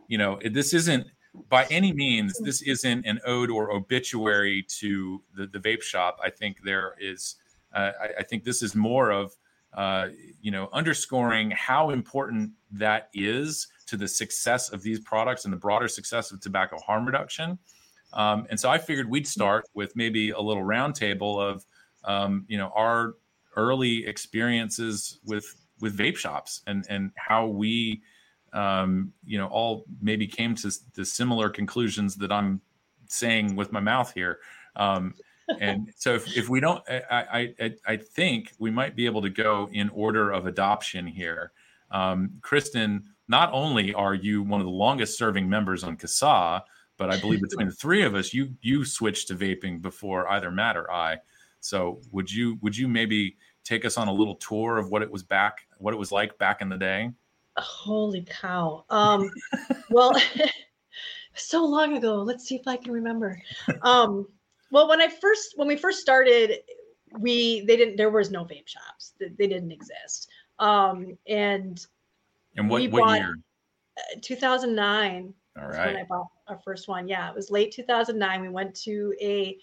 you 0.08 0.18
know, 0.18 0.40
this 0.44 0.74
isn't 0.74 1.08
by 1.50 1.66
any 1.70 1.94
means, 1.94 2.38
this 2.40 2.62
isn't 2.62 3.06
an 3.06 3.20
ode 3.26 3.50
or 3.50 3.72
obituary 3.72 4.66
to 4.80 5.22
the, 5.36 5.48
the 5.48 5.60
vape 5.60 5.82
shop. 5.82 6.20
I 6.24 6.30
think 6.30 6.62
there 6.64 6.96
is, 7.00 7.36
uh, 7.74 7.92
I, 8.00 8.10
I, 8.20 8.24
think 8.24 8.44
this 8.44 8.62
is 8.62 8.76
more 8.76 9.12
of, 9.12 9.34
uh, 9.76 10.08
you 10.42 10.52
know, 10.52 10.70
underscoring 10.74 11.52
how 11.52 11.90
important 11.90 12.52
that 12.72 13.10
is 13.14 13.68
to 13.88 13.98
the 13.98 14.08
success 14.08 14.70
of 14.70 14.82
these 14.82 15.00
products 15.00 15.46
and 15.46 15.54
the 15.54 15.58
broader 15.58 15.88
success 15.88 16.32
of 16.32 16.40
tobacco 16.40 16.78
harm 16.80 17.06
reduction. 17.06 17.58
Um, 18.14 18.46
and 18.50 18.60
so 18.60 18.70
I 18.70 18.78
figured 18.78 19.10
we'd 19.10 19.28
start 19.28 19.66
with 19.74 19.96
maybe 19.96 20.32
a 20.32 20.40
little 20.40 20.64
roundtable 20.64 21.42
of, 21.42 21.66
um, 22.04 22.46
you 22.48 22.58
know, 22.58 22.72
our 22.76 23.16
early 23.56 24.06
experiences 24.06 25.20
with 25.26 25.46
with 25.80 25.98
vape 25.98 26.18
shops 26.18 26.62
and 26.68 26.86
and 26.90 27.12
how 27.16 27.48
we 27.48 28.02
um, 28.54 29.12
you 29.26 29.38
know, 29.38 29.48
all 29.48 29.86
maybe 30.02 30.28
came 30.28 30.56
to 30.56 30.72
the 30.94 31.04
similar 31.04 31.50
conclusions 31.50 32.16
that 32.18 32.32
I'm 32.32 32.62
saying 33.08 33.56
with 33.56 33.72
my 33.72 33.80
mouth 33.80 34.14
here. 34.14 34.40
Um, 34.76 35.16
and 35.60 35.92
so 35.96 36.14
if, 36.14 36.38
if 36.38 36.50
we 36.50 36.60
don't, 36.60 36.84
I, 36.90 37.54
I, 37.60 37.74
I 37.86 37.98
think 37.98 38.54
we 38.60 38.72
might 38.72 38.96
be 38.96 39.06
able 39.06 39.22
to 39.22 39.30
go 39.30 39.70
in 39.72 39.90
order 39.90 40.32
of 40.32 40.46
adoption 40.46 41.06
here. 41.08 41.52
Um, 41.92 42.32
Kristen, 42.42 43.04
not 43.28 43.50
only 43.54 43.94
are 43.94 44.14
you 44.14 44.42
one 44.44 44.60
of 44.60 44.66
the 44.66 44.72
longest 44.72 45.18
serving 45.18 45.48
members 45.48 45.84
on 45.84 45.98
CASAA, 45.98 46.62
but 46.98 47.10
I 47.10 47.20
believe 47.20 47.42
between 47.42 47.68
the 47.68 47.74
three 47.74 48.04
of 48.04 48.16
us, 48.16 48.34
you 48.34 48.54
you 48.62 48.86
switched 48.86 49.28
to 49.30 49.36
vaping 49.36 49.82
before 49.82 50.30
either 50.30 50.52
Matt 50.52 50.78
or 50.78 50.92
I. 50.92 51.18
So 51.60 52.02
would 52.12 52.32
you 52.32 52.58
would 52.62 52.78
you 52.78 52.88
maybe 52.88 53.38
take 53.64 53.86
us 53.86 53.98
on 53.98 54.08
a 54.08 54.14
little 54.14 54.36
tour 54.36 54.78
of 54.78 54.90
what 54.90 55.02
it 55.02 55.10
was 55.10 55.24
back, 55.24 55.68
what 55.78 55.94
it 55.94 55.98
was 55.98 56.12
like 56.12 56.38
back 56.38 56.62
in 56.62 56.70
the 56.70 56.78
day? 56.78 57.12
Holy 57.58 58.26
cow. 58.30 58.86
Um, 58.90 59.30
well, 59.90 60.16
so 61.36 61.66
long 61.66 61.98
ago. 61.98 62.16
Let's 62.22 62.46
see 62.46 62.56
if 62.56 62.68
I 62.68 62.78
can 62.78 62.92
remember. 62.92 63.42
Um, 63.82 64.28
well, 64.74 64.90
when 64.90 65.00
I 65.00 65.08
first, 65.08 65.54
when 65.56 65.68
we 65.68 65.78
first 65.78 66.00
started, 66.00 66.60
we, 67.20 67.62
they 67.62 67.78
didn't, 67.78 67.96
there 67.96 68.10
was 68.10 68.32
no 68.32 68.44
vape 68.44 68.68
shops. 68.68 69.14
They 69.20 69.48
didn't 69.48 69.72
exist. 69.72 70.30
Um, 70.58 71.16
and, 71.28 71.86
and 72.58 72.68
what, 72.68 72.84
what 72.90 73.20
year? 73.20 73.38
Uh, 73.98 74.20
2009. 74.22 75.32
All 75.62 75.68
right. 75.68 75.86
When 75.86 75.98
I 75.98 76.04
bought 76.10 76.28
our 76.48 76.58
first 76.58 76.88
one. 76.88 77.08
Yeah. 77.08 77.30
It 77.30 77.36
was 77.36 77.52
late 77.52 77.72
2009. 77.72 78.42
We 78.42 78.50
went 78.50 78.74
to 78.82 79.14
a, 79.22 79.60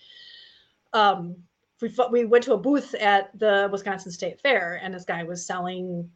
um, 0.92 1.34
we, 1.82 1.92
we 2.12 2.24
went 2.26 2.44
to 2.44 2.52
a 2.52 2.58
booth 2.58 2.94
at 2.94 3.36
the 3.36 3.68
Wisconsin 3.72 4.12
State 4.12 4.38
Fair 4.40 4.78
and 4.80 4.94
this 4.94 5.04
guy 5.04 5.24
was 5.24 5.44
selling 5.44 6.08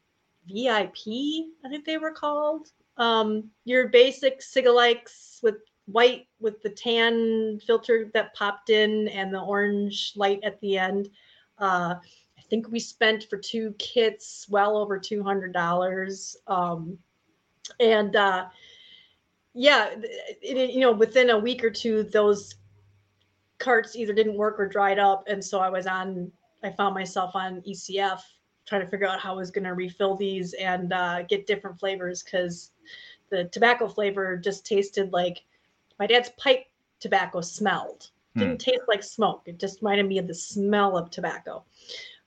VIP, 0.46 1.48
I 1.64 1.68
think 1.68 1.84
they 1.84 1.98
were 1.98 2.12
called. 2.12 2.68
Um, 2.96 3.50
your 3.64 3.88
basic 3.88 4.40
Cigalikes 4.40 5.42
with 5.42 5.56
white 5.86 6.26
with 6.40 6.62
the 6.62 6.70
tan 6.70 7.60
filter 7.66 8.10
that 8.14 8.34
popped 8.34 8.70
in 8.70 9.08
and 9.08 9.32
the 9.32 9.40
orange 9.40 10.12
light 10.16 10.40
at 10.42 10.60
the 10.60 10.78
end. 10.78 11.08
Uh, 11.58 11.94
I 12.38 12.42
think 12.48 12.68
we 12.68 12.80
spent 12.80 13.24
for 13.24 13.36
two 13.36 13.74
kits 13.78 14.46
well 14.48 14.76
over 14.76 14.98
two 14.98 15.22
hundred 15.22 15.52
dollars. 15.52 16.36
Um, 16.46 16.98
and 17.80 18.16
uh, 18.16 18.46
yeah, 19.54 19.94
it, 20.42 20.70
you 20.70 20.80
know, 20.80 20.92
within 20.92 21.30
a 21.30 21.38
week 21.38 21.64
or 21.64 21.70
two, 21.70 22.02
those 22.04 22.56
carts 23.58 23.96
either 23.96 24.12
didn't 24.12 24.36
work 24.36 24.58
or 24.58 24.68
dried 24.68 24.98
up, 24.98 25.24
and 25.28 25.42
so 25.42 25.60
I 25.60 25.68
was 25.68 25.86
on. 25.86 26.30
I 26.62 26.70
found 26.70 26.94
myself 26.94 27.32
on 27.34 27.60
ECF 27.68 28.20
trying 28.66 28.80
to 28.80 28.86
figure 28.86 29.06
out 29.06 29.20
how 29.20 29.32
I 29.32 29.36
was 29.36 29.50
going 29.50 29.64
to 29.64 29.74
refill 29.74 30.16
these 30.16 30.54
and 30.54 30.94
uh, 30.94 31.22
get 31.22 31.46
different 31.46 31.78
flavors 31.78 32.22
because 32.22 32.70
the 33.30 33.44
tobacco 33.44 33.86
flavor 33.86 34.38
just 34.38 34.64
tasted 34.64 35.12
like 35.12 35.44
my 35.98 36.06
dad's 36.06 36.30
pipe 36.38 36.66
tobacco 37.00 37.40
smelled. 37.40 38.10
Hmm. 38.34 38.40
Didn't 38.40 38.60
taste 38.60 38.82
like 38.88 39.02
smoke. 39.02 39.42
It 39.46 39.58
just 39.58 39.80
reminded 39.80 40.06
me 40.06 40.18
of 40.18 40.26
the 40.26 40.34
smell 40.34 40.96
of 40.96 41.10
tobacco, 41.10 41.64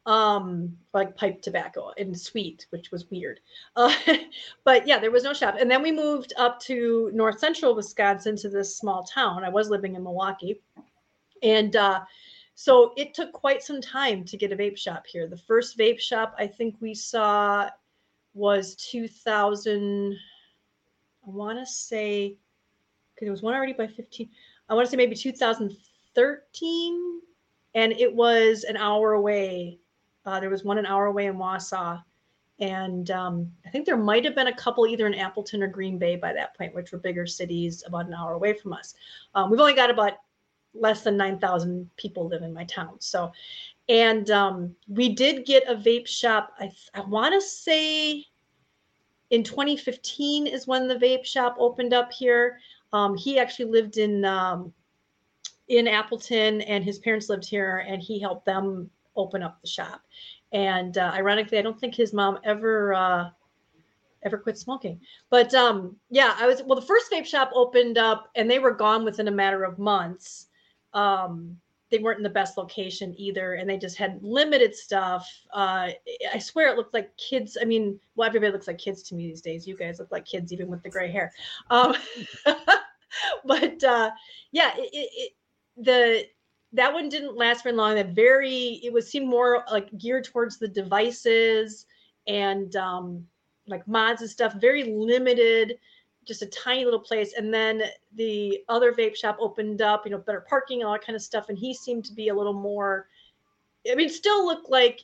um, 0.06 0.78
like 0.94 1.18
pipe 1.18 1.42
tobacco 1.42 1.92
and 1.98 2.18
sweet, 2.18 2.66
which 2.70 2.92
was 2.92 3.10
weird. 3.10 3.40
Uh, 3.76 3.94
but 4.64 4.88
yeah, 4.88 5.00
there 5.00 5.12
was 5.12 5.24
no 5.24 5.34
shop. 5.34 5.56
And 5.60 5.70
then 5.70 5.82
we 5.82 5.92
moved 5.92 6.34
up 6.38 6.60
to 6.62 7.12
north 7.14 7.40
central 7.40 7.76
Wisconsin 7.76 8.36
to 8.38 8.50
this 8.50 8.78
small 8.78 9.04
town. 9.04 9.44
I 9.44 9.50
was 9.50 9.70
living 9.70 9.96
in 9.96 10.04
Milwaukee, 10.04 10.62
and 11.44 11.76
uh, 11.76 12.02
so 12.56 12.94
it 12.98 13.14
took 13.14 13.34
quite 13.34 13.62
some 13.62 13.82
time 13.82 14.24
to 14.26 14.38
get 14.38 14.52
a 14.52 14.56
vape 14.56 14.78
shop 14.78 15.06
here. 15.06 15.28
The 15.28 15.38
first 15.38 15.78
vape 15.78 16.00
shop 16.00 16.34
I 16.40 16.48
think 16.48 16.76
we 16.80 16.96
saw 16.96 17.70
was 18.34 18.76
2000. 18.76 20.18
I 21.26 21.30
want 21.30 21.60
to 21.60 21.66
say, 21.66 22.38
it 23.26 23.30
was 23.30 23.42
one 23.42 23.54
already 23.54 23.74
by 23.74 23.88
15. 23.88 24.30
I 24.70 24.74
want 24.74 24.86
to 24.86 24.92
say 24.92 24.98
maybe 24.98 25.16
2013, 25.16 27.22
and 27.76 27.94
it 27.94 28.14
was 28.14 28.64
an 28.64 28.78
hour 28.78 29.14
away. 29.14 29.80
Uh, 30.26 30.40
there 30.40 30.50
was 30.50 30.64
one 30.64 30.78
an 30.78 30.86
hour 30.86 31.06
away 31.06 31.28
in 31.28 31.36
Wausau, 31.36 32.02
and 32.60 33.12
um, 33.12 33.52
I 33.66 33.70
think 33.70 33.86
there 33.86 33.98
might 33.98 34.26
have 34.26 34.36
been 34.36 34.48
a 34.48 34.56
couple 34.56 34.88
either 34.88 35.08
in 35.08 35.14
Appleton 35.14 35.64
or 35.64 35.68
Green 35.68 35.98
Bay 35.98 36.16
by 36.16 36.34
that 36.34 36.58
point, 36.58 36.74
which 36.74 36.92
were 36.92 36.98
bigger 36.98 37.26
cities 37.26 37.84
about 37.86 38.08
an 38.08 38.14
hour 38.14 38.34
away 38.34 38.54
from 38.54 38.74
us. 38.74 38.96
Um, 39.36 39.50
we've 39.50 39.60
only 39.60 39.74
got 39.74 39.90
about 39.90 40.14
less 40.74 41.04
than 41.04 41.18
9,000 41.18 41.90
people 41.98 42.28
live 42.28 42.44
in 42.44 42.54
my 42.54 42.66
town. 42.66 42.96
So, 43.00 43.32
and 43.90 44.30
um, 44.32 44.76
we 44.88 45.10
did 45.10 45.46
get 45.46 45.68
a 45.68 45.76
vape 45.76 46.08
shop. 46.08 46.54
I, 46.60 46.72
I 46.94 47.02
want 47.02 47.34
to 47.34 47.42
say 47.42 48.26
in 49.30 49.44
2015 49.44 50.48
is 50.48 50.68
when 50.68 50.88
the 50.88 50.96
vape 50.96 51.26
shop 51.26 51.56
opened 51.60 51.94
up 51.94 52.12
here. 52.12 52.60
Um, 52.94 53.18
he 53.18 53.40
actually 53.40 53.72
lived 53.72 53.98
in 53.98 54.26
um, 54.26 54.74
in 55.68 55.88
Appleton, 55.88 56.62
and 56.62 56.84
his 56.84 57.00
parents 57.00 57.30
lived 57.30 57.48
here, 57.48 57.86
and 57.88 58.02
he 58.02 58.20
helped 58.20 58.46
them 58.46 58.90
open 59.16 59.44
up 59.44 59.60
the 59.62 59.68
shop. 59.68 60.02
And 60.54 60.98
uh, 60.98 61.12
ironically, 61.14 61.58
I 61.58 61.62
don't 61.62 61.80
think 61.80 61.96
his 61.96 62.14
mom 62.14 62.40
ever 62.44 62.94
uh, 62.94 63.30
ever 64.24 64.38
quit 64.38 64.58
smoking. 64.58 65.00
But 65.30 65.54
um, 65.54 65.96
yeah, 66.10 66.36
I 66.38 66.48
was 66.48 66.64
well. 66.64 66.80
The 66.80 66.86
first 66.86 67.12
vape 67.12 67.26
shop 67.26 67.52
opened 67.54 67.98
up, 67.98 68.30
and 68.36 68.50
they 68.50 68.60
were 68.60 68.72
gone 68.72 69.04
within 69.04 69.28
a 69.28 69.32
matter 69.32 69.64
of 69.64 69.78
months 69.78 70.48
um, 70.94 71.58
they 71.90 72.00
weren't 72.00 72.18
in 72.18 72.24
the 72.24 72.30
best 72.30 72.58
location 72.58 73.14
either 73.18 73.54
and 73.56 73.70
they 73.70 73.78
just 73.78 73.98
had 73.98 74.20
limited 74.22 74.76
stuff. 74.76 75.30
Uh, 75.54 75.90
i 76.34 76.40
swear 76.40 76.70
it 76.70 76.78
looked 76.78 76.94
like 76.94 77.16
kids 77.18 77.58
i 77.62 77.66
mean 77.66 78.00
well 78.16 78.28
everybody 78.28 78.52
looks 78.52 78.68
like 78.68 78.78
kids 78.78 79.04
to 79.04 79.16
me 79.16 79.28
these 79.28 79.42
days. 79.42 79.68
You 79.68 79.78
guys 79.78 80.00
look 80.00 80.12
like 80.12 80.26
kids 80.26 80.52
even 80.54 80.68
with 80.68 80.84
the 80.84 80.90
gray 80.90 81.12
hair. 81.12 81.32
Um, 81.70 81.96
but 83.46 83.84
uh, 83.84 84.12
yeah 84.52 84.72
it, 84.78 84.90
it, 84.94 85.34
the 85.78 86.26
that 86.74 86.94
one 86.94 87.10
didn't 87.10 87.38
last 87.38 87.64
very 87.64 87.76
long. 87.76 87.96
That 87.96 88.10
very 88.10 88.80
it 88.84 88.92
was 88.92 89.10
seemed 89.10 89.28
more 89.28 89.64
like 89.72 89.96
geared 89.98 90.26
towards 90.26 90.58
the 90.58 90.68
devices 90.68 91.86
and 92.28 92.76
um, 92.76 93.26
like 93.68 93.88
mods 93.88 94.22
and 94.22 94.30
stuff. 94.30 94.56
Very 94.56 94.84
limited 94.84 95.78
just 96.28 96.42
a 96.42 96.48
tiny 96.48 96.86
little 96.86 97.00
place. 97.00 97.34
And 97.38 97.54
then 97.54 97.84
the 98.16 98.60
other 98.70 98.92
vape 98.92 99.16
shop 99.16 99.38
opened 99.40 99.82
up, 99.82 100.06
you 100.06 100.12
know, 100.12 100.18
better 100.18 100.46
parking, 100.48 100.84
all 100.84 100.94
that 100.94 101.06
kind 101.06 101.16
of 101.16 101.22
stuff. 101.22 101.50
And 101.50 101.58
he 101.58 101.74
seemed 101.74 102.06
to 102.06 102.14
be 102.14 102.28
a 102.28 102.36
little 102.36 102.54
more, 102.54 103.08
I 103.90 103.96
mean, 103.96 104.10
still 104.10 104.46
looked 104.46 104.70
like, 104.70 105.02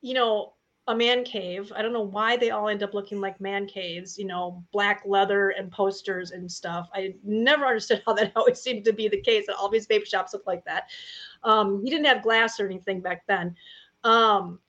you 0.00 0.14
know, 0.14 0.54
a 0.88 0.96
man 0.96 1.22
cave. 1.22 1.70
I 1.76 1.82
don't 1.82 1.92
know 1.92 2.00
why 2.00 2.38
they 2.38 2.50
all 2.50 2.68
end 2.68 2.82
up 2.82 2.94
looking 2.94 3.20
like 3.20 3.42
man 3.42 3.66
caves, 3.66 4.18
you 4.18 4.24
know, 4.24 4.64
black 4.72 5.02
leather 5.04 5.50
and 5.50 5.70
posters 5.70 6.30
and 6.30 6.50
stuff. 6.50 6.88
I 6.94 7.14
never 7.22 7.66
understood 7.66 8.02
how 8.06 8.14
that 8.14 8.32
always 8.34 8.60
seemed 8.60 8.86
to 8.86 8.92
be 8.94 9.06
the 9.06 9.20
case 9.20 9.46
that 9.46 9.56
all 9.56 9.68
these 9.68 9.86
vape 9.86 10.06
shops 10.06 10.32
look 10.32 10.46
like 10.46 10.64
that. 10.64 10.84
Um, 11.42 11.84
he 11.84 11.90
didn't 11.90 12.06
have 12.06 12.22
glass 12.22 12.58
or 12.58 12.64
anything 12.64 13.02
back 13.02 13.26
then. 13.26 13.54
Um, 14.02 14.60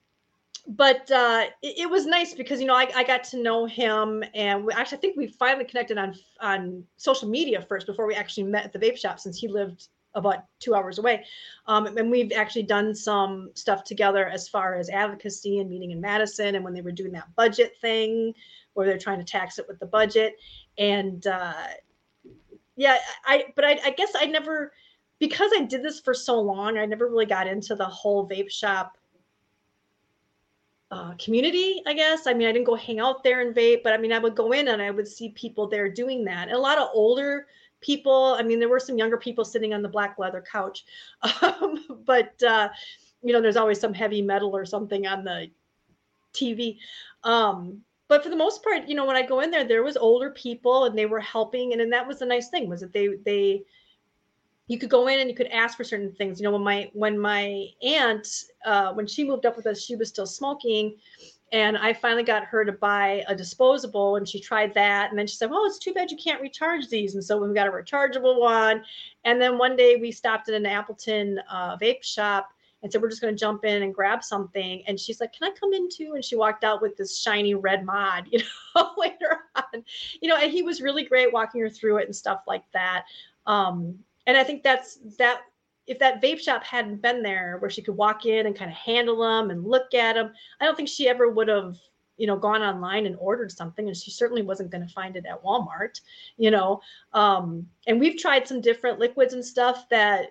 but 0.68 1.10
uh, 1.12 1.46
it, 1.62 1.80
it, 1.80 1.90
was 1.90 2.06
nice 2.06 2.34
because 2.34 2.60
you 2.60 2.68
know 2.68 2.76
I, 2.76 2.90
I 2.96 3.04
got 3.04 3.24
to 3.26 3.42
know 3.42 3.66
him, 3.66 4.24
and 4.34 4.66
we, 4.66 4.74
actually 4.74 4.98
I 4.98 5.02
think 5.02 5.18
we 5.18 5.28
finally 5.28 5.66
connected 5.66 5.98
on 5.98 6.16
on 6.42 6.84
social 6.98 7.30
media 7.30 7.62
first 7.62 7.88
before 7.88 8.08
we 8.08 8.16
actually 8.16 8.44
met 8.44 8.66
at 8.66 8.74
the 8.74 8.80
vape 8.80 8.98
shop 8.98 9.20
since 9.20 9.38
he 9.38 9.48
lived 9.48 9.88
about 10.16 10.46
two 10.60 10.76
hours 10.76 10.98
away, 10.98 11.26
um, 11.68 11.86
and 11.86 12.10
we've 12.12 12.32
actually 12.32 12.64
done 12.64 12.96
some 12.96 13.52
stuff 13.54 13.84
together 13.84 14.28
as 14.28 14.48
far 14.48 14.76
as 14.76 14.90
advocacy 14.90 15.60
and 15.60 15.70
meeting 15.70 15.92
in 15.92 16.02
Madison, 16.02 16.56
and 16.56 16.64
when 16.64 16.74
they 16.74 16.82
were 16.82 16.92
doing 16.92 17.12
that 17.12 17.34
budget 17.36 17.74
thing 17.82 18.34
where 18.74 18.86
they're 18.86 18.98
trying 18.98 19.20
to 19.20 19.26
tax 19.26 19.60
it 19.60 19.66
with 19.68 19.80
the 19.80 19.86
budget, 19.86 20.36
and 20.78 21.28
uh, 21.28 21.54
yeah, 22.76 22.98
I 23.26 23.46
but 23.56 23.66
I, 23.66 23.80
I 23.86 23.90
guess 23.92 24.14
I 24.16 24.26
never 24.26 24.72
because 25.20 25.52
I 25.54 25.64
did 25.64 25.84
this 25.84 26.00
for 26.00 26.14
so 26.14 26.40
long, 26.40 26.78
I 26.78 26.86
never 26.86 27.08
really 27.08 27.26
got 27.26 27.48
into 27.48 27.76
the 27.76 27.86
whole 27.86 28.28
vape 28.28 28.50
shop 28.50 28.94
uh, 30.92 31.14
community, 31.20 31.82
I 31.86 31.94
guess. 31.94 32.26
I 32.26 32.34
mean, 32.34 32.48
I 32.48 32.52
didn't 32.52 32.66
go 32.66 32.76
hang 32.76 33.00
out 33.00 33.24
there 33.24 33.42
and 33.42 33.56
vape, 33.56 33.84
but 33.84 33.94
I 33.94 33.98
mean, 33.98 34.12
I 34.12 34.20
would 34.20 34.36
go 34.36 34.52
in 34.52 34.70
and 34.70 34.82
I 34.82 34.92
would 34.92 35.08
see 35.08 35.30
people 35.30 35.68
there 35.68 35.90
doing 35.90 36.26
that. 36.26 36.48
And 36.48 36.58
a 36.58 36.60
lot 36.60 36.80
of 36.80 36.90
older 36.94 37.48
people. 37.82 38.36
I 38.38 38.44
mean, 38.44 38.60
there 38.60 38.70
were 38.70 38.80
some 38.80 38.98
younger 38.98 39.18
people 39.18 39.46
sitting 39.46 39.74
on 39.74 39.82
the 39.82 39.90
black 39.90 40.18
leather 40.18 40.44
couch, 40.52 40.86
um, 41.42 42.04
but 42.06 42.42
uh, 42.44 42.70
you 43.22 43.34
know, 43.34 43.42
there's 43.42 43.58
always 43.58 43.80
some 43.80 43.94
heavy 43.94 44.22
metal 44.22 44.56
or 44.56 44.66
something 44.66 45.08
on 45.08 45.24
the 45.24 45.50
TV. 46.34 46.78
Um, 47.24 47.82
but 48.08 48.24
for 48.24 48.30
the 48.30 48.36
most 48.36 48.64
part, 48.64 48.88
you 48.88 48.96
know, 48.96 49.06
when 49.06 49.16
I 49.16 49.22
go 49.22 49.42
in 49.42 49.52
there, 49.52 49.64
there 49.64 49.84
was 49.84 49.96
older 49.96 50.32
people 50.32 50.86
and 50.86 50.98
they 50.98 51.06
were 51.06 51.20
helping, 51.20 51.74
and, 51.74 51.82
and 51.82 51.94
that 51.94 52.08
was 52.08 52.20
the 52.20 52.26
nice 52.26 52.50
thing 52.50 52.68
was 52.68 52.82
that 52.82 52.94
they 52.94 53.10
they 53.26 53.64
you 54.70 54.78
could 54.78 54.90
go 54.90 55.08
in 55.08 55.20
and 55.20 55.28
you 55.28 55.36
could 55.36 55.48
ask 55.48 55.76
for 55.76 55.84
certain 55.84 56.14
things. 56.14 56.40
You 56.40 56.46
know, 56.46 56.52
when 56.52 56.62
my 56.62 56.90
when 56.94 57.18
my 57.20 57.66
aunt 57.82 58.46
uh, 58.66 58.94
when 58.94 59.08
she 59.08 59.24
moved 59.24 59.46
up 59.48 59.58
with 59.58 59.66
us, 59.66 59.84
she 59.84 59.96
was 59.96 60.10
still 60.10 60.28
smoking, 60.28 60.96
and 61.52 61.76
I 61.76 61.92
finally 61.92 62.24
got 62.24 62.46
her 62.46 62.64
to 62.64 62.72
buy 62.72 63.24
a 63.28 63.36
disposable, 63.36 64.18
and 64.18 64.30
she 64.30 64.40
tried 64.40 64.76
that, 64.76 65.10
and 65.10 65.18
then 65.18 65.26
she 65.26 65.36
said, 65.36 65.50
"Well, 65.50 65.66
it's 65.66 65.80
too 65.80 65.92
bad 65.92 66.12
you 66.12 66.18
can't 66.18 66.40
recharge 66.40 66.88
these," 66.88 67.16
and 67.16 67.24
so 67.24 67.42
we 67.42 67.52
got 67.54 67.68
a 67.68 67.72
rechargeable 67.72 68.40
one. 68.40 68.84
And 69.26 69.42
then 69.42 69.58
one 69.58 69.76
day 69.76 69.96
we 69.96 70.12
stopped 70.12 70.50
at 70.50 70.56
an 70.56 70.68
Appleton 70.68 71.42
uh, 71.50 71.76
vape 71.78 72.04
shop 72.04 72.50
and 72.84 72.92
said, 72.92 73.02
"We're 73.02 73.10
just 73.10 73.22
going 73.22 73.34
to 73.34 73.40
jump 73.40 73.66
in 73.66 73.82
and 73.82 73.92
grab 73.92 74.24
something." 74.24 74.84
And 74.86 75.00
she's 75.00 75.20
like, 75.20 75.34
"Can 75.34 75.52
I 75.52 75.56
come 75.60 75.74
in 75.74 75.90
too?" 75.90 76.12
And 76.14 76.24
she 76.24 76.36
walked 76.36 76.64
out 76.64 76.80
with 76.80 76.96
this 76.96 77.20
shiny 77.20 77.56
red 77.56 77.88
mod, 77.88 78.28
you 78.32 78.44
know, 78.76 78.92
later 79.00 79.40
on, 79.56 79.84
you 80.22 80.30
know, 80.30 80.38
and 80.38 80.52
he 80.52 80.62
was 80.62 80.80
really 80.80 81.06
great 81.06 81.34
walking 81.34 81.60
her 81.60 81.72
through 81.72 81.98
it 81.98 82.06
and 82.06 82.16
stuff 82.16 82.44
like 82.46 82.66
that. 82.74 83.06
Um, 83.48 83.98
and 84.30 84.38
I 84.38 84.44
think 84.44 84.62
that's 84.62 85.00
that 85.18 85.42
if 85.88 85.98
that 85.98 86.22
vape 86.22 86.40
shop 86.40 86.64
hadn't 86.64 87.02
been 87.02 87.24
there 87.24 87.58
where 87.58 87.72
she 87.72 87.82
could 87.82 87.98
walk 87.98 88.28
in 88.28 88.46
and 88.46 88.56
kind 88.56 88.70
of 88.70 88.78
handle 88.78 89.18
them 89.18 89.50
and 89.50 89.66
look 89.66 89.96
at 89.96 90.14
them, 90.14 90.32
I 90.62 90.66
don't 90.66 90.76
think 90.76 90.88
she 90.88 91.10
ever 91.10 91.32
would 91.32 91.48
have, 91.48 91.78
you 92.16 92.28
know, 92.28 92.38
gone 92.38 92.62
online 92.62 93.08
and 93.08 93.16
ordered 93.20 93.52
something. 93.52 93.88
And 93.88 93.98
she 93.98 94.12
certainly 94.12 94.44
wasn't 94.44 94.70
going 94.70 94.88
to 94.88 94.94
find 94.94 95.16
it 95.16 95.26
at 95.26 95.44
Walmart, 95.44 96.00
you 96.38 96.52
know. 96.52 96.80
Um, 97.14 97.66
and 97.88 98.00
we've 98.00 98.20
tried 98.20 98.48
some 98.48 98.62
different 98.62 99.00
liquids 99.00 99.34
and 99.34 99.44
stuff 99.44 99.90
that 99.90 100.28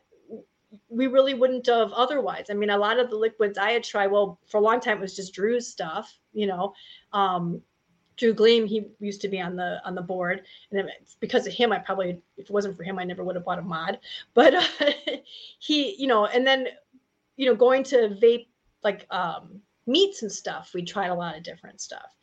we 0.88 1.08
really 1.08 1.34
wouldn't 1.34 1.66
have 1.66 1.90
otherwise. 1.90 2.46
I 2.50 2.54
mean, 2.54 2.70
a 2.70 2.78
lot 2.78 3.00
of 3.00 3.10
the 3.10 3.16
liquids 3.16 3.58
I 3.58 3.72
had 3.72 3.82
tried, 3.82 4.12
well, 4.12 4.38
for 4.46 4.58
a 4.58 4.62
long 4.62 4.78
time 4.78 4.98
it 4.98 5.00
was 5.00 5.16
just 5.16 5.34
Drew's 5.34 5.66
stuff, 5.66 6.16
you 6.32 6.46
know. 6.46 6.72
Um, 7.12 7.62
Drew 8.18 8.34
Gleam, 8.34 8.66
he 8.66 8.84
used 9.00 9.20
to 9.22 9.28
be 9.28 9.40
on 9.40 9.56
the 9.56 9.80
on 9.84 9.94
the 9.94 10.02
board, 10.02 10.42
and 10.70 10.90
because 11.20 11.46
of 11.46 11.52
him, 11.52 11.72
I 11.72 11.78
probably 11.78 12.20
if 12.36 12.46
it 12.46 12.50
wasn't 12.50 12.76
for 12.76 12.82
him, 12.82 12.98
I 12.98 13.04
never 13.04 13.24
would 13.24 13.36
have 13.36 13.44
bought 13.44 13.60
a 13.60 13.62
mod. 13.62 13.98
But 14.34 14.54
uh, 14.54 14.90
he, 15.58 15.94
you 15.96 16.08
know, 16.08 16.26
and 16.26 16.46
then 16.46 16.66
you 17.36 17.46
know, 17.46 17.54
going 17.54 17.84
to 17.84 18.18
vape 18.20 18.48
like 18.82 19.06
um, 19.10 19.60
meets 19.86 20.22
and 20.22 20.30
stuff, 20.30 20.72
we 20.74 20.82
tried 20.82 21.08
a 21.08 21.14
lot 21.14 21.36
of 21.36 21.42
different 21.42 21.80
stuff. 21.80 22.14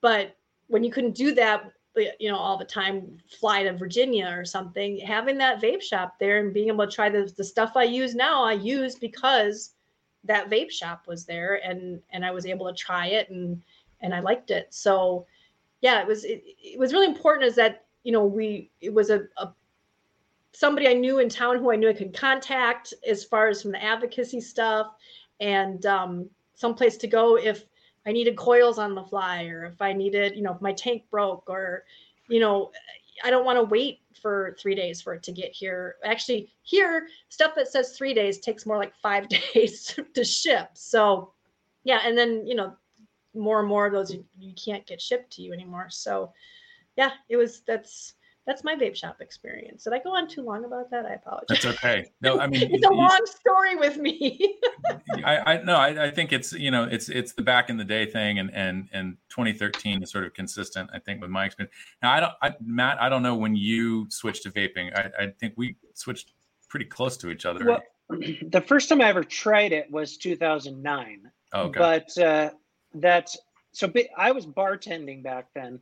But 0.00 0.36
when 0.66 0.84
you 0.84 0.90
couldn't 0.90 1.14
do 1.14 1.32
that, 1.34 1.72
you 1.96 2.28
know, 2.28 2.36
all 2.36 2.58
the 2.58 2.64
time, 2.64 3.18
fly 3.28 3.62
to 3.62 3.72
Virginia 3.72 4.34
or 4.36 4.44
something, 4.44 4.98
having 4.98 5.38
that 5.38 5.62
vape 5.62 5.80
shop 5.80 6.16
there 6.18 6.40
and 6.40 6.52
being 6.52 6.68
able 6.68 6.84
to 6.84 6.92
try 6.92 7.08
the 7.08 7.32
the 7.36 7.44
stuff 7.44 7.72
I 7.76 7.84
use 7.84 8.14
now, 8.16 8.44
I 8.44 8.54
use 8.54 8.96
because 8.96 9.70
that 10.24 10.50
vape 10.50 10.70
shop 10.70 11.04
was 11.06 11.24
there 11.24 11.60
and 11.64 12.02
and 12.10 12.24
I 12.24 12.32
was 12.32 12.44
able 12.44 12.66
to 12.66 12.74
try 12.74 13.06
it 13.06 13.30
and 13.30 13.62
and 14.00 14.12
I 14.12 14.20
liked 14.20 14.50
it. 14.50 14.66
So 14.70 15.26
yeah, 15.84 16.00
it 16.00 16.06
was 16.06 16.24
it, 16.24 16.42
it 16.46 16.78
was 16.78 16.94
really 16.94 17.06
important 17.06 17.46
is 17.46 17.54
that 17.56 17.84
you 18.04 18.12
know 18.12 18.24
we 18.24 18.70
it 18.80 18.92
was 18.92 19.10
a, 19.10 19.24
a 19.36 19.52
somebody 20.54 20.88
I 20.88 20.94
knew 20.94 21.18
in 21.18 21.28
town 21.28 21.58
who 21.58 21.70
I 21.70 21.76
knew 21.76 21.90
I 21.90 21.92
could 21.92 22.16
contact 22.16 22.94
as 23.06 23.22
far 23.22 23.48
as 23.48 23.60
from 23.60 23.72
the 23.72 23.84
advocacy 23.84 24.40
stuff 24.40 24.94
and 25.40 25.84
um, 25.84 26.30
someplace 26.54 26.96
to 26.96 27.06
go 27.06 27.36
if 27.36 27.66
I 28.06 28.12
needed 28.12 28.34
coils 28.34 28.78
on 28.78 28.94
the 28.94 29.02
fly 29.02 29.44
or 29.44 29.66
if 29.66 29.82
I 29.82 29.92
needed, 29.92 30.36
you 30.36 30.42
know, 30.42 30.54
if 30.54 30.62
my 30.62 30.72
tank 30.72 31.02
broke 31.10 31.44
or, 31.50 31.84
you 32.30 32.40
know, 32.40 32.70
I 33.22 33.28
don't 33.28 33.44
want 33.44 33.58
to 33.58 33.64
wait 33.64 34.00
for 34.22 34.56
three 34.58 34.74
days 34.74 35.02
for 35.02 35.12
it 35.12 35.22
to 35.24 35.32
get 35.32 35.52
here. 35.52 35.96
Actually, 36.02 36.50
here, 36.62 37.08
stuff 37.28 37.52
that 37.56 37.68
says 37.68 37.92
three 37.92 38.14
days 38.14 38.38
takes 38.38 38.64
more 38.64 38.78
like 38.78 38.94
five 39.02 39.28
days 39.54 39.98
to 40.14 40.24
ship. 40.24 40.70
So, 40.72 41.32
yeah. 41.82 42.00
And 42.04 42.16
then, 42.16 42.46
you 42.46 42.54
know, 42.54 42.74
more 43.34 43.60
and 43.60 43.68
more 43.68 43.86
of 43.86 43.92
those 43.92 44.12
you, 44.12 44.24
you 44.38 44.52
can't 44.54 44.86
get 44.86 45.00
shipped 45.00 45.30
to 45.32 45.42
you 45.42 45.52
anymore. 45.52 45.86
So 45.90 46.32
yeah, 46.96 47.10
it 47.28 47.36
was 47.36 47.62
that's 47.66 48.14
that's 48.46 48.62
my 48.62 48.74
vape 48.74 48.94
shop 48.94 49.20
experience. 49.20 49.84
Did 49.84 49.94
I 49.94 50.00
go 50.00 50.14
on 50.14 50.28
too 50.28 50.42
long 50.42 50.66
about 50.66 50.90
that? 50.90 51.06
I 51.06 51.14
apologize. 51.14 51.46
That's 51.48 51.64
okay. 51.64 52.04
No, 52.20 52.38
I 52.38 52.46
mean 52.46 52.62
it's 52.72 52.86
a 52.86 52.90
you, 52.90 52.96
long 52.96 53.20
story 53.24 53.76
with 53.76 53.96
me. 53.96 54.58
I, 55.24 55.54
I 55.54 55.62
no, 55.62 55.76
I, 55.76 56.06
I, 56.06 56.10
think 56.10 56.32
it's 56.32 56.52
you 56.52 56.70
know 56.70 56.84
it's 56.84 57.08
it's 57.08 57.32
the 57.32 57.42
back 57.42 57.70
in 57.70 57.76
the 57.76 57.84
day 57.84 58.06
thing, 58.06 58.38
and 58.38 58.52
and 58.54 58.88
and 58.92 59.16
2013 59.30 60.02
is 60.02 60.10
sort 60.10 60.24
of 60.24 60.34
consistent. 60.34 60.90
I 60.92 60.98
think 60.98 61.22
with 61.22 61.30
my 61.30 61.46
experience. 61.46 61.74
Now 62.02 62.12
I 62.12 62.20
don't, 62.20 62.32
I, 62.42 62.54
Matt, 62.62 63.00
I 63.00 63.08
don't 63.08 63.22
know 63.22 63.34
when 63.34 63.56
you 63.56 64.06
switched 64.10 64.42
to 64.42 64.50
vaping. 64.50 64.94
I, 64.96 65.24
I 65.24 65.26
think 65.40 65.54
we 65.56 65.76
switched 65.94 66.32
pretty 66.68 66.86
close 66.86 67.16
to 67.18 67.30
each 67.30 67.46
other. 67.46 67.64
Well, 67.64 67.82
the 68.10 68.62
first 68.66 68.88
time 68.88 69.00
I 69.00 69.08
ever 69.08 69.24
tried 69.24 69.72
it 69.72 69.90
was 69.90 70.18
2009. 70.18 71.30
okay. 71.54 71.78
But 71.78 72.18
uh, 72.18 72.50
that 72.94 73.30
so 73.72 73.92
I 74.16 74.32
was 74.32 74.46
bartending 74.46 75.22
back 75.22 75.48
then, 75.54 75.80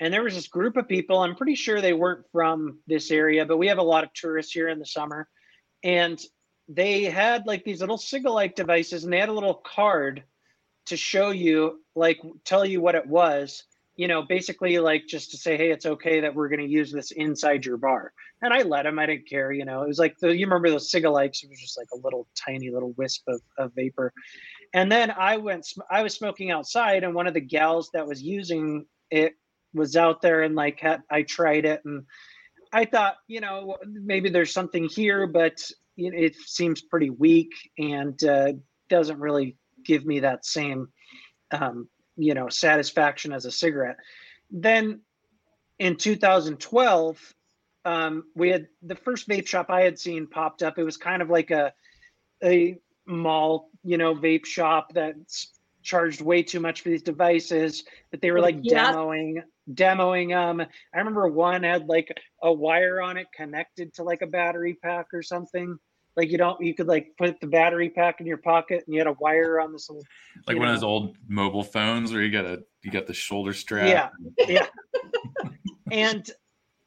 and 0.00 0.12
there 0.12 0.22
was 0.22 0.34
this 0.34 0.48
group 0.48 0.76
of 0.76 0.88
people. 0.88 1.18
I'm 1.18 1.34
pretty 1.34 1.56
sure 1.56 1.80
they 1.80 1.92
weren't 1.92 2.24
from 2.32 2.78
this 2.86 3.10
area, 3.10 3.44
but 3.44 3.58
we 3.58 3.66
have 3.68 3.78
a 3.78 3.82
lot 3.82 4.04
of 4.04 4.12
tourists 4.12 4.52
here 4.52 4.68
in 4.68 4.78
the 4.78 4.86
summer, 4.86 5.28
and 5.82 6.20
they 6.68 7.04
had 7.04 7.46
like 7.46 7.64
these 7.64 7.80
little 7.80 7.98
Cigalike 7.98 8.54
devices, 8.54 9.04
and 9.04 9.12
they 9.12 9.18
had 9.18 9.28
a 9.28 9.34
little 9.34 9.54
card 9.54 10.22
to 10.86 10.96
show 10.96 11.30
you, 11.30 11.80
like, 11.94 12.20
tell 12.44 12.64
you 12.64 12.80
what 12.80 12.94
it 12.94 13.06
was. 13.06 13.64
You 13.94 14.08
know, 14.08 14.22
basically, 14.22 14.78
like 14.78 15.06
just 15.06 15.32
to 15.32 15.36
say, 15.36 15.56
hey, 15.56 15.70
it's 15.70 15.84
okay 15.84 16.20
that 16.20 16.34
we're 16.34 16.48
going 16.48 16.60
to 16.60 16.66
use 16.66 16.90
this 16.90 17.10
inside 17.10 17.66
your 17.66 17.76
bar. 17.76 18.12
And 18.40 18.52
I 18.52 18.62
let 18.62 18.84
them. 18.84 18.98
I 18.98 19.06
didn't 19.06 19.28
care. 19.28 19.52
You 19.52 19.66
know, 19.66 19.82
it 19.82 19.88
was 19.88 19.98
like 19.98 20.16
the, 20.18 20.34
you 20.34 20.46
remember 20.46 20.70
those 20.70 20.90
Cigalikes? 20.90 21.44
It 21.44 21.50
was 21.50 21.60
just 21.60 21.76
like 21.76 21.88
a 21.92 21.98
little 22.02 22.26
tiny 22.34 22.70
little 22.70 22.92
wisp 22.92 23.22
of, 23.28 23.42
of 23.58 23.72
vapor 23.74 24.12
and 24.72 24.90
then 24.90 25.10
I 25.10 25.36
went, 25.36 25.66
I 25.90 26.02
was 26.02 26.14
smoking 26.14 26.50
outside, 26.50 27.04
and 27.04 27.14
one 27.14 27.26
of 27.26 27.34
the 27.34 27.40
gals 27.40 27.90
that 27.92 28.06
was 28.06 28.22
using 28.22 28.86
it 29.10 29.34
was 29.74 29.96
out 29.96 30.22
there, 30.22 30.42
and 30.42 30.54
like 30.54 30.80
had, 30.80 31.02
I 31.10 31.22
tried 31.22 31.64
it, 31.64 31.82
and 31.84 32.04
I 32.72 32.86
thought, 32.86 33.16
you 33.28 33.40
know, 33.40 33.76
maybe 33.86 34.30
there's 34.30 34.52
something 34.52 34.88
here, 34.88 35.26
but 35.26 35.62
it 35.96 36.34
seems 36.36 36.80
pretty 36.80 37.10
weak 37.10 37.52
and 37.78 38.22
uh, 38.24 38.52
doesn't 38.88 39.20
really 39.20 39.56
give 39.84 40.06
me 40.06 40.20
that 40.20 40.46
same, 40.46 40.88
um, 41.50 41.88
you 42.16 42.32
know, 42.32 42.48
satisfaction 42.48 43.32
as 43.32 43.44
a 43.44 43.50
cigarette. 43.50 43.98
Then 44.50 45.00
in 45.78 45.96
2012, 45.96 47.34
um, 47.84 48.24
we 48.34 48.48
had 48.48 48.68
the 48.82 48.96
first 48.96 49.28
vape 49.28 49.46
shop 49.46 49.66
I 49.68 49.82
had 49.82 49.98
seen 49.98 50.26
popped 50.26 50.62
up. 50.62 50.78
It 50.78 50.84
was 50.84 50.96
kind 50.96 51.20
of 51.20 51.28
like 51.28 51.50
a 51.50 51.72
a 52.42 52.78
mall, 53.06 53.70
you 53.84 53.98
know, 53.98 54.14
vape 54.14 54.46
shop 54.46 54.92
that's 54.94 55.52
charged 55.82 56.20
way 56.20 56.42
too 56.42 56.60
much 56.60 56.80
for 56.80 56.90
these 56.90 57.02
devices 57.02 57.84
that 58.10 58.20
they 58.20 58.30
were 58.30 58.40
like 58.40 58.58
yeah. 58.62 58.92
demoing 58.92 59.42
demoing 59.70 60.30
them. 60.30 60.66
I 60.94 60.98
remember 60.98 61.28
one 61.28 61.62
had 61.62 61.86
like 61.86 62.16
a 62.42 62.52
wire 62.52 63.00
on 63.00 63.16
it 63.16 63.28
connected 63.34 63.94
to 63.94 64.02
like 64.02 64.22
a 64.22 64.26
battery 64.26 64.74
pack 64.74 65.06
or 65.12 65.22
something. 65.22 65.78
Like 66.16 66.30
you 66.30 66.38
don't 66.38 66.60
you 66.60 66.74
could 66.74 66.88
like 66.88 67.14
put 67.16 67.40
the 67.40 67.46
battery 67.46 67.88
pack 67.88 68.20
in 68.20 68.26
your 68.26 68.36
pocket 68.38 68.84
and 68.86 68.94
you 68.94 69.00
had 69.00 69.06
a 69.06 69.16
wire 69.18 69.60
on 69.60 69.72
this 69.72 69.88
little 69.88 70.04
like 70.46 70.56
one 70.56 70.66
know. 70.66 70.74
of 70.74 70.80
those 70.80 70.84
old 70.84 71.16
mobile 71.28 71.64
phones 71.64 72.12
where 72.12 72.22
you 72.22 72.30
got 72.30 72.44
a 72.44 72.62
you 72.82 72.90
got 72.90 73.06
the 73.06 73.14
shoulder 73.14 73.52
strap. 73.52 73.88
Yeah. 73.88 74.46
Yeah. 74.46 74.66
and 75.90 76.30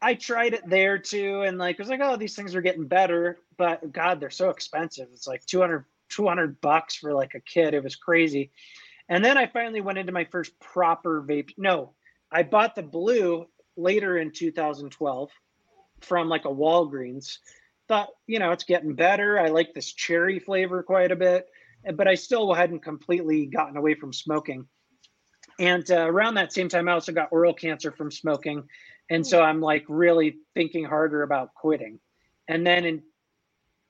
I 0.01 0.13
tried 0.13 0.53
it 0.53 0.69
there 0.69 0.99
too, 0.99 1.41
and 1.41 1.57
like 1.57 1.75
it 1.75 1.79
was 1.79 1.89
like, 1.89 2.01
oh, 2.03 2.15
these 2.17 2.35
things 2.35 2.53
are 2.53 2.61
getting 2.61 2.85
better, 2.85 3.39
but 3.57 3.91
God, 3.91 4.19
they're 4.19 4.29
so 4.29 4.49
expensive. 4.49 5.07
It's 5.13 5.25
like 5.25 5.43
200, 5.45 5.85
200 6.09 6.61
bucks 6.61 6.95
for 6.95 7.13
like 7.13 7.33
a 7.35 7.39
kid. 7.39 7.73
It 7.73 7.83
was 7.83 7.95
crazy. 7.95 8.51
And 9.09 9.23
then 9.23 9.37
I 9.37 9.47
finally 9.47 9.81
went 9.81 9.97
into 9.97 10.11
my 10.11 10.25
first 10.25 10.59
proper 10.59 11.21
vape. 11.21 11.51
No, 11.57 11.93
I 12.31 12.43
bought 12.43 12.75
the 12.75 12.83
blue 12.83 13.45
later 13.77 14.17
in 14.17 14.31
2012 14.31 15.29
from 16.01 16.29
like 16.29 16.45
a 16.45 16.49
Walgreens. 16.49 17.37
Thought, 17.87 18.09
you 18.25 18.39
know, 18.39 18.51
it's 18.51 18.63
getting 18.63 18.95
better. 18.95 19.39
I 19.39 19.49
like 19.49 19.73
this 19.73 19.93
cherry 19.93 20.39
flavor 20.39 20.81
quite 20.81 21.11
a 21.11 21.15
bit, 21.15 21.47
but 21.93 22.07
I 22.07 22.15
still 22.15 22.51
hadn't 22.53 22.83
completely 22.83 23.45
gotten 23.45 23.77
away 23.77 23.93
from 23.93 24.11
smoking. 24.11 24.65
And 25.59 25.89
uh, 25.89 26.07
around 26.07 26.33
that 26.35 26.51
same 26.51 26.67
time, 26.67 26.89
I 26.89 26.93
also 26.93 27.11
got 27.11 27.31
oral 27.31 27.53
cancer 27.53 27.91
from 27.91 28.11
smoking 28.11 28.63
and 29.09 29.25
so 29.25 29.41
I'm 29.41 29.61
like 29.61 29.85
really 29.87 30.37
thinking 30.53 30.85
harder 30.85 31.21
about 31.23 31.53
quitting. 31.53 31.99
And 32.47 32.65
then 32.65 32.85
in 32.85 33.03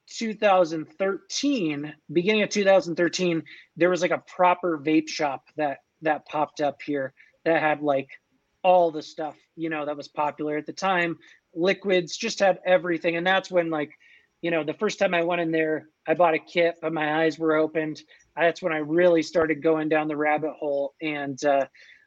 2013, 0.07 1.93
beginning 2.11 2.43
of 2.43 2.49
2013, 2.49 3.43
there 3.75 3.89
was 3.89 4.01
like 4.01 4.11
a 4.11 4.23
proper 4.27 4.77
vape 4.77 5.07
shop 5.07 5.47
that 5.57 5.79
that 6.01 6.25
popped 6.27 6.61
up 6.61 6.81
here 6.81 7.13
that 7.45 7.61
had 7.61 7.81
like 7.81 8.09
all 8.63 8.91
the 8.91 9.01
stuff, 9.01 9.35
you 9.55 9.69
know, 9.69 9.85
that 9.85 9.97
was 9.97 10.07
popular 10.07 10.57
at 10.57 10.65
the 10.65 10.73
time. 10.73 11.17
Liquids 11.53 12.17
just 12.17 12.39
had 12.39 12.59
everything. 12.65 13.15
And 13.15 13.25
that's 13.25 13.49
when 13.49 13.69
like, 13.69 13.91
you 14.41 14.51
know, 14.51 14.63
the 14.63 14.73
first 14.73 14.99
time 14.99 15.13
I 15.13 15.23
went 15.23 15.41
in 15.41 15.51
there, 15.51 15.87
I 16.07 16.13
bought 16.13 16.33
a 16.33 16.39
kit, 16.39 16.75
but 16.81 16.93
my 16.93 17.23
eyes 17.23 17.39
were 17.39 17.55
opened. 17.55 18.01
That's 18.35 18.61
when 18.61 18.73
I 18.73 18.77
really 18.77 19.23
started 19.23 19.63
going 19.63 19.89
down 19.89 20.07
the 20.07 20.17
rabbit 20.17 20.53
hole 20.59 20.93
and 21.01 21.43
uh, 21.45 21.65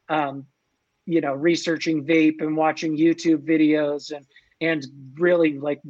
um, 0.09 0.45
you 1.09 1.21
know 1.21 1.33
researching 1.33 2.05
vape 2.05 2.39
and 2.39 2.55
watching 2.55 2.95
youtube 2.95 3.43
videos 3.43 4.11
and 4.15 4.25
and 4.61 4.85
really 5.15 5.59
like 5.59 5.81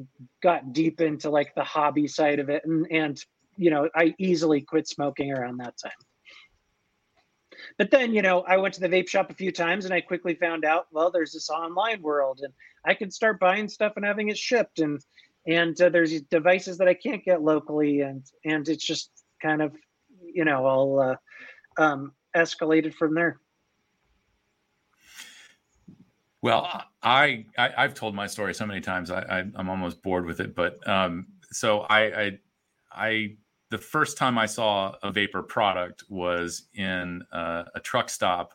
got 0.42 0.74
deep 0.74 1.02
into 1.02 1.30
like 1.30 1.54
the 1.56 1.64
hobby 1.64 2.08
side 2.08 2.40
of 2.40 2.50
it 2.50 2.64
and 2.66 2.88
and 2.92 3.24
you 3.58 3.70
know 3.70 3.90
i 3.96 4.14
easily 4.18 4.62
quit 4.62 4.88
smoking 4.88 5.32
around 5.32 5.58
that 5.58 5.76
time. 5.78 5.92
But 7.78 7.92
then 7.92 8.14
you 8.14 8.22
know 8.22 8.42
i 8.42 8.58
went 8.58 8.74
to 8.76 8.82
the 8.82 8.90
vape 8.90 9.10
shop 9.10 9.30
a 9.30 9.36
few 9.36 9.52
times 9.52 9.86
and 9.86 9.94
i 9.94 10.02
quickly 10.02 10.36
found 10.36 10.66
out 10.66 10.88
well 10.92 11.12
there's 11.12 11.34
this 11.34 11.50
online 11.50 12.02
world 12.02 12.40
and 12.44 12.54
i 12.86 12.94
can 12.94 13.12
start 13.12 13.40
buying 13.40 13.68
stuff 13.68 13.94
and 13.96 14.06
having 14.06 14.30
it 14.30 14.38
shipped 14.38 14.80
and 14.80 15.02
and 15.48 15.82
uh, 15.82 15.90
there's 15.90 16.22
devices 16.24 16.78
that 16.78 16.88
i 16.88 16.94
can't 16.94 17.26
get 17.26 17.42
locally 17.42 18.02
and 18.02 18.24
and 18.46 18.70
it's 18.70 18.86
just 18.86 19.12
kind 19.42 19.62
of 19.62 19.74
you 20.22 20.46
know 20.46 20.66
all 20.66 21.00
uh, 21.00 21.16
um, 21.78 22.14
escalated 22.36 22.94
from 22.94 23.14
there 23.14 23.40
well, 26.42 26.84
I, 27.04 27.46
I 27.58 27.82
have 27.82 27.94
told 27.94 28.16
my 28.16 28.28
story 28.28 28.54
so 28.54 28.66
many 28.66 28.80
times. 28.80 29.12
I, 29.12 29.22
I 29.22 29.40
am 29.40 29.70
almost 29.70 30.02
bored 30.02 30.26
with 30.26 30.40
it. 30.40 30.56
But 30.56 30.86
um, 30.88 31.28
so 31.52 31.82
I, 31.82 32.00
I 32.00 32.40
I 32.92 33.36
the 33.70 33.78
first 33.78 34.18
time 34.18 34.38
I 34.38 34.46
saw 34.46 34.96
a 35.04 35.12
vapor 35.12 35.44
product 35.44 36.06
was 36.10 36.64
in 36.74 37.24
a 37.32 37.80
truck 37.84 38.10
stop 38.10 38.54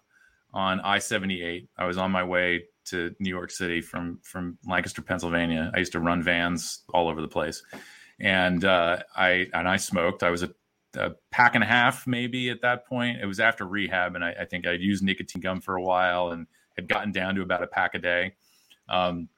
on 0.53 0.81
I-78. 0.81 1.69
I 1.77 1.85
was 1.85 1.99
on 1.99 2.11
my 2.11 2.23
way 2.23 2.65
to 2.87 3.15
New 3.19 3.31
York 3.31 3.51
City 3.51 3.81
from 3.81 4.19
from 4.23 4.59
Lancaster, 4.67 5.03
Pennsylvania. 5.03 5.71
I 5.75 5.79
used 5.79 5.93
to 5.93 6.01
run 6.01 6.23
vans 6.23 6.85
all 6.93 7.09
over 7.09 7.21
the 7.21 7.29
place, 7.29 7.63
and 8.19 8.65
uh, 8.65 8.99
I 9.15 9.49
and 9.53 9.69
I 9.69 9.77
smoked. 9.77 10.23
I 10.23 10.31
was 10.31 10.43
a, 10.43 10.51
a, 10.97 11.13
pack 11.31 11.55
and 11.55 11.65
a 11.65 11.67
half 11.67 12.07
maybe 12.07 12.51
at 12.51 12.63
that 12.63 12.87
point. 12.87 13.21
It 13.21 13.27
was 13.27 13.41
after 13.41 13.67
rehab, 13.67 14.15
and 14.15 14.25
I, 14.25 14.35
I 14.41 14.45
think 14.47 14.67
I'd 14.67 14.81
used 14.81 15.03
nicotine 15.03 15.43
gum 15.43 15.61
for 15.61 15.77
a 15.77 15.83
while 15.83 16.31
and 16.31 16.47
had 16.77 16.89
gotten 16.89 17.13
down 17.13 17.35
to 17.35 17.43
about 17.43 17.63
a 17.63 17.67
pack 17.67 17.95
a 17.95 17.99
day. 17.99 18.35
Um, 18.89 19.29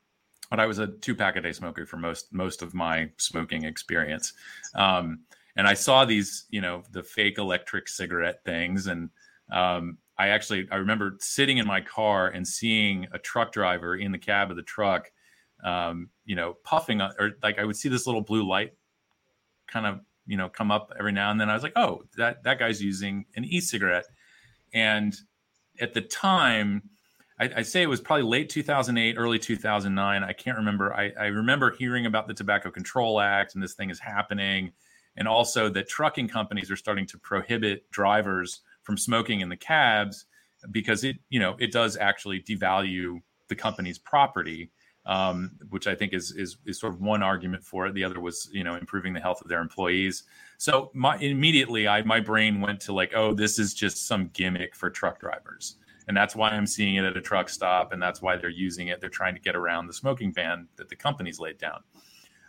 but 0.51 0.61
I 0.61 0.67
was 0.67 0.79
a 0.79 0.87
two 0.87 1.15
pack 1.15 1.37
a 1.37 1.41
day 1.41 1.53
smoker 1.53 1.87
for 1.87 1.97
most 1.97 2.33
most 2.33 2.63
of 2.63 2.75
my 2.75 3.11
smoking 3.17 3.65
experience. 3.65 4.33
Um, 4.75 5.21
and 5.57 5.67
I 5.67 5.75
saw 5.75 6.05
these, 6.05 6.45
you 6.51 6.61
know, 6.61 6.83
the 6.93 7.03
fake 7.03 7.39
electric 7.39 7.89
cigarette 7.89 8.45
things, 8.45 8.87
and 8.87 9.11
um, 9.51 9.99
I 10.19 10.29
actually 10.29 10.69
I 10.71 10.77
remember 10.77 11.17
sitting 11.21 11.59
in 11.59 11.67
my 11.67 11.81
car 11.81 12.29
and 12.29 12.47
seeing 12.47 13.07
a 13.13 13.19
truck 13.19 13.53
driver 13.53 13.97
in 13.97 14.13
the 14.13 14.19
cab 14.19 14.51
of 14.51 14.57
the 14.57 14.63
truck, 14.63 15.11
um, 15.65 16.11
you 16.25 16.37
know, 16.37 16.57
puffing 16.63 17.01
on, 17.01 17.13
or 17.19 17.33
like 17.43 17.59
I 17.59 17.65
would 17.65 17.77
see 17.77 17.89
this 17.89 18.07
little 18.07 18.21
blue 18.23 18.47
light 18.47 18.75
kind 19.67 19.87
of 19.87 20.01
you 20.27 20.37
know 20.37 20.49
come 20.49 20.71
up 20.71 20.93
every 20.99 21.13
now 21.13 21.31
and 21.31 21.41
then. 21.41 21.51
I 21.51 21.55
was 21.55 21.63
like, 21.63 21.77
oh, 21.77 22.03
that 22.17 22.43
that 22.45 22.59
guy's 22.59 22.83
using 22.83 23.25
an 23.35 23.45
e-cigarette, 23.45 24.07
and 24.73 25.17
at 25.81 25.93
the 25.93 26.03
time 26.03 26.83
I, 27.39 27.51
I, 27.57 27.63
say 27.63 27.83
it 27.83 27.89
was 27.89 28.01
probably 28.01 28.25
late 28.25 28.49
2008, 28.49 29.17
early 29.19 29.39
2009. 29.39 30.25
I 30.25 30.33
can't 30.33 30.57
remember. 30.57 30.95
I, 30.95 31.13
I, 31.19 31.27
remember 31.27 31.71
hearing 31.71 32.07
about 32.07 32.27
the 32.27 32.35
Tobacco 32.35 32.71
Control 32.71 33.21
Act 33.21 33.55
and 33.55 33.63
this 33.63 33.75
thing 33.75 33.91
is 33.91 33.99
happening, 33.99 34.73
and 35.17 35.29
also 35.29 35.69
that 35.71 35.89
trucking 35.89 36.29
companies 36.29 36.71
are 36.71 36.77
starting 36.77 37.07
to 37.07 37.19
prohibit 37.19 37.91
drivers 37.91 38.61
from 38.83 38.97
smoking 38.97 39.41
in 39.41 39.49
the 39.49 39.57
cabs 39.57 40.27
because 40.71 41.05
it, 41.05 41.17
you 41.29 41.39
know, 41.39 41.57
it 41.59 41.73
does 41.73 41.97
actually 41.97 42.41
devalue 42.41 43.21
the 43.49 43.55
company's 43.55 43.99
property, 43.99 44.71
um, 45.05 45.53
which 45.69 45.87
I 45.87 45.95
think 45.95 46.15
is, 46.15 46.33
is 46.33 46.57
is 46.65 46.81
sort 46.81 46.95
of 46.95 47.01
one 47.01 47.23
argument 47.23 47.65
for 47.65 47.87
it. 47.87 47.95
The 47.95 48.05
other 48.05 48.19
was, 48.19 48.49
you 48.53 48.65
know, 48.65 48.77
improving 48.77 49.13
the 49.13 49.21
health 49.21 49.43
of 49.43 49.49
their 49.49 49.61
employees. 49.61 50.25
So 50.57 50.91
my 50.95 51.19
immediately, 51.19 51.87
I 51.87 52.03
my 52.03 52.21
brain 52.21 52.63
went 52.63 52.81
to 52.83 52.95
like, 52.95 53.13
oh, 53.15 53.35
this 53.35 53.59
is 53.59 53.75
just 53.75 54.07
some 54.07 54.31
gimmick 54.33 54.75
for 54.75 54.89
truck 54.89 55.21
drivers 55.21 55.77
and 56.09 56.17
that's 56.17 56.37
why 56.37 56.51
I'm 56.51 56.67
seeing 56.67 56.97
it 56.97 57.05
at 57.05 57.17
a 57.17 57.21
truck 57.21 57.49
stop, 57.49 57.93
and 57.93 58.01
that's 58.01 58.23
why 58.23 58.37
they're 58.37 58.49
using 58.49 58.89
it. 58.89 59.01
They're 59.01 59.11
trying 59.11 59.35
to 59.35 59.41
get 59.41 59.57
around 59.57 59.87
the 59.87 59.93
smoking 59.93 60.33
ban 60.33 60.69
that 60.77 60.89
the 60.89 60.97
company's 60.97 61.41
laid 61.41 61.59
down, 61.59 61.81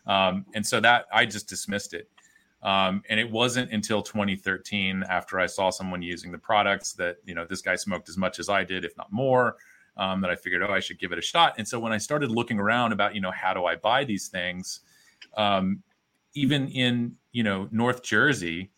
um, 0.05 0.45
and 0.53 0.65
so 0.65 0.79
that 0.79 1.05
I 1.11 1.25
just 1.25 1.47
dismissed 1.47 1.93
it. 1.93 2.09
Um, 2.63 3.03
and 3.09 3.19
it 3.19 3.29
wasn't 3.29 3.71
until 3.71 4.01
2013, 4.01 5.03
after 5.07 5.39
I 5.39 5.45
saw 5.45 5.69
someone 5.69 6.01
using 6.01 6.31
the 6.31 6.37
products, 6.39 6.93
that 6.93 7.17
you 7.25 7.35
know 7.35 7.45
this 7.45 7.61
guy 7.61 7.75
smoked 7.75 8.09
as 8.09 8.17
much 8.17 8.39
as 8.39 8.49
I 8.49 8.63
did, 8.63 8.83
if 8.85 8.95
not 8.97 9.11
more, 9.11 9.57
um, 9.97 10.21
that 10.21 10.29
I 10.29 10.35
figured, 10.35 10.63
oh, 10.63 10.73
I 10.73 10.79
should 10.79 10.99
give 10.99 11.11
it 11.11 11.19
a 11.19 11.21
shot. 11.21 11.55
And 11.57 11.67
so 11.67 11.79
when 11.79 11.91
I 11.91 11.97
started 11.97 12.31
looking 12.31 12.59
around 12.59 12.93
about, 12.93 13.15
you 13.15 13.21
know, 13.21 13.31
how 13.31 13.53
do 13.53 13.65
I 13.65 13.75
buy 13.75 14.03
these 14.03 14.27
things, 14.27 14.81
um, 15.35 15.83
even 16.33 16.67
in 16.69 17.15
you 17.31 17.43
know 17.43 17.67
North 17.71 18.03
Jersey, 18.03 18.71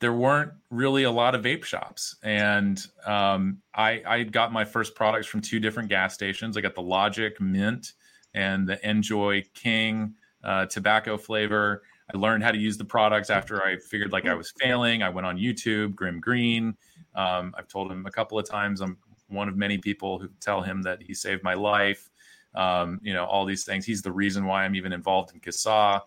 there 0.00 0.12
weren't 0.12 0.52
really 0.70 1.04
a 1.04 1.10
lot 1.10 1.34
of 1.34 1.44
vape 1.44 1.64
shops. 1.64 2.16
And 2.22 2.84
um, 3.06 3.58
I, 3.74 4.02
I 4.06 4.22
got 4.24 4.52
my 4.52 4.64
first 4.64 4.94
products 4.94 5.26
from 5.26 5.40
two 5.40 5.60
different 5.60 5.88
gas 5.88 6.14
stations. 6.14 6.56
I 6.56 6.60
got 6.60 6.74
the 6.74 6.82
Logic 6.82 7.40
Mint 7.40 7.92
and 8.34 8.68
the 8.68 8.76
NJOY 8.76 9.44
King 9.54 10.14
uh, 10.42 10.66
tobacco 10.66 11.16
flavor. 11.16 11.82
I 12.12 12.18
learned 12.18 12.42
how 12.42 12.50
to 12.50 12.58
use 12.58 12.76
the 12.76 12.84
products 12.84 13.30
after 13.30 13.64
I 13.64 13.76
figured 13.78 14.12
like 14.12 14.26
I 14.26 14.34
was 14.34 14.52
failing. 14.58 15.02
I 15.02 15.08
went 15.08 15.26
on 15.26 15.38
YouTube, 15.38 15.94
GrimmGreen. 15.94 16.74
Um, 17.14 17.54
I've 17.56 17.68
told 17.68 17.90
him 17.90 18.04
a 18.04 18.10
couple 18.10 18.38
of 18.38 18.48
times 18.48 18.80
I'm 18.80 18.98
one 19.28 19.48
of 19.48 19.56
many 19.56 19.78
people 19.78 20.18
who 20.18 20.28
tell 20.40 20.60
him 20.60 20.82
that 20.82 21.02
he 21.02 21.14
saved 21.14 21.42
my 21.42 21.54
life. 21.54 22.10
Um, 22.54 23.00
you 23.02 23.14
know, 23.14 23.24
all 23.24 23.44
these 23.44 23.64
things. 23.64 23.84
He's 23.86 24.02
the 24.02 24.12
reason 24.12 24.44
why 24.44 24.64
I'm 24.64 24.74
even 24.74 24.92
involved 24.92 25.32
in 25.34 25.40
CASAA. 25.40 26.02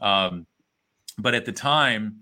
Um, 0.00 0.46
but 1.18 1.34
at 1.34 1.44
the 1.44 1.52
time, 1.52 2.16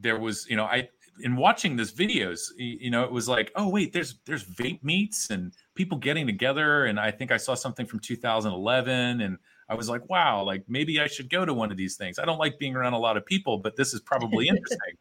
there 0.00 0.18
was, 0.18 0.46
you 0.48 0.56
know, 0.56 0.64
I 0.64 0.88
in 1.22 1.36
watching 1.36 1.76
this 1.76 1.92
videos, 1.92 2.50
you 2.56 2.90
know, 2.90 3.04
it 3.04 3.12
was 3.12 3.28
like, 3.28 3.52
oh 3.56 3.68
wait, 3.68 3.92
there's 3.92 4.16
there's 4.24 4.44
vape 4.44 4.82
meets 4.82 5.30
and 5.30 5.52
people 5.74 5.98
getting 5.98 6.26
together, 6.26 6.86
and 6.86 6.98
I 6.98 7.10
think 7.10 7.30
I 7.30 7.36
saw 7.36 7.54
something 7.54 7.86
from 7.86 8.00
2011, 8.00 9.20
and 9.20 9.38
I 9.68 9.74
was 9.74 9.88
like, 9.88 10.08
wow, 10.08 10.42
like 10.42 10.64
maybe 10.68 11.00
I 11.00 11.06
should 11.06 11.30
go 11.30 11.44
to 11.44 11.54
one 11.54 11.70
of 11.70 11.76
these 11.76 11.96
things. 11.96 12.18
I 12.18 12.24
don't 12.24 12.38
like 12.38 12.58
being 12.58 12.74
around 12.74 12.94
a 12.94 12.98
lot 12.98 13.16
of 13.16 13.24
people, 13.26 13.58
but 13.58 13.76
this 13.76 13.94
is 13.94 14.00
probably 14.00 14.48
interesting. 14.48 14.96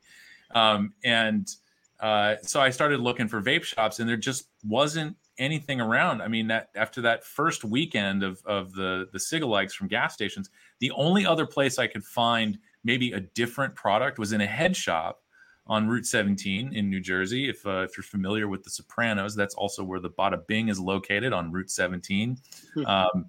um, 0.51 0.93
and 1.03 1.49
uh, 1.99 2.35
so 2.43 2.61
I 2.61 2.69
started 2.69 2.99
looking 2.99 3.27
for 3.27 3.41
vape 3.41 3.63
shops, 3.63 3.99
and 3.99 4.09
there 4.09 4.17
just 4.17 4.47
wasn't 4.63 5.15
anything 5.37 5.81
around. 5.81 6.21
I 6.21 6.27
mean, 6.27 6.47
that 6.47 6.69
after 6.75 7.01
that 7.01 7.23
first 7.23 7.63
weekend 7.63 8.23
of 8.23 8.41
of 8.45 8.73
the 8.73 9.07
the 9.11 9.19
Cigalikes 9.19 9.71
from 9.71 9.87
gas 9.87 10.13
stations, 10.13 10.49
the 10.79 10.91
only 10.91 11.25
other 11.25 11.45
place 11.45 11.79
I 11.79 11.87
could 11.87 12.03
find 12.03 12.57
maybe 12.83 13.11
a 13.11 13.19
different 13.19 13.75
product 13.75 14.19
was 14.19 14.31
in 14.31 14.41
a 14.41 14.47
head 14.47 14.75
shop 14.75 15.21
on 15.67 15.87
Route 15.87 16.05
17 16.05 16.73
in 16.73 16.89
New 16.89 16.99
Jersey. 16.99 17.49
If 17.49 17.65
uh, 17.65 17.81
if 17.81 17.95
you're 17.95 18.03
familiar 18.03 18.47
with 18.47 18.63
The 18.63 18.71
Sopranos, 18.71 19.35
that's 19.35 19.55
also 19.55 19.83
where 19.83 19.99
the 19.99 20.09
Bada 20.09 20.45
Bing 20.47 20.67
is 20.67 20.79
located 20.79 21.31
on 21.31 21.51
Route 21.51 21.69
17. 21.69 22.37
Hmm. 22.73 22.85
um, 22.85 23.25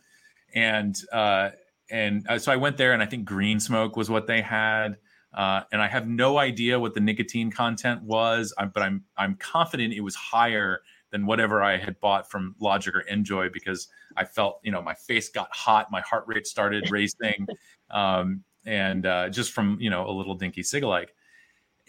and 0.55 0.97
uh, 1.12 1.51
and 1.90 2.27
uh, 2.28 2.39
so 2.39 2.52
I 2.52 2.56
went 2.56 2.77
there, 2.77 2.93
and 2.93 3.02
I 3.02 3.06
think 3.06 3.24
Green 3.24 3.60
Smoke 3.60 3.97
was 3.97 4.10
what 4.10 4.27
they 4.27 4.40
had. 4.40 4.97
Uh, 5.32 5.62
and 5.70 5.81
I 5.81 5.86
have 5.86 6.09
no 6.09 6.39
idea 6.39 6.78
what 6.81 6.94
the 6.94 7.01
nicotine 7.01 7.51
content 7.51 8.02
was, 8.02 8.52
but 8.56 8.82
I'm 8.82 9.05
I'm 9.16 9.36
confident 9.36 9.94
it 9.94 10.01
was 10.01 10.16
higher 10.16 10.82
than 11.10 11.27
whatever 11.27 11.62
I 11.62 11.77
had 11.77 11.98
bought 12.01 12.31
from 12.31 12.55
Logic 12.60 12.94
or 12.94 13.05
NJOY 13.10 13.52
because 13.52 13.89
I 14.16 14.24
felt 14.24 14.60
you 14.62 14.72
know 14.72 14.82
my 14.82 14.94
face 14.94 15.28
got 15.28 15.48
hot, 15.52 15.90
my 15.90 16.01
heart 16.01 16.24
rate 16.27 16.47
started 16.47 16.90
racing, 16.90 17.47
um, 17.90 18.43
and 18.64 19.06
uh, 19.06 19.28
just 19.28 19.52
from 19.52 19.78
you 19.80 19.90
know 19.90 20.08
a 20.08 20.12
little 20.12 20.34
dinky 20.34 20.62
Cigalike. 20.62 21.08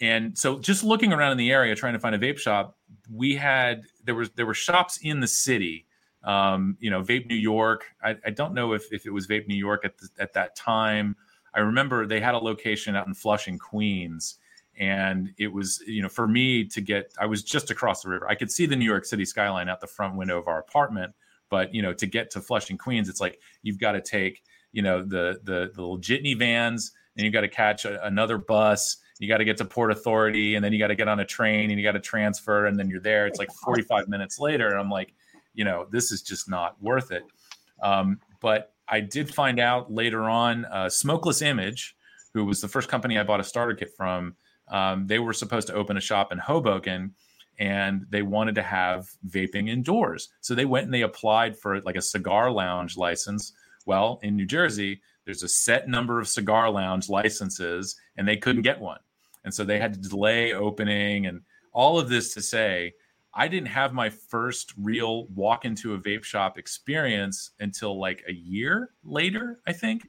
And 0.00 0.36
so, 0.36 0.58
just 0.58 0.82
looking 0.82 1.12
around 1.12 1.32
in 1.32 1.38
the 1.38 1.52
area 1.52 1.74
trying 1.76 1.92
to 1.92 1.98
find 1.98 2.14
a 2.14 2.18
vape 2.18 2.38
shop, 2.38 2.76
we 3.10 3.36
had 3.36 3.84
there 4.04 4.14
was 4.14 4.30
there 4.30 4.46
were 4.46 4.54
shops 4.54 4.98
in 5.02 5.20
the 5.20 5.28
city 5.28 5.86
Um, 6.24 6.76
you 6.80 6.90
know, 6.90 7.02
Vape 7.02 7.26
New 7.26 7.36
York. 7.36 7.84
I, 8.02 8.16
I, 8.24 8.30
don't 8.30 8.54
know 8.54 8.74
if, 8.74 8.92
if 8.92 9.06
it 9.06 9.10
was 9.10 9.26
Vape 9.26 9.48
New 9.48 9.56
York 9.56 9.84
at 9.84 9.98
the, 9.98 10.08
at 10.20 10.32
that 10.34 10.54
time. 10.54 11.16
I 11.54 11.60
remember 11.60 12.06
they 12.06 12.20
had 12.20 12.34
a 12.34 12.38
location 12.38 12.96
out 12.96 13.06
in 13.06 13.14
Flushing, 13.14 13.58
Queens, 13.58 14.38
and 14.78 15.32
it 15.36 15.52
was 15.52 15.82
you 15.86 16.02
know 16.02 16.08
for 16.08 16.26
me 16.26 16.64
to 16.64 16.80
get. 16.80 17.12
I 17.18 17.26
was 17.26 17.42
just 17.42 17.70
across 17.70 18.02
the 18.02 18.08
river. 18.08 18.28
I 18.28 18.34
could 18.34 18.50
see 18.50 18.66
the 18.66 18.76
New 18.76 18.84
York 18.84 19.04
City 19.04 19.24
skyline 19.24 19.68
out 19.68 19.80
the 19.80 19.86
front 19.86 20.16
window 20.16 20.38
of 20.38 20.48
our 20.48 20.58
apartment, 20.58 21.12
but 21.50 21.74
you 21.74 21.82
know 21.82 21.92
to 21.92 22.06
get 22.06 22.30
to 22.32 22.40
Flushing, 22.40 22.78
Queens, 22.78 23.08
it's 23.08 23.20
like 23.20 23.38
you've 23.62 23.78
got 23.78 23.92
to 23.92 24.00
take 24.00 24.42
you 24.72 24.82
know 24.82 25.02
the 25.02 25.40
the 25.44 25.70
the 25.74 25.80
little 25.80 25.98
jitney 25.98 26.34
vans, 26.34 26.92
and 27.16 27.24
you 27.24 27.30
got 27.30 27.42
to 27.42 27.48
catch 27.48 27.84
a, 27.84 28.04
another 28.06 28.38
bus 28.38 28.98
you 29.22 29.28
got 29.28 29.38
to 29.38 29.44
get 29.44 29.56
to 29.58 29.64
Port 29.64 29.92
Authority 29.92 30.56
and 30.56 30.64
then 30.64 30.72
you 30.72 30.80
got 30.80 30.88
to 30.88 30.96
get 30.96 31.06
on 31.06 31.20
a 31.20 31.24
train 31.24 31.70
and 31.70 31.78
you 31.78 31.86
got 31.86 31.92
to 31.92 32.00
transfer 32.00 32.66
and 32.66 32.76
then 32.76 32.90
you're 32.90 32.98
there. 32.98 33.28
It's 33.28 33.38
like 33.38 33.52
45 33.52 34.08
minutes 34.08 34.40
later. 34.40 34.66
And 34.66 34.80
I'm 34.80 34.90
like, 34.90 35.14
you 35.54 35.64
know, 35.64 35.86
this 35.92 36.10
is 36.10 36.22
just 36.22 36.50
not 36.50 36.82
worth 36.82 37.12
it. 37.12 37.22
Um, 37.80 38.18
but 38.40 38.74
I 38.88 38.98
did 38.98 39.32
find 39.32 39.60
out 39.60 39.92
later 39.92 40.28
on, 40.28 40.64
uh, 40.64 40.88
Smokeless 40.88 41.40
Image, 41.40 41.94
who 42.34 42.44
was 42.44 42.60
the 42.60 42.66
first 42.66 42.88
company 42.88 43.16
I 43.16 43.22
bought 43.22 43.38
a 43.38 43.44
starter 43.44 43.76
kit 43.76 43.92
from, 43.96 44.34
um, 44.72 45.06
they 45.06 45.20
were 45.20 45.32
supposed 45.32 45.68
to 45.68 45.74
open 45.74 45.96
a 45.96 46.00
shop 46.00 46.32
in 46.32 46.38
Hoboken 46.38 47.14
and 47.60 48.04
they 48.10 48.22
wanted 48.22 48.56
to 48.56 48.62
have 48.62 49.08
vaping 49.28 49.68
indoors. 49.68 50.30
So 50.40 50.56
they 50.56 50.64
went 50.64 50.86
and 50.86 50.94
they 50.94 51.02
applied 51.02 51.56
for 51.56 51.80
like 51.82 51.94
a 51.94 52.02
cigar 52.02 52.50
lounge 52.50 52.96
license. 52.96 53.52
Well, 53.86 54.20
in 54.22 54.36
New 54.36 54.46
Jersey, 54.46 55.00
there's 55.24 55.42
a 55.42 55.48
set 55.48 55.88
number 55.88 56.20
of 56.20 56.28
cigar 56.28 56.70
lounge 56.70 57.08
licenses 57.08 57.96
and 58.16 58.26
they 58.26 58.36
couldn't 58.36 58.62
get 58.62 58.80
one 58.80 58.98
and 59.44 59.52
so 59.52 59.64
they 59.64 59.78
had 59.78 59.94
to 59.94 60.08
delay 60.08 60.52
opening 60.52 61.26
and 61.26 61.40
all 61.72 61.98
of 61.98 62.08
this 62.08 62.34
to 62.34 62.42
say 62.42 62.92
I 63.34 63.48
didn't 63.48 63.68
have 63.68 63.94
my 63.94 64.10
first 64.10 64.74
real 64.76 65.26
walk 65.28 65.64
into 65.64 65.94
a 65.94 65.98
vape 65.98 66.24
shop 66.24 66.58
experience 66.58 67.52
until 67.60 67.98
like 67.98 68.22
a 68.28 68.32
year 68.32 68.90
later, 69.04 69.60
I 69.66 69.72
think. 69.72 70.08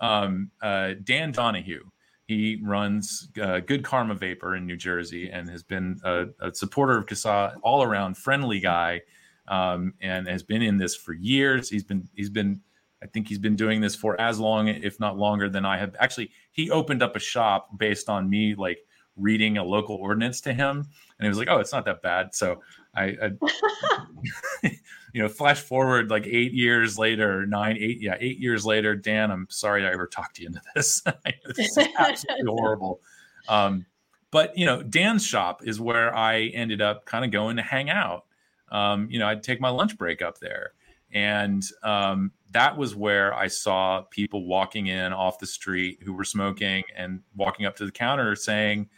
Um, 0.00 0.50
uh, 0.62 0.94
Dan 1.04 1.32
Donahue, 1.32 1.84
he 2.26 2.58
runs 2.64 3.28
uh, 3.40 3.60
Good 3.60 3.84
Karma 3.84 4.14
Vapor 4.14 4.56
in 4.56 4.66
New 4.66 4.78
Jersey 4.78 5.30
and 5.30 5.50
has 5.50 5.62
been 5.62 6.00
a, 6.02 6.26
a 6.40 6.54
supporter 6.54 6.96
of 6.96 7.04
CASAA, 7.04 7.56
all 7.62 7.82
around 7.82 8.16
friendly 8.16 8.58
guy, 8.58 9.02
um, 9.48 9.92
and 10.00 10.26
has 10.26 10.42
been 10.42 10.62
in 10.62 10.78
this 10.78 10.96
for 10.96 11.12
years. 11.12 11.68
He's 11.68 11.84
been 11.84 12.08
he's 12.14 12.30
been 12.30 12.62
I 13.02 13.06
think 13.06 13.28
he's 13.28 13.38
been 13.38 13.56
doing 13.56 13.80
this 13.80 13.94
for 13.94 14.20
as 14.20 14.38
long, 14.38 14.68
if 14.68 15.00
not 15.00 15.18
longer, 15.18 15.48
than 15.48 15.64
I 15.64 15.78
have. 15.78 15.96
Actually, 15.98 16.30
he 16.52 16.70
opened 16.70 17.02
up 17.02 17.16
a 17.16 17.20
shop 17.20 17.76
based 17.78 18.08
on 18.08 18.30
me 18.30 18.54
like 18.54 18.78
reading 19.16 19.58
a 19.58 19.64
local 19.64 19.96
ordinance 19.96 20.40
to 20.42 20.52
him, 20.52 20.78
and 20.78 20.86
he 21.24 21.28
was 21.28 21.38
like, 21.38 21.48
"Oh, 21.50 21.58
it's 21.58 21.72
not 21.72 21.84
that 21.86 22.02
bad." 22.02 22.34
So 22.34 22.62
I, 22.94 23.16
I 23.22 23.30
you 25.12 25.22
know, 25.22 25.28
flash 25.28 25.60
forward 25.60 26.10
like 26.10 26.26
eight 26.26 26.52
years 26.52 26.98
later, 26.98 27.46
nine, 27.46 27.76
eight, 27.78 28.00
yeah, 28.00 28.16
eight 28.20 28.38
years 28.38 28.64
later, 28.64 28.94
Dan, 28.94 29.30
I'm 29.30 29.46
sorry 29.50 29.86
I 29.86 29.92
ever 29.92 30.06
talked 30.06 30.38
you 30.38 30.46
into 30.46 30.60
this. 30.74 31.02
this 31.56 31.76
is 31.76 31.88
absolutely 31.98 32.44
horrible. 32.46 33.00
Um, 33.48 33.86
but 34.30 34.56
you 34.56 34.64
know, 34.64 34.82
Dan's 34.82 35.24
shop 35.24 35.62
is 35.64 35.80
where 35.80 36.14
I 36.16 36.44
ended 36.54 36.80
up 36.80 37.04
kind 37.04 37.24
of 37.24 37.30
going 37.30 37.56
to 37.56 37.62
hang 37.62 37.90
out. 37.90 38.24
Um, 38.70 39.08
you 39.10 39.18
know, 39.18 39.26
I'd 39.26 39.42
take 39.42 39.60
my 39.60 39.68
lunch 39.68 39.98
break 39.98 40.22
up 40.22 40.38
there, 40.38 40.72
and 41.12 41.62
um, 41.82 42.32
that 42.52 42.76
was 42.76 42.94
where 42.94 43.34
I 43.34 43.48
saw 43.48 44.02
people 44.02 44.46
walking 44.46 44.86
in 44.86 45.12
off 45.12 45.38
the 45.38 45.46
street 45.46 46.00
who 46.02 46.12
were 46.14 46.24
smoking 46.24 46.84
and 46.96 47.20
walking 47.36 47.66
up 47.66 47.76
to 47.76 47.84
the 47.84 47.92
counter 47.92 48.34
saying, 48.34 48.88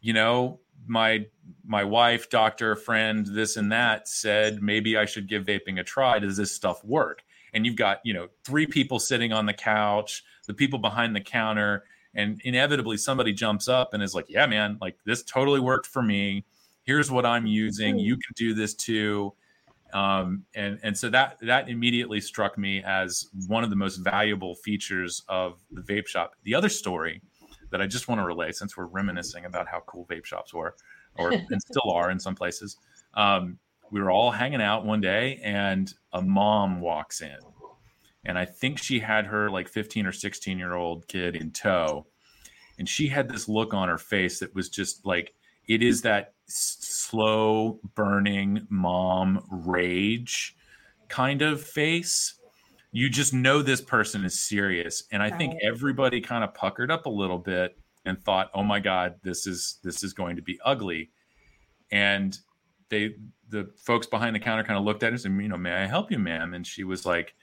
you 0.00 0.12
know, 0.12 0.60
my 0.86 1.26
my 1.64 1.84
wife, 1.84 2.28
doctor, 2.30 2.74
friend, 2.76 3.26
this 3.26 3.56
and 3.56 3.72
that 3.72 4.08
said 4.08 4.62
maybe 4.62 4.96
I 4.96 5.04
should 5.04 5.28
give 5.28 5.44
vaping 5.44 5.80
a 5.80 5.84
try. 5.84 6.18
Does 6.18 6.36
this 6.36 6.52
stuff 6.52 6.84
work? 6.84 7.22
And 7.52 7.64
you've 7.64 7.76
got, 7.76 8.00
you 8.04 8.12
know, 8.12 8.28
three 8.44 8.66
people 8.66 8.98
sitting 8.98 9.32
on 9.32 9.46
the 9.46 9.52
couch, 9.52 10.22
the 10.46 10.54
people 10.54 10.78
behind 10.78 11.16
the 11.16 11.20
counter, 11.20 11.84
and 12.14 12.40
inevitably 12.44 12.96
somebody 12.98 13.32
jumps 13.32 13.68
up 13.68 13.94
and 13.94 14.02
is 14.02 14.14
like, 14.14 14.26
"Yeah, 14.28 14.46
man, 14.46 14.78
like 14.80 14.98
this 15.04 15.22
totally 15.22 15.60
worked 15.60 15.86
for 15.86 16.02
me. 16.02 16.44
Here's 16.82 17.10
what 17.10 17.24
I'm 17.24 17.46
using. 17.46 17.98
You 17.98 18.14
can 18.14 18.32
do 18.36 18.54
this 18.54 18.74
too." 18.74 19.34
Um, 19.96 20.44
and 20.54 20.78
and 20.82 20.96
so 20.96 21.08
that 21.08 21.38
that 21.40 21.70
immediately 21.70 22.20
struck 22.20 22.58
me 22.58 22.82
as 22.84 23.28
one 23.46 23.64
of 23.64 23.70
the 23.70 23.76
most 23.76 23.96
valuable 23.96 24.54
features 24.56 25.22
of 25.26 25.58
the 25.70 25.80
vape 25.80 26.06
shop. 26.06 26.34
The 26.42 26.54
other 26.54 26.68
story 26.68 27.22
that 27.70 27.80
I 27.80 27.86
just 27.86 28.06
want 28.06 28.20
to 28.20 28.26
relay, 28.26 28.52
since 28.52 28.76
we're 28.76 28.84
reminiscing 28.84 29.46
about 29.46 29.66
how 29.66 29.80
cool 29.86 30.04
vape 30.04 30.26
shops 30.26 30.52
were, 30.52 30.76
or 31.14 31.32
and 31.50 31.62
still 31.62 31.90
are 31.90 32.10
in 32.10 32.20
some 32.20 32.34
places. 32.34 32.76
Um, 33.14 33.58
we 33.90 34.02
were 34.02 34.10
all 34.10 34.30
hanging 34.30 34.60
out 34.60 34.84
one 34.84 35.00
day, 35.00 35.40
and 35.42 35.90
a 36.12 36.20
mom 36.20 36.82
walks 36.82 37.22
in, 37.22 37.38
and 38.26 38.38
I 38.38 38.44
think 38.44 38.76
she 38.76 38.98
had 38.98 39.24
her 39.24 39.48
like 39.48 39.66
15 39.66 40.04
or 40.04 40.12
16 40.12 40.58
year 40.58 40.74
old 40.74 41.08
kid 41.08 41.36
in 41.36 41.52
tow, 41.52 42.04
and 42.78 42.86
she 42.86 43.08
had 43.08 43.30
this 43.30 43.48
look 43.48 43.72
on 43.72 43.88
her 43.88 43.96
face 43.96 44.40
that 44.40 44.54
was 44.54 44.68
just 44.68 45.06
like 45.06 45.32
it 45.66 45.82
is 45.82 46.02
that 46.02 46.34
slow 46.46 47.80
burning 47.94 48.66
mom 48.68 49.44
rage 49.50 50.56
kind 51.08 51.42
of 51.42 51.62
face. 51.62 52.34
You 52.92 53.10
just 53.10 53.34
know 53.34 53.62
this 53.62 53.80
person 53.80 54.24
is 54.24 54.40
serious. 54.40 55.04
And 55.12 55.22
i 55.22 55.30
think 55.30 55.58
everybody 55.62 56.20
kind 56.20 56.44
of 56.44 56.54
puckered 56.54 56.90
up 56.90 57.06
a 57.06 57.10
little 57.10 57.38
bit 57.38 57.76
and 58.04 58.22
thought 58.24 58.50
oh 58.54 58.62
my 58.62 58.78
god 58.78 59.16
this 59.22 59.46
is 59.46 59.78
this 59.82 60.04
is 60.04 60.12
going 60.12 60.36
to 60.36 60.42
be 60.42 60.58
ugly. 60.64 61.10
And 61.90 62.36
they 62.88 63.14
the 63.48 63.70
folks 63.76 64.06
behind 64.06 64.34
the 64.34 64.40
counter 64.40 64.64
kind 64.64 64.78
of 64.78 64.84
looked 64.84 65.02
at 65.02 65.06
her 65.06 65.12
and 65.12 65.20
said 65.20 65.32
you 65.32 65.48
know 65.48 65.56
may 65.56 65.72
i 65.72 65.86
help 65.86 66.10
you 66.10 66.18
ma'am? 66.18 66.54
And 66.54 66.66
she 66.66 66.84
was 66.84 67.04
like 67.04 67.34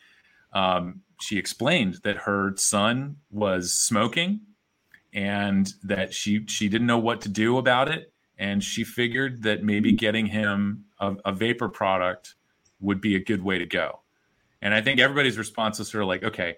um, 0.53 1.01
she 1.19 1.39
explained 1.39 1.97
that 2.03 2.15
her 2.15 2.53
son 2.57 3.17
was 3.31 3.73
smoking 3.73 4.41
and 5.13 5.73
that 5.83 6.13
she 6.13 6.45
she 6.47 6.69
didn't 6.69 6.87
know 6.87 6.99
what 6.99 7.21
to 7.21 7.29
do 7.29 7.57
about 7.57 7.89
it 7.89 8.12
and 8.43 8.61
she 8.61 8.83
figured 8.83 9.41
that 9.43 9.63
maybe 9.63 9.93
getting 9.93 10.25
him 10.25 10.83
a, 10.99 11.15
a, 11.23 11.31
vapor 11.31 11.69
product 11.69 12.35
would 12.81 12.99
be 12.99 13.15
a 13.15 13.19
good 13.23 13.41
way 13.41 13.57
to 13.57 13.65
go. 13.65 14.01
And 14.61 14.73
I 14.73 14.81
think 14.81 14.99
everybody's 14.99 15.37
response 15.37 15.79
was 15.79 15.89
sort 15.89 16.01
of 16.01 16.09
like, 16.09 16.23
okay, 16.23 16.57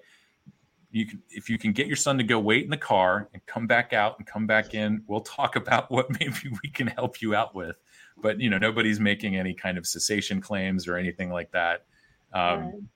you 0.89 1.05
can 1.05 1.21
if 1.29 1.47
you 1.47 1.59
can 1.59 1.73
get 1.73 1.85
your 1.85 1.95
son 1.95 2.17
to 2.17 2.23
go 2.23 2.39
wait 2.39 2.63
in 2.63 2.71
the 2.71 2.77
car 2.77 3.29
and 3.33 3.45
come 3.45 3.67
back 3.67 3.93
out 3.93 4.17
and 4.17 4.25
come 4.25 4.47
back 4.47 4.73
in, 4.73 5.03
we'll 5.05 5.21
talk 5.21 5.55
about 5.55 5.91
what 5.95 6.09
maybe 6.19 6.49
we 6.63 6.69
can 6.69 6.87
help 6.87 7.21
you 7.21 7.35
out 7.35 7.53
with. 7.53 7.75
But 8.17 8.39
you 8.39 8.49
know, 8.49 8.57
nobody's 8.57 8.99
making 8.99 9.35
any 9.35 9.53
kind 9.53 9.77
of 9.77 9.85
cessation 9.85 10.41
claims 10.41 10.87
or 10.87 10.97
anything 10.97 11.29
like 11.29 11.51
that. 11.51 11.85
Um. 12.33 12.89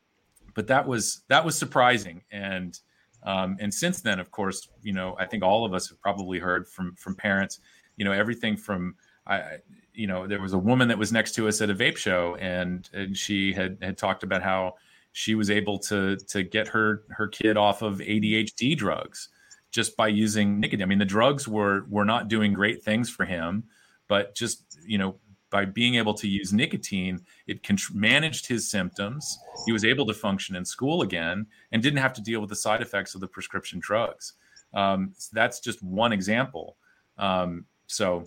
But 0.55 0.65
that 0.67 0.87
was 0.87 1.21
that 1.27 1.45
was 1.45 1.55
surprising, 1.55 2.23
and 2.31 2.77
um, 3.23 3.55
and 3.59 3.71
since 3.71 4.01
then, 4.01 4.19
of 4.19 4.31
course, 4.31 4.67
you 4.81 4.93
know, 4.93 5.15
I 5.19 5.25
think 5.25 5.43
all 5.43 5.63
of 5.63 5.73
us 5.73 5.87
have 5.89 6.01
probably 6.01 6.39
heard 6.39 6.67
from 6.67 6.95
from 6.95 7.15
parents 7.15 7.59
you 7.99 8.05
know 8.05 8.13
everything 8.13 8.57
from 8.57 8.95
I 9.27 9.57
you 9.93 10.07
know 10.07 10.25
there 10.25 10.41
was 10.41 10.53
a 10.53 10.57
woman 10.57 10.87
that 10.87 10.97
was 10.97 11.11
next 11.11 11.33
to 11.33 11.47
us 11.47 11.61
at 11.61 11.69
a 11.69 11.75
vape 11.75 11.97
show 11.97 12.35
and 12.39 12.89
and 12.93 13.15
she 13.15 13.53
had 13.53 13.77
had 13.81 13.97
talked 13.97 14.23
about 14.23 14.41
how 14.41 14.75
she 15.11 15.35
was 15.35 15.51
able 15.51 15.77
to 15.79 16.15
to 16.15 16.41
get 16.41 16.69
her 16.69 17.03
her 17.09 17.27
kid 17.27 17.57
off 17.57 17.83
of 17.83 17.97
ADHD 17.97 18.75
drugs 18.75 19.29
just 19.71 19.95
by 19.95 20.07
using 20.07 20.59
nicotine. 20.59 20.83
I 20.83 20.87
mean 20.87 20.97
the 20.97 21.05
drugs 21.05 21.47
were 21.47 21.85
were 21.89 22.05
not 22.05 22.29
doing 22.29 22.53
great 22.53 22.83
things 22.83 23.09
for 23.09 23.25
him, 23.25 23.65
but 24.07 24.33
just 24.33 24.79
you 24.87 24.97
know 24.97 25.19
by 25.51 25.65
being 25.65 25.95
able 25.95 26.13
to 26.13 26.27
use 26.27 26.53
nicotine, 26.53 27.19
it 27.47 27.67
managed 27.91 28.47
his 28.47 28.69
symptoms. 28.69 29.37
He 29.65 29.71
was 29.71 29.83
able 29.83 30.05
to 30.05 30.13
function 30.13 30.55
in 30.55 30.63
school 30.63 31.01
again 31.01 31.47
and 31.71 31.81
didn't 31.81 31.99
have 31.99 32.13
to 32.13 32.21
deal 32.21 32.39
with 32.39 32.51
the 32.51 32.55
side 32.55 32.81
effects 32.81 33.15
of 33.15 33.21
the 33.21 33.27
prescription 33.27 33.79
drugs. 33.79 34.33
Um, 34.75 35.11
so 35.17 35.31
that's 35.33 35.59
just 35.59 35.81
one 35.81 36.13
example. 36.13 36.77
Um, 37.17 37.65
so 37.89 38.23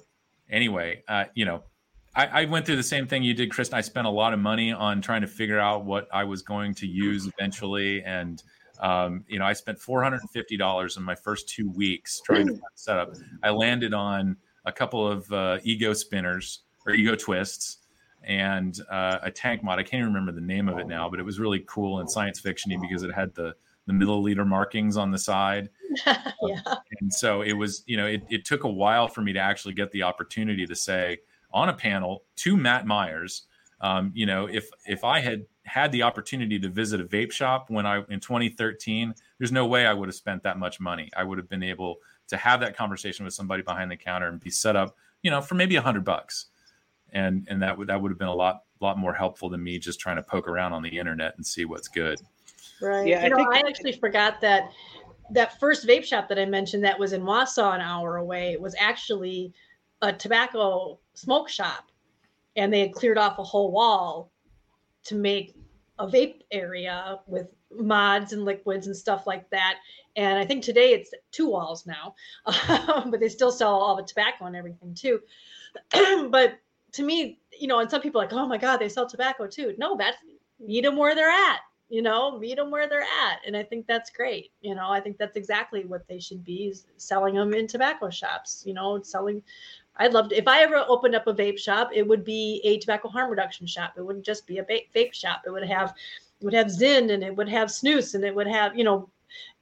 anyway, 0.51 1.03
uh, 1.09 1.25
you 1.35 1.45
know, 1.45 1.63
I, 2.15 2.27
I, 2.27 2.45
went 2.45 2.67
through 2.67 2.77
the 2.77 2.83
same 2.83 3.07
thing 3.07 3.23
you 3.23 3.33
did, 3.33 3.51
Chris. 3.51 3.73
I 3.73 3.81
spent 3.81 4.07
a 4.07 4.11
lot 4.11 4.35
of 4.35 4.41
money 4.41 4.73
on 4.73 5.01
trying 5.01 5.23
to 5.23 5.27
figure 5.27 5.59
out 5.59 5.85
what 5.85 6.09
I 6.13 6.25
was 6.25 6.43
going 6.43 6.75
to 6.75 6.87
use 6.87 7.27
eventually, 7.27 8.03
and 8.03 8.43
um, 8.81 9.25
you 9.29 9.39
know, 9.39 9.47
I 9.47 9.53
spent 9.53 9.79
four 9.79 10.03
hundred 10.03 10.21
and 10.21 10.31
fifty 10.31 10.57
dollars 10.57 10.97
in 10.97 11.05
my 11.05 11.15
first 11.15 11.49
two 11.49 11.71
weeks 11.71 12.21
trying 12.21 12.49
to 12.49 12.61
set 12.75 12.99
up. 12.99 13.15
I 13.43 13.51
landed 13.51 13.95
on 13.95 14.37
a 14.67 14.73
couple 14.73 15.07
of 15.07 15.33
uh, 15.33 15.59
ego 15.63 15.95
spinners 15.95 16.61
or 16.87 16.93
ego 16.93 17.15
twists 17.15 17.79
and 18.25 18.79
uh, 18.91 19.19
a 19.23 19.31
tank 19.31 19.63
mod. 19.63 19.79
I 19.79 19.83
can't 19.83 20.01
even 20.01 20.13
remember 20.13 20.33
the 20.33 20.47
name 20.47 20.69
of 20.69 20.79
it 20.79 20.89
now, 20.89 21.09
but 21.09 21.19
it 21.19 21.23
was 21.23 21.39
really 21.39 21.65
cool 21.67 22.01
and 22.01 22.11
science 22.11 22.41
fictiony 22.41 22.81
because 22.81 23.05
it 23.05 23.15
had 23.15 23.35
the 23.35 23.55
the 23.87 23.93
milliliter 23.93 24.47
markings 24.47 24.97
on 24.97 25.11
the 25.11 25.19
side. 25.19 25.71
yeah. 26.07 26.61
And 27.01 27.13
so 27.13 27.43
it 27.43 27.53
was, 27.53 27.83
you 27.87 27.97
know, 27.97 28.07
it, 28.07 28.23
it 28.31 28.45
took 28.45 28.65
a 28.65 28.69
while 28.69 29.09
for 29.09 29.23
me 29.23 29.33
to 29.33 29.41
actually 29.41 29.75
get 29.75 29.91
the 29.91 30.03
opportunity 30.03 30.67
to 30.67 30.75
say 30.77 31.19
on 31.53 31.69
a 31.69 31.75
panel 31.75 32.25
to 32.37 32.57
Matt 32.57 32.87
Myers, 32.87 33.45
um, 33.83 34.13
you 34.15 34.27
know, 34.27 34.47
if 34.47 34.71
if 34.87 35.05
I 35.05 35.21
had 35.21 35.45
had 35.65 35.93
the 35.93 36.03
opportunity 36.03 36.59
to 36.59 36.69
visit 36.69 37.01
a 37.01 37.05
vape 37.05 37.33
shop 37.33 37.67
when 37.69 37.85
I 37.85 38.03
in 38.09 38.21
2013, 38.21 39.13
there's 39.39 39.53
no 39.53 39.67
way 39.67 39.87
I 39.87 39.93
would 39.93 40.09
have 40.09 40.15
spent 40.15 40.45
that 40.45 40.59
much 40.59 40.81
money. 40.81 41.11
I 41.17 41.25
would 41.25 41.37
have 41.39 41.49
been 41.49 41.65
able 41.65 41.97
to 42.29 42.37
have 42.37 42.61
that 42.61 42.77
conversation 42.77 43.25
with 43.25 43.35
somebody 43.35 43.63
behind 43.63 43.91
the 43.91 43.97
counter 43.97 44.29
and 44.29 44.41
be 44.41 44.51
set 44.51 44.77
up, 44.77 44.97
you 45.23 45.31
know, 45.31 45.41
for 45.41 45.57
maybe 45.57 45.77
a 45.77 45.83
hundred 45.83 46.05
bucks, 46.05 46.47
and 47.13 47.47
and 47.51 47.61
that 47.63 47.77
would 47.77 47.89
that 47.89 48.01
would 48.01 48.13
have 48.13 48.19
been 48.19 48.29
a 48.29 48.35
lot 48.35 48.63
lot 48.81 48.99
more 48.99 49.15
helpful 49.15 49.49
than 49.49 49.63
me 49.63 49.79
just 49.79 49.99
trying 49.99 50.17
to 50.17 50.23
poke 50.23 50.47
around 50.47 50.73
on 50.73 50.83
the 50.83 50.99
internet 50.99 51.35
and 51.37 51.45
see 51.45 51.65
what's 51.65 51.89
good. 51.89 52.21
Right. 52.83 53.07
Yeah, 53.07 53.27
you 53.27 53.27
I 53.27 53.29
know, 53.29 53.51
I 53.53 53.63
actually 53.69 53.93
forgot 53.93 54.41
that 54.41 54.73
that 55.31 55.59
first 55.59 55.87
vape 55.87 56.05
shop 56.05 56.29
that 56.29 56.39
I 56.39 56.45
mentioned 56.45 56.85
that 56.85 56.99
was 56.99 57.13
in 57.13 57.23
Wausau, 57.23 57.75
an 57.75 57.81
hour 57.81 58.17
away, 58.17 58.57
was 58.57 58.75
actually 58.79 59.53
a 60.03 60.13
tobacco 60.13 60.99
smoke 61.15 61.49
shop, 61.49 61.91
and 62.57 62.73
they 62.73 62.81
had 62.81 62.93
cleared 62.93 63.19
off 63.19 63.39
a 63.39 63.45
whole 63.45 63.71
wall 63.71 64.31
to 65.05 65.15
make 65.15 65.55
a 65.99 66.07
vape 66.07 66.43
area 66.51 67.21
with 67.27 67.55
mods 67.71 68.33
and 68.33 68.45
liquids 68.45 68.89
and 68.89 68.97
stuff 68.97 69.27
like 69.27 69.49
that. 69.51 69.77
And 70.17 70.39
I 70.39 70.45
think 70.45 70.63
today 70.63 70.91
it's 70.91 71.13
two 71.31 71.49
walls 71.49 71.87
now, 71.87 72.15
but 73.07 73.21
they 73.21 73.29
still 73.29 73.53
sell 73.53 73.75
all 73.75 73.97
the 73.97 74.03
tobacco 74.03 74.47
and 74.47 74.57
everything 74.57 74.95
too. 74.95 75.21
but 76.31 76.59
to 76.93 77.03
me, 77.03 77.39
you 77.59 77.69
know, 77.69 77.79
and 77.79 77.91
some 77.91 78.03
people 78.03 78.21
are 78.21 78.25
like, 78.25 78.33
oh 78.33 78.47
my 78.47 78.59
God, 78.59 78.79
they 78.79 78.89
sell 78.89 79.09
tobacco 79.09 79.47
too. 79.47 79.75
No, 79.79 79.97
that's 79.97 80.19
meet 80.59 80.83
them 80.83 80.97
where 80.97 81.15
they're 81.15 81.31
at 81.31 81.61
you 81.93 82.01
know, 82.01 82.39
meet 82.39 82.57
them 82.57 82.71
where 82.71 82.89
they're 82.89 83.03
at. 83.03 83.41
And 83.47 83.55
I 83.55 83.63
think 83.63 83.87
that's 83.87 84.09
great. 84.09 84.51
You 84.63 84.75
know, 84.75 84.89
I 84.89 84.99
think 84.99 85.19
that's 85.19 85.37
exactly 85.37 85.85
what 85.85 86.09
they 86.09 86.19
should 86.19 86.43
be 86.43 86.75
selling 86.97 87.35
them 87.35 87.53
in 87.53 87.67
tobacco 87.67 88.09
shops, 88.09 88.63
you 88.67 88.73
know, 88.73 89.03
selling. 89.03 89.43
I'd 89.99 90.15
love 90.15 90.31
to, 90.31 90.37
if 90.39 90.49
I 90.49 90.63
ever 90.63 90.87
opened 90.89 91.15
up 91.15 91.27
a 91.27 91.35
vape 91.35 91.59
shop, 91.59 91.91
it 91.93 92.09
would 92.09 92.25
be 92.25 92.63
a 92.65 92.79
tobacco 92.79 93.09
harm 93.09 93.29
reduction 93.29 93.67
shop. 93.67 93.93
It 93.99 94.07
wouldn't 94.07 94.25
just 94.25 94.47
be 94.47 94.57
a 94.57 94.65
vape, 94.65 94.87
vape 94.97 95.13
shop. 95.13 95.43
It 95.47 95.51
would 95.51 95.69
have, 95.69 95.91
it 96.41 96.45
would 96.47 96.55
have 96.55 96.69
Zyn 96.69 97.13
and 97.13 97.23
it 97.23 97.37
would 97.37 97.51
have 97.51 97.69
snus 97.69 98.15
and 98.15 98.25
it 98.25 98.35
would 98.35 98.49
have, 98.49 98.75
you 98.75 98.85
know, 98.85 99.11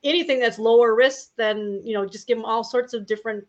anything 0.04 0.38
that's 0.38 0.60
lower 0.60 0.94
risk 0.94 1.34
than, 1.34 1.84
you 1.84 1.94
know, 1.94 2.06
just 2.06 2.28
give 2.28 2.38
them 2.38 2.44
all 2.44 2.62
sorts 2.62 2.94
of 2.94 3.06
different 3.06 3.44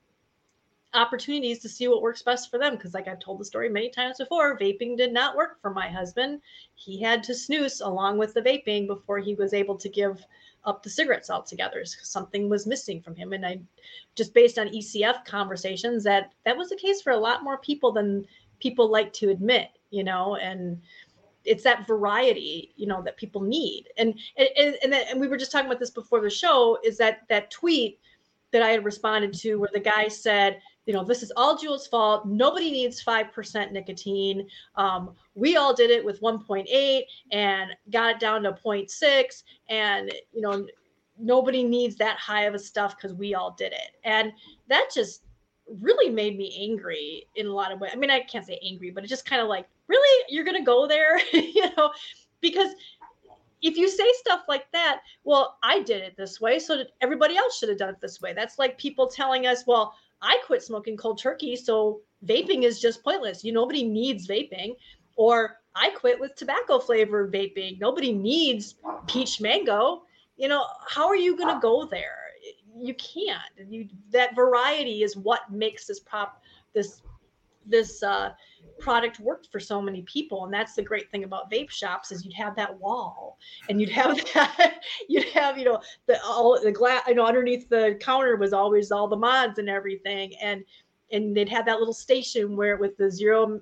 opportunities 0.93 1.59
to 1.59 1.69
see 1.69 1.87
what 1.87 2.01
works 2.01 2.21
best 2.21 2.49
for 2.49 2.57
them. 2.57 2.75
Because, 2.75 2.93
like 2.93 3.07
I've 3.07 3.19
told 3.19 3.39
the 3.39 3.45
story 3.45 3.69
many 3.69 3.89
times 3.89 4.17
before, 4.17 4.57
vaping 4.57 4.97
did 4.97 5.13
not 5.13 5.35
work 5.35 5.61
for 5.61 5.71
my 5.71 5.89
husband. 5.89 6.41
He 6.75 7.01
had 7.01 7.23
to 7.23 7.33
snus 7.33 7.85
along 7.85 8.17
with 8.17 8.33
the 8.33 8.41
vaping 8.41 8.87
before 8.87 9.19
he 9.19 9.35
was 9.35 9.53
able 9.53 9.77
to 9.77 9.89
give 9.89 10.23
up 10.65 10.83
the 10.83 10.89
cigarettes 10.89 11.29
altogether. 11.29 11.83
Something 11.85 12.49
was 12.49 12.67
missing 12.67 13.01
from 13.01 13.15
him, 13.15 13.33
and 13.33 13.45
I 13.45 13.59
just 14.15 14.33
based 14.33 14.59
on 14.59 14.69
ECF 14.69 15.25
conversations 15.25 16.03
that 16.03 16.33
that 16.45 16.57
was 16.57 16.69
the 16.69 16.75
case 16.75 17.01
for 17.01 17.11
a 17.11 17.17
lot 17.17 17.43
more 17.43 17.57
people 17.57 17.91
than 17.91 18.25
people 18.59 18.89
like 18.89 19.13
to 19.13 19.29
admit. 19.29 19.69
You 19.89 20.03
know, 20.03 20.35
and 20.35 20.81
it's 21.43 21.63
that 21.63 21.87
variety 21.87 22.71
you 22.75 22.85
know 22.85 23.01
that 23.01 23.17
people 23.17 23.41
need 23.41 23.85
and 23.97 24.19
and 24.37 24.75
and, 24.83 24.93
and 24.93 25.19
we 25.19 25.27
were 25.27 25.37
just 25.37 25.51
talking 25.51 25.65
about 25.65 25.79
this 25.79 25.89
before 25.89 26.21
the 26.21 26.29
show 26.29 26.77
is 26.83 26.97
that 26.97 27.21
that 27.29 27.49
tweet 27.49 27.99
that 28.51 28.61
i 28.61 28.69
had 28.69 28.85
responded 28.85 29.33
to 29.33 29.55
where 29.55 29.69
the 29.73 29.79
guy 29.79 30.07
said 30.07 30.61
you 30.85 30.93
know, 30.93 31.03
this 31.03 31.21
is 31.21 31.31
all 31.35 31.57
Juul's 31.57 31.87
fault. 31.87 32.25
Nobody 32.25 32.71
needs 32.71 33.03
5% 33.03 33.71
nicotine. 33.71 34.47
Um, 34.75 35.15
we 35.35 35.55
all 35.55 35.73
did 35.73 35.91
it 35.91 36.03
with 36.03 36.21
1.8 36.21 37.01
and 37.31 37.71
got 37.91 38.11
it 38.11 38.19
down 38.19 38.43
to 38.43 38.51
0.6. 38.51 39.43
And, 39.69 40.11
you 40.33 40.41
know, 40.41 40.65
nobody 41.19 41.63
needs 41.63 41.95
that 41.97 42.17
high 42.17 42.43
of 42.43 42.55
a 42.55 42.59
stuff 42.59 42.95
because 42.97 43.15
we 43.15 43.35
all 43.35 43.51
did 43.51 43.73
it. 43.73 43.97
And 44.03 44.33
that 44.69 44.89
just 44.93 45.23
really 45.79 46.11
made 46.11 46.37
me 46.37 46.57
angry 46.59 47.27
in 47.35 47.45
a 47.45 47.53
lot 47.53 47.71
of 47.71 47.79
ways. 47.79 47.91
I 47.93 47.97
mean, 47.97 48.09
I 48.09 48.21
can't 48.21 48.45
say 48.45 48.59
angry, 48.63 48.89
but 48.89 49.03
it 49.03 49.07
just 49.07 49.25
kind 49.25 49.41
of 49.41 49.47
like, 49.47 49.67
really? 49.87 50.25
You're 50.29 50.43
going 50.43 50.57
to 50.57 50.63
go 50.63 50.87
there? 50.87 51.19
you 51.33 51.65
know, 51.77 51.91
because 52.41 52.71
if 53.61 53.77
you 53.77 53.87
say 53.87 54.07
stuff 54.15 54.41
like 54.47 54.65
that, 54.73 55.01
well, 55.23 55.57
I 55.63 55.83
did 55.83 56.01
it 56.01 56.17
this 56.17 56.41
way, 56.41 56.57
so 56.57 56.83
everybody 57.01 57.37
else 57.37 57.57
should 57.57 57.69
have 57.69 57.77
done 57.77 57.89
it 57.89 58.01
this 58.01 58.19
way. 58.19 58.33
That's 58.33 58.57
like 58.57 58.77
people 58.77 59.07
telling 59.07 59.45
us, 59.45 59.65
well, 59.67 59.93
I 60.21 60.37
quit 60.45 60.63
smoking 60.63 60.97
cold 60.97 61.19
turkey, 61.19 61.55
so 61.55 62.01
vaping 62.25 62.63
is 62.63 62.79
just 62.79 63.03
pointless. 63.03 63.43
You 63.43 63.51
nobody 63.51 63.83
needs 63.83 64.27
vaping. 64.27 64.75
Or 65.15 65.57
I 65.75 65.89
quit 65.91 66.19
with 66.19 66.35
tobacco 66.35 66.79
flavored 66.79 67.33
vaping. 67.33 67.79
Nobody 67.79 68.11
needs 68.11 68.75
peach 69.07 69.41
mango. 69.41 70.03
You 70.37 70.47
know, 70.47 70.65
how 70.87 71.07
are 71.07 71.15
you 71.15 71.37
going 71.37 71.53
to 71.53 71.61
go 71.61 71.85
there? 71.85 72.17
You 72.77 72.93
can't. 72.95 73.69
You 73.69 73.87
that 74.11 74.35
variety 74.35 75.03
is 75.03 75.15
what 75.15 75.51
makes 75.51 75.85
this 75.85 75.99
prop 75.99 76.41
this 76.73 77.01
this 77.65 78.01
uh, 78.01 78.31
product 78.79 79.19
worked 79.19 79.47
for 79.51 79.59
so 79.59 79.81
many 79.81 80.01
people 80.03 80.43
and 80.43 80.53
that's 80.53 80.73
the 80.73 80.81
great 80.81 81.09
thing 81.11 81.23
about 81.23 81.51
vape 81.51 81.69
shops 81.69 82.11
is 82.11 82.25
you'd 82.25 82.33
have 82.33 82.55
that 82.55 82.79
wall 82.79 83.37
and 83.69 83.79
you'd 83.79 83.89
have 83.89 84.17
that 84.33 84.81
you'd 85.07 85.29
have 85.29 85.57
you 85.57 85.65
know 85.65 85.79
the 86.07 86.21
all 86.23 86.59
the 86.61 86.71
glass 86.71 87.03
you 87.07 87.13
know 87.13 87.25
underneath 87.25 87.69
the 87.69 87.97
counter 88.01 88.35
was 88.35 88.53
always 88.53 88.91
all 88.91 89.07
the 89.07 89.15
mods 89.15 89.59
and 89.59 89.69
everything 89.69 90.33
and 90.41 90.63
and 91.11 91.35
they'd 91.35 91.49
have 91.49 91.65
that 91.65 91.77
little 91.77 91.93
station 91.93 92.55
where 92.55 92.77
with 92.77 92.97
the 92.97 93.09
zero 93.09 93.59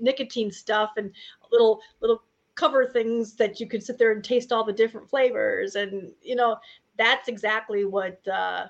nicotine 0.00 0.50
stuff 0.50 0.90
and 0.96 1.12
little 1.52 1.80
little 2.00 2.22
cover 2.56 2.86
things 2.86 3.34
that 3.36 3.60
you 3.60 3.68
could 3.68 3.82
sit 3.82 3.98
there 3.98 4.12
and 4.12 4.24
taste 4.24 4.52
all 4.52 4.64
the 4.64 4.72
different 4.72 5.08
flavors 5.08 5.76
and 5.76 6.10
you 6.22 6.34
know 6.34 6.56
that's 6.98 7.28
exactly 7.28 7.84
what 7.84 8.26
uh 8.28 8.66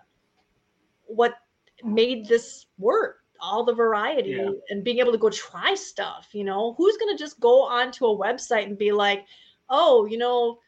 what 1.06 1.34
made 1.82 2.26
this 2.26 2.66
work 2.78 3.20
all 3.40 3.64
the 3.64 3.74
variety 3.74 4.30
yeah. 4.30 4.50
and 4.68 4.84
being 4.84 4.98
able 4.98 5.12
to 5.12 5.18
go 5.18 5.30
try 5.30 5.74
stuff 5.74 6.28
you 6.32 6.44
know 6.44 6.74
who's 6.76 6.96
going 6.96 7.14
to 7.14 7.22
just 7.22 7.38
go 7.40 7.62
onto 7.62 8.06
a 8.06 8.16
website 8.16 8.64
and 8.64 8.78
be 8.78 8.92
like 8.92 9.24
oh 9.68 10.06
you 10.06 10.18
know 10.18 10.58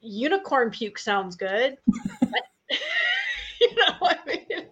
unicorn 0.00 0.70
puke 0.70 0.98
sounds 0.98 1.36
good 1.36 1.76
you 3.60 3.74
know 3.76 3.94
I 4.02 4.18
mean? 4.26 4.66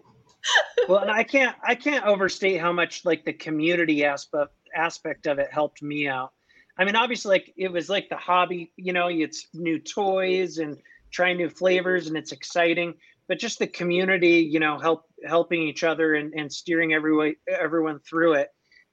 well 0.87 0.99
and 0.99 1.11
i 1.11 1.23
can't 1.23 1.55
i 1.65 1.75
can't 1.75 2.05
overstate 2.05 2.59
how 2.59 2.71
much 2.71 3.05
like 3.05 3.25
the 3.25 3.33
community 3.33 4.05
aspect 4.05 4.51
aspect 4.75 5.27
of 5.27 5.39
it 5.39 5.51
helped 5.51 5.81
me 5.81 6.07
out 6.07 6.33
i 6.77 6.85
mean 6.85 6.95
obviously 6.95 7.29
like 7.29 7.53
it 7.57 7.71
was 7.71 7.89
like 7.89 8.09
the 8.09 8.17
hobby 8.17 8.71
you 8.75 8.93
know 8.93 9.07
it's 9.07 9.47
new 9.53 9.79
toys 9.79 10.57
and 10.57 10.77
trying 11.11 11.37
new 11.37 11.49
flavors 11.49 12.07
and 12.07 12.17
it's 12.17 12.31
exciting 12.31 12.93
but 13.27 13.39
just 13.39 13.59
the 13.59 13.67
community, 13.67 14.39
you 14.39 14.59
know, 14.59 14.77
help 14.77 15.05
helping 15.25 15.61
each 15.61 15.83
other 15.83 16.15
and, 16.15 16.33
and 16.33 16.51
steering 16.51 16.93
everyone 16.93 17.35
everyone 17.47 17.99
through 17.99 18.33
it. 18.33 18.49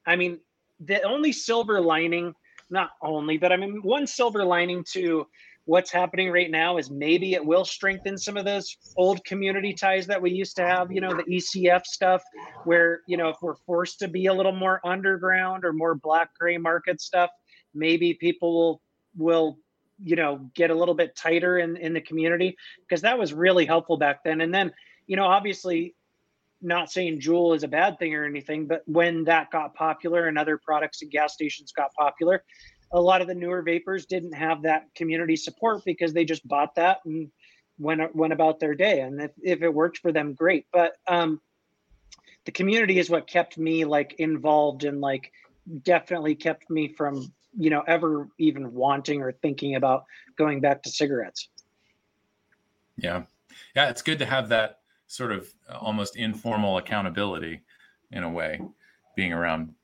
I 0.07 0.16
mean, 0.16 0.39
the 0.81 1.02
only 1.02 1.32
silver 1.32 1.81
lining, 1.81 2.35
not 2.70 2.90
only, 3.02 3.39
but 3.39 3.52
I 3.52 3.57
mean, 3.57 3.81
one 3.82 4.07
silver 4.07 4.44
lining 4.44 4.85
to 4.93 5.27
what's 5.66 5.93
happening 5.93 6.31
right 6.31 6.51
now 6.51 6.78
is 6.78 6.90
maybe 6.90 7.35
it 7.35 7.44
will 7.44 7.65
strengthen 7.65 8.16
some 8.16 8.36
of 8.36 8.44
those 8.44 8.77
old 8.97 9.24
community 9.24 9.73
ties 9.73 10.07
that 10.07 10.20
we 10.20 10.31
used 10.31 10.57
to 10.57 10.66
have, 10.66 10.90
you 10.90 11.01
know, 11.01 11.15
the 11.15 11.23
ECF 11.24 11.85
stuff, 11.85 12.23
where, 12.65 13.02
you 13.07 13.16
know, 13.16 13.28
if 13.28 13.36
we're 13.43 13.55
forced 13.55 13.98
to 14.01 14.09
be 14.09 14.27
a 14.27 14.35
little 14.35 14.55
more 14.55 14.81
underground 14.85 15.65
or 15.65 15.73
more 15.73 15.94
black 15.94 16.31
gray 16.39 16.57
market 16.57 17.01
stuff, 17.01 17.31
maybe 17.74 18.15
people 18.15 18.52
will 18.55 18.82
will 19.16 19.59
you 20.02 20.16
know 20.16 20.51
get 20.55 20.70
a 20.70 20.74
little 20.74 20.94
bit 20.94 21.16
tighter 21.16 21.59
in 21.59 21.77
in 21.77 21.93
the 21.93 22.01
community 22.01 22.56
because 22.81 23.02
that 23.02 23.18
was 23.18 23.32
really 23.32 23.66
helpful 23.66 23.97
back 23.97 24.24
then. 24.24 24.40
And 24.40 24.52
then 24.52 24.72
you 25.06 25.16
know 25.16 25.27
obviously 25.27 25.94
not 26.62 26.90
saying 26.90 27.20
Juul 27.20 27.56
is 27.56 27.62
a 27.62 27.68
bad 27.68 27.98
thing 27.98 28.14
or 28.14 28.24
anything 28.24 28.66
but 28.66 28.82
when 28.86 29.24
that 29.24 29.51
got 29.51 29.74
popular 29.74 30.27
and 30.27 30.36
other 30.36 30.59
products 30.59 31.02
at 31.02 31.09
gas 31.09 31.32
stations 31.32 31.72
got 31.72 31.90
popular 31.94 32.44
a 32.93 33.01
lot 33.01 33.20
of 33.20 33.28
the 33.28 33.35
newer 33.35 33.62
vapers 33.62 34.06
didn't 34.06 34.35
have 34.35 34.62
that 34.62 34.86
community 34.94 35.36
support 35.36 35.82
because 35.85 36.12
they 36.12 36.24
just 36.24 36.47
bought 36.47 36.74
that 36.74 36.98
and 37.05 37.31
went 37.78 38.14
went 38.14 38.32
about 38.32 38.60
their 38.60 38.74
day. 38.74 39.01
And 39.01 39.20
if, 39.20 39.31
if 39.43 39.62
it 39.62 39.72
worked 39.72 39.98
for 39.98 40.12
them 40.12 40.35
great. 40.35 40.66
But 40.72 40.93
um 41.09 41.40
the 42.47 42.52
community 42.52 42.98
is 42.98 43.10
what 43.10 43.27
kept 43.27 43.59
me 43.59 43.85
like 43.85 44.14
involved 44.18 44.85
and 44.85 45.01
like 45.01 45.32
definitely 45.82 46.35
kept 46.35 46.68
me 46.70 46.89
from 46.89 47.32
you 47.59 47.70
know 47.70 47.82
ever 47.86 48.28
even 48.39 48.72
wanting 48.72 49.22
or 49.22 49.32
thinking 49.32 49.77
about 49.77 50.05
going 50.36 50.60
back 50.60 50.82
to 50.82 50.90
cigarettes. 50.90 51.48
Yeah. 52.97 53.22
Yeah 53.74 53.89
it's 53.89 54.02
good 54.02 54.18
to 54.18 54.27
have 54.27 54.48
that 54.51 54.81
sort 55.06 55.32
of 55.32 55.52
almost 55.81 56.16
informal 56.16 56.78
accountability 56.78 57.62
in 58.12 58.22
a 58.22 58.31
way 58.31 58.60
being 59.16 59.32
around 59.32 59.74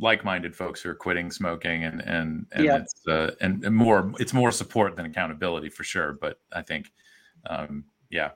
like-minded 0.00 0.56
folks 0.56 0.82
who 0.82 0.90
are 0.90 0.94
quitting 0.94 1.30
smoking 1.30 1.84
and 1.84 2.00
and 2.02 2.46
and 2.52 2.64
yeah. 2.64 2.78
it's 2.78 3.06
uh, 3.06 3.30
and, 3.40 3.64
and, 3.64 3.74
more 3.74 4.12
it's 4.18 4.34
more 4.34 4.50
support 4.50 4.96
than 4.96 5.06
accountability 5.06 5.68
for 5.68 5.84
sure 5.84 6.12
but 6.14 6.40
i 6.52 6.60
think 6.60 6.90
um 7.46 7.84
yeah. 8.14 8.30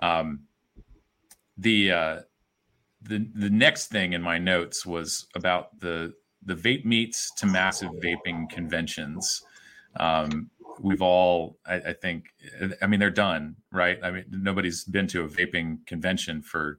Um 0.00 0.40
the 1.58 1.92
uh 1.92 2.20
the 3.02 3.28
the 3.34 3.50
next 3.50 3.88
thing 3.88 4.14
in 4.14 4.22
my 4.22 4.38
notes 4.38 4.86
was 4.86 5.26
about 5.34 5.78
the 5.78 6.14
the 6.44 6.54
vape 6.54 6.84
meets 6.84 7.30
to 7.36 7.46
massive 7.46 7.90
vaping 8.02 8.48
conventions. 8.48 9.42
Um, 9.96 10.50
we've 10.80 11.02
all, 11.02 11.58
I, 11.66 11.74
I, 11.74 11.92
think, 11.92 12.32
I 12.80 12.86
mean, 12.86 13.00
they're 13.00 13.10
done, 13.10 13.56
right? 13.70 13.98
I 14.02 14.10
mean, 14.10 14.24
nobody's 14.30 14.84
been 14.84 15.06
to 15.08 15.22
a 15.24 15.28
vaping 15.28 15.86
convention 15.86 16.42
for 16.42 16.78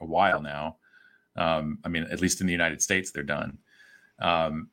a 0.00 0.04
while 0.04 0.42
now. 0.42 0.76
Um, 1.36 1.78
I 1.84 1.88
mean, 1.88 2.04
at 2.04 2.20
least 2.20 2.40
in 2.40 2.46
the 2.46 2.52
United 2.52 2.82
States, 2.82 3.10
they're 3.10 3.22
done. 3.22 3.58
Um, 4.18 4.70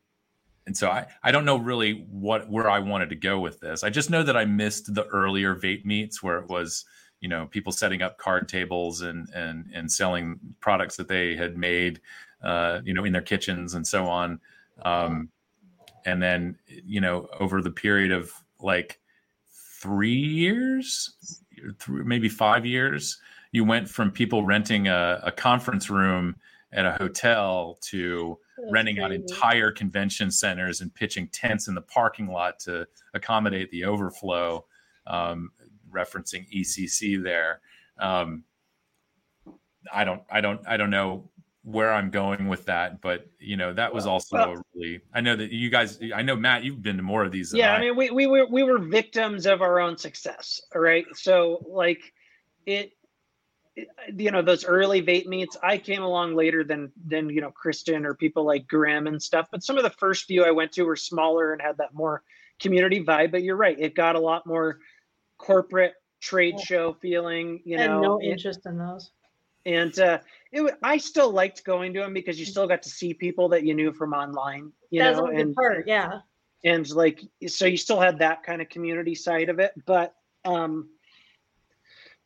and 0.66 0.76
so 0.76 0.90
I, 0.90 1.08
I 1.22 1.32
don't 1.32 1.46
know 1.46 1.58
really 1.58 2.06
what 2.10 2.50
where 2.50 2.70
I 2.70 2.80
wanted 2.80 3.10
to 3.10 3.16
go 3.16 3.40
with 3.40 3.60
this. 3.60 3.84
I 3.84 3.90
just 3.90 4.10
know 4.10 4.24
that 4.24 4.38
I 4.38 4.46
missed 4.46 4.94
the 4.94 5.06
earlier 5.08 5.56
vape 5.56 5.84
meets 5.84 6.24
where 6.24 6.38
it 6.38 6.48
was, 6.48 6.86
you 7.20 7.28
know, 7.28 7.48
people 7.48 7.74
setting 7.74 8.02
up 8.02 8.18
card 8.18 8.48
tables 8.48 9.02
and 9.02 9.28
and 9.36 9.70
and 9.74 9.92
selling 9.92 10.40
products 10.62 10.96
that 10.96 11.10
they 11.10 11.36
had 11.36 11.58
made 11.58 12.00
uh, 12.44 12.82
you 12.84 12.94
know, 12.94 13.04
in 13.04 13.14
their 13.14 13.22
kitchens 13.22 13.74
and 13.74 13.86
so 13.86 14.06
on. 14.06 14.40
Um, 14.84 15.30
and 16.06 16.22
then 16.22 16.58
you 16.68 17.00
know 17.00 17.28
over 17.40 17.62
the 17.62 17.72
period 17.72 18.12
of 18.12 18.32
like 18.60 19.00
three 19.82 20.18
years, 20.18 21.42
maybe 21.88 22.30
five 22.30 22.66
years, 22.66 23.20
you 23.52 23.64
went 23.64 23.88
from 23.90 24.12
people 24.12 24.44
renting 24.44 24.88
a, 24.88 25.22
a 25.24 25.32
conference 25.32 25.90
room 25.90 26.36
at 26.72 26.86
a 26.86 26.92
hotel 26.94 27.78
to 27.82 28.38
That's 28.58 28.72
renting 28.72 28.96
crazy. 28.96 29.06
out 29.06 29.12
entire 29.12 29.72
convention 29.72 30.32
centers 30.32 30.82
and 30.82 30.94
pitching 30.94 31.28
tents 31.28 31.68
in 31.68 31.76
the 31.76 31.82
parking 31.82 32.28
lot 32.28 32.60
to 32.62 32.88
accommodate 33.14 33.70
the 33.72 33.86
overflow, 33.86 34.66
um, 35.06 35.52
referencing 35.92 36.48
ECC 36.54 37.22
there. 37.22 37.62
Um, 38.00 38.44
I 39.94 40.04
don't, 40.04 40.24
I 40.32 40.42
don't, 40.42 40.62
I 40.68 40.78
don't 40.78 40.90
know 40.90 41.30
where 41.64 41.94
I'm 41.94 42.10
going 42.10 42.48
with 42.48 42.66
that, 42.66 43.02
but 43.02 43.28
you 43.40 43.58
know 43.58 43.74
that 43.74 43.94
was 43.94 44.06
also 44.06 44.36
well, 44.36 44.64
really. 44.76 45.02
I 45.14 45.22
know 45.22 45.36
that 45.36 45.52
you 45.52 45.70
guys. 45.70 46.00
I 46.14 46.22
know 46.22 46.36
Matt, 46.36 46.64
you've 46.64 46.82
been 46.82 46.98
to 46.98 47.04
more 47.04 47.24
of 47.24 47.32
these. 47.32 47.54
Yeah, 47.54 47.74
I. 47.74 47.78
I 47.78 47.80
mean, 47.80 47.96
we 47.96 48.10
we 48.12 48.28
were 48.28 48.46
we 48.46 48.64
were 48.64 48.80
victims 48.80 49.46
of 49.46 49.62
our 49.62 49.80
own 49.80 49.98
success. 49.98 50.62
All 50.76 50.82
right, 50.82 51.06
so 51.14 51.66
like 51.70 52.14
it 52.66 52.94
you 54.16 54.30
know 54.30 54.42
those 54.42 54.66
early 54.66 55.02
vape 55.02 55.26
meets 55.26 55.58
i 55.64 55.78
came 55.78 56.04
along 56.04 56.36
later 56.36 56.64
than 56.64 56.92
than 57.08 57.30
you 57.30 57.42
know 57.42 57.50
kristen 57.50 58.06
or 58.06 58.14
people 58.14 58.46
like 58.46 58.68
Grimm 58.68 59.08
and 59.08 59.22
stuff 59.22 59.48
but 59.52 59.64
some 59.64 59.78
of 59.78 59.84
the 59.84 59.90
first 59.90 60.26
few 60.26 60.44
i 60.44 60.52
went 60.52 60.72
to 60.74 60.84
were 60.84 60.96
smaller 60.96 61.54
and 61.54 61.62
had 61.62 61.78
that 61.78 61.94
more 61.94 62.22
community 62.60 63.04
vibe 63.04 63.32
but 63.32 63.42
you're 63.42 63.56
right 63.56 63.80
it 63.80 63.96
got 63.96 64.16
a 64.16 64.20
lot 64.20 64.46
more 64.46 64.78
corporate 65.40 65.94
trade 66.22 66.60
show 66.60 66.94
feeling 67.02 67.62
you 67.66 67.78
know 67.78 68.00
no 68.00 68.22
interest 68.22 68.60
in 68.66 68.78
those 68.78 69.12
and 69.66 69.98
uh 69.98 70.20
it, 70.54 70.76
i 70.84 70.98
still 70.98 71.32
liked 71.32 71.64
going 71.66 71.94
to 71.94 72.00
them 72.00 72.14
because 72.14 72.40
you 72.40 72.46
still 72.46 72.68
got 72.68 72.84
to 72.84 72.90
see 72.90 73.14
people 73.14 73.50
that 73.50 73.64
you 73.64 73.74
knew 73.74 73.92
from 73.92 74.14
online 74.14 74.72
you 74.90 75.02
That's 75.02 75.18
know 75.18 75.28
and 75.28 75.54
part 75.54 75.88
yeah. 75.88 76.20
and 76.64 76.90
like 76.92 77.22
so 77.48 77.66
you 77.66 77.78
still 77.78 78.00
had 78.00 78.20
that 78.20 78.44
kind 78.44 78.62
of 78.62 78.70
community 78.70 79.16
side 79.16 79.50
of 79.50 79.60
it 79.60 79.74
but 79.86 80.14
um 80.46 80.90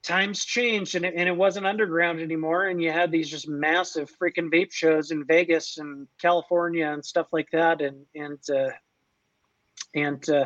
times 0.03 0.45
changed 0.45 0.95
and 0.95 1.05
it, 1.05 1.15
and 1.15 1.27
it 1.27 1.35
wasn't 1.35 1.65
underground 1.65 2.19
anymore 2.19 2.67
and 2.67 2.81
you 2.81 2.91
had 2.91 3.11
these 3.11 3.29
just 3.29 3.47
massive 3.47 4.11
freaking 4.21 4.51
vape 4.51 4.71
shows 4.71 5.11
in 5.11 5.25
vegas 5.25 5.77
and 5.77 6.07
california 6.21 6.91
and 6.91 7.03
stuff 7.03 7.27
like 7.31 7.49
that 7.51 7.81
and 7.81 8.05
and 8.13 8.39
uh 8.53 8.69
and 9.95 10.29
uh 10.29 10.45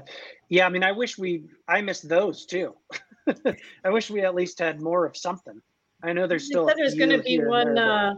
yeah 0.50 0.66
i 0.66 0.70
mean 0.70 0.84
i 0.84 0.92
wish 0.92 1.18
we 1.18 1.44
i 1.68 1.82
missed 1.82 2.08
those 2.08 2.46
too. 2.46 2.76
I 3.86 3.90
wish 3.90 4.10
we 4.10 4.22
at 4.22 4.36
least 4.36 4.60
had 4.60 4.82
more 4.82 5.06
of 5.06 5.16
something 5.16 5.62
i 6.04 6.14
know 6.14 6.28
there's 6.28 6.46
still 6.46 6.70
there's 6.76 6.96
going 6.96 7.10
to 7.10 7.22
be 7.22 7.40
one 7.40 7.76
there, 7.76 8.10
uh 8.10 8.14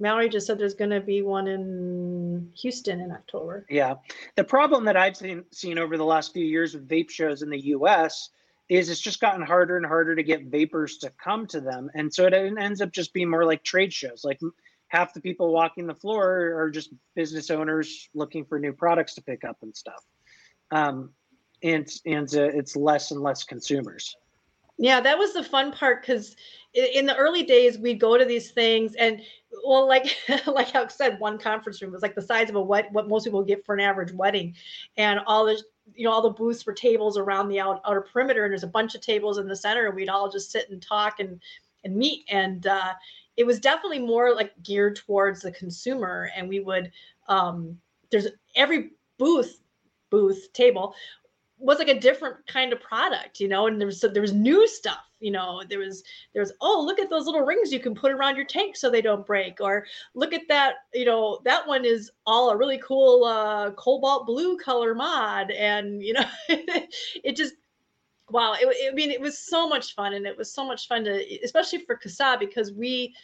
Mallory 0.00 0.28
just 0.28 0.46
said 0.46 0.58
there's 0.58 0.74
going 0.74 0.90
to 0.90 1.00
be 1.00 1.22
one 1.22 1.48
in 1.48 2.50
Houston 2.56 3.00
in 3.00 3.10
October. 3.10 3.66
Yeah. 3.68 3.94
The 4.36 4.44
problem 4.44 4.84
that 4.84 4.96
I've 4.96 5.16
seen, 5.16 5.44
seen 5.50 5.76
over 5.76 5.96
the 5.96 6.04
last 6.04 6.32
few 6.32 6.44
years 6.44 6.74
with 6.74 6.88
vape 6.88 7.10
shows 7.10 7.42
in 7.42 7.50
the 7.50 7.58
US 7.70 8.30
is 8.68 8.90
it's 8.90 9.00
just 9.00 9.20
gotten 9.20 9.42
harder 9.42 9.76
and 9.76 9.86
harder 9.86 10.14
to 10.14 10.22
get 10.22 10.44
vapors 10.44 10.98
to 10.98 11.10
come 11.22 11.46
to 11.48 11.60
them. 11.60 11.90
And 11.94 12.12
so 12.12 12.26
it 12.26 12.34
ends 12.34 12.80
up 12.80 12.92
just 12.92 13.12
being 13.12 13.30
more 13.30 13.44
like 13.44 13.64
trade 13.64 13.92
shows. 13.92 14.22
Like 14.24 14.38
half 14.88 15.14
the 15.14 15.20
people 15.20 15.52
walking 15.52 15.86
the 15.86 15.94
floor 15.94 16.54
are 16.56 16.70
just 16.70 16.92
business 17.14 17.50
owners 17.50 18.08
looking 18.14 18.44
for 18.44 18.58
new 18.58 18.72
products 18.72 19.14
to 19.14 19.22
pick 19.22 19.44
up 19.44 19.56
and 19.62 19.74
stuff. 19.74 20.04
Um, 20.70 21.10
and 21.62 21.88
and 22.06 22.32
uh, 22.36 22.42
it's 22.42 22.76
less 22.76 23.10
and 23.10 23.20
less 23.20 23.42
consumers. 23.42 24.14
Yeah, 24.78 25.00
that 25.00 25.18
was 25.18 25.32
the 25.34 25.42
fun 25.42 25.72
part 25.72 26.02
because 26.02 26.36
in 26.74 27.06
the 27.06 27.16
early 27.16 27.42
days 27.42 27.78
we'd 27.78 27.98
go 28.00 28.16
to 28.16 28.24
these 28.24 28.50
things 28.52 28.94
and 28.94 29.20
well, 29.64 29.88
like 29.88 30.16
like 30.46 30.74
I 30.74 30.86
said, 30.88 31.18
one 31.18 31.38
conference 31.38 31.82
room 31.82 31.92
was 31.92 32.02
like 32.02 32.14
the 32.14 32.22
size 32.22 32.48
of 32.48 32.56
a 32.56 32.60
what 32.60 32.90
what 32.92 33.08
most 33.08 33.24
people 33.24 33.42
get 33.42 33.64
for 33.64 33.74
an 33.74 33.80
average 33.80 34.12
wedding, 34.12 34.54
and 34.96 35.20
all 35.26 35.46
the 35.46 35.60
you 35.94 36.04
know 36.04 36.12
all 36.12 36.22
the 36.22 36.30
booths 36.30 36.64
were 36.64 36.72
tables 36.74 37.18
around 37.18 37.48
the 37.48 37.60
out, 37.60 37.80
outer 37.84 38.02
perimeter 38.02 38.44
and 38.44 38.52
there's 38.52 38.62
a 38.62 38.68
bunch 38.68 38.94
of 38.94 39.00
tables 39.00 39.38
in 39.38 39.48
the 39.48 39.56
center 39.56 39.86
and 39.86 39.96
we'd 39.96 40.08
all 40.08 40.30
just 40.30 40.52
sit 40.52 40.70
and 40.70 40.82
talk 40.82 41.18
and 41.18 41.40
and 41.84 41.96
meet. 41.96 42.24
And 42.28 42.66
uh, 42.66 42.92
it 43.36 43.46
was 43.46 43.58
definitely 43.58 44.00
more 44.00 44.34
like 44.34 44.52
geared 44.62 44.96
towards 44.96 45.40
the 45.40 45.52
consumer 45.52 46.30
and 46.36 46.48
we 46.48 46.60
would 46.60 46.92
um, 47.28 47.78
there's 48.10 48.28
every 48.54 48.90
booth 49.18 49.60
booth 50.10 50.52
table 50.52 50.94
was 51.58 51.78
like 51.78 51.88
a 51.88 51.98
different 51.98 52.36
kind 52.46 52.72
of 52.72 52.80
product, 52.80 53.40
you 53.40 53.48
know, 53.48 53.66
and 53.66 53.80
there 53.80 53.86
was 53.86 54.00
there 54.00 54.22
was 54.22 54.32
new 54.32 54.66
stuff, 54.68 55.04
you 55.20 55.30
know, 55.30 55.62
there 55.68 55.80
was 55.80 56.02
there 56.32 56.42
was 56.42 56.52
oh 56.60 56.82
look 56.84 56.98
at 56.98 57.10
those 57.10 57.26
little 57.26 57.44
rings 57.44 57.72
you 57.72 57.80
can 57.80 57.94
put 57.94 58.12
around 58.12 58.36
your 58.36 58.44
tank 58.44 58.76
so 58.76 58.88
they 58.88 59.02
don't 59.02 59.26
break, 59.26 59.60
or 59.60 59.84
look 60.14 60.32
at 60.32 60.42
that, 60.48 60.74
you 60.94 61.04
know, 61.04 61.40
that 61.44 61.66
one 61.66 61.84
is 61.84 62.10
all 62.26 62.50
a 62.50 62.56
really 62.56 62.78
cool 62.78 63.24
uh, 63.24 63.70
cobalt 63.72 64.26
blue 64.26 64.56
color 64.56 64.94
mod, 64.94 65.50
and 65.50 66.02
you 66.02 66.12
know, 66.12 66.24
it 66.48 67.36
just 67.36 67.54
wow, 68.30 68.54
it, 68.54 68.66
it, 68.68 68.92
I 68.92 68.94
mean, 68.94 69.10
it 69.10 69.20
was 69.20 69.38
so 69.38 69.68
much 69.68 69.94
fun, 69.94 70.14
and 70.14 70.26
it 70.26 70.36
was 70.36 70.52
so 70.52 70.64
much 70.64 70.86
fun 70.86 71.04
to, 71.04 71.44
especially 71.44 71.80
for 71.80 71.96
CASAA 71.96 72.38
because 72.38 72.72
we 72.72 73.14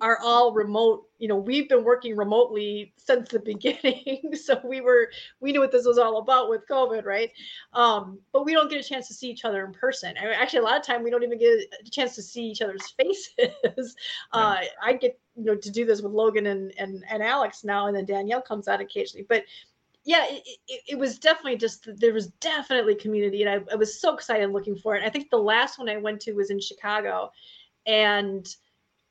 are 0.00 0.18
all 0.22 0.52
remote 0.52 1.06
you 1.18 1.28
know 1.28 1.36
we've 1.36 1.68
been 1.68 1.84
working 1.84 2.16
remotely 2.16 2.92
since 2.96 3.28
the 3.28 3.38
beginning 3.44 4.34
so 4.34 4.60
we 4.64 4.80
were 4.80 5.08
we 5.40 5.52
knew 5.52 5.60
what 5.60 5.70
this 5.70 5.86
was 5.86 5.98
all 5.98 6.18
about 6.18 6.50
with 6.50 6.66
covid 6.68 7.04
right? 7.04 7.30
Um, 7.72 8.18
but 8.32 8.44
we 8.44 8.52
don't 8.52 8.70
get 8.70 8.84
a 8.84 8.88
chance 8.88 9.08
to 9.08 9.14
see 9.14 9.30
each 9.30 9.44
other 9.44 9.64
in 9.64 9.72
person. 9.72 10.14
I 10.18 10.24
mean, 10.24 10.34
actually 10.34 10.60
a 10.60 10.62
lot 10.62 10.78
of 10.78 10.86
time 10.86 11.02
we 11.02 11.10
don't 11.10 11.22
even 11.22 11.38
get 11.38 11.58
a 11.84 11.90
chance 11.90 12.14
to 12.16 12.22
see 12.22 12.44
each 12.44 12.62
other's 12.62 12.88
faces. 12.98 13.96
Uh, 14.32 14.58
i 14.82 14.92
get 14.92 15.18
you 15.36 15.44
know 15.44 15.54
to 15.54 15.70
do 15.70 15.84
this 15.84 16.00
with 16.02 16.12
logan 16.12 16.46
and, 16.46 16.72
and 16.78 17.04
and 17.10 17.22
alex 17.22 17.64
now 17.64 17.86
and 17.86 17.96
then 17.96 18.04
danielle 18.04 18.42
comes 18.42 18.68
out 18.68 18.80
occasionally. 18.80 19.26
But 19.28 19.44
yeah, 20.04 20.26
it, 20.28 20.42
it, 20.68 20.80
it, 20.88 20.98
was 20.98 21.18
definitely 21.18 21.56
just 21.56 21.88
there 21.98 22.12
was 22.12 22.26
definitely 22.40 22.94
community, 22.94 23.42
and 23.42 23.50
I, 23.50 23.72
I 23.72 23.76
was 23.76 23.98
so 23.98 24.12
excited 24.14 24.50
looking 24.50 24.76
for 24.76 24.94
it. 24.96 25.02
I 25.02 25.08
think 25.08 25.30
the 25.30 25.38
last 25.38 25.78
one 25.78 25.88
I 25.88 25.96
went 25.96 26.20
to 26.22 26.32
was 26.34 26.50
in 26.50 26.60
Chicago, 26.60 27.32
and 27.86 28.46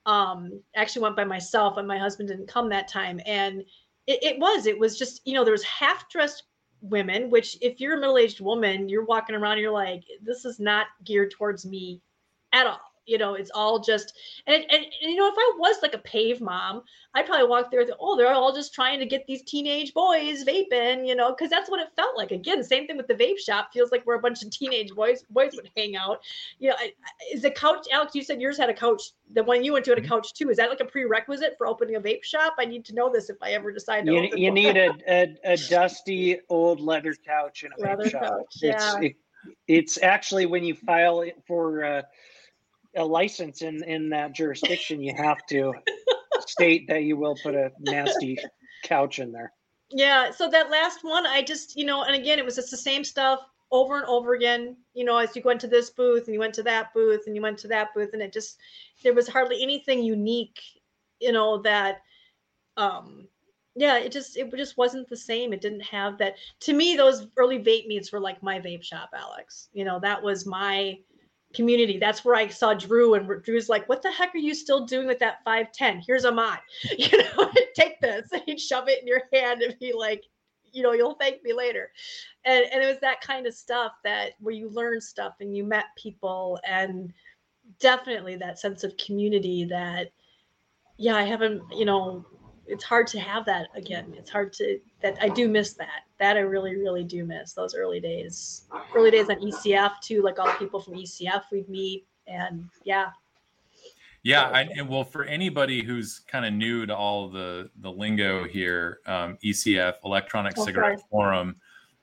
um 0.06 0.62
actually 0.76 1.02
went 1.02 1.16
by 1.16 1.24
myself 1.24 1.78
and 1.78 1.88
my 1.88 1.98
husband 1.98 2.30
didn't 2.30 2.48
come 2.48 2.70
that 2.70 2.88
time. 2.88 3.20
And 3.26 3.62
it, 4.08 4.24
it 4.24 4.40
was 4.40 4.66
it 4.66 4.78
was 4.78 4.98
just 4.98 5.22
you 5.26 5.34
know 5.34 5.44
there 5.44 5.54
was 5.54 5.64
half 5.64 6.10
dressed 6.10 6.44
women 6.82 7.30
which 7.30 7.58
if 7.62 7.80
you're 7.80 7.98
a 7.98 8.00
middle-aged 8.00 8.42
woman 8.42 8.90
you're 8.90 9.06
walking 9.06 9.36
around 9.36 9.58
you're 9.58 9.72
like 9.72 10.04
this 10.22 10.44
is 10.44 10.60
not 10.60 10.88
geared 11.06 11.32
towards 11.32 11.66
me 11.66 12.02
at 12.52 12.68
all 12.68 12.82
you 13.06 13.18
know 13.18 13.34
it's 13.34 13.52
all 13.54 13.80
just 13.80 14.14
and, 14.48 14.64
and, 14.64 14.86
and, 15.02 15.12
you 15.12 15.16
know 15.16 15.28
if 15.28 15.36
i 15.38 15.54
was 15.58 15.78
like 15.82 15.94
a 15.94 16.00
pave 16.00 16.42
mom 16.42 16.82
i'd 17.16 17.26
probably 17.26 17.48
walk 17.48 17.70
there 17.70 17.82
and 17.82 17.88
think, 17.88 18.00
oh 18.02 18.16
they're 18.16 18.34
all 18.34 18.54
just 18.54 18.74
trying 18.74 19.00
to 19.00 19.06
get 19.06 19.26
these 19.28 19.44
teenage 19.44 19.94
boys 19.94 20.44
vaping 20.44 21.08
you 21.08 21.16
know 21.16 21.32
because 21.32 21.50
that's 21.50 21.70
what 21.70 21.80
it 21.80 21.90
felt 21.96 22.18
like. 22.18 22.32
Again 22.32 22.64
same 22.64 22.88
thing 22.88 22.98
with 22.98 23.08
the 23.08 23.14
vape 23.14 23.40
shop. 23.40 23.70
Feels 23.74 23.92
like 23.92 24.06
we're 24.06 24.16
a 24.16 24.20
bunch 24.20 24.44
of 24.44 24.50
teenage 24.50 24.92
boys 24.92 25.24
boys 25.30 25.54
would 25.56 25.70
hang 25.76 25.96
out. 25.96 26.20
You 26.60 26.70
know 26.70 26.76
is 27.32 27.42
the 27.42 27.52
couch 27.52 27.88
alex 27.92 28.16
you 28.16 28.24
said 28.24 28.42
yours 28.42 28.58
had 28.58 28.70
a 28.70 28.74
couch 28.74 29.12
the 29.34 29.44
one 29.44 29.64
you 29.64 29.74
went 29.74 29.86
to 29.86 29.92
had 29.92 29.98
a 29.98 30.02
mm-hmm. 30.02 30.10
couch 30.10 30.34
too. 30.34 30.50
Is 30.50 30.58
that 30.58 30.70
like 30.70 30.80
a 30.80 30.86
prerequisite 30.86 31.56
for 31.58 31.68
opening 31.68 31.96
a 31.96 32.02
vape 32.02 32.24
shop? 32.24 32.56
I 32.60 32.66
need 32.66 32.86
to 32.86 32.96
know 32.96 33.12
this 33.12 33.30
if 33.30 33.38
i 33.42 33.52
ever 33.52 33.72
decide 33.72 34.06
to 34.06 34.14
you, 34.14 34.30
you 34.36 34.52
need 34.52 34.78
a, 34.78 34.92
a, 35.08 35.36
a, 35.44 35.58
dusty 35.70 36.40
old 36.50 36.80
leather 36.80 37.16
couch 37.26 37.64
in 37.64 37.72
a 37.78 37.82
leather 37.82 38.06
vape 38.06 38.12
shop. 38.12 38.22
couch, 38.22 38.56
yeah. 38.62 38.74
it's, 38.76 38.96
it, 39.06 39.16
it's 39.68 40.04
actually 40.04 40.46
when 40.46 40.64
you 40.64 40.76
file 40.76 41.22
it 41.22 41.42
for 41.48 41.84
uh, 41.84 42.02
a 42.96 43.04
license 43.06 43.62
in 43.62 43.84
in 43.84 44.10
that 44.10 44.34
jurisdiction, 44.34 45.02
you 45.02 45.14
have 45.16 45.46
to 45.48 45.74
state 46.40 46.88
that 46.88 47.04
you 47.04 47.18
will 47.18 47.36
put 47.44 47.56
a 47.56 47.72
nasty 47.80 48.38
couch 48.84 49.20
in 49.20 49.32
there. 49.32 49.52
Yeah. 49.90 50.32
So 50.32 50.50
that 50.50 50.70
last 50.72 51.04
one, 51.04 51.26
I 51.28 51.42
just 51.42 51.76
you 51.78 51.86
know, 51.86 52.04
and 52.04 52.16
again, 52.16 52.40
it 52.40 52.46
was 52.46 52.56
just 52.56 52.72
the 52.72 52.78
same 52.78 53.04
stuff 53.04 53.42
over 53.72 53.98
and 53.98 54.06
over 54.06 54.34
again. 54.34 54.78
You 54.94 55.06
know, 55.06 55.18
as 55.18 55.36
you 55.36 55.42
went 55.46 55.62
to 55.62 55.68
this 55.68 55.90
booth 55.92 56.26
and 56.26 56.34
you 56.34 56.40
went 56.40 56.56
to 56.56 56.64
that 56.64 56.94
booth 56.94 57.24
and 57.28 57.36
you 57.36 57.42
went 57.42 57.58
to 57.60 57.68
that 57.70 57.94
booth, 57.96 58.12
and 58.14 58.22
it 58.22 58.34
just 58.34 58.58
there 59.04 59.14
was 59.14 59.28
hardly 59.28 59.62
anything 59.64 60.04
unique. 60.04 60.60
You 61.20 61.32
know 61.32 61.62
that. 61.64 62.02
um 62.78 63.28
yeah 63.76 63.98
it 63.98 64.12
just 64.12 64.38
it 64.38 64.52
just 64.56 64.78
wasn't 64.78 65.08
the 65.10 65.18
same 65.18 65.54
it 65.54 65.62
didn't 65.62 65.82
have 65.82 66.18
that 66.18 66.36
to 66.60 66.74
me 66.74 66.96
those 66.96 67.28
early 67.38 67.58
vape 67.60 67.88
meets 67.88 68.12
were 68.12 68.20
like 68.20 68.42
my 68.44 68.60
vape 68.60 68.84
shop 68.84 69.10
alex 69.16 69.70
you 69.74 69.84
know 69.84 70.00
that 70.00 70.22
was 70.22 70.46
my 70.46 70.98
community. 71.54 71.98
That's 71.98 72.26
where 72.26 72.36
I 72.36 72.48
saw 72.48 72.74
Drew, 72.74 73.14
and 73.14 73.44
Drew's 73.44 73.70
like, 73.70 73.88
"What 73.90 74.02
the 74.02 74.12
heck 74.12 74.34
are 74.36 74.40
you 74.40 74.54
still 74.54 74.86
doing 74.86 75.08
with 75.08 75.20
that 75.20 75.44
510? 75.44 76.04
Here's 76.06 76.26
a 76.26 76.32
mod. 76.32 76.60
You 76.98 77.18
know, 77.18 77.52
take 77.76 78.00
this." 78.02 78.32
And 78.32 78.42
he'd 78.46 78.60
shove 78.60 78.90
it 78.90 79.02
in 79.02 79.08
your 79.08 79.24
hand 79.34 79.62
and 79.62 79.78
be 79.80 79.94
like, 79.94 80.24
"You 80.72 80.84
know, 80.84 80.94
you'll 80.94 81.16
thank 81.16 81.44
me 81.44 81.54
later." 81.54 81.92
And 82.46 82.66
and 82.72 82.84
it 82.84 82.88
was 82.88 83.00
that 83.02 83.22
kind 83.22 83.48
of 83.48 83.54
stuff 83.54 83.94
that 84.04 84.32
where 84.40 84.54
you 84.54 84.70
learn 84.70 85.02
stuff 85.02 85.36
and 85.40 85.56
you 85.56 85.64
met 85.64 85.86
people 85.98 86.60
and 86.68 87.14
definitely 87.80 88.36
that 88.36 88.60
sense 88.60 88.84
of 88.84 88.96
community 88.98 89.66
that 89.66 90.12
yeah, 90.98 91.16
I 91.16 91.24
haven't, 91.24 91.64
you 91.72 91.86
know, 91.86 92.26
it's 92.68 92.84
hard 92.84 93.08
to 93.08 93.20
have 93.20 93.46
that 93.46 93.68
again. 93.76 94.14
It's 94.18 94.30
hard 94.30 94.54
to 94.54 94.80
that 95.02 95.18
I 95.22 95.30
do 95.30 95.48
miss 95.48 95.74
that. 95.74 96.04
That 96.20 96.38
I 96.38 96.42
really, 96.42 96.76
really 96.76 97.04
do 97.04 97.26
miss 97.26 97.54
those 97.54 97.76
early 97.76 98.00
days. 98.00 98.64
Early 98.96 99.12
days 99.12 99.30
on 99.30 99.38
ECF 99.38 100.00
too, 100.02 100.22
like 100.22 100.40
all 100.40 100.48
the 100.48 100.54
people 100.54 100.80
from 100.80 100.94
ECF 100.96 101.44
we'd 101.52 101.70
meet 101.70 102.06
and 102.28 102.70
yeah. 102.84 103.08
Yeah, 104.26 104.44
I, 104.48 104.62
and 104.62 104.88
well, 104.88 105.04
for 105.04 105.26
anybody 105.26 105.84
who's 105.84 106.20
kind 106.20 106.46
of 106.46 106.54
new 106.54 106.86
to 106.86 106.96
all 106.96 107.28
the 107.30 107.70
the 107.82 107.92
lingo 107.92 108.46
here, 108.46 109.00
um, 109.06 109.38
ECF 109.44 109.96
Electronic 110.06 110.54
Oh, 110.58 110.66
Cigarette 110.66 111.00
sorry. 111.00 111.10
Forum, 111.12 111.56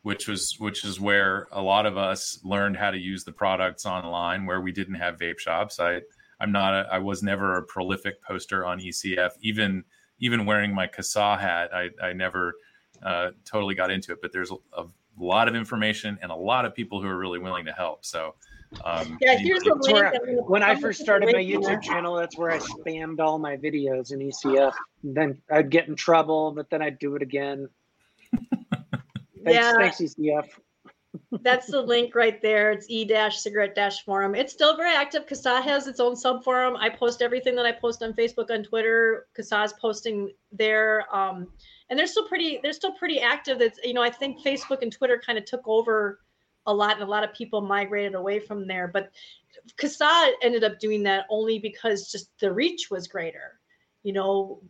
which 0.02 0.28
was 0.28 0.56
which 0.58 0.84
is 0.84 1.00
where 1.00 1.48
a 1.52 1.62
lot 1.62 1.86
of 1.86 1.96
us 1.96 2.38
learned 2.44 2.76
how 2.76 2.90
to 2.90 2.98
use 2.98 3.24
the 3.24 3.32
products 3.32 3.86
online, 3.86 4.44
where 4.44 4.60
we 4.60 4.70
didn't 4.70 4.96
have 4.96 5.16
vape 5.16 5.38
shops. 5.38 5.80
I 5.80 6.02
I'm 6.40 6.52
not 6.52 6.74
a, 6.74 6.88
I 6.92 6.98
was 6.98 7.22
never 7.22 7.56
a 7.56 7.62
prolific 7.62 8.22
poster 8.22 8.66
on 8.66 8.80
ECF, 8.80 9.30
even 9.40 9.84
even 10.20 10.46
wearing 10.46 10.74
my 10.74 10.86
CASAA 10.86 11.38
hat. 11.40 11.70
I 11.74 11.90
I 12.02 12.12
never 12.12 12.54
uh, 13.02 13.30
totally 13.44 13.74
got 13.74 13.90
into 13.90 14.12
it, 14.12 14.18
but 14.22 14.32
there's 14.32 14.50
a, 14.52 14.56
a 14.76 14.84
lot 15.18 15.48
of 15.48 15.54
information 15.54 16.18
and 16.22 16.30
a 16.30 16.34
lot 16.36 16.64
of 16.64 16.74
people 16.74 17.00
who 17.02 17.08
are 17.08 17.16
really 17.18 17.38
willing 17.38 17.64
to 17.66 17.72
help. 17.72 18.04
So. 18.04 18.34
Um, 18.84 19.18
Yeah, 19.20 19.30
anybody- 19.32 19.48
here's 19.48 19.62
the 19.64 19.74
That's 19.74 19.86
link. 19.88 19.96
where- 19.98 20.38
I'm 20.38 20.44
When 20.46 20.62
I 20.62 20.76
first 20.76 21.00
started 21.00 21.26
my 21.32 21.38
link 21.40 21.50
in. 21.54 21.60
YouTube 21.60 21.82
channel, 21.82 22.14
that's 22.14 22.38
where 22.38 22.52
I 22.52 22.58
spammed 22.58 23.18
all 23.18 23.36
my 23.36 23.56
videos 23.56 24.12
in 24.12 24.20
ECF. 24.20 24.72
Then 25.02 25.42
I'd 25.50 25.70
get 25.70 25.88
in 25.88 25.96
trouble, 25.96 26.52
but 26.52 26.70
then 26.70 26.80
I'd 26.80 27.00
do 27.00 27.16
it 27.16 27.22
again. 27.22 27.68
Thanks, 28.32 28.94
Yeah. 29.44 29.72
thanks 29.76 30.00
ECF. 30.00 30.46
That's 31.42 31.66
the 31.66 31.80
link 31.80 32.14
right 32.14 32.40
there. 32.40 32.70
It's 32.72 32.88
e 32.88 33.08
cigarette 33.30 33.74
dash 33.74 34.04
forum. 34.04 34.34
It's 34.34 34.52
still 34.52 34.76
very 34.76 34.94
active. 34.94 35.26
CASAA 35.26 35.62
has 35.62 35.86
its 35.86 36.00
own 36.00 36.14
sub 36.14 36.44
forum. 36.44 36.76
I 36.76 36.88
post 36.88 37.22
everything 37.22 37.56
that 37.56 37.66
I 37.66 37.72
post 37.72 38.02
on 38.02 38.12
Facebook, 38.12 38.50
on 38.50 38.62
Twitter. 38.62 39.26
CASAA's 39.36 39.72
posting 39.74 40.32
there. 40.52 41.06
Um, 41.14 41.48
and 41.88 41.98
they're 41.98 42.06
still 42.06 42.28
pretty, 42.28 42.60
they're 42.62 42.72
still 42.72 42.92
pretty 42.92 43.20
active. 43.20 43.58
That's, 43.58 43.78
you 43.82 43.94
know, 43.94 44.02
I 44.02 44.10
think 44.10 44.40
Facebook 44.44 44.82
and 44.82 44.92
Twitter 44.92 45.20
kind 45.24 45.38
of 45.38 45.44
took 45.44 45.62
over 45.66 46.20
a 46.66 46.74
lot 46.74 46.94
and 46.94 47.02
a 47.02 47.10
lot 47.10 47.24
of 47.24 47.34
people 47.34 47.60
migrated 47.60 48.14
away 48.14 48.38
from 48.38 48.66
there. 48.66 48.86
But 48.86 49.10
CASAA 49.76 50.32
ended 50.42 50.62
up 50.62 50.78
doing 50.78 51.02
that 51.04 51.26
only 51.30 51.58
because 51.58 52.10
just 52.10 52.30
the 52.38 52.52
reach 52.52 52.90
was 52.90 53.08
greater. 53.08 53.58
You 54.04 54.12
know, 54.12 54.62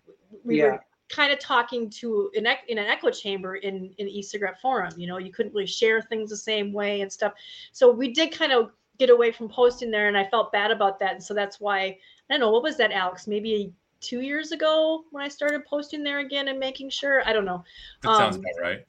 we 0.45 0.59
Yeah. 0.59 0.65
were 0.65 0.85
kind 1.11 1.33
of 1.33 1.39
talking 1.39 1.91
to 1.91 2.31
an 2.35 2.47
in 2.69 2.79
an 2.79 2.87
echo 2.87 3.11
chamber 3.11 3.57
in 3.57 3.93
in 3.99 4.09
e-cigarette 4.09 4.61
forum 4.61 4.93
you 4.97 5.07
know 5.07 5.19
you 5.19 5.33
couldn't 5.33 5.53
really 5.53 5.67
share 5.67 6.01
things 6.01 6.31
the 6.31 6.37
same 6.37 6.73
way 6.73 7.01
and 7.01 7.13
stuff. 7.13 7.33
So 7.73 7.91
we 7.91 8.13
did 8.13 8.33
kind 8.33 8.53
of 8.53 8.71
get 8.99 9.11
away 9.11 9.33
from 9.33 9.49
posting 9.49 9.91
there 9.91 10.09
and 10.09 10.17
i 10.17 10.25
felt 10.27 10.53
bad 10.53 10.71
about 10.71 10.99
that 10.99 11.15
and 11.15 11.25
so 11.25 11.33
that's 11.33 11.59
why 11.59 11.81
i 11.81 11.97
don't 12.29 12.39
know 12.39 12.51
what 12.51 12.63
was 12.63 12.77
that 12.77 12.93
alex? 12.93 13.27
Maybe 13.27 13.73
two 14.01 14.21
years 14.21 14.53
ago 14.53 15.05
when 15.11 15.23
i 15.23 15.29
started 15.29 15.65
posting 15.67 16.03
there 16.03 16.21
again 16.21 16.49
and 16.49 16.59
making 16.59 16.89
sure 16.89 17.23
i 17.27 17.33
don't 17.33 17.45
know 17.45 17.63
that 18.03 18.17
sounds 18.17 18.37
um, 18.37 18.43
about 18.43 18.63
right. 18.63 18.87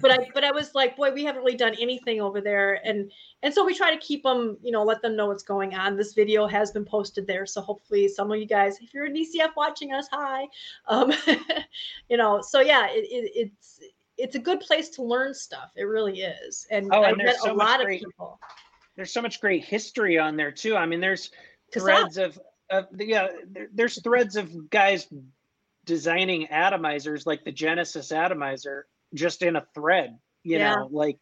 but 0.00 0.10
I 0.10 0.30
but 0.34 0.44
I 0.44 0.50
was 0.50 0.74
like, 0.74 0.96
boy, 0.96 1.12
we 1.12 1.24
haven't 1.24 1.42
really 1.42 1.56
done 1.56 1.74
anything 1.80 2.20
over 2.20 2.40
there, 2.40 2.80
and 2.86 3.10
and 3.42 3.52
so 3.52 3.64
we 3.64 3.74
try 3.74 3.94
to 3.94 4.00
keep 4.00 4.22
them, 4.22 4.56
you 4.62 4.70
know, 4.70 4.84
let 4.84 5.02
them 5.02 5.16
know 5.16 5.26
what's 5.26 5.42
going 5.42 5.74
on. 5.74 5.96
This 5.96 6.14
video 6.14 6.46
has 6.46 6.70
been 6.70 6.84
posted 6.84 7.26
there, 7.26 7.46
so 7.46 7.60
hopefully 7.60 8.08
some 8.08 8.30
of 8.30 8.38
you 8.38 8.46
guys, 8.46 8.78
if 8.80 8.94
you're 8.94 9.06
an 9.06 9.14
ECF 9.14 9.50
watching 9.56 9.92
us, 9.92 10.06
hi, 10.10 10.46
um, 10.86 11.12
you 12.08 12.16
know, 12.16 12.40
so 12.40 12.60
yeah, 12.60 12.88
it, 12.90 13.04
it, 13.10 13.32
it's 13.34 13.80
it's 14.16 14.36
a 14.36 14.38
good 14.38 14.60
place 14.60 14.88
to 14.90 15.02
learn 15.02 15.34
stuff. 15.34 15.70
It 15.76 15.84
really 15.84 16.20
is, 16.20 16.66
and 16.70 16.88
Oh, 16.92 17.02
I 17.02 17.10
and 17.10 17.18
met 17.18 17.36
so 17.36 17.52
a 17.52 17.54
much 17.54 17.66
lot 17.66 17.80
of 17.82 17.88
people. 17.88 18.38
There's 18.96 19.12
so 19.12 19.22
much 19.22 19.40
great 19.40 19.64
history 19.64 20.18
on 20.18 20.36
there 20.36 20.52
too. 20.52 20.76
I 20.76 20.86
mean, 20.86 21.00
there's 21.00 21.30
threads 21.72 22.16
of, 22.16 22.38
of 22.74 22.86
yeah, 22.98 23.28
there, 23.50 23.68
there's 23.72 24.00
threads 24.02 24.36
of 24.36 24.70
guys 24.70 25.06
designing 25.84 26.46
atomizers 26.48 27.26
like 27.26 27.44
the 27.44 27.52
Genesis 27.52 28.12
atomizer 28.12 28.86
just 29.14 29.42
in 29.42 29.56
a 29.56 29.66
thread. 29.74 30.18
You 30.42 30.58
Yeah. 30.58 30.74
know, 30.74 30.88
like 30.90 31.18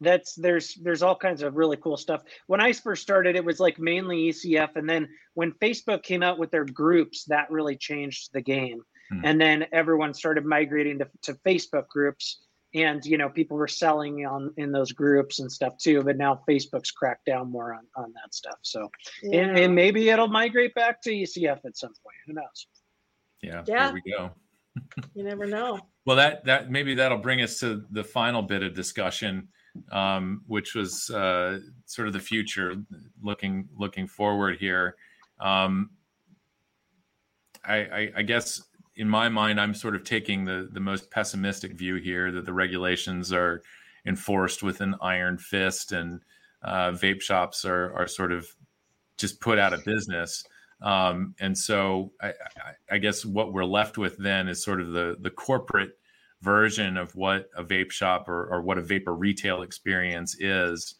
that's 0.00 0.34
there's 0.34 0.74
there's 0.74 1.02
all 1.02 1.16
kinds 1.16 1.42
of 1.42 1.54
really 1.56 1.76
cool 1.76 1.96
stuff. 1.96 2.22
When 2.46 2.60
I 2.60 2.72
first 2.72 3.02
started, 3.02 3.36
it 3.36 3.44
was 3.44 3.60
like 3.60 3.78
mainly 3.78 4.28
ECF, 4.30 4.76
and 4.76 4.88
then 4.88 5.08
when 5.34 5.52
Facebook 5.52 6.02
came 6.02 6.22
out 6.22 6.38
with 6.38 6.50
their 6.50 6.64
groups, 6.64 7.24
that 7.26 7.50
really 7.50 7.76
changed 7.76 8.30
the 8.32 8.40
game. 8.40 8.82
Hmm. 9.10 9.20
And 9.24 9.40
then 9.40 9.66
everyone 9.72 10.12
started 10.14 10.44
migrating 10.44 10.98
to, 10.98 11.08
to 11.22 11.34
Facebook 11.46 11.88
groups, 11.88 12.40
and 12.74 13.04
you 13.04 13.18
know 13.18 13.28
people 13.28 13.56
were 13.56 13.68
selling 13.68 14.26
on 14.26 14.52
in 14.56 14.72
those 14.72 14.92
groups 14.92 15.40
and 15.40 15.50
stuff 15.50 15.76
too. 15.78 16.02
But 16.02 16.16
now 16.16 16.42
Facebook's 16.48 16.90
cracked 16.90 17.26
down 17.26 17.50
more 17.50 17.74
on 17.74 17.86
on 17.96 18.12
that 18.14 18.34
stuff. 18.34 18.58
So 18.62 18.88
and, 19.22 19.32
Yeah. 19.32 19.58
and 19.64 19.74
maybe 19.74 20.08
it'll 20.08 20.28
migrate 20.28 20.74
back 20.74 21.02
to 21.02 21.10
ECF 21.10 21.60
at 21.64 21.76
some 21.76 21.92
point. 22.02 22.16
Who 22.26 22.32
knows? 22.34 22.66
Yeah, 23.42 23.62
Yeah. 23.66 23.92
there 23.92 23.94
we 24.04 24.12
go. 24.12 24.30
you 25.14 25.22
never 25.24 25.46
know. 25.46 25.80
Well, 26.06 26.16
that 26.16 26.44
that 26.44 26.70
maybe 26.70 26.94
that'll 26.94 27.18
bring 27.18 27.42
us 27.42 27.60
to 27.60 27.84
the 27.90 28.02
final 28.04 28.42
bit 28.42 28.62
of 28.62 28.74
discussion, 28.74 29.48
um, 29.90 30.42
which 30.46 30.74
was 30.74 31.10
uh, 31.10 31.60
sort 31.86 32.08
of 32.08 32.14
the 32.14 32.20
future, 32.20 32.76
looking 33.22 33.68
looking 33.76 34.06
forward 34.06 34.58
here. 34.58 34.96
Um, 35.40 35.90
I, 37.64 37.74
I, 37.76 38.12
I 38.16 38.22
guess 38.22 38.60
in 39.02 39.08
my 39.08 39.28
mind, 39.28 39.60
I'm 39.60 39.74
sort 39.74 39.96
of 39.96 40.04
taking 40.04 40.44
the 40.44 40.68
the 40.70 40.78
most 40.78 41.10
pessimistic 41.10 41.72
view 41.72 41.96
here 41.96 42.30
that 42.30 42.46
the 42.46 42.52
regulations 42.52 43.32
are 43.32 43.60
enforced 44.06 44.62
with 44.62 44.80
an 44.80 44.94
iron 45.00 45.38
fist, 45.38 45.90
and 45.90 46.20
uh, 46.62 46.92
vape 46.92 47.20
shops 47.20 47.64
are 47.64 47.92
are 47.94 48.06
sort 48.06 48.30
of 48.30 48.46
just 49.16 49.40
put 49.40 49.58
out 49.58 49.72
of 49.72 49.84
business. 49.84 50.44
Um, 50.80 51.34
and 51.40 51.58
so 51.58 52.12
I, 52.20 52.32
I, 52.92 52.98
guess 52.98 53.24
what 53.24 53.52
we're 53.52 53.64
left 53.64 53.98
with 53.98 54.16
then 54.18 54.46
is 54.48 54.62
sort 54.62 54.80
of 54.80 54.92
the 54.92 55.16
the 55.20 55.30
corporate 55.30 55.98
version 56.40 56.96
of 56.96 57.16
what 57.16 57.50
a 57.56 57.64
vape 57.64 57.90
shop 57.90 58.28
or, 58.28 58.46
or 58.52 58.62
what 58.62 58.78
a 58.78 58.82
vapor 58.82 59.14
retail 59.14 59.62
experience 59.62 60.36
is. 60.38 60.94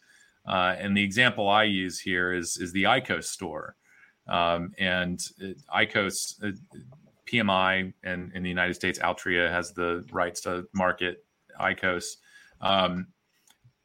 Uh, 0.45 0.75
and 0.77 0.95
the 0.95 1.03
example 1.03 1.47
I 1.47 1.63
use 1.63 2.01
here 2.01 2.33
is 2.33 2.57
is 2.57 2.73
the 2.73 2.83
IQOS 2.83 3.25
store. 3.25 3.77
Um, 4.27 4.71
and 4.77 5.21
it, 5.39 5.57
IQOS, 5.73 6.57
PMI, 7.33 7.93
and 8.03 8.31
in 8.33 8.43
the 8.43 8.49
United 8.49 8.75
States, 8.75 8.99
Altria 8.99 9.49
has 9.49 9.71
the 9.73 10.05
rights 10.11 10.41
to 10.41 10.65
market 10.73 11.25
IQOS. 11.59 12.17
Um, 12.61 13.07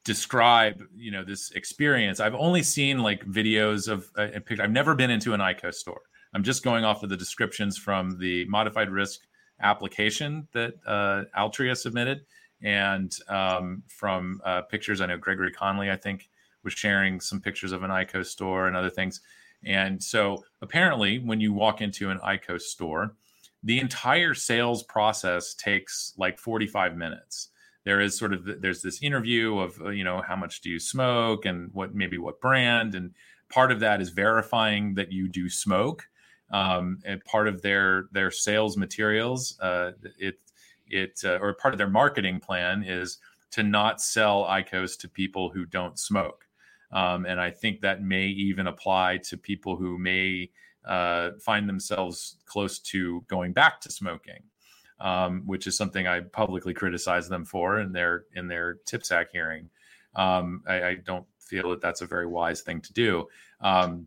describe 0.04 0.82
you 0.94 1.10
know 1.10 1.24
this 1.24 1.50
experience. 1.52 2.20
I've 2.20 2.34
only 2.34 2.62
seen 2.62 2.98
like 2.98 3.24
videos 3.26 3.88
of 3.88 4.10
uh, 4.16 4.28
and 4.32 4.44
pic- 4.44 4.60
i've 4.60 4.70
never 4.70 4.94
been 4.94 5.10
into 5.10 5.34
an 5.34 5.40
IQOS 5.40 5.74
store. 5.74 6.00
I'm 6.34 6.42
just 6.42 6.62
going 6.62 6.84
off 6.84 7.02
of 7.02 7.08
the 7.08 7.16
descriptions 7.16 7.76
from 7.76 8.18
the 8.18 8.44
modified 8.46 8.90
risk 8.90 9.20
application 9.60 10.46
that 10.52 10.74
uh, 10.86 11.24
altria 11.36 11.76
submitted 11.76 12.24
and 12.62 13.14
um, 13.28 13.82
from 13.88 14.40
uh, 14.44 14.62
pictures. 14.62 15.00
I 15.00 15.06
know 15.06 15.18
gregory 15.18 15.52
conley 15.52 15.90
i 15.90 15.96
think 15.96 16.28
was 16.64 16.72
sharing 16.72 17.20
some 17.20 17.40
pictures 17.40 17.72
of 17.72 17.82
an 17.82 17.90
IQOS 17.90 18.26
store 18.26 18.66
and 18.66 18.76
other 18.76 18.90
things. 18.90 19.20
And 19.64 20.02
so 20.02 20.44
apparently 20.60 21.18
when 21.18 21.40
you 21.40 21.52
walk 21.52 21.80
into 21.80 22.10
an 22.10 22.18
IQOS 22.18 22.62
store 22.62 23.14
the 23.62 23.80
entire 23.80 24.34
sales 24.34 24.82
process 24.82 25.54
takes 25.54 26.14
like 26.16 26.38
45 26.38 26.96
minutes. 26.96 27.48
There 27.84 28.00
is 28.00 28.18
sort 28.18 28.32
of 28.32 28.60
there's 28.60 28.82
this 28.82 29.02
interview 29.02 29.58
of 29.58 29.80
uh, 29.80 29.88
you 29.90 30.04
know 30.04 30.20
how 30.20 30.36
much 30.36 30.60
do 30.60 30.70
you 30.70 30.78
smoke 30.78 31.44
and 31.46 31.70
what 31.72 31.94
maybe 31.94 32.18
what 32.18 32.40
brand 32.40 32.94
and 32.94 33.14
part 33.48 33.72
of 33.72 33.80
that 33.80 34.00
is 34.00 34.10
verifying 34.10 34.94
that 34.94 35.10
you 35.10 35.28
do 35.28 35.48
smoke. 35.48 36.08
Um, 36.50 36.98
and 37.04 37.24
part 37.24 37.48
of 37.48 37.62
their 37.62 38.04
their 38.12 38.30
sales 38.30 38.76
materials 38.76 39.58
uh, 39.60 39.92
it 40.18 40.38
it 40.86 41.20
uh, 41.24 41.38
or 41.38 41.54
part 41.54 41.74
of 41.74 41.78
their 41.78 41.90
marketing 41.90 42.40
plan 42.40 42.84
is 42.84 43.18
to 43.50 43.62
not 43.62 44.00
sell 44.00 44.44
IQOS 44.44 44.98
to 45.00 45.08
people 45.08 45.50
who 45.50 45.64
don't 45.64 45.98
smoke. 45.98 46.44
Um, 46.90 47.26
and 47.26 47.38
i 47.38 47.50
think 47.50 47.82
that 47.82 48.02
may 48.02 48.28
even 48.28 48.66
apply 48.66 49.18
to 49.24 49.36
people 49.36 49.76
who 49.76 49.98
may 49.98 50.48
uh, 50.86 51.30
find 51.40 51.68
themselves 51.68 52.36
close 52.46 52.78
to 52.78 53.24
going 53.28 53.52
back 53.52 53.80
to 53.80 53.90
smoking 53.90 54.42
um, 55.00 55.42
which 55.46 55.66
is 55.66 55.76
something 55.76 56.06
I 56.06 56.20
publicly 56.20 56.74
criticize 56.74 57.28
them 57.28 57.44
for 57.44 57.80
in 57.80 57.92
their 57.92 58.24
in 58.34 58.48
their 58.48 58.78
TPSAC 58.86 59.26
hearing. 59.32 59.70
Um, 60.14 60.62
I, 60.66 60.82
I, 60.82 60.94
don't 60.94 61.26
feel 61.38 61.70
that 61.70 61.80
that's 61.80 62.00
a 62.00 62.06
very 62.06 62.26
wise 62.26 62.62
thing 62.62 62.80
to 62.80 62.92
do. 62.92 63.28
Um, 63.60 64.06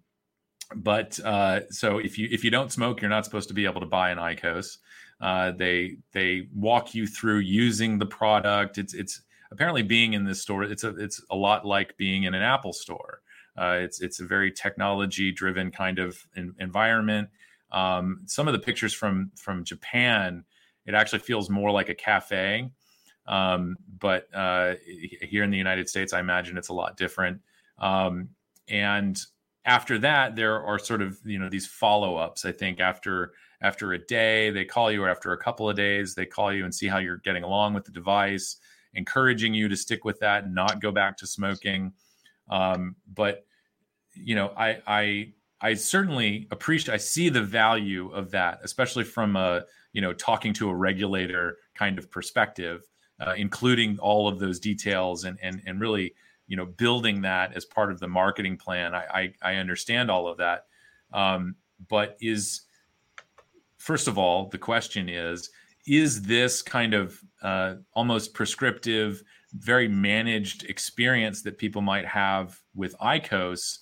but 0.76 1.19
uh, 1.23 1.61
so 1.69 1.99
if 1.99 2.18
you 2.18 2.27
if 2.31 2.43
you 2.43 2.52
don't 2.52 2.72
smoke, 2.72 3.02
you're 3.02 3.10
not 3.10 3.23
supposed 3.23 3.48
to 3.49 3.53
be 3.53 3.65
able 3.65 3.81
to 3.81 3.88
buy 3.88 4.10
an 4.10 4.18
IQOS. 4.18 4.77
Uh, 5.22 5.52
they 5.52 5.98
they 6.11 6.48
walk 6.53 6.93
you 6.93 7.07
through 7.07 7.39
using 7.39 7.98
the 7.98 8.06
product. 8.06 8.77
It's 8.77 8.93
it's 8.93 9.22
apparently 9.52 9.84
being 9.84 10.14
in 10.14 10.26
this 10.26 10.41
store. 10.41 10.64
It's 10.64 10.84
a 10.84 10.89
it's 10.98 11.23
a 11.30 11.35
lot 11.35 11.65
like 11.65 11.95
being 11.98 12.23
in 12.23 12.34
an 12.34 12.41
Apple 12.41 12.73
store. 12.73 13.20
Uh, 13.61 13.77
it's 13.81 14.01
it's 14.01 14.19
a 14.19 14.25
very 14.25 14.51
technology 14.51 15.31
driven 15.31 15.69
kind 15.69 15.99
of 15.99 16.25
in, 16.35 16.55
environment. 16.59 17.29
Um, 17.71 18.21
some 18.25 18.47
of 18.47 18.53
the 18.53 18.59
pictures 18.59 18.93
from 18.93 19.31
from 19.35 19.63
Japan 19.63 20.45
it 20.85 20.93
actually 20.93 21.19
feels 21.19 21.49
more 21.49 21.71
like 21.71 21.89
a 21.89 21.95
cafe. 21.95 22.69
Um, 23.27 23.77
but 23.99 24.27
uh, 24.33 24.75
here 25.21 25.43
in 25.43 25.51
the 25.51 25.57
United 25.57 25.88
States, 25.88 26.11
I 26.13 26.19
imagine 26.19 26.57
it's 26.57 26.69
a 26.69 26.73
lot 26.73 26.97
different. 26.97 27.41
Um, 27.77 28.29
and 28.67 29.19
after 29.63 29.99
that, 29.99 30.35
there 30.35 30.63
are 30.63 30.79
sort 30.79 31.01
of 31.01 31.19
you 31.23 31.38
know 31.38 31.49
these 31.49 31.67
follow 31.67 32.15
ups. 32.17 32.45
I 32.45 32.51
think 32.51 32.79
after 32.79 33.33
after 33.61 33.93
a 33.93 33.99
day, 33.99 34.49
they 34.49 34.65
call 34.65 34.91
you, 34.91 35.03
or 35.03 35.09
after 35.09 35.33
a 35.33 35.38
couple 35.38 35.69
of 35.69 35.75
days, 35.75 36.15
they 36.15 36.25
call 36.25 36.51
you 36.51 36.65
and 36.65 36.73
see 36.73 36.88
how 36.88 36.97
you're 36.97 37.17
getting 37.17 37.43
along 37.43 37.75
with 37.75 37.85
the 37.85 37.91
device, 37.91 38.57
encouraging 38.95 39.53
you 39.53 39.69
to 39.69 39.77
stick 39.77 40.03
with 40.03 40.19
that, 40.19 40.45
and 40.45 40.55
not 40.55 40.81
go 40.81 40.91
back 40.91 41.17
to 41.17 41.27
smoking. 41.27 41.93
Um, 42.49 42.95
but 43.13 43.45
you 44.13 44.35
know, 44.35 44.53
I 44.57 44.77
I 44.88 45.33
I 45.61 45.73
certainly 45.75 46.47
appreciate. 46.51 46.93
I 46.93 46.97
see 46.97 47.29
the 47.29 47.43
value 47.43 48.11
of 48.11 48.31
that, 48.31 48.59
especially 48.63 49.03
from 49.03 49.35
a 49.35 49.63
you 49.93 50.01
know 50.01 50.13
talking 50.13 50.53
to 50.53 50.69
a 50.69 50.75
regulator 50.75 51.57
kind 51.75 51.97
of 51.97 52.09
perspective, 52.09 52.83
uh, 53.19 53.33
including 53.38 53.99
all 53.99 54.27
of 54.27 54.39
those 54.39 54.59
details 54.59 55.23
and 55.23 55.38
and 55.41 55.61
and 55.65 55.79
really 55.79 56.13
you 56.47 56.57
know 56.57 56.65
building 56.65 57.21
that 57.21 57.53
as 57.53 57.65
part 57.65 57.91
of 57.91 57.99
the 57.99 58.07
marketing 58.07 58.57
plan. 58.57 58.93
I 58.93 59.33
I, 59.41 59.53
I 59.53 59.55
understand 59.55 60.09
all 60.09 60.27
of 60.27 60.38
that, 60.38 60.65
um, 61.13 61.55
but 61.89 62.17
is 62.21 62.61
first 63.77 64.07
of 64.07 64.17
all 64.17 64.47
the 64.49 64.57
question 64.57 65.09
is 65.09 65.49
is 65.85 66.21
this 66.21 66.61
kind 66.61 66.93
of 66.93 67.19
uh, 67.41 67.75
almost 67.93 68.33
prescriptive, 68.33 69.23
very 69.53 69.88
managed 69.88 70.63
experience 70.69 71.41
that 71.41 71.57
people 71.57 71.81
might 71.81 72.05
have 72.05 72.59
with 72.75 72.95
IQOS? 72.99 73.79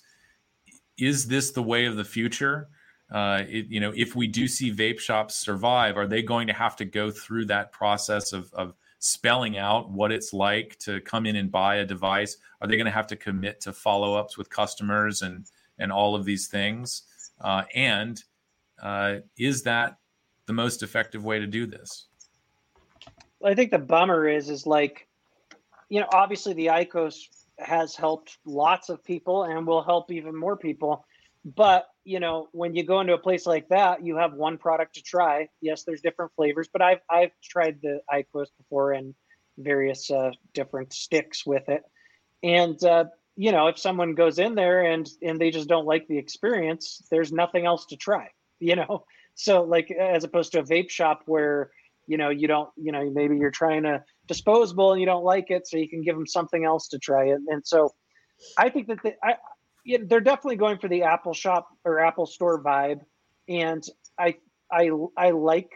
Is 1.00 1.26
this 1.26 1.50
the 1.50 1.62
way 1.62 1.86
of 1.86 1.96
the 1.96 2.04
future? 2.04 2.68
Uh, 3.10 3.42
it, 3.48 3.66
you 3.68 3.80
know, 3.80 3.92
if 3.96 4.14
we 4.14 4.26
do 4.26 4.46
see 4.46 4.72
vape 4.72 5.00
shops 5.00 5.34
survive, 5.34 5.96
are 5.96 6.06
they 6.06 6.22
going 6.22 6.46
to 6.46 6.52
have 6.52 6.76
to 6.76 6.84
go 6.84 7.10
through 7.10 7.46
that 7.46 7.72
process 7.72 8.32
of, 8.32 8.52
of 8.54 8.74
spelling 9.00 9.58
out 9.58 9.90
what 9.90 10.12
it's 10.12 10.32
like 10.32 10.78
to 10.78 11.00
come 11.00 11.26
in 11.26 11.36
and 11.36 11.50
buy 11.50 11.76
a 11.76 11.84
device? 11.84 12.36
Are 12.60 12.68
they 12.68 12.76
going 12.76 12.86
to 12.86 12.92
have 12.92 13.08
to 13.08 13.16
commit 13.16 13.60
to 13.62 13.72
follow 13.72 14.14
ups 14.14 14.38
with 14.38 14.48
customers 14.50 15.22
and 15.22 15.46
and 15.78 15.90
all 15.90 16.14
of 16.14 16.24
these 16.24 16.46
things? 16.46 17.02
Uh, 17.40 17.62
and 17.74 18.22
uh, 18.80 19.16
is 19.38 19.62
that 19.62 19.96
the 20.46 20.52
most 20.52 20.82
effective 20.82 21.24
way 21.24 21.38
to 21.38 21.46
do 21.46 21.66
this? 21.66 22.06
Well, 23.40 23.50
I 23.50 23.54
think 23.54 23.70
the 23.70 23.78
bummer 23.78 24.28
is 24.28 24.50
is 24.50 24.66
like, 24.66 25.08
you 25.88 26.00
know, 26.00 26.08
obviously 26.12 26.52
the 26.52 26.66
IQOS 26.66 27.39
has 27.60 27.94
helped 27.94 28.38
lots 28.44 28.88
of 28.88 29.04
people 29.04 29.44
and 29.44 29.66
will 29.66 29.82
help 29.82 30.10
even 30.10 30.36
more 30.36 30.56
people. 30.56 31.04
But 31.44 31.86
you 32.04 32.20
know, 32.20 32.48
when 32.52 32.74
you 32.74 32.82
go 32.82 33.00
into 33.00 33.14
a 33.14 33.18
place 33.18 33.46
like 33.46 33.68
that, 33.68 34.04
you 34.04 34.16
have 34.16 34.34
one 34.34 34.58
product 34.58 34.96
to 34.96 35.02
try. 35.02 35.48
Yes, 35.60 35.84
there's 35.84 36.00
different 36.00 36.32
flavors, 36.34 36.68
but 36.72 36.82
I've 36.82 37.00
I've 37.08 37.32
tried 37.42 37.80
the 37.82 38.00
IQOS 38.12 38.48
before 38.58 38.92
and 38.92 39.14
various 39.58 40.10
uh, 40.10 40.32
different 40.54 40.92
sticks 40.92 41.46
with 41.46 41.68
it. 41.68 41.82
And 42.42 42.82
uh, 42.84 43.06
you 43.36 43.52
know, 43.52 43.68
if 43.68 43.78
someone 43.78 44.14
goes 44.14 44.38
in 44.38 44.54
there 44.54 44.82
and 44.82 45.08
and 45.22 45.40
they 45.40 45.50
just 45.50 45.68
don't 45.68 45.86
like 45.86 46.08
the 46.08 46.18
experience, 46.18 47.02
there's 47.10 47.32
nothing 47.32 47.66
else 47.66 47.86
to 47.86 47.96
try. 47.96 48.28
You 48.62 48.76
know, 48.76 49.06
so 49.36 49.62
like 49.62 49.90
as 49.90 50.22
opposed 50.22 50.52
to 50.52 50.58
a 50.58 50.62
vape 50.62 50.90
shop 50.90 51.22
where 51.24 51.70
you 52.06 52.18
know 52.18 52.28
you 52.28 52.46
don't 52.46 52.68
you 52.76 52.92
know 52.92 53.08
maybe 53.08 53.38
you're 53.38 53.50
trying 53.50 53.84
to 53.84 54.04
disposable 54.30 54.92
and 54.92 55.00
you 55.00 55.06
don't 55.06 55.24
like 55.24 55.50
it, 55.50 55.66
so 55.66 55.76
you 55.76 55.88
can 55.88 56.02
give 56.02 56.14
them 56.14 56.26
something 56.26 56.64
else 56.64 56.86
to 56.86 56.98
try 57.00 57.24
it. 57.24 57.40
And 57.48 57.66
so 57.66 57.90
I 58.56 58.68
think 58.68 58.86
that 58.86 59.02
the, 59.02 59.14
I 59.24 59.34
yeah, 59.84 59.98
they're 60.06 60.20
definitely 60.20 60.56
going 60.56 60.78
for 60.78 60.86
the 60.86 61.02
Apple 61.02 61.34
shop 61.34 61.68
or 61.84 61.98
Apple 61.98 62.26
store 62.26 62.62
vibe, 62.62 63.00
and 63.48 63.82
I 64.16 64.36
I 64.70 64.90
I 65.16 65.30
like 65.30 65.70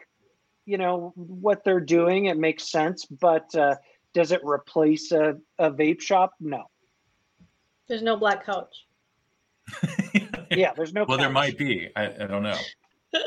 you 0.66 0.78
know 0.78 1.12
what 1.16 1.64
they're 1.64 1.80
doing. 1.80 2.26
It 2.26 2.38
makes 2.38 2.70
sense, 2.70 3.04
but 3.06 3.52
uh, 3.56 3.74
does 4.12 4.30
it 4.30 4.40
replace 4.44 5.10
a, 5.10 5.34
a 5.58 5.68
vape 5.70 6.00
shop? 6.00 6.32
No. 6.38 6.62
There's 7.88 8.02
no 8.02 8.16
black 8.16 8.46
couch. 8.46 8.86
yeah, 10.50 10.72
there's 10.74 10.94
no. 10.94 11.04
Well, 11.08 11.18
couch. 11.18 11.24
there 11.24 11.32
might 11.32 11.58
be. 11.58 11.90
I, 11.96 12.04
I 12.06 12.26
don't 12.28 12.44
know. 12.44 12.58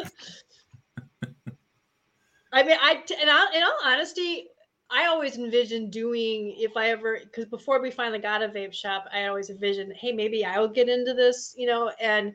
I 2.53 2.63
mean, 2.63 2.77
I 2.81 3.03
in 3.21 3.29
all, 3.29 3.47
in 3.53 3.61
all 3.61 3.77
honesty, 3.83 4.47
I 4.89 5.07
always 5.07 5.37
envisioned 5.37 5.91
doing 5.91 6.55
if 6.57 6.77
I 6.77 6.89
ever 6.91 7.19
because 7.23 7.45
before 7.45 7.81
we 7.81 7.91
finally 7.91 8.19
got 8.19 8.41
a 8.41 8.47
vape 8.47 8.73
shop, 8.73 9.05
I 9.13 9.25
always 9.25 9.49
envisioned, 9.49 9.93
hey, 9.93 10.11
maybe 10.11 10.45
I'll 10.45 10.67
get 10.67 10.87
into 10.87 11.13
this, 11.13 11.53
you 11.57 11.67
know, 11.67 11.91
and 11.99 12.33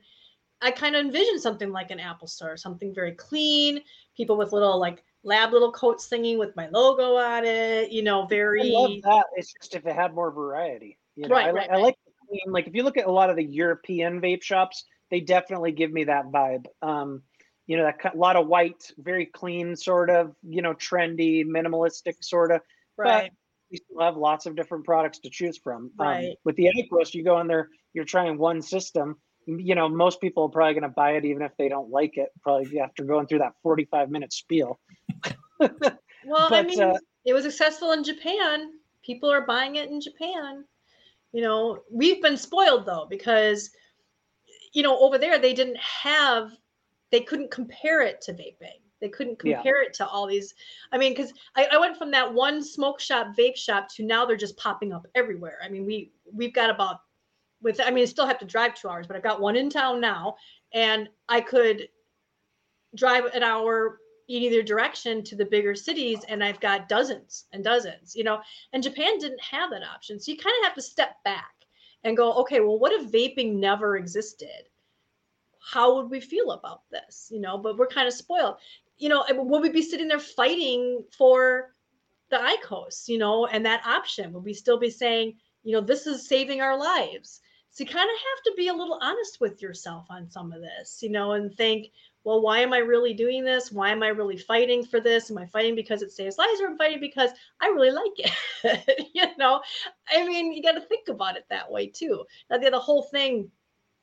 I 0.61 0.71
kind 0.71 0.95
of 0.95 1.05
envisioned 1.05 1.41
something 1.41 1.71
like 1.71 1.91
an 1.91 1.99
Apple 1.99 2.29
Store, 2.29 2.57
something 2.57 2.95
very 2.95 3.13
clean, 3.13 3.81
people 4.17 4.37
with 4.37 4.53
little 4.53 4.79
like 4.79 5.03
lab 5.25 5.53
little 5.53 5.73
coats 5.73 6.09
singing 6.09 6.39
with 6.39 6.55
my 6.55 6.69
logo 6.69 7.17
on 7.17 7.45
it, 7.45 7.91
you 7.91 8.03
know, 8.03 8.27
very. 8.27 8.61
I 8.61 8.79
love 8.79 9.03
that. 9.03 9.27
It's 9.37 9.53
just 9.53 9.75
if 9.75 9.87
it 9.87 9.95
had 9.95 10.15
more 10.15 10.31
variety. 10.31 10.99
You 11.17 11.29
know, 11.29 11.35
right, 11.35 11.49
I, 11.49 11.51
right, 11.53 11.71
I 11.71 11.77
like 11.77 11.97
clean. 12.29 12.53
Like 12.53 12.67
if 12.67 12.75
you 12.75 12.83
look 12.83 12.97
at 12.97 13.07
a 13.07 13.13
lot 13.13 13.31
of 13.31 13.37
the 13.37 13.45
European 13.45 14.21
vape 14.21 14.43
shops, 14.43 14.85
they 15.11 15.21
definitely 15.21 15.73
give 15.73 15.93
me 15.93 16.05
that 16.05 16.27
vibe. 16.27 16.67
Um, 16.81 17.23
you 17.67 17.77
know, 17.77 17.85
that 17.85 18.15
a 18.15 18.17
lot 18.17 18.37
of 18.37 18.47
white, 18.47 18.91
very 18.99 19.27
clean, 19.27 19.77
sort 19.77 20.11
of, 20.11 20.35
you 20.43 20.63
know, 20.63 20.75
trendy, 20.75 21.45
minimalistic 21.45 22.15
sort 22.21 22.51
of. 22.51 22.61
Right. 22.97 23.31
But 23.31 23.33
we 23.71 23.79
still 23.79 24.01
have 24.01 24.17
lots 24.17 24.47
of 24.47 24.57
different 24.57 24.85
products 24.85 25.19
to 25.21 25.31
choose 25.31 25.59
from. 25.59 25.91
Um, 25.99 26.07
right. 26.07 26.29
Um, 26.31 26.35
with 26.45 26.57
the 26.57 26.71
IQOS, 26.77 27.15
you 27.15 27.25
go 27.25 27.41
in 27.41 27.47
there, 27.47 27.69
you're 27.95 28.05
trying 28.05 28.39
one 28.39 28.63
system. 28.63 29.17
You 29.47 29.75
know, 29.75 29.89
most 29.89 30.21
people 30.21 30.45
are 30.45 30.49
probably 30.49 30.75
going 30.75 30.83
to 30.83 30.89
buy 30.89 31.13
it 31.13 31.25
even 31.25 31.43
if 31.43 31.53
they 31.57 31.69
don't 31.69 31.91
like 31.91 32.17
it. 32.17 32.29
Probably 32.43 32.79
after 32.79 33.05
going 33.05 33.27
through 33.27 33.41
that 33.41 33.55
45 33.63 34.11
minute 34.11 34.33
spiel. 34.33 34.79
well, 35.59 35.71
but, 35.71 36.53
I 36.53 36.63
mean, 36.63 36.81
uh, 36.81 36.99
it 37.25 37.33
was 37.33 37.45
successful 37.45 37.93
in 37.93 38.05
Japan. 38.05 38.71
People 39.05 39.33
are 39.33 39.47
buying 39.47 39.77
it 39.77 39.91
in 39.91 40.01
Japan. 40.01 40.65
You 41.33 41.43
know, 41.43 41.81
we've 41.91 42.23
been 42.23 42.37
spoiled 42.37 42.87
though 42.87 43.07
because, 43.09 43.71
you 44.75 44.83
know, 44.83 44.99
over 44.99 45.19
there 45.19 45.39
they 45.39 45.55
didn't 45.55 45.79
have 45.79 46.51
they 47.13 47.21
couldn't 47.21 47.51
compare 47.51 48.03
it 48.03 48.21
to 48.23 48.33
vaping. 48.33 48.81
They 49.01 49.09
couldn't 49.09 49.39
compare 49.39 49.83
yeah. 49.83 49.89
it 49.89 49.95
to 49.95 50.07
all 50.07 50.27
these. 50.27 50.55
I 50.91 50.99
mean, 50.99 51.13
because 51.13 51.33
I, 51.55 51.69
I, 51.73 51.77
went 51.77 51.97
from 51.97 52.11
that 52.13 52.33
one 52.33 52.63
smoke 52.63 53.01
shop, 53.01 53.37
vape 53.37 53.57
shop 53.57 53.89
to 53.97 54.05
now 54.05 54.25
they're 54.25 54.37
just 54.37 54.57
popping 54.57 54.93
up 54.93 55.07
everywhere. 55.15 55.59
I 55.63 55.69
mean, 55.69 55.85
we 55.85 56.13
we've 56.33 56.55
got 56.55 56.71
about 56.71 57.01
with. 57.61 57.81
I 57.85 57.91
mean, 57.91 58.03
I 58.03 58.07
still 58.07 58.27
have 58.27 58.39
to 58.39 58.47
drive 58.47 58.75
two 58.75 58.89
hours, 58.89 59.07
but 59.07 59.17
I've 59.17 59.23
got 59.23 59.41
one 59.41 59.57
in 59.57 59.69
town 59.69 60.01
now, 60.01 60.37
and 60.73 61.09
I 61.29 61.41
could 61.41 61.89
drive 62.97 63.25
an 63.27 63.43
hour 63.43 63.99
in 64.29 64.43
either 64.43 64.63
direction 64.63 65.25
to 65.25 65.37
the 65.37 65.45
bigger 65.45 65.75
cities, 65.75 66.21
and 66.29 66.43
I've 66.43 66.61
got 66.61 66.89
dozens 66.89 67.47
and 67.53 67.63
dozens. 67.63 68.15
You 68.15 68.25
know, 68.25 68.41
and 68.73 68.83
Japan 68.83 69.19
didn't 69.19 69.43
have 69.43 69.71
that 69.71 69.83
option, 69.83 70.21
so 70.21 70.31
you 70.31 70.39
kind 70.39 70.55
of 70.61 70.65
have 70.65 70.77
to 70.77 70.83
step 70.83 71.17
back 71.25 71.51
and 72.05 72.17
go, 72.17 72.33
okay, 72.35 72.61
well, 72.61 72.79
what 72.79 72.93
if 72.93 73.11
vaping 73.11 73.55
never 73.55 73.97
existed? 73.97 74.69
How 75.65 75.97
would 75.97 76.11
we 76.11 76.21
feel 76.21 76.53
about 76.53 76.83
this? 76.91 77.29
You 77.31 77.41
know, 77.41 77.59
but 77.59 77.77
we're 77.77 77.87
kind 77.87 78.09
of 78.09 78.15
spoiled. 78.15 78.57
You 78.99 79.09
know, 79.09 79.25
would 79.31 79.63
we 79.63 79.71
be 79.71 79.83
sitting 79.83 80.09
there 80.09 80.19
fighting 80.19 81.05
for 81.17 81.73
the 82.31 82.37
IQOS, 82.37 83.09
you 83.09 83.19
know, 83.19 83.47
and 83.47 83.65
that 83.67 83.87
option? 83.87 84.33
Would 84.33 84.45
we 84.45 84.55
still 84.55 84.79
be 84.79 84.91
saying, 84.91 85.35
you 85.65 85.73
know, 85.73 85.81
this 85.81 86.07
is 86.07 86.29
saving 86.29 86.61
our 86.61 86.79
lives? 86.79 87.41
So 87.71 87.85
you 87.85 87.91
kind 87.91 88.09
of 88.09 88.17
have 88.17 88.43
to 88.45 88.53
be 88.55 88.69
a 88.69 88.75
little 88.75 88.99
honest 89.01 89.41
with 89.41 89.63
yourself 89.63 90.07
on 90.11 90.31
some 90.31 90.53
of 90.53 90.61
this, 90.61 91.03
you 91.03 91.09
know, 91.09 91.33
and 91.33 91.55
think, 91.55 91.87
well, 92.23 92.43
why 92.43 92.59
am 92.61 92.75
I 92.75 92.79
really 92.79 93.15
doing 93.15 93.45
this? 93.45 93.73
Why 93.73 93.91
am 93.91 94.03
I 94.03 94.09
really 94.09 94.37
fighting 94.37 94.85
for 94.85 95.01
this? 95.01 95.31
Am 95.31 95.39
I 95.39 95.47
fighting 95.47 95.75
because 95.75 96.03
it 96.03 96.13
saves 96.13 96.37
lives 96.37 96.61
or 96.61 96.67
am 96.67 96.75
I 96.75 96.85
fighting 96.85 97.01
because 97.01 97.31
I 97.63 97.69
really 97.69 97.91
like 97.91 98.13
it? 98.19 99.11
you 99.15 99.25
know, 99.39 99.63
I 100.15 100.27
mean, 100.27 100.53
you 100.53 100.63
got 100.63 100.73
to 100.73 100.83
think 100.83 101.09
about 101.09 101.37
it 101.37 101.47
that 101.49 101.71
way 101.71 101.87
too. 101.87 102.25
Now, 102.51 102.59
the, 102.59 102.71
the 102.71 102.79
whole 102.79 103.05
thing 103.05 103.51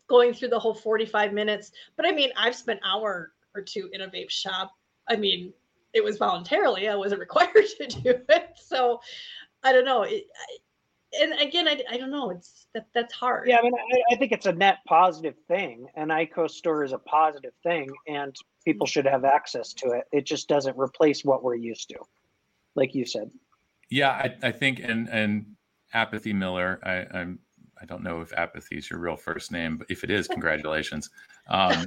going 0.09 0.33
through 0.33 0.49
the 0.49 0.59
whole 0.59 0.73
45 0.73 1.33
minutes. 1.33 1.71
But 1.95 2.05
I 2.05 2.11
mean, 2.11 2.31
I've 2.35 2.55
spent 2.55 2.79
hour 2.83 3.31
or 3.55 3.61
two 3.61 3.89
in 3.93 4.01
a 4.01 4.07
vape 4.07 4.29
shop. 4.29 4.71
I 5.07 5.15
mean, 5.15 5.53
it 5.93 6.03
was 6.03 6.17
voluntarily. 6.17 6.87
I 6.87 6.95
wasn't 6.95 7.19
required 7.27 7.65
to 7.77 7.87
do 7.87 8.13
it. 8.29 8.49
So 8.55 8.99
I 9.63 9.71
don't 9.73 9.85
know. 9.85 10.03
It, 10.03 10.25
I, 10.35 10.57
and 11.21 11.33
again, 11.41 11.67
I, 11.67 11.81
I 11.89 11.97
don't 11.97 12.11
know. 12.11 12.29
It's 12.29 12.67
that 12.75 12.87
that's 12.93 13.13
hard. 13.13 13.47
Yeah, 13.47 13.57
I 13.57 13.61
mean, 13.63 13.73
I, 13.73 14.13
I 14.13 14.17
think 14.17 14.31
it's 14.31 14.45
a 14.45 14.51
net 14.51 14.77
positive 14.87 15.33
thing. 15.47 15.87
An 15.95 16.09
IQOS 16.09 16.51
store 16.51 16.83
is 16.83 16.93
a 16.93 16.99
positive 16.99 17.53
thing, 17.63 17.89
and 18.07 18.35
people 18.63 18.85
should 18.85 19.05
have 19.05 19.25
access 19.25 19.73
to 19.73 19.89
it. 19.91 20.03
It 20.11 20.25
just 20.25 20.47
doesn't 20.47 20.77
replace 20.77 21.25
what 21.25 21.43
we're 21.43 21.55
used 21.55 21.89
to, 21.89 21.99
like 22.75 22.93
you 22.93 23.05
said. 23.05 23.31
Yeah, 23.89 24.11
I, 24.11 24.35
I 24.43 24.51
think, 24.51 24.79
and 24.79 25.09
and 25.09 25.55
apathy 25.93 26.31
Miller, 26.31 26.79
I, 26.83 27.17
I'm 27.17 27.39
I 27.81 27.85
don't 27.85 28.03
know 28.03 28.21
if 28.21 28.33
apathy 28.33 28.77
is 28.77 28.89
your 28.89 28.99
real 28.99 29.15
first 29.15 29.51
name, 29.51 29.77
but 29.77 29.87
if 29.89 30.03
it 30.03 30.09
is, 30.09 30.27
congratulations. 30.27 31.09
Um, 31.51 31.83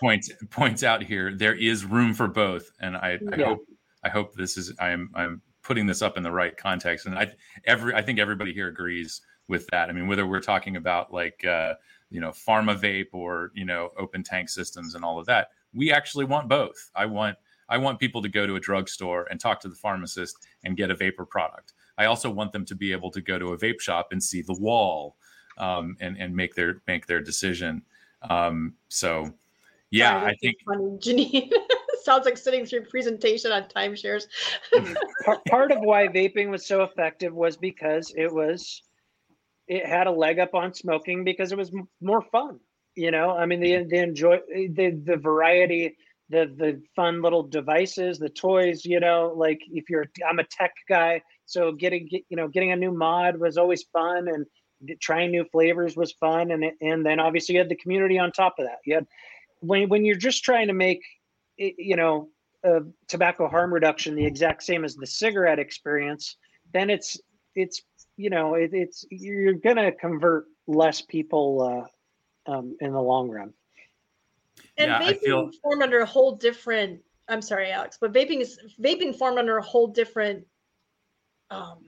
points 0.00 0.32
points 0.50 0.82
out 0.82 1.00
here 1.00 1.32
there 1.32 1.54
is 1.54 1.84
room 1.84 2.12
for 2.12 2.26
both, 2.26 2.72
and 2.80 2.96
I, 2.96 3.20
I 3.32 3.36
yeah. 3.36 3.44
hope 3.46 3.60
I 4.02 4.08
hope 4.08 4.34
this 4.34 4.56
is 4.56 4.72
I'm 4.80 5.12
I'm 5.14 5.40
putting 5.62 5.86
this 5.86 6.02
up 6.02 6.16
in 6.16 6.24
the 6.24 6.32
right 6.32 6.56
context, 6.56 7.06
and 7.06 7.16
I 7.16 7.30
every 7.66 7.94
I 7.94 8.02
think 8.02 8.18
everybody 8.18 8.52
here 8.52 8.66
agrees 8.66 9.20
with 9.46 9.64
that. 9.68 9.88
I 9.88 9.92
mean, 9.92 10.08
whether 10.08 10.26
we're 10.26 10.40
talking 10.40 10.74
about 10.74 11.12
like 11.12 11.44
uh, 11.44 11.74
you 12.10 12.20
know 12.20 12.30
pharma 12.30 12.76
vape 12.76 13.12
or 13.12 13.52
you 13.54 13.64
know 13.64 13.90
open 13.96 14.24
tank 14.24 14.48
systems 14.48 14.96
and 14.96 15.04
all 15.04 15.20
of 15.20 15.26
that, 15.26 15.50
we 15.72 15.92
actually 15.92 16.24
want 16.24 16.48
both. 16.48 16.90
I 16.96 17.06
want 17.06 17.36
I 17.68 17.78
want 17.78 17.98
people 17.98 18.22
to 18.22 18.28
go 18.28 18.46
to 18.46 18.56
a 18.56 18.60
drugstore 18.60 19.26
and 19.30 19.40
talk 19.40 19.60
to 19.60 19.68
the 19.68 19.74
pharmacist 19.74 20.36
and 20.64 20.76
get 20.76 20.90
a 20.90 20.94
vapor 20.94 21.26
product. 21.26 21.74
I 21.98 22.06
also 22.06 22.30
want 22.30 22.52
them 22.52 22.64
to 22.66 22.74
be 22.74 22.92
able 22.92 23.10
to 23.12 23.20
go 23.20 23.38
to 23.38 23.52
a 23.52 23.58
vape 23.58 23.80
shop 23.80 24.08
and 24.12 24.22
see 24.22 24.42
the 24.42 24.58
wall 24.58 25.16
um, 25.58 25.96
and 26.00 26.16
and 26.18 26.34
make 26.34 26.54
their 26.54 26.82
make 26.86 27.06
their 27.06 27.20
decision. 27.20 27.82
Um, 28.28 28.74
so, 28.88 29.32
yeah, 29.90 30.20
Sorry, 30.20 30.32
I 30.32 30.36
think 30.36 30.56
funny, 30.66 30.84
Janine. 30.98 31.52
Sounds 32.02 32.24
like 32.24 32.36
sitting 32.36 32.64
through 32.64 32.80
a 32.80 32.84
presentation 32.84 33.50
on 33.50 33.64
timeshares. 33.64 34.26
part 35.48 35.72
of 35.72 35.78
why 35.80 36.06
vaping 36.06 36.50
was 36.50 36.64
so 36.64 36.82
effective 36.82 37.34
was 37.34 37.56
because 37.56 38.12
it 38.16 38.32
was 38.32 38.82
it 39.66 39.84
had 39.84 40.06
a 40.06 40.10
leg 40.10 40.38
up 40.38 40.54
on 40.54 40.72
smoking 40.72 41.24
because 41.24 41.52
it 41.52 41.58
was 41.58 41.72
more 42.00 42.22
fun. 42.22 42.60
You 42.94 43.10
know, 43.10 43.30
I 43.30 43.46
mean, 43.46 43.60
the 43.60 43.84
the 43.84 43.98
enjoy 43.98 44.38
the 44.48 44.98
the 45.04 45.16
variety, 45.16 45.96
the 46.30 46.52
the 46.56 46.82
fun 46.94 47.20
little 47.20 47.42
devices, 47.42 48.18
the 48.18 48.30
toys. 48.30 48.84
You 48.84 49.00
know, 49.00 49.34
like 49.36 49.60
if 49.70 49.90
you're, 49.90 50.06
I'm 50.28 50.38
a 50.38 50.44
tech 50.44 50.72
guy, 50.88 51.20
so 51.44 51.72
getting 51.72 52.08
get, 52.08 52.22
you 52.28 52.36
know 52.36 52.48
getting 52.48 52.72
a 52.72 52.76
new 52.76 52.92
mod 52.92 53.38
was 53.38 53.58
always 53.58 53.82
fun, 53.92 54.28
and 54.28 54.46
trying 55.00 55.30
new 55.30 55.44
flavors 55.44 55.96
was 55.96 56.12
fun, 56.12 56.50
and 56.50 56.64
and 56.80 57.04
then 57.04 57.20
obviously 57.20 57.54
you 57.54 57.60
had 57.60 57.68
the 57.68 57.76
community 57.76 58.18
on 58.18 58.32
top 58.32 58.58
of 58.58 58.66
that. 58.66 58.78
You 58.84 58.94
had 58.94 59.06
when 59.60 59.88
when 59.88 60.04
you're 60.04 60.16
just 60.16 60.44
trying 60.44 60.68
to 60.68 60.74
make, 60.74 61.02
you 61.56 61.96
know, 61.96 62.28
uh, 62.64 62.80
tobacco 63.08 63.48
harm 63.48 63.72
reduction 63.72 64.14
the 64.14 64.26
exact 64.26 64.62
same 64.62 64.84
as 64.84 64.96
the 64.96 65.06
cigarette 65.06 65.58
experience, 65.58 66.36
then 66.72 66.90
it's 66.90 67.18
it's 67.54 67.82
you 68.16 68.30
know 68.30 68.54
it, 68.54 68.70
it's 68.72 69.04
you're 69.10 69.54
gonna 69.54 69.92
convert 69.92 70.46
less 70.66 71.00
people 71.00 71.88
uh, 72.46 72.52
um, 72.52 72.76
in 72.80 72.92
the 72.92 73.00
long 73.00 73.30
run. 73.30 73.52
And 74.78 74.90
yeah, 74.90 75.00
vaping 75.00 75.20
feel... 75.20 75.50
formed 75.62 75.82
under 75.82 76.00
a 76.00 76.06
whole 76.06 76.36
different. 76.36 77.00
I'm 77.28 77.42
sorry, 77.42 77.70
Alex, 77.70 77.98
but 78.00 78.12
vaping 78.12 78.40
is 78.40 78.58
vaping 78.80 79.16
formed 79.16 79.38
under 79.38 79.56
a 79.56 79.62
whole 79.62 79.88
different 79.88 80.44
um, 81.50 81.78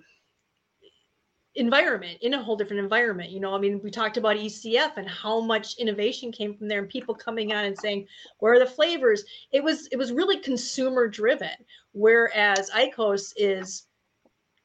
environment 1.54 2.18
in 2.20 2.34
a 2.34 2.42
whole 2.42 2.56
different 2.56 2.82
environment 2.82 3.30
you 3.30 3.40
know? 3.40 3.54
I 3.54 3.58
mean 3.58 3.80
we 3.82 3.90
talked 3.90 4.16
about 4.16 4.36
ecf 4.36 4.96
and 4.96 5.08
how 5.08 5.40
much 5.40 5.76
innovation 5.78 6.30
came 6.30 6.54
from 6.54 6.68
there 6.68 6.78
and 6.80 6.88
people 6.88 7.14
coming 7.14 7.52
on 7.52 7.64
and 7.64 7.78
saying 7.78 8.06
where 8.38 8.52
are 8.54 8.58
the 8.58 8.66
flavors? 8.66 9.24
It 9.50 9.62
was 9.62 9.88
it 9.88 9.96
was 9.96 10.12
really 10.12 10.38
consumer 10.38 11.08
driven 11.08 11.50
whereas 11.92 12.70
IQOS 12.70 13.32
is 13.36 13.84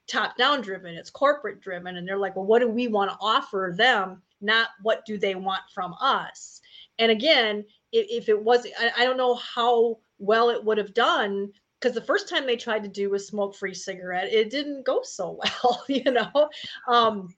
top 0.07 0.35
down 0.37 0.61
driven 0.61 0.95
it's 0.95 1.09
corporate 1.09 1.61
driven 1.61 1.95
and 1.97 2.07
they're 2.07 2.17
like 2.17 2.35
well 2.35 2.45
what 2.45 2.59
do 2.59 2.67
we 2.67 2.87
want 2.87 3.09
to 3.09 3.17
offer 3.21 3.73
them 3.75 4.21
not 4.41 4.69
what 4.81 5.05
do 5.05 5.17
they 5.17 5.35
want 5.35 5.61
from 5.73 5.95
us? 5.99 6.61
And 6.99 7.11
again 7.11 7.65
if, 7.93 8.27
it 8.27 8.41
was 8.41 8.67
I 8.97 9.03
don't 9.03 9.17
know 9.17 9.35
how 9.35 9.99
well 10.19 10.49
it 10.49 10.63
would 10.63 10.77
have 10.77 10.93
done 10.93 11.51
because 11.83 11.93
the 11.93 12.01
first 12.01 12.29
time 12.29 12.45
they 12.45 12.55
tried 12.55 12.81
to 12.83 12.87
do 12.87 13.13
a 13.13 13.19
smoke 13.19 13.55
free 13.55 13.73
cigarette 13.73 14.31
it 14.31 14.49
didn't 14.49 14.85
go 14.85 15.01
so 15.03 15.39
well 15.63 15.83
you 15.89 16.03
know? 16.11 16.49
Um 16.87 17.33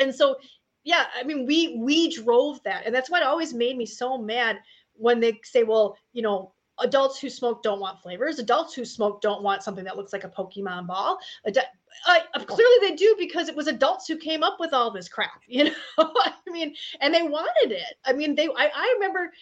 and 0.00 0.14
so 0.14 0.36
yeah 0.84 1.06
i 1.18 1.22
mean 1.22 1.46
we 1.46 1.76
we 1.78 2.10
drove 2.14 2.62
that 2.64 2.84
and 2.84 2.94
that's 2.94 3.10
what 3.10 3.22
always 3.22 3.54
made 3.54 3.76
me 3.76 3.86
so 3.86 4.18
mad 4.18 4.58
when 4.94 5.20
they 5.20 5.38
say 5.44 5.62
well 5.62 5.96
you 6.12 6.22
know 6.22 6.52
adults 6.80 7.18
who 7.18 7.30
smoke 7.30 7.62
don't 7.62 7.80
want 7.80 8.00
flavors 8.02 8.38
adults 8.38 8.74
who 8.74 8.84
smoke 8.84 9.22
don't 9.22 9.42
want 9.42 9.62
something 9.62 9.84
that 9.84 9.96
looks 9.96 10.12
like 10.12 10.24
a 10.24 10.28
pokemon 10.28 10.86
ball 10.86 11.18
uh, 11.46 12.20
clearly 12.46 12.88
they 12.88 12.94
do 12.94 13.14
because 13.18 13.48
it 13.48 13.56
was 13.56 13.66
adults 13.66 14.06
who 14.06 14.16
came 14.16 14.42
up 14.42 14.58
with 14.60 14.74
all 14.74 14.90
this 14.90 15.08
crap 15.08 15.40
you 15.46 15.64
know? 15.64 15.72
I 15.98 16.32
mean 16.48 16.74
and 17.00 17.14
they 17.14 17.22
wanted 17.22 17.72
it. 17.72 17.94
I 18.04 18.12
mean 18.12 18.34
they 18.34 18.46
I, 18.48 18.70
I 18.74 18.94
remember 18.98 19.32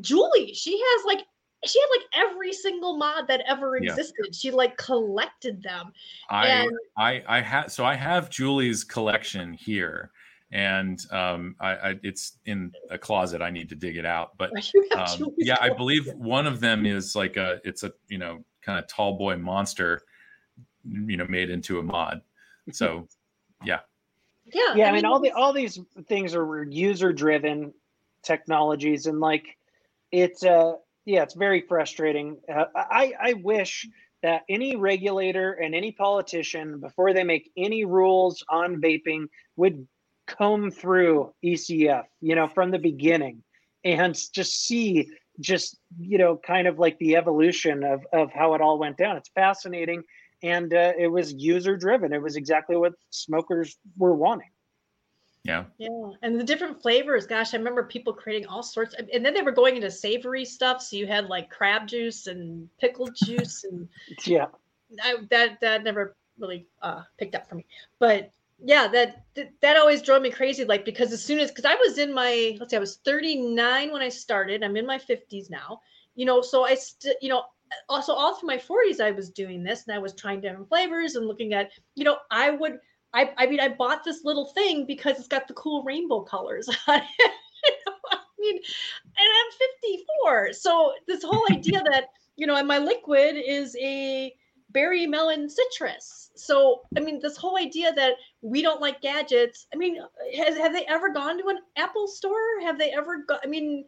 julie 0.00 0.52
she 0.54 0.78
has 0.78 1.04
like 1.06 1.26
she 1.66 1.80
had 1.80 1.86
like 1.98 2.26
every 2.30 2.52
single 2.52 2.96
mod 2.96 3.28
that 3.28 3.42
ever 3.46 3.76
existed. 3.76 4.26
Yeah. 4.26 4.30
She 4.32 4.50
like 4.50 4.76
collected 4.76 5.62
them. 5.62 5.92
I 6.30 6.46
and... 6.48 6.72
I 6.96 7.22
I 7.26 7.40
have 7.40 7.72
so 7.72 7.84
I 7.84 7.94
have 7.94 8.30
Julie's 8.30 8.84
collection 8.84 9.52
here, 9.52 10.10
and 10.50 11.00
um, 11.10 11.56
I, 11.60 11.70
I, 11.70 11.94
it's 12.02 12.38
in 12.46 12.72
a 12.90 12.98
closet. 12.98 13.42
I 13.42 13.50
need 13.50 13.68
to 13.70 13.74
dig 13.74 13.96
it 13.96 14.06
out, 14.06 14.36
but 14.38 14.50
um, 14.96 15.34
yeah, 15.38 15.56
I 15.60 15.70
believe 15.70 16.06
one 16.14 16.46
of 16.46 16.60
them 16.60 16.86
is 16.86 17.16
like 17.16 17.36
a 17.36 17.60
it's 17.64 17.82
a 17.82 17.92
you 18.08 18.18
know 18.18 18.44
kind 18.62 18.78
of 18.78 18.86
tall 18.88 19.16
boy 19.16 19.36
monster, 19.36 20.02
you 20.84 21.16
know, 21.16 21.26
made 21.28 21.50
into 21.50 21.78
a 21.78 21.82
mod. 21.82 22.20
So 22.72 23.08
yeah. 23.64 23.80
Yeah, 24.52 24.74
yeah. 24.76 24.86
I, 24.86 24.88
I 24.90 24.92
mean, 24.92 25.04
all 25.04 25.20
the 25.20 25.32
all 25.32 25.52
these 25.52 25.80
things 26.06 26.34
are 26.34 26.64
user 26.64 27.12
driven 27.12 27.72
technologies, 28.22 29.06
and 29.06 29.20
like 29.20 29.56
it's 30.12 30.44
uh 30.44 30.74
yeah, 31.06 31.22
it's 31.22 31.34
very 31.34 31.62
frustrating. 31.62 32.38
Uh, 32.52 32.64
I 32.74 33.14
I 33.18 33.32
wish 33.34 33.88
that 34.22 34.42
any 34.48 34.76
regulator 34.76 35.52
and 35.52 35.74
any 35.74 35.92
politician 35.92 36.80
before 36.80 37.14
they 37.14 37.24
make 37.24 37.50
any 37.56 37.84
rules 37.84 38.44
on 38.48 38.80
vaping 38.82 39.26
would 39.56 39.86
comb 40.26 40.70
through 40.70 41.32
ECF, 41.44 42.04
you 42.20 42.34
know, 42.34 42.48
from 42.48 42.72
the 42.72 42.78
beginning 42.78 43.42
and 43.84 44.18
just 44.32 44.66
see 44.66 45.08
just 45.38 45.78
you 45.98 46.18
know 46.18 46.36
kind 46.36 46.66
of 46.66 46.78
like 46.78 46.98
the 46.98 47.14
evolution 47.14 47.84
of 47.84 48.04
of 48.12 48.32
how 48.32 48.54
it 48.54 48.60
all 48.60 48.78
went 48.78 48.96
down. 48.96 49.16
It's 49.16 49.30
fascinating 49.30 50.02
and 50.42 50.72
uh, 50.74 50.92
it 50.98 51.08
was 51.08 51.32
user 51.32 51.76
driven. 51.76 52.12
It 52.12 52.22
was 52.22 52.36
exactly 52.36 52.76
what 52.76 52.92
smokers 53.10 53.76
were 53.96 54.14
wanting. 54.14 54.50
Yeah. 55.46 55.64
Yeah. 55.78 56.10
And 56.22 56.38
the 56.38 56.44
different 56.44 56.80
flavors, 56.82 57.26
gosh, 57.26 57.54
I 57.54 57.58
remember 57.58 57.84
people 57.84 58.12
creating 58.12 58.48
all 58.48 58.62
sorts 58.62 58.94
of, 58.94 59.08
and 59.12 59.24
then 59.24 59.32
they 59.32 59.42
were 59.42 59.52
going 59.52 59.76
into 59.76 59.90
savory 59.90 60.44
stuff. 60.44 60.82
So 60.82 60.96
you 60.96 61.06
had 61.06 61.26
like 61.26 61.50
crab 61.50 61.86
juice 61.86 62.26
and 62.26 62.68
pickle 62.80 63.08
juice 63.24 63.64
and 63.64 63.88
yeah. 64.24 64.46
I, 65.02 65.16
that 65.30 65.60
that 65.60 65.84
never 65.84 66.16
really 66.38 66.66
uh 66.82 67.02
picked 67.18 67.34
up 67.34 67.48
for 67.48 67.54
me. 67.54 67.66
But 67.98 68.30
yeah, 68.64 68.88
that, 68.88 69.24
that 69.34 69.52
that 69.60 69.76
always 69.76 70.02
drove 70.02 70.22
me 70.22 70.30
crazy 70.30 70.64
like 70.64 70.84
because 70.84 71.12
as 71.12 71.22
soon 71.22 71.38
as 71.38 71.50
cuz 71.50 71.64
I 71.64 71.74
was 71.74 71.98
in 71.98 72.12
my 72.12 72.56
let's 72.58 72.70
see 72.70 72.76
I 72.76 72.80
was 72.80 72.96
39 73.04 73.92
when 73.92 74.02
I 74.02 74.08
started. 74.08 74.62
I'm 74.62 74.76
in 74.76 74.86
my 74.86 74.98
50s 74.98 75.50
now. 75.50 75.80
You 76.14 76.24
know, 76.24 76.40
so 76.40 76.64
I 76.64 76.74
st- 76.74 77.16
you 77.20 77.28
know, 77.28 77.44
also 77.88 78.12
all 78.12 78.34
through 78.34 78.48
my 78.48 78.58
40s 78.58 79.00
I 79.00 79.10
was 79.10 79.30
doing 79.30 79.62
this 79.62 79.86
and 79.86 79.94
I 79.94 79.98
was 79.98 80.14
trying 80.14 80.40
different 80.40 80.68
flavors 80.68 81.14
and 81.14 81.26
looking 81.26 81.52
at, 81.52 81.70
you 81.94 82.04
know, 82.04 82.18
I 82.30 82.50
would 82.50 82.80
I, 83.16 83.32
I 83.38 83.46
mean, 83.46 83.60
I 83.60 83.68
bought 83.68 84.04
this 84.04 84.24
little 84.24 84.44
thing 84.44 84.84
because 84.84 85.18
it's 85.18 85.26
got 85.26 85.48
the 85.48 85.54
cool 85.54 85.82
rainbow 85.84 86.20
colors 86.20 86.68
on 86.86 86.98
it. 86.98 87.32
I 88.12 88.18
mean, 88.38 88.56
and 88.56 88.62
I'm 89.16 89.52
54. 89.82 90.52
So 90.52 90.92
this 91.08 91.24
whole 91.24 91.44
idea 91.50 91.82
that, 91.90 92.08
you 92.36 92.46
know, 92.46 92.56
and 92.56 92.68
my 92.68 92.78
liquid 92.78 93.36
is 93.36 93.74
a 93.80 94.34
berry 94.70 95.06
melon 95.06 95.48
citrus. 95.48 96.30
So, 96.34 96.82
I 96.94 97.00
mean, 97.00 97.18
this 97.18 97.38
whole 97.38 97.56
idea 97.56 97.94
that 97.94 98.14
we 98.42 98.60
don't 98.60 98.82
like 98.82 99.00
gadgets. 99.00 99.66
I 99.72 99.78
mean, 99.78 99.96
has, 100.36 100.58
have 100.58 100.74
they 100.74 100.84
ever 100.84 101.10
gone 101.10 101.38
to 101.38 101.48
an 101.48 101.58
Apple 101.76 102.08
store? 102.08 102.60
Have 102.62 102.78
they 102.78 102.90
ever 102.92 103.24
got, 103.26 103.40
I 103.42 103.46
mean, 103.46 103.86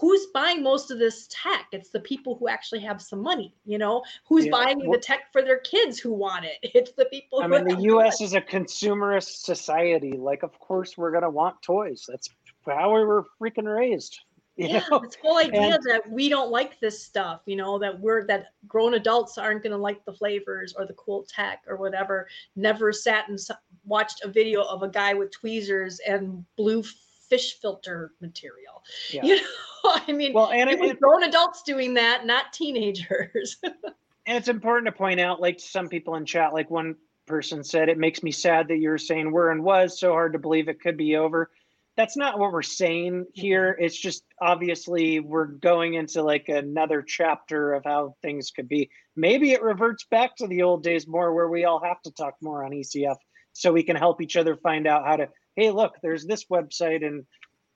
who's 0.00 0.26
buying 0.32 0.62
most 0.62 0.90
of 0.90 0.98
this 0.98 1.28
tech? 1.30 1.66
It's 1.72 1.90
the 1.90 2.00
people 2.00 2.36
who 2.36 2.48
actually 2.48 2.80
have 2.80 3.02
some 3.02 3.20
money, 3.20 3.54
you 3.66 3.76
know, 3.76 4.02
who's 4.26 4.46
yeah. 4.46 4.52
buying 4.52 4.78
well, 4.78 4.92
the 4.92 4.98
tech 4.98 5.30
for 5.30 5.42
their 5.42 5.58
kids 5.58 5.98
who 5.98 6.12
want 6.12 6.46
it. 6.46 6.56
It's 6.80 6.92
the 6.92 7.04
people. 7.06 7.42
I 7.42 7.46
mean, 7.46 7.64
the 7.64 7.82
U.S. 7.82 8.20
is 8.22 8.32
a 8.32 8.40
consumerist 8.40 9.42
society. 9.42 10.12
Like, 10.12 10.42
of 10.42 10.58
course, 10.58 10.96
we're 10.96 11.10
gonna 11.10 11.28
want 11.28 11.60
toys. 11.60 12.06
That's 12.08 12.30
how 12.64 12.94
we 12.94 13.04
were 13.04 13.26
freaking 13.40 13.72
raised. 13.72 14.18
yeah, 14.56 14.82
know? 14.90 15.00
this 15.00 15.16
whole 15.22 15.38
idea 15.38 15.74
and, 15.74 15.82
that 15.84 16.08
we 16.08 16.28
don't 16.28 16.50
like 16.50 16.80
this 16.80 17.04
stuff, 17.04 17.42
you 17.46 17.56
know, 17.56 17.78
that 17.78 17.98
we're 18.00 18.26
that 18.28 18.46
grown 18.66 18.94
adults 18.94 19.36
aren't 19.36 19.62
going 19.62 19.72
to 19.72 19.78
like 19.78 20.04
the 20.04 20.12
flavors 20.12 20.74
or 20.76 20.86
the 20.86 20.94
cool 20.94 21.26
tech 21.28 21.62
or 21.66 21.76
whatever. 21.76 22.28
Never 22.56 22.92
sat 22.92 23.28
and 23.28 23.38
watched 23.84 24.24
a 24.24 24.28
video 24.28 24.62
of 24.62 24.82
a 24.82 24.88
guy 24.88 25.14
with 25.14 25.30
tweezers 25.30 26.00
and 26.06 26.44
blue 26.56 26.82
fish 27.30 27.58
filter 27.60 28.12
material. 28.20 28.82
Yeah. 29.10 29.24
You 29.24 29.36
know, 29.36 29.42
I 30.06 30.12
mean, 30.12 30.32
well, 30.34 30.50
and 30.50 30.68
it 30.68 31.00
grown 31.00 31.22
adults 31.22 31.62
doing 31.62 31.94
that, 31.94 32.26
not 32.26 32.52
teenagers. 32.52 33.56
and 33.62 34.36
it's 34.36 34.48
important 34.48 34.86
to 34.86 34.92
point 34.92 35.20
out, 35.20 35.40
like 35.40 35.60
some 35.60 35.88
people 35.88 36.16
in 36.16 36.26
chat, 36.26 36.52
like 36.52 36.70
one 36.70 36.96
person 37.26 37.64
said, 37.64 37.88
it 37.88 37.96
makes 37.96 38.22
me 38.22 38.32
sad 38.32 38.68
that 38.68 38.78
you're 38.78 38.98
saying 38.98 39.30
were 39.30 39.50
and 39.50 39.62
was 39.62 39.98
so 39.98 40.12
hard 40.12 40.32
to 40.34 40.38
believe 40.38 40.68
it 40.68 40.80
could 40.80 40.96
be 40.96 41.16
over. 41.16 41.50
That's 41.96 42.16
not 42.16 42.38
what 42.38 42.52
we're 42.52 42.62
saying 42.62 43.26
here. 43.32 43.76
It's 43.78 43.98
just 43.98 44.24
obviously 44.40 45.20
we're 45.20 45.46
going 45.46 45.94
into 45.94 46.22
like 46.22 46.48
another 46.48 47.02
chapter 47.02 47.72
of 47.74 47.84
how 47.84 48.16
things 48.22 48.50
could 48.50 48.68
be. 48.68 48.90
Maybe 49.16 49.52
it 49.52 49.62
reverts 49.62 50.04
back 50.10 50.36
to 50.36 50.46
the 50.46 50.62
old 50.62 50.82
days 50.82 51.06
more 51.06 51.34
where 51.34 51.48
we 51.48 51.64
all 51.64 51.82
have 51.84 52.00
to 52.02 52.10
talk 52.12 52.34
more 52.40 52.64
on 52.64 52.70
ECF 52.72 53.16
so 53.52 53.72
we 53.72 53.82
can 53.82 53.96
help 53.96 54.22
each 54.22 54.36
other 54.36 54.56
find 54.56 54.86
out 54.86 55.06
how 55.06 55.16
to 55.16 55.28
hey, 55.56 55.70
look, 55.70 55.94
there's 56.02 56.24
this 56.24 56.44
website 56.44 57.04
and 57.06 57.24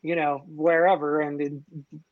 you 0.03 0.17
know 0.17 0.43
wherever, 0.47 1.21
and 1.21 1.41
it, 1.41 1.53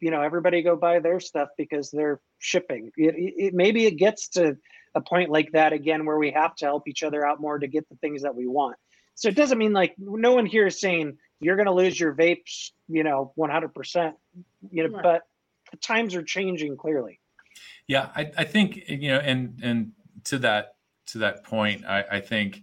you 0.01 0.11
know 0.11 0.23
everybody 0.23 0.63
go 0.63 0.77
buy 0.77 0.99
their 0.99 1.21
stuff 1.21 1.49
because 1.59 1.91
they're 1.91 2.21
shipping. 2.39 2.91
It, 2.97 3.15
it, 3.19 3.55
maybe 3.55 3.87
it 3.87 3.97
gets 3.97 4.29
to 4.31 4.57
a 4.95 5.01
point 5.01 5.31
like 5.31 5.53
that 5.53 5.73
again 5.73 6.05
where 6.05 6.19
we 6.19 6.31
have 6.33 6.55
to 6.57 6.65
help 6.65 6.89
each 6.89 7.03
other 7.03 7.27
out 7.27 7.41
more 7.41 7.59
to 7.59 7.67
get 7.67 7.89
the 7.89 7.97
things 7.97 8.23
that 8.23 8.35
we 8.35 8.47
want. 8.47 8.77
So 9.15 9.29
it 9.29 9.37
doesn't 9.37 9.59
mean 9.59 9.73
like 9.73 9.95
no 9.99 10.33
one 10.33 10.47
here 10.47 10.67
is 10.67 10.81
saying 10.81 11.19
you're 11.41 11.57
going 11.57 11.67
to 11.67 11.73
lose 11.73 11.99
your 11.99 12.15
vapes, 12.15 12.71
you 12.89 13.03
know, 13.03 13.33
100%, 13.37 14.13
you 14.71 14.89
know, 14.89 14.95
right. 14.95 15.03
but 15.03 15.23
the 15.71 15.77
times 15.79 16.15
are 16.15 16.23
changing 16.23 16.77
clearly. 16.77 17.21
Yeah, 17.89 18.11
I, 18.15 18.31
I 18.39 18.45
think 18.45 18.89
you 18.89 19.09
know, 19.09 19.19
and 19.19 19.59
and 19.63 19.93
to 20.25 20.39
that 20.39 20.77
to 21.07 21.19
that 21.19 21.45
point, 21.45 21.85
I, 21.85 22.05
I 22.13 22.21
think 22.21 22.63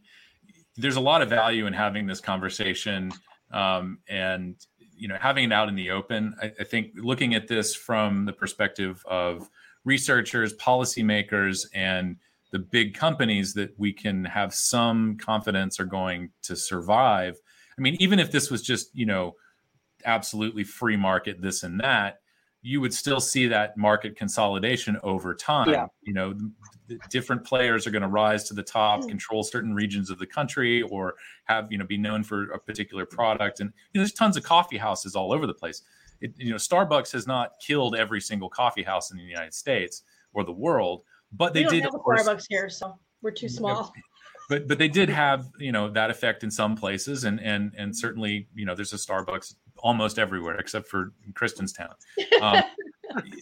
there's 0.80 0.96
a 0.96 1.02
lot 1.02 1.22
of 1.22 1.30
value 1.30 1.68
in 1.68 1.74
having 1.74 2.08
this 2.08 2.22
conversation 2.22 3.12
um, 3.52 4.00
and 4.08 4.56
you 4.96 5.08
know 5.08 5.18
having 5.20 5.46
it 5.46 5.54
out 5.54 5.70
in 5.70 5.76
the 5.76 5.92
open. 5.92 6.36
I, 6.42 6.52
I, 6.60 6.64
think 6.64 6.92
looking 6.96 7.36
at 7.36 7.48
this 7.48 7.76
from 7.76 8.26
the 8.26 8.34
perspective 8.34 9.04
of 9.08 9.50
researchers, 9.86 10.54
policymakers, 10.56 11.66
and 11.74 12.18
the 12.52 12.60
big 12.60 12.94
companies 12.94 13.54
that 13.54 13.78
we 13.78 13.94
can 13.94 14.26
have 14.26 14.54
some 14.54 15.18
confidence 15.18 15.80
are 15.80 15.86
going 15.86 16.32
to 16.44 16.56
survive. 16.56 17.38
I 17.78 17.82
mean, 17.82 17.96
even 18.00 18.20
if 18.20 18.32
this 18.32 18.50
was 18.50 18.62
just 18.62 18.96
you 18.96 19.06
know 19.06 19.36
absolutely 20.06 20.64
free 20.64 20.96
market 20.96 21.42
this 21.42 21.64
and 21.64 21.80
that 21.82 22.20
you 22.62 22.82
would 22.82 22.94
still 22.94 23.20
see 23.22 23.48
that 23.48 23.78
market 23.78 24.16
consolidation 24.18 24.98
over 25.04 25.34
time 25.34 25.70
Yeah. 25.70 25.88
you 26.04 26.14
know 26.14 26.36
different 27.10 27.44
players 27.46 27.86
are 27.88 27.92
going 27.92 28.02
to 28.02 28.08
rise 28.10 28.44
to 28.46 28.54
the 28.54 28.64
top 28.64 29.02
Mm. 29.02 29.10
control 29.10 29.44
certain 29.44 29.74
regions 29.74 30.10
of 30.10 30.18
the 30.20 30.26
country 30.26 30.82
or 30.84 31.16
have 31.46 31.72
you 31.72 31.78
know 31.78 31.86
be 31.86 31.98
known 31.98 32.24
for 32.24 32.52
a 32.52 32.60
particular 32.60 33.06
product 33.06 33.60
and 33.60 33.72
you 33.94 34.00
know, 34.00 34.04
there's 34.04 34.14
tons 34.14 34.36
of 34.38 34.44
coffee 34.44 34.78
houses 34.78 35.16
all 35.16 35.32
over 35.32 35.48
the 35.48 35.54
place 35.54 35.84
it, 36.22 36.34
you 36.38 36.50
know 36.50 36.58
starbucks 36.58 37.12
has 37.12 37.26
not 37.28 37.52
killed 37.66 37.96
every 37.96 38.20
single 38.20 38.50
coffee 38.50 38.84
house 38.84 39.12
in 39.12 39.18
the 39.18 39.24
united 39.24 39.54
states 39.54 40.04
or 40.34 40.44
the 40.44 40.52
world 40.52 41.04
but 41.32 41.54
they 41.54 41.64
did 41.64 41.84
have 41.84 41.94
a 41.94 41.98
of 41.98 42.04
course, 42.04 42.28
Starbucks 42.28 42.46
here, 42.50 42.70
so 42.70 42.98
we're 43.22 43.30
too 43.32 43.48
small. 43.50 43.94
but 44.50 44.68
but 44.68 44.80
they 44.80 44.88
did 44.88 45.10
have 45.10 45.46
you 45.60 45.72
know 45.72 45.90
that 45.92 46.10
effect 46.10 46.44
in 46.44 46.50
some 46.50 46.76
places 46.76 47.24
and 47.24 47.40
and 47.40 47.72
and 47.78 47.96
certainly 47.96 48.48
you 48.56 48.66
know 48.66 48.74
there's 48.74 48.94
a 48.94 48.98
starbucks 48.98 49.54
almost 49.82 50.20
everywhere 50.20 50.56
except 50.56 50.88
for 50.88 51.14
kristenstown 51.34 51.94
um, 52.42 52.64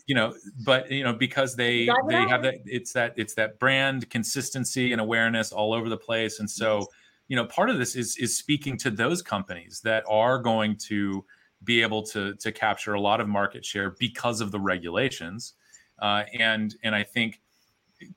you 0.06 0.16
know 0.16 0.34
but 0.64 0.90
you 0.92 1.04
know 1.04 1.14
because 1.14 1.56
they 1.56 1.90
they 2.08 2.16
have 2.28 2.44
that 2.44 2.56
it's 2.66 2.94
that 2.94 3.14
it's 3.18 3.34
that 3.36 3.60
brand 3.60 4.10
consistency 4.10 4.92
and 4.92 5.02
awareness 5.02 5.52
all 5.52 5.74
over 5.74 5.90
the 5.90 5.98
place. 5.98 6.40
And 6.40 6.50
so 6.50 6.88
you 7.28 7.36
know 7.36 7.46
part 7.46 7.70
of 7.70 7.78
this 7.78 7.96
is 7.96 8.18
is 8.18 8.38
speaking 8.38 8.78
to 8.78 8.90
those 8.90 9.22
companies 9.22 9.82
that 9.84 10.04
are 10.08 10.40
going 10.40 10.78
to 10.88 11.26
be 11.64 11.82
able 11.82 12.04
to 12.04 12.36
to 12.36 12.52
capture 12.52 12.94
a 12.94 13.02
lot 13.02 13.20
of 13.20 13.28
market 13.28 13.66
share 13.66 13.92
because 14.00 14.42
of 14.42 14.52
the 14.52 14.60
regulations. 14.60 15.54
Uh, 16.00 16.24
and 16.38 16.76
and 16.84 16.94
i 16.94 17.02
think 17.02 17.42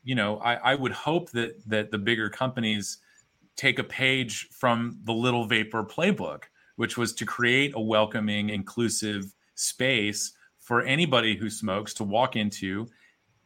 you 0.04 0.14
know 0.14 0.36
I, 0.40 0.56
I 0.56 0.74
would 0.74 0.92
hope 0.92 1.30
that 1.30 1.52
that 1.66 1.90
the 1.90 1.96
bigger 1.96 2.28
companies 2.28 2.98
take 3.56 3.78
a 3.78 3.84
page 3.84 4.48
from 4.50 4.98
the 5.04 5.14
little 5.14 5.46
vapor 5.46 5.82
playbook 5.82 6.44
which 6.80 6.96
was 6.96 7.12
to 7.12 7.26
create 7.26 7.74
a 7.76 7.80
welcoming 7.80 8.48
inclusive 8.48 9.34
space 9.54 10.32
for 10.58 10.80
anybody 10.80 11.36
who 11.36 11.50
smokes 11.50 11.92
to 11.92 12.04
walk 12.04 12.36
into 12.36 12.88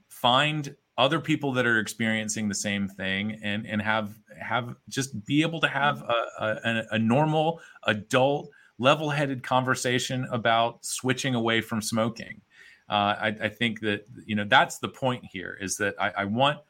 find 0.09 0.77
other 0.99 1.19
people 1.19 1.51
that 1.53 1.67
are 1.67 1.81
experiencing 1.81 2.49
the 2.49 2.55
same 2.55 2.87
thing 2.87 3.37
and 3.43 3.67
and 3.67 3.83
have 3.83 4.15
have 4.41 4.77
just 4.89 5.27
be 5.27 5.43
able 5.43 5.61
to 5.61 5.67
have 5.67 6.01
a, 6.03 6.45
a, 6.45 6.83
a 6.93 6.99
normal 7.01 7.61
adult 7.89 8.49
level-headed 8.79 9.43
conversation 9.43 10.25
about 10.31 10.85
switching 10.85 11.35
away 11.35 11.61
from 11.61 11.83
smoking 11.83 12.41
uh, 12.89 13.17
I, 13.19 13.37
I 13.43 13.49
think 13.49 13.81
that 13.81 14.05
you 14.25 14.37
know 14.37 14.45
that's 14.45 14.79
the 14.79 14.89
point 14.89 15.25
here 15.25 15.59
is 15.61 15.77
that 15.79 15.97
I, 15.99 16.13
I 16.19 16.25
want 16.27 16.61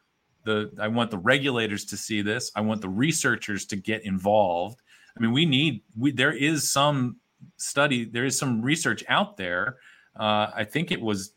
the 0.45 0.70
I 0.81 0.89
want 0.89 1.11
the 1.11 1.19
regulators 1.19 1.85
to 1.86 1.97
see 1.97 2.23
this. 2.23 2.51
I 2.55 2.61
want 2.61 2.81
the 2.81 2.89
researchers 2.89 3.66
to 3.66 3.77
get 3.77 4.05
involved. 4.05 4.81
I 5.16 5.20
mean, 5.20 5.32
we 5.32 5.47
need 5.47 5.82
we 5.99 6.11
there 6.11 6.32
is 6.32 6.70
some 6.70 7.16
study, 7.57 8.05
there 8.05 8.24
is 8.24 8.39
some 8.39 8.62
research 8.62 9.05
out 9.09 9.36
there. 9.36 9.77
Uh, 10.19 10.51
I 10.55 10.65
think 10.65 10.91
it 10.91 11.01
was 11.01 11.35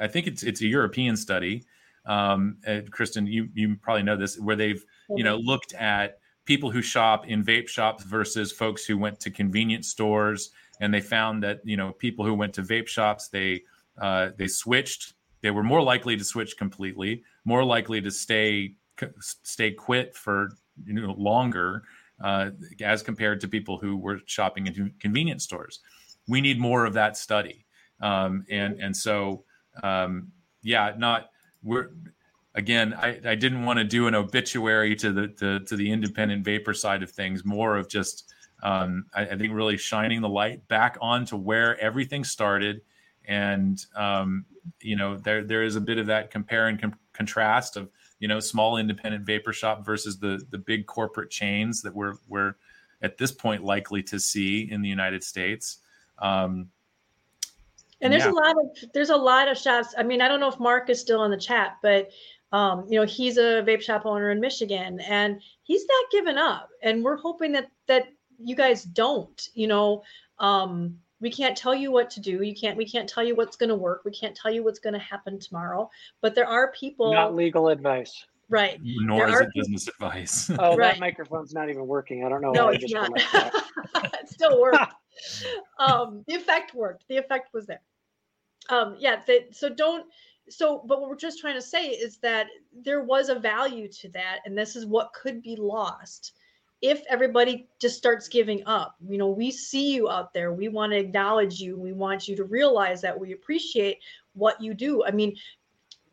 I 0.00 0.08
think 0.08 0.26
it's 0.26 0.42
it's 0.42 0.60
a 0.60 0.66
European 0.66 1.16
study. 1.16 1.64
Um, 2.06 2.56
Kristen, 2.90 3.26
you 3.26 3.48
you 3.54 3.76
probably 3.76 4.02
know 4.02 4.16
this, 4.16 4.38
where 4.38 4.56
they've 4.56 4.84
you 5.10 5.24
know 5.24 5.36
looked 5.36 5.74
at 5.74 6.18
people 6.44 6.70
who 6.70 6.80
shop 6.80 7.26
in 7.26 7.44
vape 7.44 7.68
shops 7.68 8.04
versus 8.04 8.50
folks 8.50 8.84
who 8.84 8.96
went 8.96 9.20
to 9.20 9.30
convenience 9.30 9.88
stores, 9.88 10.50
and 10.80 10.92
they 10.92 11.00
found 11.00 11.42
that 11.42 11.60
you 11.64 11.76
know 11.76 11.92
people 11.92 12.24
who 12.24 12.34
went 12.34 12.54
to 12.54 12.62
vape 12.62 12.88
shops 12.88 13.28
they 13.28 13.62
uh, 14.00 14.30
they 14.36 14.48
switched. 14.48 15.14
They 15.40 15.50
were 15.50 15.62
more 15.62 15.82
likely 15.82 16.16
to 16.16 16.24
switch 16.24 16.56
completely, 16.56 17.22
more 17.44 17.64
likely 17.64 18.00
to 18.00 18.10
stay 18.10 18.74
stay 19.20 19.70
quit 19.72 20.16
for 20.16 20.50
you 20.84 20.94
know 20.94 21.14
longer, 21.18 21.84
uh, 22.22 22.50
as 22.82 23.02
compared 23.02 23.40
to 23.40 23.48
people 23.48 23.78
who 23.78 23.96
were 23.96 24.20
shopping 24.26 24.66
in 24.66 24.92
convenience 24.98 25.44
stores. 25.44 25.80
We 26.26 26.40
need 26.40 26.58
more 26.58 26.84
of 26.84 26.94
that 26.94 27.16
study, 27.16 27.64
um, 28.00 28.44
and 28.50 28.80
and 28.80 28.96
so 28.96 29.44
um, 29.82 30.32
yeah, 30.62 30.92
not 30.96 31.30
we're 31.62 31.90
again. 32.54 32.94
I, 32.94 33.20
I 33.24 33.34
didn't 33.34 33.64
want 33.64 33.78
to 33.78 33.84
do 33.84 34.06
an 34.06 34.14
obituary 34.14 34.94
to 34.96 35.12
the 35.12 35.28
to, 35.28 35.60
to 35.60 35.76
the 35.76 35.90
independent 35.90 36.44
vapor 36.44 36.74
side 36.74 37.02
of 37.02 37.10
things. 37.10 37.44
More 37.44 37.76
of 37.76 37.88
just 37.88 38.32
um, 38.62 39.06
I, 39.14 39.22
I 39.22 39.36
think 39.36 39.54
really 39.54 39.76
shining 39.76 40.20
the 40.20 40.28
light 40.28 40.66
back 40.68 40.98
on 41.00 41.24
to 41.26 41.36
where 41.36 41.80
everything 41.80 42.24
started 42.24 42.82
and 43.28 43.84
um, 43.94 44.44
you 44.80 44.96
know 44.96 45.16
there 45.16 45.44
there 45.44 45.62
is 45.62 45.76
a 45.76 45.80
bit 45.80 45.98
of 45.98 46.06
that 46.06 46.30
compare 46.30 46.66
and 46.66 46.80
com- 46.80 46.98
contrast 47.12 47.76
of 47.76 47.90
you 48.18 48.28
know 48.28 48.40
small 48.40 48.76
independent 48.76 49.24
vapor 49.24 49.52
shop 49.52 49.84
versus 49.84 50.18
the 50.18 50.42
the 50.50 50.58
big 50.58 50.86
corporate 50.86 51.30
chains 51.30 51.82
that 51.82 51.94
we're 51.94 52.14
we're 52.28 52.54
at 53.02 53.16
this 53.16 53.32
point 53.32 53.64
likely 53.64 54.02
to 54.02 54.18
see 54.18 54.70
in 54.70 54.82
the 54.82 54.88
United 54.88 55.22
States. 55.22 55.78
Um, 56.18 56.68
and 58.00 58.12
there's 58.12 58.24
yeah. 58.24 58.30
a 58.30 58.32
lot 58.32 58.56
of 58.56 58.90
there's 58.94 59.10
a 59.10 59.16
lot 59.16 59.48
of 59.48 59.58
shops. 59.58 59.94
I 59.96 60.02
mean, 60.02 60.20
I 60.20 60.28
don't 60.28 60.40
know 60.40 60.48
if 60.48 60.60
Mark 60.60 60.88
is 60.90 61.00
still 61.00 61.24
in 61.24 61.30
the 61.30 61.38
chat, 61.38 61.76
but 61.82 62.10
um, 62.52 62.86
you 62.88 62.98
know, 62.98 63.06
he's 63.06 63.36
a 63.36 63.62
vape 63.66 63.82
shop 63.82 64.02
owner 64.06 64.30
in 64.30 64.40
Michigan, 64.40 65.00
and 65.00 65.40
he's 65.62 65.84
not 65.86 66.10
giving 66.10 66.38
up. 66.38 66.70
And 66.82 67.04
we're 67.04 67.16
hoping 67.16 67.52
that 67.52 67.70
that 67.86 68.06
you 68.38 68.54
guys 68.54 68.84
don't. 68.84 69.48
You 69.54 69.66
know, 69.66 70.02
um, 70.38 70.98
we 71.20 71.30
can't 71.30 71.56
tell 71.56 71.74
you 71.74 71.90
what 71.90 72.10
to 72.10 72.20
do. 72.20 72.42
You 72.42 72.54
can't. 72.54 72.76
We 72.76 72.86
can't 72.88 73.08
tell 73.08 73.24
you 73.24 73.34
what's 73.34 73.56
going 73.56 73.70
to 73.70 73.74
work. 73.74 74.02
We 74.04 74.12
can't 74.12 74.36
tell 74.36 74.52
you 74.52 74.62
what's 74.62 74.78
going 74.78 74.92
to 74.92 74.98
happen 74.98 75.38
tomorrow. 75.38 75.90
But 76.20 76.34
there 76.34 76.46
are 76.46 76.72
people. 76.72 77.12
Not 77.12 77.34
legal 77.34 77.68
advice. 77.68 78.24
Right. 78.50 78.78
nor 78.82 79.26
There 79.26 79.28
is 79.28 79.34
are 79.34 79.42
it 79.42 79.50
business 79.54 79.88
advice. 79.88 80.50
Oh, 80.58 80.76
Right. 80.76 80.94
that 80.94 81.00
microphone's 81.00 81.52
not 81.52 81.68
even 81.68 81.86
working. 81.86 82.24
I 82.24 82.28
don't 82.28 82.40
know. 82.40 82.52
No, 82.52 82.66
why 82.66 82.72
I 82.72 82.74
it's 82.74 82.84
just 82.84 82.94
not. 82.94 83.64
it 84.14 84.28
still 84.28 84.60
worked. 84.60 84.94
um, 85.78 86.24
the 86.26 86.34
effect 86.34 86.74
worked. 86.74 87.04
The 87.08 87.18
effect 87.18 87.52
was 87.52 87.66
there. 87.66 87.82
Um, 88.70 88.96
yeah. 88.98 89.20
That, 89.26 89.54
so 89.54 89.68
don't. 89.68 90.06
So, 90.48 90.82
but 90.86 91.00
what 91.00 91.10
we're 91.10 91.16
just 91.16 91.40
trying 91.40 91.56
to 91.56 91.62
say 91.62 91.88
is 91.88 92.16
that 92.18 92.46
there 92.72 93.02
was 93.02 93.28
a 93.28 93.38
value 93.38 93.86
to 93.88 94.08
that, 94.10 94.38
and 94.46 94.56
this 94.56 94.76
is 94.76 94.86
what 94.86 95.12
could 95.12 95.42
be 95.42 95.56
lost 95.56 96.32
if 96.80 97.02
everybody 97.08 97.68
just 97.80 97.96
starts 97.96 98.28
giving 98.28 98.62
up. 98.66 98.96
You 99.06 99.18
know, 99.18 99.28
we 99.28 99.50
see 99.50 99.94
you 99.94 100.08
out 100.08 100.32
there. 100.32 100.52
We 100.52 100.68
want 100.68 100.92
to 100.92 100.98
acknowledge 100.98 101.60
you. 101.60 101.78
We 101.78 101.92
want 101.92 102.28
you 102.28 102.36
to 102.36 102.44
realize 102.44 103.00
that 103.02 103.18
we 103.18 103.32
appreciate 103.32 103.98
what 104.34 104.60
you 104.60 104.74
do. 104.74 105.04
I 105.04 105.10
mean, 105.10 105.36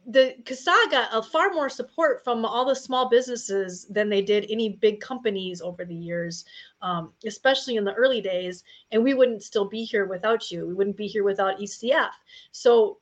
the 0.08 0.36
CASAA 0.44 0.92
got 0.92 1.10
a 1.14 1.22
far 1.22 1.52
more 1.52 1.70
support 1.70 2.24
from 2.24 2.46
all 2.46 2.66
the 2.66 2.76
small 2.76 3.10
businesses 3.10 3.86
than 3.90 4.08
they 4.08 4.22
did 4.22 4.46
any 4.50 4.70
big 4.70 5.00
companies 5.00 5.62
over 5.62 5.84
the 5.84 5.96
years, 5.96 6.46
um, 6.82 7.12
especially 7.26 7.76
in 7.76 7.84
the 7.84 7.94
early 7.94 8.22
days. 8.22 8.64
And 8.92 9.04
we 9.04 9.16
wouldn't 9.16 9.44
still 9.44 9.66
be 9.66 9.84
here 9.84 10.06
without 10.06 10.52
you. 10.52 10.68
We 10.68 10.74
wouldn't 10.76 10.98
be 10.98 11.08
here 11.08 11.24
without 11.24 11.60
ECF. 11.60 12.12
So 12.52 13.00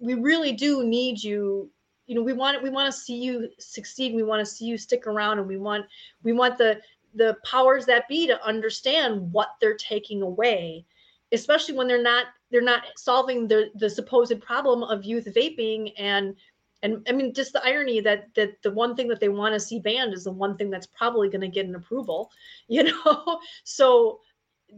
we 0.00 0.14
really 0.14 0.52
do 0.52 0.84
need 0.84 1.22
you. 1.22 1.70
You 2.06 2.16
know, 2.16 2.22
we 2.22 2.34
want 2.34 2.62
we 2.62 2.68
want 2.68 2.92
to 2.92 3.00
see 3.00 3.16
you 3.16 3.48
succeed. 3.58 4.14
We 4.14 4.22
want 4.22 4.40
to 4.40 4.46
see 4.46 4.66
you 4.66 4.76
stick 4.76 5.06
around, 5.06 5.38
and 5.38 5.48
we 5.48 5.56
want 5.56 5.86
we 6.22 6.32
want 6.32 6.58
the 6.58 6.80
the 7.14 7.36
powers 7.44 7.86
that 7.86 8.08
be 8.08 8.26
to 8.26 8.44
understand 8.44 9.32
what 9.32 9.50
they're 9.60 9.76
taking 9.76 10.22
away 10.22 10.84
especially 11.32 11.74
when 11.74 11.88
they're 11.88 12.02
not 12.02 12.26
they're 12.50 12.60
not 12.62 12.84
solving 12.96 13.48
the 13.48 13.70
the 13.76 13.88
supposed 13.88 14.40
problem 14.40 14.82
of 14.82 15.04
youth 15.04 15.26
vaping 15.34 15.92
and 15.98 16.36
and 16.82 17.04
I 17.08 17.12
mean 17.12 17.32
just 17.32 17.52
the 17.52 17.64
irony 17.64 18.00
that 18.00 18.28
that 18.34 18.62
the 18.62 18.70
one 18.70 18.94
thing 18.94 19.08
that 19.08 19.20
they 19.20 19.28
want 19.28 19.54
to 19.54 19.60
see 19.60 19.78
banned 19.78 20.14
is 20.14 20.24
the 20.24 20.32
one 20.32 20.56
thing 20.56 20.70
that's 20.70 20.86
probably 20.86 21.28
going 21.28 21.40
to 21.40 21.48
get 21.48 21.66
an 21.66 21.74
approval, 21.74 22.30
you 22.68 22.84
know. 22.84 23.40
So 23.64 24.20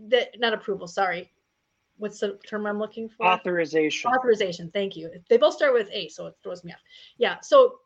that 0.08 0.38
not 0.38 0.52
approval, 0.52 0.86
sorry. 0.86 1.30
What's 1.96 2.18
the 2.18 2.38
term 2.46 2.66
I'm 2.66 2.78
looking 2.78 3.08
for? 3.08 3.24
Authorization. 3.24 4.10
authorization. 4.10 4.70
Thank 4.72 4.96
you. 4.96 5.10
They 5.28 5.36
both 5.36 5.54
start 5.54 5.74
with 5.74 5.88
A, 5.92 6.08
so 6.08 6.26
it 6.26 6.34
throws 6.42 6.64
me 6.64 6.72
off. 6.72 6.80
Yeah. 7.18 7.36
So 7.40 7.78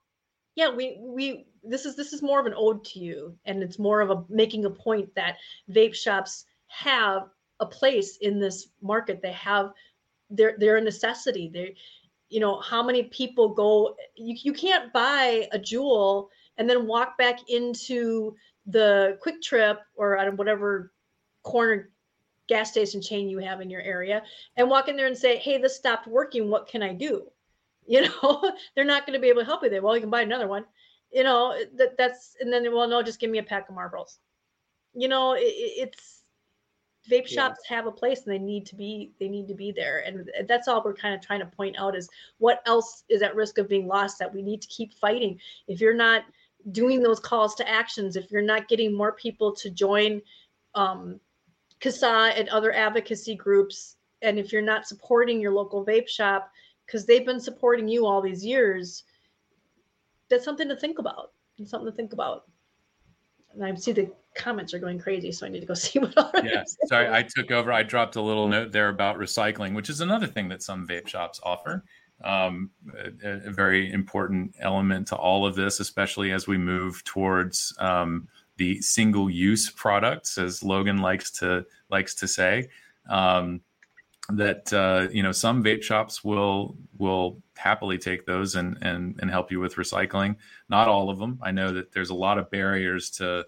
yeah, 0.58 0.68
we 0.68 0.98
we 1.00 1.46
this 1.62 1.86
is 1.86 1.94
this 1.94 2.12
is 2.12 2.20
more 2.20 2.40
of 2.40 2.46
an 2.46 2.54
ode 2.56 2.84
to 2.86 2.98
you, 2.98 3.32
and 3.44 3.62
it's 3.62 3.78
more 3.78 4.00
of 4.00 4.10
a 4.10 4.24
making 4.28 4.64
a 4.64 4.70
point 4.70 5.08
that 5.14 5.36
vape 5.70 5.94
shops 5.94 6.46
have 6.66 7.28
a 7.60 7.66
place 7.66 8.16
in 8.16 8.40
this 8.40 8.70
market. 8.82 9.22
They 9.22 9.30
have 9.30 9.70
they're 10.30 10.56
they're 10.58 10.78
a 10.78 10.80
necessity. 10.80 11.48
They 11.48 11.76
you 12.28 12.40
know 12.40 12.58
how 12.58 12.82
many 12.82 13.04
people 13.04 13.50
go 13.50 13.94
you, 14.16 14.34
you 14.42 14.52
can't 14.52 14.92
buy 14.92 15.48
a 15.52 15.60
Juul 15.60 16.26
and 16.56 16.68
then 16.68 16.88
walk 16.88 17.16
back 17.16 17.38
into 17.48 18.34
the 18.66 19.16
QuikTrip 19.24 19.76
or 19.94 20.18
at 20.18 20.36
whatever 20.36 20.92
corner 21.44 21.90
gas 22.48 22.72
station 22.72 23.00
chain 23.00 23.28
you 23.28 23.38
have 23.38 23.60
in 23.60 23.70
your 23.70 23.82
area 23.82 24.24
and 24.56 24.68
walk 24.68 24.88
in 24.88 24.96
there 24.96 25.06
and 25.06 25.16
say 25.16 25.36
hey 25.36 25.56
this 25.56 25.76
stopped 25.76 26.08
working 26.08 26.50
what 26.50 26.66
can 26.66 26.82
i 26.82 26.92
do 26.92 27.30
you 27.88 28.02
know 28.02 28.52
they're 28.74 28.84
not 28.84 29.06
going 29.06 29.14
to 29.18 29.22
be 29.22 29.28
able 29.28 29.40
to 29.42 29.46
help 29.46 29.62
you 29.64 29.70
there. 29.70 29.82
Well 29.82 29.96
you 29.96 30.00
can 30.02 30.10
buy 30.10 30.22
another 30.22 30.46
one 30.48 30.64
you 31.12 31.24
know 31.24 31.58
that 31.76 31.96
that's 31.96 32.36
and 32.40 32.52
then 32.52 32.70
well 32.72 32.88
no 32.88 33.02
just 33.02 33.20
give 33.20 33.30
me 33.30 33.38
a 33.38 33.42
pack 33.42 33.68
of 33.68 33.74
marbles. 33.74 34.18
You 34.94 35.08
know 35.08 35.32
it, 35.32 35.42
it's 35.42 36.22
vape 37.10 37.26
Yeah. 37.28 37.34
shops 37.48 37.60
have 37.66 37.86
a 37.86 37.90
place 37.92 38.26
and 38.26 38.34
they 38.34 38.38
need 38.38 38.66
to 38.66 38.76
be 38.76 39.12
they 39.18 39.28
need 39.28 39.48
to 39.48 39.54
be 39.54 39.72
there. 39.72 40.00
And 40.06 40.30
that's 40.46 40.68
all 40.68 40.82
we're 40.84 40.94
kind 40.94 41.14
of 41.14 41.20
trying 41.20 41.40
to 41.40 41.46
point 41.46 41.76
out 41.78 41.96
is 41.96 42.08
what 42.38 42.62
else 42.66 43.04
is 43.08 43.22
at 43.22 43.34
risk 43.34 43.58
of 43.58 43.68
being 43.68 43.86
lost 43.86 44.18
that 44.18 44.32
we 44.32 44.42
need 44.42 44.60
to 44.62 44.68
keep 44.68 44.92
fighting. 44.94 45.38
If 45.66 45.80
you're 45.80 45.94
not 45.94 46.24
doing 46.72 47.02
those 47.02 47.20
calls 47.20 47.54
to 47.54 47.68
actions 47.68 48.16
if 48.16 48.30
you're 48.30 48.42
not 48.42 48.68
getting 48.68 48.94
more 48.94 49.12
people 49.12 49.54
to 49.54 49.70
join 49.70 50.20
um 50.74 51.18
CASAA 51.80 52.38
and 52.38 52.48
other 52.48 52.72
advocacy 52.74 53.36
groups 53.36 53.96
and 54.22 54.38
if 54.38 54.52
you're 54.52 54.60
not 54.60 54.86
supporting 54.86 55.40
your 55.40 55.52
local 55.52 55.86
vape 55.86 56.08
shop 56.08 56.50
because 56.88 57.04
they've 57.04 57.26
been 57.26 57.40
supporting 57.40 57.86
you 57.86 58.06
all 58.06 58.22
these 58.22 58.44
years, 58.44 59.04
that's 60.30 60.44
something 60.44 60.68
to 60.68 60.76
think 60.76 60.98
about. 60.98 61.32
It's 61.58 61.70
something 61.70 61.90
to 61.90 61.96
think 61.96 62.14
about. 62.14 62.44
And 63.52 63.64
I 63.64 63.74
see 63.74 63.92
the 63.92 64.10
comments 64.34 64.72
are 64.72 64.78
going 64.78 64.98
crazy, 64.98 65.30
so 65.32 65.44
I 65.44 65.50
need 65.50 65.60
to 65.60 65.66
go 65.66 65.74
see 65.74 65.98
what. 65.98 66.14
Yeah, 66.44 66.64
sorry, 66.86 67.08
I 67.10 67.22
took 67.22 67.50
over. 67.50 67.72
I 67.72 67.82
dropped 67.82 68.16
a 68.16 68.22
little 68.22 68.48
note 68.48 68.72
there 68.72 68.88
about 68.88 69.18
recycling, 69.18 69.74
which 69.74 69.90
is 69.90 70.00
another 70.00 70.26
thing 70.26 70.48
that 70.48 70.62
some 70.62 70.86
vape 70.86 71.06
shops 71.06 71.40
offer. 71.42 71.84
Um, 72.24 72.70
a, 73.22 73.46
a, 73.46 73.50
very 73.52 73.92
important 73.92 74.56
element 74.58 75.06
to 75.08 75.16
all 75.16 75.46
of 75.46 75.54
this, 75.54 75.78
especially 75.78 76.32
as 76.32 76.48
we 76.48 76.58
move 76.58 77.04
towards 77.04 77.72
um, 77.78 78.26
the 78.56 78.80
single-use 78.80 79.70
products, 79.70 80.36
as 80.36 80.64
Logan 80.64 80.98
likes 80.98 81.30
to 81.38 81.64
likes 81.90 82.16
to 82.16 82.26
say. 82.26 82.70
Um, 83.08 83.60
that 84.30 84.72
uh, 84.72 85.08
you 85.10 85.22
know 85.22 85.32
some 85.32 85.64
vape 85.64 85.82
shops 85.82 86.22
will 86.22 86.76
will 86.98 87.40
happily 87.56 87.98
take 87.98 88.26
those 88.26 88.54
and 88.54 88.76
and 88.82 89.18
and 89.20 89.30
help 89.30 89.50
you 89.50 89.60
with 89.60 89.76
recycling. 89.76 90.36
Not 90.68 90.88
all 90.88 91.10
of 91.10 91.18
them. 91.18 91.38
I 91.42 91.50
know 91.50 91.72
that 91.72 91.92
there's 91.92 92.10
a 92.10 92.14
lot 92.14 92.38
of 92.38 92.50
barriers 92.50 93.10
to 93.12 93.46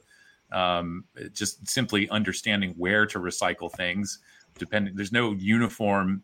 um, 0.53 1.05
just 1.33 1.69
simply 1.69 2.09
understanding 2.09 2.75
where 2.77 3.07
to 3.07 3.19
recycle 3.19 3.71
things. 3.71 4.21
Depending, 4.59 4.95
there's 4.97 5.13
no 5.13 5.33
uniform 5.33 6.23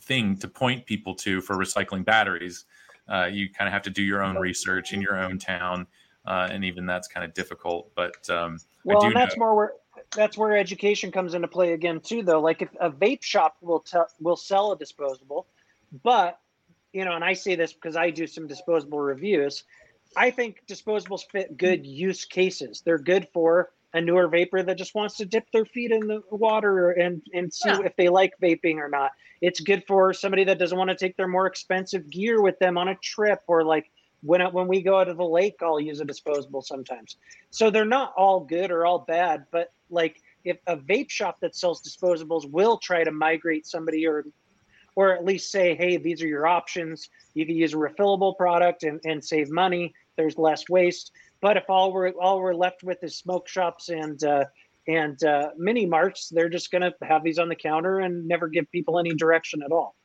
thing 0.00 0.36
to 0.38 0.48
point 0.48 0.84
people 0.84 1.14
to 1.14 1.40
for 1.40 1.56
recycling 1.56 2.04
batteries. 2.04 2.66
Uh, 3.08 3.28
you 3.30 3.50
kind 3.50 3.66
of 3.68 3.72
have 3.72 3.82
to 3.82 3.90
do 3.90 4.02
your 4.02 4.22
own 4.22 4.36
research 4.36 4.92
in 4.92 5.00
your 5.00 5.18
own 5.18 5.38
town, 5.38 5.86
uh, 6.26 6.48
and 6.50 6.64
even 6.64 6.86
that's 6.86 7.08
kind 7.08 7.24
of 7.24 7.32
difficult. 7.34 7.90
But 7.94 8.28
um, 8.28 8.58
well, 8.84 9.10
that's 9.12 9.36
know- 9.36 9.40
more 9.40 9.54
where 9.54 9.72
that's 10.14 10.36
where 10.36 10.56
education 10.56 11.10
comes 11.10 11.34
into 11.34 11.48
play 11.48 11.72
again 11.72 12.00
too 12.00 12.22
though 12.22 12.40
like 12.40 12.62
if 12.62 12.68
a 12.80 12.90
vape 12.90 13.22
shop 13.22 13.56
will 13.60 13.80
tell 13.80 14.06
will 14.20 14.36
sell 14.36 14.72
a 14.72 14.78
disposable 14.78 15.46
but 16.02 16.38
you 16.92 17.04
know 17.04 17.12
and 17.12 17.24
i 17.24 17.32
say 17.32 17.54
this 17.54 17.72
because 17.72 17.96
i 17.96 18.10
do 18.10 18.26
some 18.26 18.46
disposable 18.46 18.98
reviews 18.98 19.64
i 20.16 20.30
think 20.30 20.62
disposables 20.68 21.22
fit 21.30 21.56
good 21.56 21.84
use 21.86 22.24
cases 22.24 22.82
they're 22.84 22.98
good 22.98 23.28
for 23.32 23.70
a 23.92 24.00
newer 24.00 24.26
vapor 24.26 24.62
that 24.62 24.76
just 24.76 24.94
wants 24.94 25.16
to 25.16 25.24
dip 25.24 25.50
their 25.52 25.64
feet 25.64 25.92
in 25.92 26.06
the 26.06 26.22
water 26.30 26.90
and 26.90 27.22
and 27.32 27.52
see 27.52 27.68
yeah. 27.68 27.82
if 27.84 27.94
they 27.96 28.08
like 28.08 28.32
vaping 28.42 28.76
or 28.76 28.88
not 28.88 29.12
it's 29.40 29.60
good 29.60 29.84
for 29.86 30.12
somebody 30.12 30.44
that 30.44 30.58
doesn't 30.58 30.78
want 30.78 30.90
to 30.90 30.96
take 30.96 31.16
their 31.16 31.28
more 31.28 31.46
expensive 31.46 32.08
gear 32.10 32.40
with 32.40 32.58
them 32.58 32.76
on 32.78 32.88
a 32.88 32.96
trip 32.96 33.40
or 33.46 33.62
like 33.62 33.90
when 34.24 34.40
when 34.52 34.68
we 34.68 34.82
go 34.82 34.98
out 34.98 35.04
to 35.04 35.14
the 35.14 35.24
lake, 35.24 35.56
I'll 35.62 35.80
use 35.80 36.00
a 36.00 36.04
disposable 36.04 36.62
sometimes. 36.62 37.16
So 37.50 37.70
they're 37.70 37.84
not 37.84 38.14
all 38.16 38.40
good 38.40 38.70
or 38.70 38.86
all 38.86 39.00
bad, 39.00 39.46
but 39.50 39.70
like 39.94 40.20
if 40.44 40.58
a 40.66 40.76
vape 40.76 41.10
shop 41.10 41.38
that 41.40 41.56
sells 41.56 41.82
disposables 41.82 42.50
will 42.50 42.76
try 42.76 43.02
to 43.02 43.10
migrate 43.10 43.66
somebody 43.66 44.06
or 44.06 44.24
or 44.96 45.12
at 45.12 45.24
least 45.24 45.50
say, 45.50 45.74
hey, 45.74 45.96
these 45.96 46.22
are 46.22 46.28
your 46.28 46.46
options. 46.46 47.08
You 47.34 47.46
can 47.46 47.56
use 47.56 47.74
a 47.74 47.76
refillable 47.76 48.36
product 48.36 48.84
and, 48.84 49.00
and 49.04 49.24
save 49.24 49.50
money. 49.50 49.92
There's 50.16 50.38
less 50.38 50.68
waste. 50.68 51.10
But 51.40 51.56
if 51.56 51.68
all 51.68 51.92
we're 51.92 52.10
all 52.10 52.40
we're 52.40 52.54
left 52.54 52.82
with 52.82 53.02
is 53.02 53.18
smoke 53.18 53.48
shops 53.48 53.88
and 53.88 54.22
uh, 54.22 54.44
and 54.86 55.22
uh, 55.24 55.50
mini 55.56 55.86
marts, 55.86 56.28
they're 56.28 56.48
just 56.48 56.70
going 56.70 56.82
to 56.82 56.94
have 57.02 57.24
these 57.24 57.38
on 57.38 57.48
the 57.48 57.56
counter 57.56 58.00
and 58.00 58.28
never 58.28 58.48
give 58.48 58.70
people 58.70 58.98
any 58.98 59.14
direction 59.14 59.62
at 59.62 59.72
all. 59.72 59.96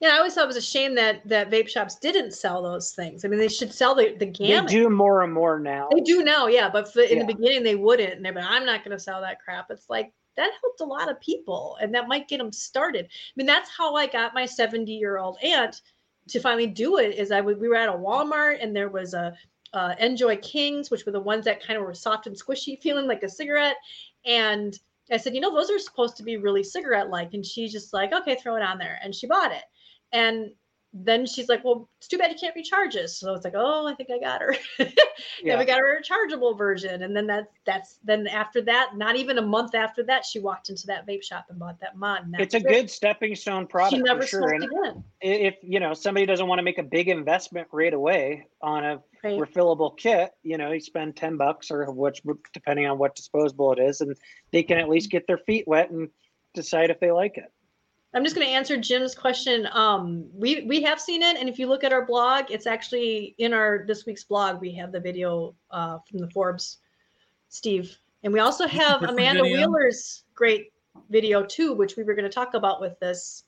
Yeah, 0.00 0.10
I 0.10 0.18
always 0.18 0.34
thought 0.34 0.44
it 0.44 0.48
was 0.48 0.56
a 0.56 0.62
shame 0.62 0.94
that 0.96 1.26
that 1.28 1.50
vape 1.50 1.68
shops 1.68 1.96
didn't 1.96 2.32
sell 2.32 2.62
those 2.62 2.92
things. 2.92 3.24
I 3.24 3.28
mean, 3.28 3.38
they 3.38 3.48
should 3.48 3.72
sell 3.72 3.94
the 3.94 4.14
the 4.18 4.26
gamut. 4.26 4.68
They 4.68 4.74
do 4.76 4.90
more 4.90 5.22
and 5.22 5.32
more 5.32 5.58
now. 5.58 5.88
They 5.92 6.00
do 6.00 6.22
now, 6.22 6.46
yeah. 6.46 6.68
But 6.68 6.92
for, 6.92 7.02
in 7.02 7.18
yeah. 7.18 7.26
the 7.26 7.34
beginning, 7.34 7.62
they 7.62 7.76
wouldn't. 7.76 8.14
And 8.14 8.24
they're 8.24 8.32
like, 8.32 8.44
I'm 8.46 8.66
not 8.66 8.84
going 8.84 8.96
to 8.96 9.02
sell 9.02 9.20
that 9.20 9.40
crap. 9.40 9.70
It's 9.70 9.88
like 9.88 10.12
that 10.36 10.50
helped 10.60 10.80
a 10.80 10.84
lot 10.84 11.10
of 11.10 11.20
people, 11.20 11.78
and 11.80 11.94
that 11.94 12.08
might 12.08 12.28
get 12.28 12.38
them 12.38 12.52
started. 12.52 13.06
I 13.06 13.32
mean, 13.36 13.46
that's 13.46 13.70
how 13.70 13.94
I 13.94 14.06
got 14.06 14.34
my 14.34 14.46
70 14.46 14.92
year 14.92 15.18
old 15.18 15.38
aunt 15.42 15.80
to 16.28 16.40
finally 16.40 16.66
do 16.66 16.98
it. 16.98 17.16
Is 17.16 17.30
I 17.30 17.40
would 17.40 17.60
we 17.60 17.68
were 17.68 17.76
at 17.76 17.88
a 17.88 17.92
Walmart 17.92 18.62
and 18.62 18.74
there 18.74 18.88
was 18.88 19.14
a 19.14 19.34
uh, 19.72 19.94
NJOY 20.00 20.40
Kings, 20.42 20.90
which 20.90 21.04
were 21.04 21.12
the 21.12 21.20
ones 21.20 21.44
that 21.44 21.64
kind 21.64 21.78
of 21.78 21.84
were 21.84 21.94
soft 21.94 22.26
and 22.26 22.36
squishy, 22.36 22.80
feeling 22.80 23.06
like 23.06 23.22
a 23.22 23.28
cigarette, 23.28 23.76
and 24.24 24.78
I 25.10 25.16
said, 25.16 25.34
you 25.34 25.40
know, 25.40 25.54
those 25.54 25.70
are 25.70 25.78
supposed 25.78 26.16
to 26.16 26.22
be 26.22 26.36
really 26.36 26.62
cigarette 26.62 27.10
like. 27.10 27.34
And 27.34 27.44
she's 27.44 27.72
just 27.72 27.92
like, 27.92 28.12
okay, 28.12 28.36
throw 28.36 28.56
it 28.56 28.62
on 28.62 28.78
there. 28.78 28.98
And 29.02 29.14
she 29.14 29.26
bought 29.26 29.52
it. 29.52 29.64
And 30.12 30.50
then 31.04 31.26
she's 31.26 31.48
like, 31.48 31.62
well, 31.64 31.88
it's 31.98 32.08
too 32.08 32.16
bad 32.16 32.30
you 32.30 32.38
can't 32.38 32.54
recharge 32.54 32.96
us. 32.96 33.18
So 33.18 33.34
it's 33.34 33.44
like, 33.44 33.54
oh, 33.56 33.86
I 33.86 33.94
think 33.94 34.08
I 34.10 34.18
got 34.18 34.40
her. 34.40 34.56
yeah. 34.78 34.88
Then 35.44 35.58
we 35.58 35.64
got 35.64 35.78
her 35.78 35.98
a 35.98 36.02
chargeable 36.02 36.54
version. 36.54 37.02
And 37.02 37.14
then 37.14 37.26
that's, 37.26 37.48
that's, 37.66 37.98
then 38.04 38.26
after 38.26 38.62
that, 38.62 38.96
not 38.96 39.16
even 39.16 39.38
a 39.38 39.42
month 39.42 39.74
after 39.74 40.02
that, 40.04 40.24
she 40.24 40.38
walked 40.38 40.70
into 40.70 40.86
that 40.86 41.06
vape 41.06 41.22
shop 41.22 41.46
and 41.50 41.58
bought 41.58 41.78
that 41.80 41.96
mod. 41.96 42.32
It's 42.38 42.54
a 42.54 42.58
it. 42.58 42.66
good 42.66 42.90
stepping 42.90 43.34
stone 43.34 43.66
product. 43.66 43.94
She 43.94 44.00
never 44.00 44.22
for 44.22 44.26
sure. 44.26 44.54
again. 44.54 45.04
If, 45.20 45.56
you 45.62 45.80
know, 45.80 45.92
somebody 45.92 46.24
doesn't 46.24 46.46
want 46.46 46.60
to 46.60 46.62
make 46.62 46.78
a 46.78 46.84
big 46.84 47.08
investment 47.08 47.68
right 47.72 47.92
away 47.92 48.46
on 48.62 48.84
a 48.84 49.02
right. 49.22 49.38
refillable 49.38 49.96
kit, 49.98 50.30
you 50.42 50.56
know, 50.56 50.72
you 50.72 50.80
spend 50.80 51.16
10 51.16 51.36
bucks 51.36 51.70
or 51.70 51.90
which, 51.90 52.22
depending 52.54 52.86
on 52.86 52.98
what 52.98 53.14
disposable 53.14 53.72
it 53.72 53.78
is, 53.80 54.00
and 54.00 54.16
they 54.52 54.62
can 54.62 54.78
at 54.78 54.88
least 54.88 55.08
mm-hmm. 55.08 55.18
get 55.18 55.26
their 55.26 55.38
feet 55.38 55.64
wet 55.66 55.90
and 55.90 56.08
decide 56.54 56.90
if 56.90 57.00
they 57.00 57.10
like 57.10 57.36
it. 57.36 57.52
I'm 58.16 58.24
just 58.24 58.34
going 58.34 58.46
to 58.46 58.52
answer 58.52 58.78
Jim's 58.78 59.14
question. 59.14 59.68
Um, 59.72 60.24
we 60.32 60.62
we 60.62 60.80
have 60.80 60.98
seen 60.98 61.22
it, 61.22 61.36
and 61.36 61.50
if 61.50 61.58
you 61.58 61.66
look 61.66 61.84
at 61.84 61.92
our 61.92 62.06
blog, 62.06 62.46
it's 62.48 62.66
actually 62.66 63.34
in 63.36 63.52
our 63.52 63.84
this 63.86 64.06
week's 64.06 64.24
blog. 64.24 64.58
We 64.58 64.72
have 64.72 64.90
the 64.90 65.00
video 65.00 65.54
uh, 65.70 65.98
from 66.08 66.20
the 66.20 66.30
Forbes, 66.30 66.78
Steve, 67.50 67.94
and 68.24 68.32
we 68.32 68.40
also 68.40 68.66
have 68.66 69.02
Amanda 69.02 69.42
video. 69.42 69.68
Wheeler's 69.68 70.24
great 70.34 70.72
video 71.10 71.44
too, 71.44 71.74
which 71.74 71.98
we 71.98 72.04
were 72.04 72.14
going 72.14 72.24
to 72.24 72.34
talk 72.34 72.54
about 72.54 72.80
with 72.80 72.98
this 73.00 73.44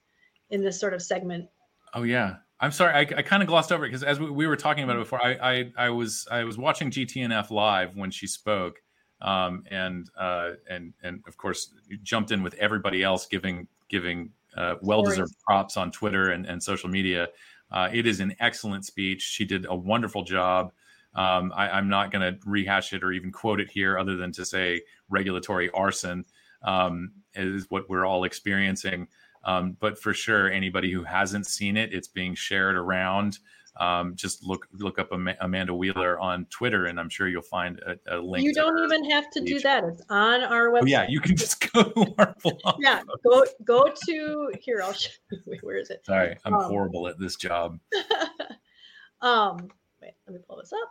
in 0.50 0.62
this 0.62 0.78
sort 0.78 0.92
of 0.92 1.00
segment. 1.00 1.48
Oh 1.94 2.02
yeah, 2.02 2.34
I'm 2.60 2.70
sorry, 2.70 2.92
I, 2.92 3.00
I 3.00 3.22
kind 3.22 3.42
of 3.42 3.48
glossed 3.48 3.72
over 3.72 3.86
it 3.86 3.88
because 3.88 4.02
as 4.02 4.20
we, 4.20 4.30
we, 4.30 4.46
were 4.46 4.56
talking 4.56 4.84
about 4.84 4.96
it 4.96 5.00
before, 5.00 5.24
I, 5.24 5.32
I, 5.40 5.72
I 5.78 5.88
was 5.88 6.28
I 6.30 6.44
was 6.44 6.58
watching 6.58 6.90
GTNF 6.90 7.50
live 7.50 7.96
when 7.96 8.10
she 8.10 8.26
spoke, 8.26 8.82
um, 9.22 9.64
and 9.70 10.10
uh, 10.14 10.50
and 10.68 10.92
and 11.02 11.24
of 11.26 11.38
course 11.38 11.72
jumped 12.02 12.32
in 12.32 12.42
with 12.42 12.52
everybody 12.56 13.02
else 13.02 13.24
giving 13.24 13.66
giving 13.88 14.30
uh, 14.56 14.74
well 14.82 15.02
deserved 15.02 15.34
props 15.46 15.76
on 15.76 15.90
Twitter 15.90 16.30
and, 16.30 16.46
and 16.46 16.62
social 16.62 16.88
media. 16.88 17.28
Uh, 17.70 17.88
it 17.92 18.06
is 18.06 18.20
an 18.20 18.34
excellent 18.40 18.84
speech. 18.84 19.22
She 19.22 19.44
did 19.44 19.66
a 19.68 19.74
wonderful 19.74 20.24
job. 20.24 20.72
Um, 21.14 21.52
I, 21.54 21.78
am 21.78 21.88
not 21.88 22.12
going 22.12 22.22
to 22.22 22.38
rehash 22.46 22.92
it 22.92 23.02
or 23.02 23.12
even 23.12 23.32
quote 23.32 23.60
it 23.60 23.70
here, 23.70 23.98
other 23.98 24.16
than 24.16 24.32
to 24.32 24.44
say 24.44 24.82
regulatory 25.08 25.70
arson 25.70 26.24
um, 26.62 27.12
is 27.34 27.66
what 27.68 27.88
we're 27.88 28.06
all 28.06 28.24
experiencing. 28.24 29.08
Um, 29.44 29.76
but 29.80 29.98
for 29.98 30.12
sure, 30.12 30.50
anybody 30.50 30.92
who 30.92 31.04
hasn't 31.04 31.46
seen 31.46 31.76
it, 31.76 31.92
it's 31.92 32.08
being 32.08 32.34
shared 32.34 32.76
around 32.76 33.38
um, 33.78 34.16
just 34.16 34.42
look 34.42 34.66
look 34.72 34.98
up 34.98 35.12
Amanda 35.12 35.74
Wheeler 35.74 36.18
on 36.18 36.46
Twitter, 36.46 36.86
and 36.86 36.98
I'm 36.98 37.08
sure 37.08 37.28
you'll 37.28 37.42
find 37.42 37.80
a, 37.80 38.16
a 38.16 38.18
link. 38.18 38.44
You 38.44 38.52
don't 38.52 38.76
even 38.84 39.08
have 39.10 39.30
to 39.30 39.40
page. 39.40 39.48
do 39.48 39.60
that; 39.60 39.84
it's 39.84 40.02
on 40.10 40.42
our 40.42 40.70
website. 40.70 40.82
Oh, 40.82 40.86
yeah, 40.86 41.06
you 41.08 41.20
can 41.20 41.36
just 41.36 41.72
go 41.72 41.84
to 41.84 42.14
our 42.18 42.34
blog. 42.42 42.76
Yeah, 42.80 43.02
go 43.24 43.44
go 43.64 43.92
to 44.06 44.52
here. 44.60 44.82
I'll 44.82 44.92
show 44.92 45.10
you. 45.30 45.38
Wait, 45.46 45.62
where 45.62 45.76
is 45.76 45.90
it? 45.90 46.04
Sorry, 46.04 46.36
I'm 46.44 46.54
um, 46.54 46.64
horrible 46.64 47.06
at 47.06 47.18
this 47.20 47.36
job. 47.36 47.78
um, 49.20 49.68
wait, 50.02 50.14
let 50.26 50.34
me 50.34 50.40
pull 50.46 50.58
this 50.58 50.72
up. 50.72 50.90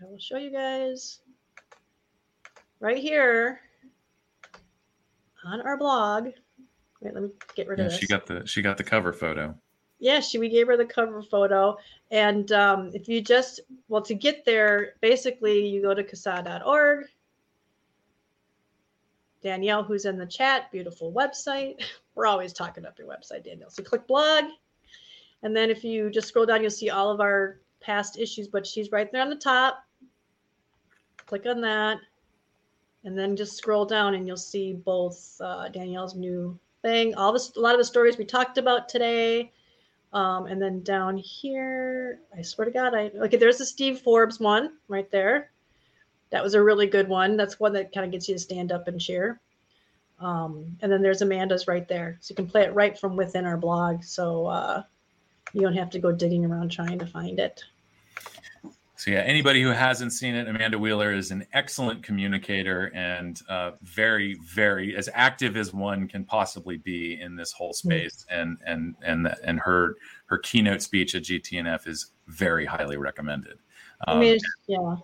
I 0.00 0.06
will 0.08 0.18
show 0.18 0.36
you 0.36 0.52
guys 0.52 1.20
right 2.78 2.98
here 2.98 3.60
on 5.44 5.60
our 5.62 5.76
blog. 5.76 6.28
Wait, 7.00 7.14
let 7.14 7.22
me 7.24 7.30
get 7.56 7.66
rid 7.66 7.80
yeah, 7.80 7.86
of 7.86 7.90
this. 7.90 7.98
She 7.98 8.06
got 8.06 8.26
the 8.26 8.46
she 8.46 8.62
got 8.62 8.76
the 8.76 8.84
cover 8.84 9.12
photo 9.12 9.56
yeah, 10.02 10.18
she 10.18 10.36
we 10.38 10.48
gave 10.48 10.66
her 10.66 10.76
the 10.76 10.84
cover 10.84 11.22
photo. 11.22 11.78
And 12.10 12.50
um, 12.50 12.90
if 12.92 13.08
you 13.08 13.20
just 13.22 13.60
well 13.88 14.02
to 14.02 14.14
get 14.14 14.44
there, 14.44 14.94
basically 15.00 15.64
you 15.68 15.80
go 15.80 15.94
to 15.94 16.02
CASAA.org. 16.02 17.06
Danielle, 19.44 19.84
who's 19.84 20.04
in 20.04 20.18
the 20.18 20.26
chat, 20.26 20.72
beautiful 20.72 21.12
website. 21.12 21.84
We're 22.16 22.26
always 22.26 22.52
talking 22.52 22.84
up 22.84 22.98
your 22.98 23.06
website, 23.06 23.44
Danielle. 23.44 23.70
So 23.70 23.84
click 23.84 24.08
blog. 24.08 24.44
And 25.44 25.56
then 25.56 25.70
if 25.70 25.84
you 25.84 26.10
just 26.10 26.28
scroll 26.28 26.46
down, 26.46 26.62
you'll 26.62 26.70
see 26.70 26.90
all 26.90 27.10
of 27.12 27.20
our 27.20 27.60
past 27.80 28.18
issues, 28.18 28.48
but 28.48 28.66
she's 28.66 28.90
right 28.90 29.10
there 29.12 29.22
on 29.22 29.30
the 29.30 29.36
top. 29.36 29.84
Click 31.26 31.46
on 31.46 31.60
that. 31.60 31.98
And 33.04 33.16
then 33.16 33.36
just 33.36 33.56
scroll 33.56 33.84
down 33.84 34.14
and 34.14 34.26
you'll 34.26 34.36
see 34.36 34.72
both 34.72 35.40
uh, 35.40 35.68
Danielle's 35.68 36.16
new 36.16 36.58
thing, 36.82 37.14
all 37.14 37.32
this, 37.32 37.54
a 37.56 37.60
lot 37.60 37.74
of 37.74 37.78
the 37.78 37.84
stories 37.84 38.18
we 38.18 38.24
talked 38.24 38.58
about 38.58 38.88
today, 38.88 39.52
um, 40.12 40.46
and 40.46 40.60
then 40.60 40.82
down 40.82 41.16
here, 41.16 42.20
I 42.36 42.42
swear 42.42 42.66
to 42.66 42.70
God, 42.70 42.94
I 42.94 43.10
okay. 43.24 43.36
There's 43.38 43.58
the 43.58 43.66
Steve 43.66 44.00
Forbes 44.00 44.38
one 44.38 44.72
right 44.88 45.10
there. 45.10 45.50
That 46.30 46.42
was 46.42 46.54
a 46.54 46.62
really 46.62 46.86
good 46.86 47.08
one. 47.08 47.36
That's 47.36 47.58
one 47.58 47.72
that 47.74 47.92
kind 47.92 48.04
of 48.04 48.12
gets 48.12 48.28
you 48.28 48.34
to 48.34 48.40
stand 48.40 48.72
up 48.72 48.88
and 48.88 49.00
cheer. 49.00 49.40
Um, 50.20 50.76
and 50.80 50.92
then 50.92 51.02
there's 51.02 51.22
Amanda's 51.22 51.66
right 51.66 51.88
there, 51.88 52.18
so 52.20 52.32
you 52.32 52.36
can 52.36 52.46
play 52.46 52.62
it 52.62 52.74
right 52.74 52.98
from 52.98 53.16
within 53.16 53.44
our 53.44 53.56
blog. 53.56 54.04
So 54.04 54.46
uh, 54.46 54.82
you 55.52 55.62
don't 55.62 55.74
have 55.74 55.90
to 55.90 55.98
go 55.98 56.12
digging 56.12 56.44
around 56.44 56.70
trying 56.70 56.98
to 56.98 57.06
find 57.06 57.38
it. 57.40 57.64
So 59.02 59.10
yeah, 59.10 59.22
anybody 59.22 59.60
who 59.60 59.70
hasn't 59.70 60.12
seen 60.12 60.36
it, 60.36 60.46
Amanda 60.46 60.78
Wheeler 60.78 61.12
is 61.12 61.32
an 61.32 61.44
excellent 61.52 62.04
communicator 62.04 62.92
and 62.94 63.40
uh, 63.48 63.72
very, 63.82 64.34
very 64.34 64.94
as 64.94 65.08
active 65.12 65.56
as 65.56 65.74
one 65.74 66.06
can 66.06 66.24
possibly 66.24 66.76
be 66.76 67.20
in 67.20 67.34
this 67.34 67.50
whole 67.50 67.72
hmm. 67.72 67.88
space. 67.88 68.24
And 68.30 68.58
and 68.64 68.94
and 69.02 69.34
and 69.42 69.58
her 69.58 69.96
her 70.26 70.38
keynote 70.38 70.82
speech 70.82 71.16
at 71.16 71.24
GTNF 71.24 71.88
is 71.88 72.12
very 72.28 72.64
highly 72.64 72.96
recommended. 72.96 73.58
Um, 74.06 74.18
I 74.18 74.20
mean, 74.20 74.38
yeah. 74.68 74.94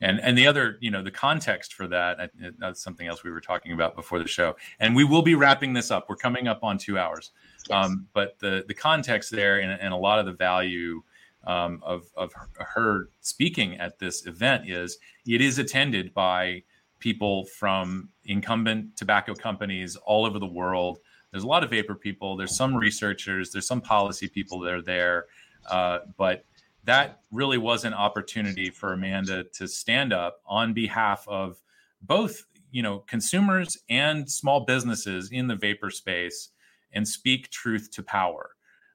And 0.00 0.20
and 0.20 0.38
the 0.38 0.46
other, 0.46 0.78
you 0.80 0.90
know, 0.90 1.02
the 1.02 1.10
context 1.10 1.74
for 1.74 1.86
that 1.88 2.30
that's 2.58 2.82
something 2.82 3.08
else 3.08 3.24
we 3.24 3.30
were 3.30 3.42
talking 3.42 3.72
about 3.72 3.94
before 3.94 4.20
the 4.20 4.26
show. 4.26 4.56
And 4.80 4.96
we 4.96 5.04
will 5.04 5.22
be 5.22 5.34
wrapping 5.34 5.74
this 5.74 5.90
up. 5.90 6.06
We're 6.08 6.16
coming 6.16 6.48
up 6.48 6.60
on 6.62 6.78
two 6.78 6.98
hours. 6.98 7.32
Yes. 7.68 7.84
Um, 7.84 8.06
but 8.14 8.38
the 8.38 8.64
the 8.68 8.74
context 8.74 9.30
there 9.30 9.58
and, 9.58 9.78
and 9.78 9.92
a 9.92 9.98
lot 9.98 10.18
of 10.18 10.24
the 10.24 10.32
value 10.32 11.02
um, 11.46 11.80
of, 11.84 12.04
of 12.16 12.32
her 12.58 13.08
speaking 13.20 13.78
at 13.78 13.98
this 13.98 14.26
event 14.26 14.68
is 14.68 14.98
it 15.26 15.40
is 15.40 15.58
attended 15.58 16.12
by 16.14 16.62
people 16.98 17.44
from 17.46 18.08
incumbent 18.24 18.96
tobacco 18.96 19.34
companies 19.34 19.96
all 19.96 20.24
over 20.24 20.38
the 20.38 20.46
world. 20.46 20.98
There's 21.30 21.44
a 21.44 21.46
lot 21.46 21.64
of 21.64 21.70
vapor 21.70 21.94
people. 21.94 22.36
There's 22.36 22.56
some 22.56 22.74
researchers. 22.74 23.50
There's 23.50 23.66
some 23.66 23.80
policy 23.80 24.28
people 24.28 24.60
that 24.60 24.72
are 24.72 24.82
there. 24.82 25.26
Uh, 25.68 25.98
but 26.16 26.44
that 26.84 27.20
really 27.30 27.58
was 27.58 27.84
an 27.84 27.94
opportunity 27.94 28.70
for 28.70 28.92
Amanda 28.92 29.44
to 29.54 29.66
stand 29.66 30.12
up 30.12 30.40
on 30.46 30.72
behalf 30.72 31.26
of 31.28 31.60
both, 32.02 32.44
you 32.70 32.82
know, 32.82 33.00
consumers 33.00 33.78
and 33.88 34.30
small 34.30 34.60
businesses 34.60 35.30
in 35.32 35.46
the 35.48 35.56
vapor 35.56 35.90
space 35.90 36.50
and 36.92 37.06
speak 37.06 37.50
truth 37.50 37.90
to 37.92 38.02
power. 38.02 38.53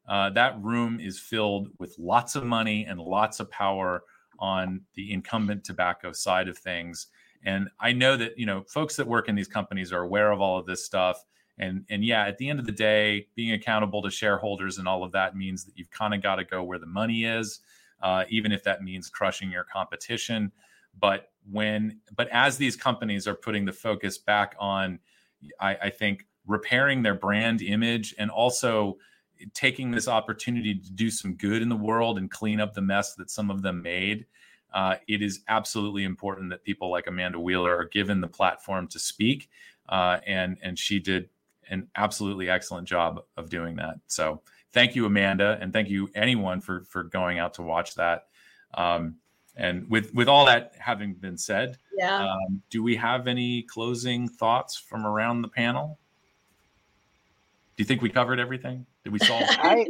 Uh, 0.09 0.29
that 0.31 0.59
room 0.61 0.99
is 0.99 1.19
filled 1.19 1.69
with 1.77 1.95
lots 1.99 2.35
of 2.35 2.43
money 2.43 2.85
and 2.85 2.99
lots 2.99 3.39
of 3.39 3.49
power 3.51 4.03
on 4.39 4.81
the 4.95 5.13
incumbent 5.13 5.63
tobacco 5.63 6.11
side 6.11 6.47
of 6.47 6.57
things. 6.57 7.07
And 7.45 7.69
I 7.79 7.93
know 7.93 8.17
that 8.17 8.37
you 8.37 8.45
know 8.45 8.63
folks 8.63 8.95
that 8.95 9.07
work 9.07 9.29
in 9.29 9.35
these 9.35 9.47
companies 9.47 9.93
are 9.93 10.01
aware 10.01 10.31
of 10.31 10.41
all 10.41 10.57
of 10.57 10.65
this 10.65 10.83
stuff. 10.83 11.23
And 11.59 11.85
and 11.89 12.03
yeah, 12.03 12.25
at 12.25 12.37
the 12.37 12.49
end 12.49 12.59
of 12.59 12.65
the 12.65 12.71
day, 12.71 13.27
being 13.35 13.53
accountable 13.53 14.01
to 14.01 14.09
shareholders 14.09 14.77
and 14.79 14.87
all 14.87 15.03
of 15.03 15.11
that 15.11 15.35
means 15.35 15.63
that 15.65 15.77
you've 15.77 15.91
kind 15.91 16.13
of 16.13 16.21
got 16.23 16.35
to 16.35 16.43
go 16.43 16.63
where 16.63 16.79
the 16.79 16.87
money 16.87 17.25
is, 17.25 17.59
uh, 18.01 18.23
even 18.29 18.51
if 18.51 18.63
that 18.63 18.81
means 18.81 19.09
crushing 19.09 19.51
your 19.51 19.63
competition. 19.63 20.51
But 20.99 21.31
when 21.49 21.99
but 22.15 22.27
as 22.29 22.57
these 22.57 22.75
companies 22.75 23.27
are 23.27 23.35
putting 23.35 23.65
the 23.65 23.73
focus 23.73 24.17
back 24.17 24.55
on, 24.59 24.99
I, 25.59 25.75
I 25.75 25.89
think 25.91 26.25
repairing 26.47 27.03
their 27.03 27.13
brand 27.13 27.61
image 27.61 28.15
and 28.17 28.31
also 28.31 28.97
taking 29.53 29.91
this 29.91 30.07
opportunity 30.07 30.75
to 30.75 30.91
do 30.91 31.09
some 31.09 31.33
good 31.33 31.61
in 31.61 31.69
the 31.69 31.75
world 31.75 32.17
and 32.17 32.29
clean 32.29 32.59
up 32.59 32.73
the 32.73 32.81
mess 32.81 33.15
that 33.15 33.29
some 33.29 33.49
of 33.49 33.61
them 33.61 33.81
made. 33.81 34.25
Uh, 34.73 34.95
it 35.07 35.21
is 35.21 35.41
absolutely 35.47 36.03
important 36.03 36.49
that 36.49 36.63
people 36.63 36.91
like 36.91 37.07
Amanda 37.07 37.39
Wheeler 37.39 37.75
are 37.75 37.85
given 37.85 38.21
the 38.21 38.27
platform 38.27 38.87
to 38.89 38.99
speak, 38.99 39.49
uh, 39.87 40.19
and 40.27 40.57
and 40.61 40.77
she 40.77 40.99
did 40.99 41.29
an 41.69 41.87
absolutely 41.95 42.49
excellent 42.49 42.87
job 42.87 43.23
of 43.37 43.49
doing 43.49 43.75
that. 43.77 43.95
So 44.07 44.41
thank 44.71 44.95
you, 44.95 45.05
Amanda, 45.05 45.57
and 45.61 45.73
thank 45.73 45.89
you 45.89 46.09
anyone 46.13 46.61
for 46.61 46.83
for 46.83 47.03
going 47.03 47.39
out 47.39 47.55
to 47.55 47.63
watch 47.63 47.95
that. 47.95 48.27
Um, 48.75 49.15
and 49.55 49.89
with 49.89 50.13
with 50.13 50.27
all 50.27 50.45
that 50.45 50.73
having 50.77 51.13
been 51.15 51.37
said, 51.37 51.77
yeah, 51.97 52.25
um, 52.25 52.61
do 52.69 52.83
we 52.83 52.95
have 52.95 53.27
any 53.27 53.63
closing 53.63 54.27
thoughts 54.27 54.77
from 54.77 55.05
around 55.05 55.41
the 55.41 55.49
panel? 55.49 55.97
Do 57.75 57.81
you 57.81 57.85
think 57.85 58.01
we 58.01 58.09
covered 58.09 58.39
everything? 58.39 58.85
Did 59.03 59.13
we 59.13 59.19
solve? 59.19 59.43
I 59.47 59.87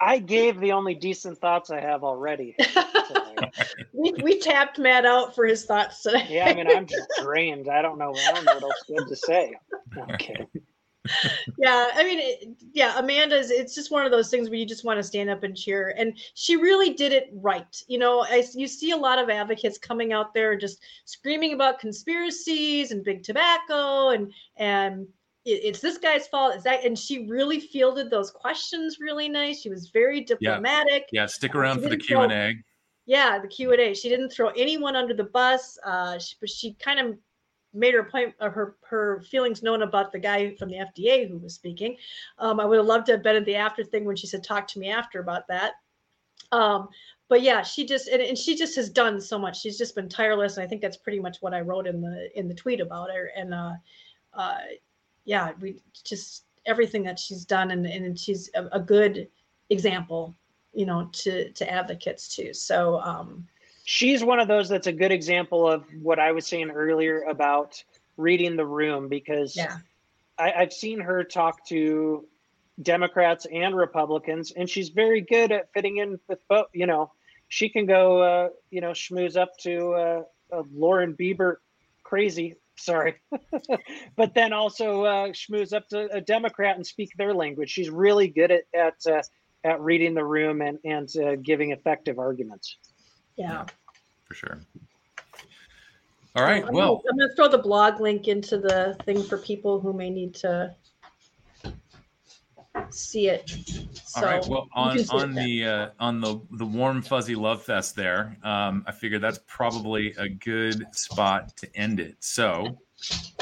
I 0.00 0.18
gave 0.18 0.60
the 0.60 0.72
only 0.72 0.94
decent 0.94 1.38
thoughts 1.38 1.70
I 1.70 1.80
have 1.80 2.04
already. 2.04 2.56
we, 3.92 4.12
we 4.22 4.38
tapped 4.38 4.78
Matt 4.78 5.04
out 5.04 5.34
for 5.34 5.46
his 5.46 5.64
thoughts 5.64 6.02
today. 6.02 6.26
yeah, 6.28 6.46
I 6.46 6.54
mean 6.54 6.68
I'm 6.68 6.86
just 6.86 7.08
drained. 7.22 7.68
I 7.68 7.82
don't 7.82 7.98
know. 7.98 8.14
I 8.14 8.32
don't 8.32 8.44
know 8.44 8.54
what 8.54 8.62
else 8.62 8.84
good 8.86 9.08
to 9.08 9.16
say. 9.16 9.54
Okay. 10.12 10.46
yeah, 11.58 11.88
I 11.94 12.04
mean, 12.04 12.18
it, 12.20 12.48
yeah, 12.72 12.98
Amanda's. 12.98 13.50
It's 13.50 13.74
just 13.74 13.90
one 13.90 14.06
of 14.06 14.12
those 14.12 14.30
things 14.30 14.48
where 14.48 14.58
you 14.58 14.66
just 14.66 14.84
want 14.84 14.98
to 14.98 15.02
stand 15.02 15.30
up 15.30 15.42
and 15.42 15.56
cheer, 15.56 15.94
and 15.96 16.18
she 16.34 16.56
really 16.56 16.94
did 16.94 17.12
it 17.12 17.30
right. 17.32 17.82
You 17.88 17.98
know, 17.98 18.24
I, 18.28 18.44
you 18.54 18.66
see 18.66 18.90
a 18.92 18.96
lot 18.96 19.18
of 19.18 19.30
advocates 19.30 19.78
coming 19.78 20.12
out 20.12 20.34
there 20.34 20.56
just 20.56 20.80
screaming 21.04 21.52
about 21.52 21.78
conspiracies 21.78 22.90
and 22.90 23.04
big 23.04 23.22
tobacco 23.22 24.10
and 24.10 24.32
and 24.56 25.06
it's 25.46 25.80
this 25.80 25.98
guy's 25.98 26.26
fault. 26.26 26.56
Is 26.56 26.64
that? 26.64 26.84
And 26.84 26.98
she 26.98 27.26
really 27.26 27.60
fielded 27.60 28.10
those 28.10 28.30
questions 28.30 28.98
really 29.00 29.28
nice. 29.28 29.60
She 29.60 29.70
was 29.70 29.88
very 29.88 30.20
diplomatic. 30.20 31.06
Yeah, 31.12 31.22
yeah 31.22 31.26
stick 31.26 31.54
around 31.54 31.82
for 31.82 31.88
the 31.88 31.96
Q 31.96 32.20
and 32.20 32.32
A. 32.32 32.54
Yeah, 33.06 33.38
the 33.38 33.48
Q 33.48 33.72
and 33.72 33.80
A. 33.80 33.94
She 33.94 34.08
didn't 34.08 34.30
throw 34.30 34.48
anyone 34.50 34.96
under 34.96 35.14
the 35.14 35.24
bus. 35.24 35.78
Uh, 35.84 36.18
she, 36.18 36.34
but 36.40 36.50
she 36.50 36.74
kind 36.74 36.98
of 36.98 37.16
made 37.72 37.94
her 37.94 38.04
point, 38.04 38.34
uh, 38.40 38.50
her 38.50 38.76
her 38.88 39.22
feelings 39.30 39.62
known 39.62 39.82
about 39.82 40.10
the 40.10 40.18
guy 40.18 40.54
from 40.56 40.68
the 40.68 40.76
FDA 40.76 41.28
who 41.28 41.38
was 41.38 41.54
speaking. 41.54 41.96
Um, 42.38 42.58
I 42.58 42.64
would 42.64 42.78
have 42.78 42.86
loved 42.86 43.06
to 43.06 43.12
have 43.12 43.22
been 43.22 43.36
at 43.36 43.44
the 43.44 43.54
after 43.54 43.84
thing 43.84 44.04
when 44.04 44.16
she 44.16 44.26
said, 44.26 44.42
"Talk 44.42 44.66
to 44.68 44.80
me 44.80 44.90
after 44.90 45.20
about 45.20 45.46
that." 45.48 45.74
Um, 46.50 46.88
but 47.28 47.42
yeah, 47.42 47.62
she 47.62 47.86
just 47.86 48.08
and, 48.08 48.22
and 48.22 48.36
she 48.36 48.56
just 48.56 48.74
has 48.76 48.90
done 48.90 49.20
so 49.20 49.38
much. 49.38 49.60
She's 49.60 49.78
just 49.78 49.94
been 49.94 50.08
tireless, 50.08 50.56
and 50.56 50.64
I 50.64 50.68
think 50.68 50.82
that's 50.82 50.96
pretty 50.96 51.20
much 51.20 51.38
what 51.40 51.54
I 51.54 51.60
wrote 51.60 51.86
in 51.86 52.00
the 52.00 52.30
in 52.36 52.48
the 52.48 52.54
tweet 52.54 52.80
about 52.80 53.10
her. 53.10 53.30
And 53.36 53.54
uh, 53.54 53.72
uh, 54.32 54.58
yeah, 55.26 55.52
we 55.60 55.82
just 56.04 56.44
everything 56.64 57.02
that 57.02 57.18
she's 57.18 57.44
done, 57.44 57.70
and, 57.70 57.84
and 57.84 58.18
she's 58.18 58.48
a, 58.54 58.66
a 58.72 58.80
good 58.80 59.28
example, 59.68 60.34
you 60.72 60.86
know, 60.86 61.10
to 61.12 61.52
to 61.52 61.70
advocates 61.70 62.34
too. 62.34 62.54
So 62.54 63.00
um, 63.00 63.46
she's 63.84 64.24
one 64.24 64.40
of 64.40 64.48
those 64.48 64.68
that's 64.70 64.86
a 64.86 64.92
good 64.92 65.12
example 65.12 65.68
of 65.68 65.84
what 66.00 66.18
I 66.18 66.32
was 66.32 66.46
saying 66.46 66.70
earlier 66.70 67.22
about 67.22 67.82
reading 68.16 68.56
the 68.56 68.64
room 68.64 69.08
because 69.08 69.54
yeah. 69.54 69.76
I, 70.38 70.52
I've 70.52 70.72
seen 70.72 71.00
her 71.00 71.24
talk 71.24 71.66
to 71.66 72.26
Democrats 72.80 73.46
and 73.52 73.76
Republicans, 73.76 74.52
and 74.52 74.70
she's 74.70 74.88
very 74.88 75.20
good 75.20 75.52
at 75.52 75.72
fitting 75.74 75.98
in 75.98 76.18
with 76.28 76.38
both. 76.48 76.66
You 76.72 76.86
know, 76.86 77.12
she 77.48 77.68
can 77.68 77.84
go, 77.84 78.22
uh, 78.22 78.48
you 78.70 78.80
know, 78.80 78.92
schmooze 78.92 79.36
up 79.36 79.56
to 79.58 80.24
uh, 80.52 80.62
Lauren 80.72 81.14
Boebert 81.14 81.56
crazy 82.04 82.54
sorry. 82.76 83.16
But 84.16 84.34
then 84.34 84.52
also 84.52 85.04
uh, 85.04 85.26
schmooze 85.28 85.74
up 85.74 85.88
to 85.88 86.08
a 86.10 86.20
democrat 86.20 86.76
and 86.76 86.86
speak 86.86 87.10
their 87.18 87.34
language. 87.34 87.70
She's 87.70 87.90
really 87.90 88.28
good 88.28 88.50
at 88.50 88.62
at, 88.74 88.94
uh, 89.06 89.22
at 89.64 89.80
reading 89.80 90.14
the 90.14 90.24
room 90.24 90.62
and 90.62 90.78
and 90.84 91.08
uh, 91.16 91.36
giving 91.36 91.72
effective 91.72 92.18
arguments. 92.18 92.76
Yeah. 93.36 93.66
For 94.24 94.34
sure. 94.34 94.58
All 96.34 96.44
right 96.44 96.64
I'm 96.66 96.74
well. 96.74 96.96
gonna, 96.96 97.08
i'm 97.10 97.18
going 97.18 97.30
to 97.30 97.34
throw 97.36 97.48
the 97.48 97.58
blog 97.58 98.00
link 98.00 98.28
into 98.28 98.58
the 98.58 98.96
thing 99.04 99.22
for 99.22 99.38
people 99.38 99.80
who 99.80 99.92
may 99.92 100.10
need 100.10 100.34
to 100.36 100.74
see 102.90 103.28
it. 103.28 103.48
So 104.04 104.20
All 104.20 104.26
right. 104.26 104.46
Well, 104.46 104.68
on 104.74 104.98
on 105.10 105.34
the 105.34 105.64
uh, 105.66 105.88
on 105.98 106.20
the 106.20 106.40
the 106.52 106.66
warm 106.66 107.02
fuzzy 107.02 107.34
love 107.34 107.62
fest 107.62 107.96
there, 107.96 108.36
um, 108.42 108.84
I 108.86 108.92
figured 108.92 109.22
that's 109.22 109.40
probably 109.46 110.14
a 110.18 110.28
good 110.28 110.84
spot 110.92 111.56
to 111.58 111.76
end 111.76 112.00
it. 112.00 112.16
So 112.20 112.78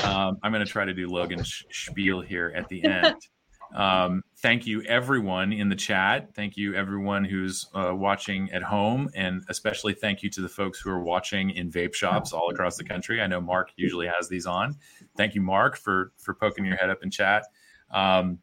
um, 0.03 0.39
I'm 0.43 0.53
going 0.53 0.65
to 0.65 0.71
try 0.71 0.85
to 0.85 0.95
do 0.95 1.09
Logan's 1.09 1.65
spiel 1.71 2.21
here 2.21 2.53
at 2.57 2.69
the 2.69 2.85
end. 2.85 3.17
Um, 3.75 4.23
thank 4.39 4.67
you, 4.67 4.83
everyone 4.83 5.53
in 5.53 5.69
the 5.69 5.75
chat. 5.75 6.33
Thank 6.35 6.57
you, 6.57 6.75
everyone 6.75 7.25
who's 7.25 7.67
uh, 7.75 7.93
watching 7.93 8.51
at 8.53 8.63
home, 8.63 9.11
and 9.17 9.43
especially 9.49 9.95
thank 9.95 10.23
you 10.23 10.31
to 10.31 10.41
the 10.41 10.49
folks 10.49 10.79
who 10.79 10.91
are 10.91 11.03
watching 11.03 11.51
in 11.51 11.73
vape 11.73 11.93
shops 11.93 12.33
all 12.33 12.51
across 12.51 12.77
the 12.77 12.85
country. 12.85 13.21
I 13.21 13.27
know 13.27 13.41
Mark 13.41 13.71
usually 13.77 14.07
has 14.07 14.29
these 14.29 14.47
on. 14.47 14.77
Thank 15.17 15.35
you, 15.35 15.41
Mark, 15.41 15.77
for 15.77 16.13
for 16.19 16.35
poking 16.35 16.65
your 16.65 16.77
head 16.77 16.89
up 16.89 17.03
in 17.03 17.11
chat. 17.11 17.47
Um, 17.91 18.39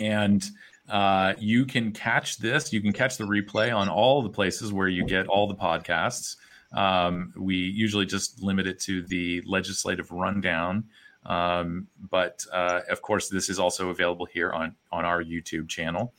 and 0.00 0.44
uh, 0.88 1.34
you 1.38 1.64
can 1.64 1.92
catch 1.92 2.38
this. 2.38 2.72
You 2.72 2.80
can 2.80 2.92
catch 2.92 3.16
the 3.16 3.24
replay 3.24 3.74
on 3.74 3.88
all 3.88 4.22
the 4.22 4.28
places 4.28 4.72
where 4.72 4.88
you 4.88 5.04
get 5.04 5.28
all 5.28 5.46
the 5.46 5.54
podcasts. 5.54 6.36
Um, 6.72 7.32
we 7.36 7.56
usually 7.56 8.06
just 8.06 8.42
limit 8.42 8.66
it 8.66 8.80
to 8.80 9.02
the 9.02 9.42
legislative 9.46 10.10
rundown. 10.10 10.84
Um, 11.26 11.86
but 12.10 12.44
uh, 12.52 12.80
of 12.88 13.02
course, 13.02 13.28
this 13.28 13.50
is 13.50 13.58
also 13.58 13.90
available 13.90 14.26
here 14.26 14.50
on 14.50 14.74
on 14.90 15.04
our 15.04 15.22
YouTube 15.22 15.68
channel. 15.68 16.14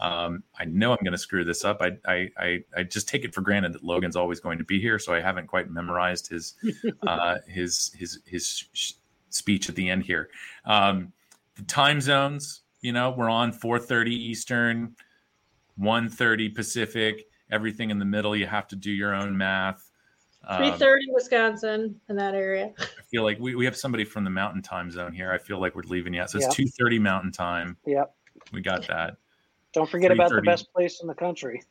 Um, 0.00 0.42
I 0.58 0.64
know 0.64 0.92
I'm 0.92 1.02
going 1.02 1.12
to 1.12 1.18
screw 1.18 1.44
this 1.44 1.64
up. 1.64 1.82
I, 1.82 1.98
I, 2.06 2.30
I 2.38 2.64
I 2.76 2.82
just 2.82 3.08
take 3.08 3.24
it 3.24 3.34
for 3.34 3.42
granted 3.42 3.74
that 3.74 3.84
Logan's 3.84 4.16
always 4.16 4.40
going 4.40 4.58
to 4.58 4.64
be 4.64 4.80
here, 4.80 4.98
so 4.98 5.12
I 5.12 5.20
haven't 5.20 5.46
quite 5.46 5.70
memorized 5.70 6.28
his 6.28 6.54
uh, 7.06 7.36
his 7.46 7.92
his 7.98 8.20
his 8.24 8.64
sh- 8.72 8.92
speech 9.28 9.68
at 9.68 9.74
the 9.74 9.90
end 9.90 10.04
here. 10.04 10.30
Um, 10.64 11.12
the 11.56 11.62
time 11.62 12.00
zones 12.00 12.62
you 12.86 12.92
know, 12.92 13.10
we're 13.10 13.28
on 13.28 13.52
4:30 13.52 14.10
Eastern, 14.10 14.94
1:30 15.76 16.54
Pacific. 16.54 17.26
Everything 17.50 17.90
in 17.90 17.98
the 17.98 18.04
middle, 18.04 18.36
you 18.36 18.46
have 18.46 18.68
to 18.68 18.76
do 18.76 18.92
your 18.92 19.12
own 19.12 19.36
math. 19.36 19.90
Um, 20.46 20.62
3:30 20.62 20.98
Wisconsin 21.08 22.00
in 22.08 22.14
that 22.14 22.34
area. 22.34 22.72
I 22.78 23.02
feel 23.10 23.24
like 23.24 23.40
we, 23.40 23.56
we 23.56 23.64
have 23.64 23.76
somebody 23.76 24.04
from 24.04 24.22
the 24.22 24.30
Mountain 24.30 24.62
Time 24.62 24.92
Zone 24.92 25.12
here. 25.12 25.32
I 25.32 25.38
feel 25.38 25.60
like 25.60 25.74
we're 25.74 25.82
leaving 25.82 26.14
yet. 26.14 26.30
So 26.30 26.38
it's 26.38 26.56
yep. 26.56 26.68
2:30 26.80 27.00
Mountain 27.00 27.32
Time. 27.32 27.76
Yep. 27.86 28.14
We 28.52 28.60
got 28.60 28.86
that. 28.86 29.16
Don't 29.72 29.90
forget 29.90 30.12
about 30.12 30.30
the 30.30 30.42
best 30.42 30.72
place 30.72 31.00
in 31.00 31.08
the 31.08 31.14
country. 31.14 31.64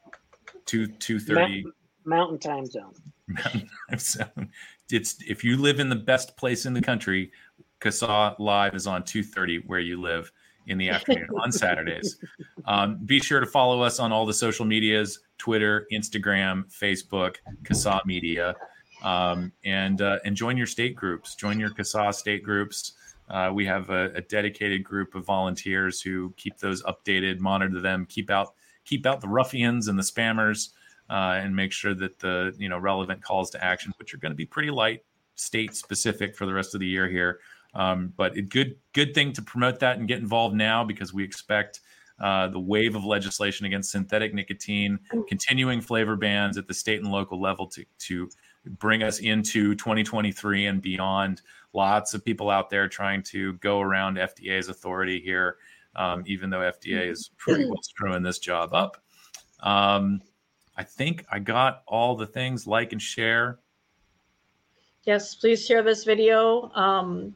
Two 0.65 0.85
two 0.85 1.17
thirty 1.17 1.65
Mountain 2.03 2.39
Time 2.39 2.65
Zone. 2.65 2.93
Mountain 3.27 3.69
Time 3.89 3.99
Zone. 3.99 4.49
It's 4.91 5.15
if 5.25 5.45
you 5.45 5.55
live 5.55 5.79
in 5.79 5.87
the 5.87 5.95
best 5.95 6.35
place 6.35 6.65
in 6.65 6.73
the 6.73 6.81
country, 6.81 7.31
CASAA 7.79 8.37
Live 8.37 8.75
is 8.75 8.85
on 8.85 9.03
2:30 9.03 9.65
where 9.65 9.79
you 9.79 10.01
live 10.01 10.29
in 10.67 10.77
the 10.77 10.89
afternoon 10.89 11.27
on 11.41 11.51
Saturdays. 11.51 12.17
Um, 12.65 12.97
be 13.05 13.19
sure 13.19 13.39
to 13.39 13.45
follow 13.45 13.81
us 13.81 13.99
on 13.99 14.11
all 14.11 14.25
the 14.25 14.33
social 14.33 14.65
medias: 14.65 15.19
Twitter, 15.37 15.87
Instagram, 15.91 16.65
Facebook, 16.73 17.35
CASAA 17.63 18.05
Media, 18.05 18.55
um, 19.03 19.51
and 19.63 20.01
uh, 20.01 20.19
and 20.25 20.35
join 20.35 20.57
your 20.57 20.67
state 20.67 20.95
groups. 20.95 21.35
Join 21.35 21.59
your 21.59 21.69
CASAA 21.69 22.13
state 22.13 22.43
groups. 22.43 22.93
Uh, 23.29 23.51
we 23.53 23.65
have 23.65 23.89
a, 23.89 24.11
a, 24.15 24.21
dedicated 24.21 24.83
group 24.83 25.15
of 25.15 25.25
volunteers 25.25 25.99
who 25.99 26.31
keep 26.37 26.59
those 26.59 26.83
updated, 26.83 27.39
monitor 27.39 27.81
them, 27.81 28.05
keep 28.07 28.29
out 28.29 28.53
keep 28.83 29.05
out 29.05 29.19
the 29.19 29.27
ruffians 29.27 29.87
and 29.87 29.97
the 29.97 30.03
spammers, 30.03 30.69
uh, 31.09 31.39
and 31.41 31.55
make 31.55 31.71
sure 31.71 31.93
that 31.95 32.19
the 32.19 32.53
you 32.57 32.69
know 32.69 32.77
relevant 32.77 33.21
calls 33.23 33.49
to 33.51 33.63
action, 33.63 33.93
which 33.97 34.13
are 34.13 34.17
going 34.17 34.31
to 34.31 34.35
be 34.35 34.45
pretty 34.45 34.69
light, 34.69 35.03
state 35.35 35.75
specific 35.75 36.35
for 36.35 36.45
the 36.45 36.53
rest 36.53 36.73
of 36.73 36.79
the 36.79 36.87
year 36.87 37.09
here. 37.09 37.39
Um, 37.75 38.13
but 38.15 38.37
a 38.37 38.41
good 38.41 38.77
good 38.93 39.13
thing 39.13 39.33
to 39.33 39.41
promote 39.41 39.79
that 39.81 39.97
and 39.97 40.07
get 40.07 40.19
involved 40.19 40.55
now 40.55 40.83
because 40.83 41.13
we 41.13 41.23
expect 41.23 41.81
uh, 42.19 42.47
the 42.47 42.59
wave 42.59 42.95
of 42.95 43.03
legislation 43.03 43.65
against 43.65 43.91
synthetic 43.91 44.33
nicotine, 44.33 44.97
continuing 45.27 45.81
flavor 45.81 46.15
bans 46.15 46.57
at 46.57 46.67
the 46.67 46.73
state 46.73 47.01
and 47.01 47.11
local 47.11 47.39
level 47.39 47.67
to 47.67 47.83
to 47.99 48.29
bring 48.79 49.03
us 49.03 49.19
into 49.19 49.75
2023 49.75 50.67
and 50.67 50.81
beyond. 50.81 51.41
Lots 51.73 52.13
of 52.13 52.23
people 52.23 52.49
out 52.49 52.69
there 52.69 52.87
trying 52.87 53.21
to 53.23 53.53
go 53.53 53.81
around 53.81 54.15
FDA's 54.15 54.69
authority 54.69 55.19
here, 55.19 55.57
um, 55.97 56.23
even 56.25 56.49
though 56.49 56.59
FDA 56.59 57.11
is 57.11 57.31
pretty 57.37 57.65
well 57.65 57.81
screwing 57.81 58.23
this 58.23 58.39
job 58.39 58.73
up. 58.73 58.97
Um, 59.59 60.21
I 60.77 60.83
think 60.83 61.25
I 61.29 61.39
got 61.39 61.83
all 61.85 62.15
the 62.15 62.27
things 62.27 62.65
like 62.65 62.93
and 62.93 63.01
share. 63.01 63.59
Yes, 65.03 65.35
please 65.35 65.65
share 65.65 65.83
this 65.83 66.03
video. 66.03 66.71
Um, 66.73 67.35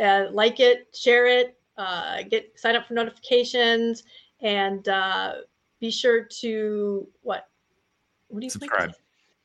uh, 0.00 0.26
like 0.30 0.60
it, 0.60 0.88
share 0.94 1.26
it, 1.26 1.58
uh, 1.76 2.22
get 2.22 2.52
sign 2.58 2.76
up 2.76 2.86
for 2.86 2.94
notifications, 2.94 4.04
and 4.40 4.88
uh, 4.88 5.34
be 5.80 5.90
sure 5.90 6.24
to 6.40 7.06
what? 7.22 7.48
What 8.28 8.40
do 8.40 8.46
you 8.46 8.50
subscribe? 8.50 8.92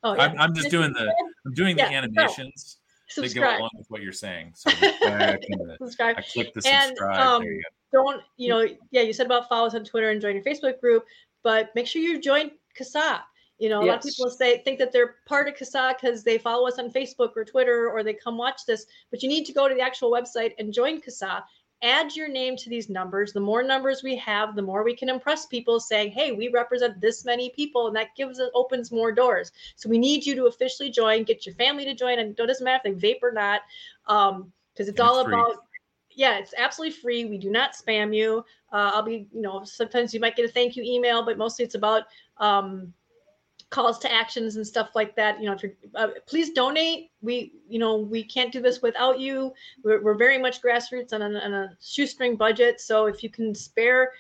Oh, 0.03 0.15
yeah. 0.15 0.23
I'm, 0.23 0.39
I'm, 0.39 0.55
just 0.55 0.71
doing 0.71 0.93
the 0.93 1.13
I'm 1.45 1.53
doing 1.53 1.75
the 1.75 1.83
animations 1.83 2.77
no. 3.15 3.23
that 3.23 3.35
go 3.35 3.41
along 3.41 3.69
with 3.75 3.85
what 3.89 4.01
you're 4.01 4.11
saying. 4.11 4.53
So 4.55 4.71
I, 4.71 5.37
subscribe. 5.77 6.15
I 6.17 6.21
click 6.21 6.53
the 6.53 6.61
subscribe. 6.61 6.91
And, 6.91 7.19
um, 7.19 7.43
you 7.43 7.61
don't 7.91 8.21
you 8.37 8.49
know? 8.49 8.67
Yeah, 8.89 9.01
you 9.01 9.13
said 9.13 9.27
about 9.27 9.47
follow 9.47 9.67
us 9.67 9.75
on 9.75 9.83
Twitter 9.83 10.09
and 10.09 10.21
join 10.21 10.35
your 10.35 10.43
Facebook 10.43 10.79
group, 10.79 11.05
but 11.43 11.69
make 11.75 11.87
sure 11.87 12.01
you 12.01 12.19
join 12.19 12.51
CASAA. 12.79 13.21
You 13.61 13.69
know, 13.69 13.81
a 13.81 13.85
yes. 13.85 13.91
lot 13.91 13.97
of 13.97 14.03
people 14.03 14.29
say 14.31 14.57
think 14.63 14.79
that 14.79 14.91
they're 14.91 15.15
part 15.27 15.47
of 15.47 15.53
CASAA 15.53 15.93
because 15.95 16.23
they 16.23 16.39
follow 16.39 16.67
us 16.67 16.79
on 16.79 16.89
Facebook 16.89 17.33
or 17.35 17.45
Twitter 17.45 17.89
or 17.91 18.01
they 18.03 18.13
come 18.13 18.35
watch 18.35 18.65
this, 18.65 18.87
but 19.11 19.21
you 19.21 19.29
need 19.29 19.45
to 19.45 19.53
go 19.53 19.67
to 19.67 19.75
the 19.75 19.81
actual 19.81 20.11
website 20.11 20.53
and 20.57 20.73
join 20.73 20.99
CASAA 20.99 21.43
add 21.81 22.15
your 22.15 22.27
name 22.27 22.55
to 22.55 22.69
these 22.69 22.89
numbers. 22.89 23.33
The 23.33 23.39
more 23.39 23.63
numbers 23.63 24.03
we 24.03 24.15
have, 24.17 24.55
the 24.55 24.61
more 24.61 24.83
we 24.83 24.95
can 24.95 25.09
impress 25.09 25.45
people 25.45 25.79
saying, 25.79 26.11
hey, 26.11 26.31
we 26.31 26.47
represent 26.49 27.01
this 27.01 27.25
many 27.25 27.49
people, 27.49 27.87
and 27.87 27.95
that 27.95 28.15
gives 28.15 28.39
it 28.39 28.51
opens 28.53 28.91
more 28.91 29.11
doors. 29.11 29.51
So 29.75 29.89
we 29.89 29.97
need 29.97 30.25
you 30.25 30.35
to 30.35 30.45
officially 30.45 30.91
join, 30.91 31.23
get 31.23 31.45
your 31.45 31.55
family 31.55 31.85
to 31.85 31.95
join, 31.95 32.19
and 32.19 32.37
it 32.37 32.47
doesn't 32.47 32.63
matter 32.63 32.81
if 32.85 32.99
they 32.99 33.13
vape 33.13 33.23
or 33.23 33.31
not, 33.31 33.61
because 34.05 34.29
um, 34.31 34.53
it's 34.77 34.89
and 34.89 34.99
all 34.99 35.19
it's 35.19 35.27
about 35.27 35.55
yeah, 36.13 36.37
it's 36.37 36.53
absolutely 36.57 36.95
free. 36.97 37.25
We 37.25 37.37
do 37.37 37.49
not 37.49 37.73
spam 37.73 38.13
you. 38.13 38.43
Uh, 38.71 38.91
I'll 38.93 39.01
be, 39.01 39.27
you 39.33 39.41
know, 39.41 39.63
sometimes 39.63 40.13
you 40.13 40.19
might 40.19 40.35
get 40.35 40.49
a 40.49 40.51
thank 40.51 40.75
you 40.75 40.83
email, 40.83 41.23
but 41.23 41.37
mostly 41.37 41.63
it's 41.63 41.75
about 41.75 42.03
um, 42.37 42.93
calls 43.71 43.97
to 43.97 44.11
actions 44.11 44.57
and 44.57 44.67
stuff 44.67 44.89
like 44.95 45.15
that 45.15 45.39
you 45.39 45.45
know 45.45 45.53
if 45.53 45.63
you're 45.63 45.71
uh, 45.95 46.09
please 46.27 46.51
donate 46.51 47.09
we 47.21 47.53
you 47.67 47.79
know 47.79 47.97
we 47.97 48.21
can't 48.21 48.51
do 48.51 48.61
this 48.61 48.81
without 48.81 49.19
you 49.19 49.51
we're, 49.83 50.03
we're 50.03 50.17
very 50.17 50.37
much 50.37 50.61
grassroots 50.61 51.13
on 51.13 51.21
a, 51.21 51.39
on 51.39 51.53
a 51.53 51.69
shoestring 51.81 52.35
budget 52.35 52.81
so 52.81 53.05
if 53.05 53.23
you 53.23 53.29
can 53.29 53.55
spare 53.55 54.11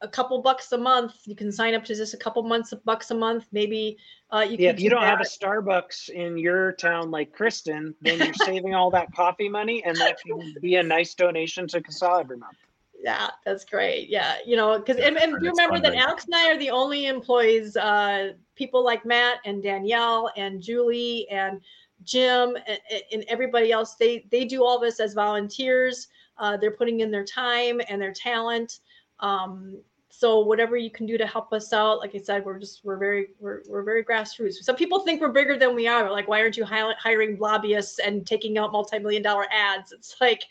a 0.00 0.08
couple 0.08 0.40
bucks 0.40 0.70
a 0.70 0.78
month 0.78 1.14
you 1.26 1.34
can 1.34 1.50
sign 1.50 1.74
up 1.74 1.84
to 1.84 1.94
just 1.94 2.14
a 2.14 2.16
couple 2.16 2.40
months 2.44 2.70
of 2.70 2.82
bucks 2.84 3.10
a 3.10 3.14
month 3.14 3.46
maybe 3.50 3.98
uh, 4.30 4.46
you 4.48 4.56
yeah, 4.58 4.70
if 4.70 4.80
you 4.80 4.88
don't 4.88 5.02
that. 5.02 5.10
have 5.10 5.20
a 5.20 5.24
starbucks 5.24 6.08
in 6.08 6.38
your 6.38 6.72
town 6.72 7.10
like 7.10 7.32
kristen 7.32 7.92
then 8.00 8.18
you're 8.18 8.34
saving 8.46 8.76
all 8.76 8.90
that 8.90 9.12
coffee 9.12 9.48
money 9.48 9.82
and 9.84 9.96
that 9.96 10.16
can 10.20 10.54
be 10.62 10.76
a 10.76 10.82
nice 10.82 11.14
donation 11.14 11.66
to 11.66 11.80
CASAA 11.80 12.20
every 12.20 12.36
month 12.36 12.56
yeah, 13.02 13.30
that's 13.44 13.64
great. 13.64 14.08
Yeah, 14.08 14.36
you 14.46 14.56
know, 14.56 14.78
because 14.78 14.98
and, 14.98 15.16
and 15.16 15.32
you 15.42 15.50
remember 15.50 15.80
that 15.80 15.94
Alex 15.94 16.24
and 16.26 16.34
I 16.36 16.52
are 16.52 16.56
the 16.56 16.70
only 16.70 17.06
employees. 17.06 17.76
Uh, 17.76 18.34
people 18.54 18.84
like 18.84 19.04
Matt 19.04 19.38
and 19.44 19.62
Danielle 19.62 20.30
and 20.36 20.60
Julie 20.60 21.28
and 21.30 21.60
Jim 22.04 22.56
and, 22.66 22.80
and 23.12 23.24
everybody 23.28 23.72
else, 23.72 23.94
they 23.94 24.26
they 24.30 24.44
do 24.44 24.64
all 24.64 24.78
this 24.78 25.00
as 25.00 25.14
volunteers. 25.14 26.08
Uh, 26.38 26.56
they're 26.56 26.72
putting 26.72 27.00
in 27.00 27.10
their 27.10 27.24
time 27.24 27.80
and 27.88 28.00
their 28.00 28.12
talent. 28.12 28.80
Um, 29.20 29.80
so 30.14 30.40
whatever 30.40 30.76
you 30.76 30.90
can 30.90 31.06
do 31.06 31.16
to 31.16 31.26
help 31.26 31.52
us 31.52 31.72
out, 31.72 32.00
like 32.00 32.14
I 32.14 32.18
said, 32.18 32.44
we're 32.44 32.58
just 32.58 32.84
we're 32.84 32.98
very 32.98 33.28
we're 33.40 33.62
we're 33.66 33.82
very 33.82 34.04
grassroots. 34.04 34.54
Some 34.62 34.76
people 34.76 35.00
think 35.00 35.20
we're 35.20 35.32
bigger 35.32 35.56
than 35.58 35.74
we 35.74 35.88
are. 35.88 36.10
Like, 36.10 36.28
why 36.28 36.40
aren't 36.40 36.56
you 36.56 36.66
hiring 36.66 37.38
lobbyists 37.38 37.98
and 37.98 38.26
taking 38.26 38.58
out 38.58 38.72
multi-million 38.72 39.22
dollar 39.22 39.46
ads? 39.50 39.90
It's 39.92 40.16
like 40.20 40.44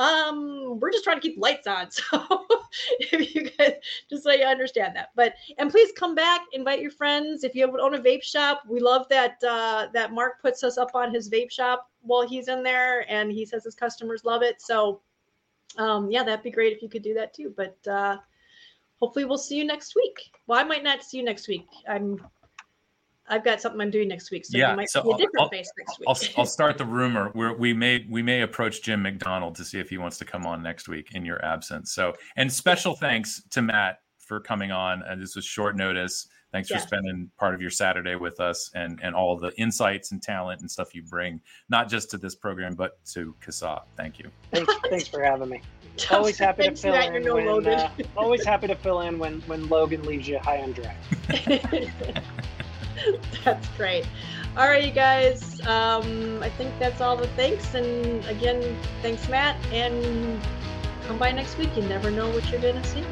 um 0.00 0.80
we're 0.80 0.90
just 0.90 1.04
trying 1.04 1.20
to 1.20 1.20
keep 1.20 1.38
lights 1.38 1.66
on 1.66 1.90
so 1.90 2.46
if 3.00 3.34
you 3.34 3.50
guys 3.50 3.74
just 4.08 4.24
so 4.24 4.32
you 4.32 4.44
understand 4.44 4.96
that. 4.96 5.10
But 5.14 5.34
and 5.58 5.70
please 5.70 5.92
come 5.92 6.14
back 6.14 6.40
invite 6.52 6.80
your 6.80 6.90
friends. 6.90 7.44
If 7.44 7.54
you 7.54 7.66
own 7.78 7.94
a 7.94 7.98
vape 7.98 8.22
shop 8.22 8.62
we 8.66 8.80
love 8.80 9.06
that 9.10 9.36
uh 9.46 9.88
that 9.92 10.12
mark 10.12 10.40
puts 10.40 10.64
us 10.64 10.78
up 10.78 10.92
on 10.94 11.12
his 11.12 11.28
vape 11.28 11.50
shop 11.50 11.90
while 12.00 12.26
he's 12.26 12.48
in 12.48 12.62
there 12.62 13.04
and 13.10 13.30
he 13.30 13.44
says 13.44 13.62
his 13.62 13.74
customers 13.74 14.24
love 14.24 14.42
it. 14.42 14.62
So 14.62 15.02
um 15.76 16.10
yeah 16.10 16.24
that'd 16.24 16.42
be 16.42 16.50
great 16.50 16.72
if 16.72 16.82
you 16.82 16.88
could 16.88 17.02
do 17.02 17.14
that 17.14 17.34
too. 17.34 17.52
But 17.54 17.76
uh 17.86 18.16
hopefully 19.00 19.26
we'll 19.26 19.38
see 19.38 19.56
you 19.56 19.64
next 19.64 19.94
week. 19.94 20.30
Well 20.46 20.58
i 20.58 20.64
might 20.64 20.82
not 20.82 21.02
see 21.02 21.18
you 21.18 21.24
next 21.24 21.46
week. 21.46 21.66
I'm 21.86 22.24
I've 23.30 23.44
got 23.44 23.60
something 23.60 23.80
I'm 23.80 23.90
doing 23.90 24.08
next 24.08 24.30
week, 24.30 24.44
so 24.44 24.58
yeah, 24.58 24.72
you 24.72 24.76
might 24.76 24.90
so 24.90 25.02
see 25.02 25.10
a 25.10 25.16
different 25.16 25.40
I'll, 25.40 25.48
face 25.48 25.70
next 25.78 25.98
week. 26.00 26.08
I'll, 26.08 26.40
I'll 26.42 26.46
start 26.46 26.76
the 26.76 26.84
rumor. 26.84 27.30
We're, 27.34 27.56
we 27.56 27.72
may 27.72 28.04
we 28.10 28.22
may 28.22 28.42
approach 28.42 28.82
Jim 28.82 29.02
McDonald 29.02 29.54
to 29.56 29.64
see 29.64 29.78
if 29.78 29.88
he 29.88 29.98
wants 29.98 30.18
to 30.18 30.24
come 30.24 30.46
on 30.46 30.62
next 30.62 30.88
week 30.88 31.14
in 31.14 31.24
your 31.24 31.42
absence. 31.44 31.92
So, 31.92 32.14
and 32.36 32.52
special 32.52 32.94
thanks 32.94 33.42
to 33.50 33.62
Matt 33.62 34.00
for 34.18 34.40
coming 34.40 34.72
on. 34.72 35.02
Uh, 35.04 35.14
this 35.16 35.36
was 35.36 35.44
short 35.44 35.76
notice. 35.76 36.28
Thanks 36.52 36.68
yeah. 36.68 36.78
for 36.78 36.86
spending 36.86 37.30
part 37.38 37.54
of 37.54 37.60
your 37.60 37.70
Saturday 37.70 38.16
with 38.16 38.40
us 38.40 38.70
and 38.74 38.98
and 39.02 39.14
all 39.14 39.36
the 39.38 39.52
insights 39.60 40.10
and 40.10 40.20
talent 40.20 40.60
and 40.60 40.70
stuff 40.70 40.94
you 40.94 41.02
bring, 41.04 41.40
not 41.68 41.88
just 41.88 42.10
to 42.10 42.18
this 42.18 42.34
program 42.34 42.74
but 42.74 43.04
to 43.06 43.34
CASAA. 43.44 43.82
Thank 43.96 44.18
you. 44.18 44.30
Thanks, 44.52 44.74
thanks 44.88 45.08
for 45.08 45.22
having 45.22 45.48
me. 45.48 45.62
always 46.10 46.38
happy 46.38 46.64
to 46.64 46.74
fill 46.74 46.94
in. 46.94 47.12
When, 47.12 47.66
uh, 47.66 47.90
always 48.16 48.44
happy 48.52 48.66
to 48.66 48.74
fill 48.74 49.02
in 49.02 49.18
when 49.18 49.40
when 49.42 49.68
Logan 49.68 50.02
leaves 50.04 50.26
you 50.26 50.38
high 50.38 50.56
and 50.56 50.74
dry. 50.74 52.50
that's 53.44 53.68
great. 53.76 54.06
All 54.56 54.68
right, 54.68 54.84
you 54.84 54.90
guys. 54.90 55.60
Um, 55.66 56.42
I 56.42 56.50
think 56.50 56.76
that's 56.78 57.00
all 57.00 57.16
the 57.16 57.28
thanks. 57.28 57.74
And 57.74 58.24
again, 58.26 58.76
thanks, 59.02 59.28
Matt. 59.28 59.56
And 59.72 60.40
come 61.06 61.18
by 61.18 61.32
next 61.32 61.56
week. 61.58 61.74
You 61.76 61.82
never 61.82 62.10
know 62.10 62.28
what 62.30 62.48
you're 62.50 62.60
going 62.60 62.80
to 62.80 62.88
see. 62.88 63.04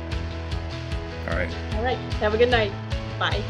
All 1.29 1.37
right. 1.37 1.55
All 1.75 1.85
right. 1.85 1.99
Have 2.15 2.35
a 2.35 2.39
good 2.39 2.51
night. 2.51 2.73
Bye. 3.19 3.43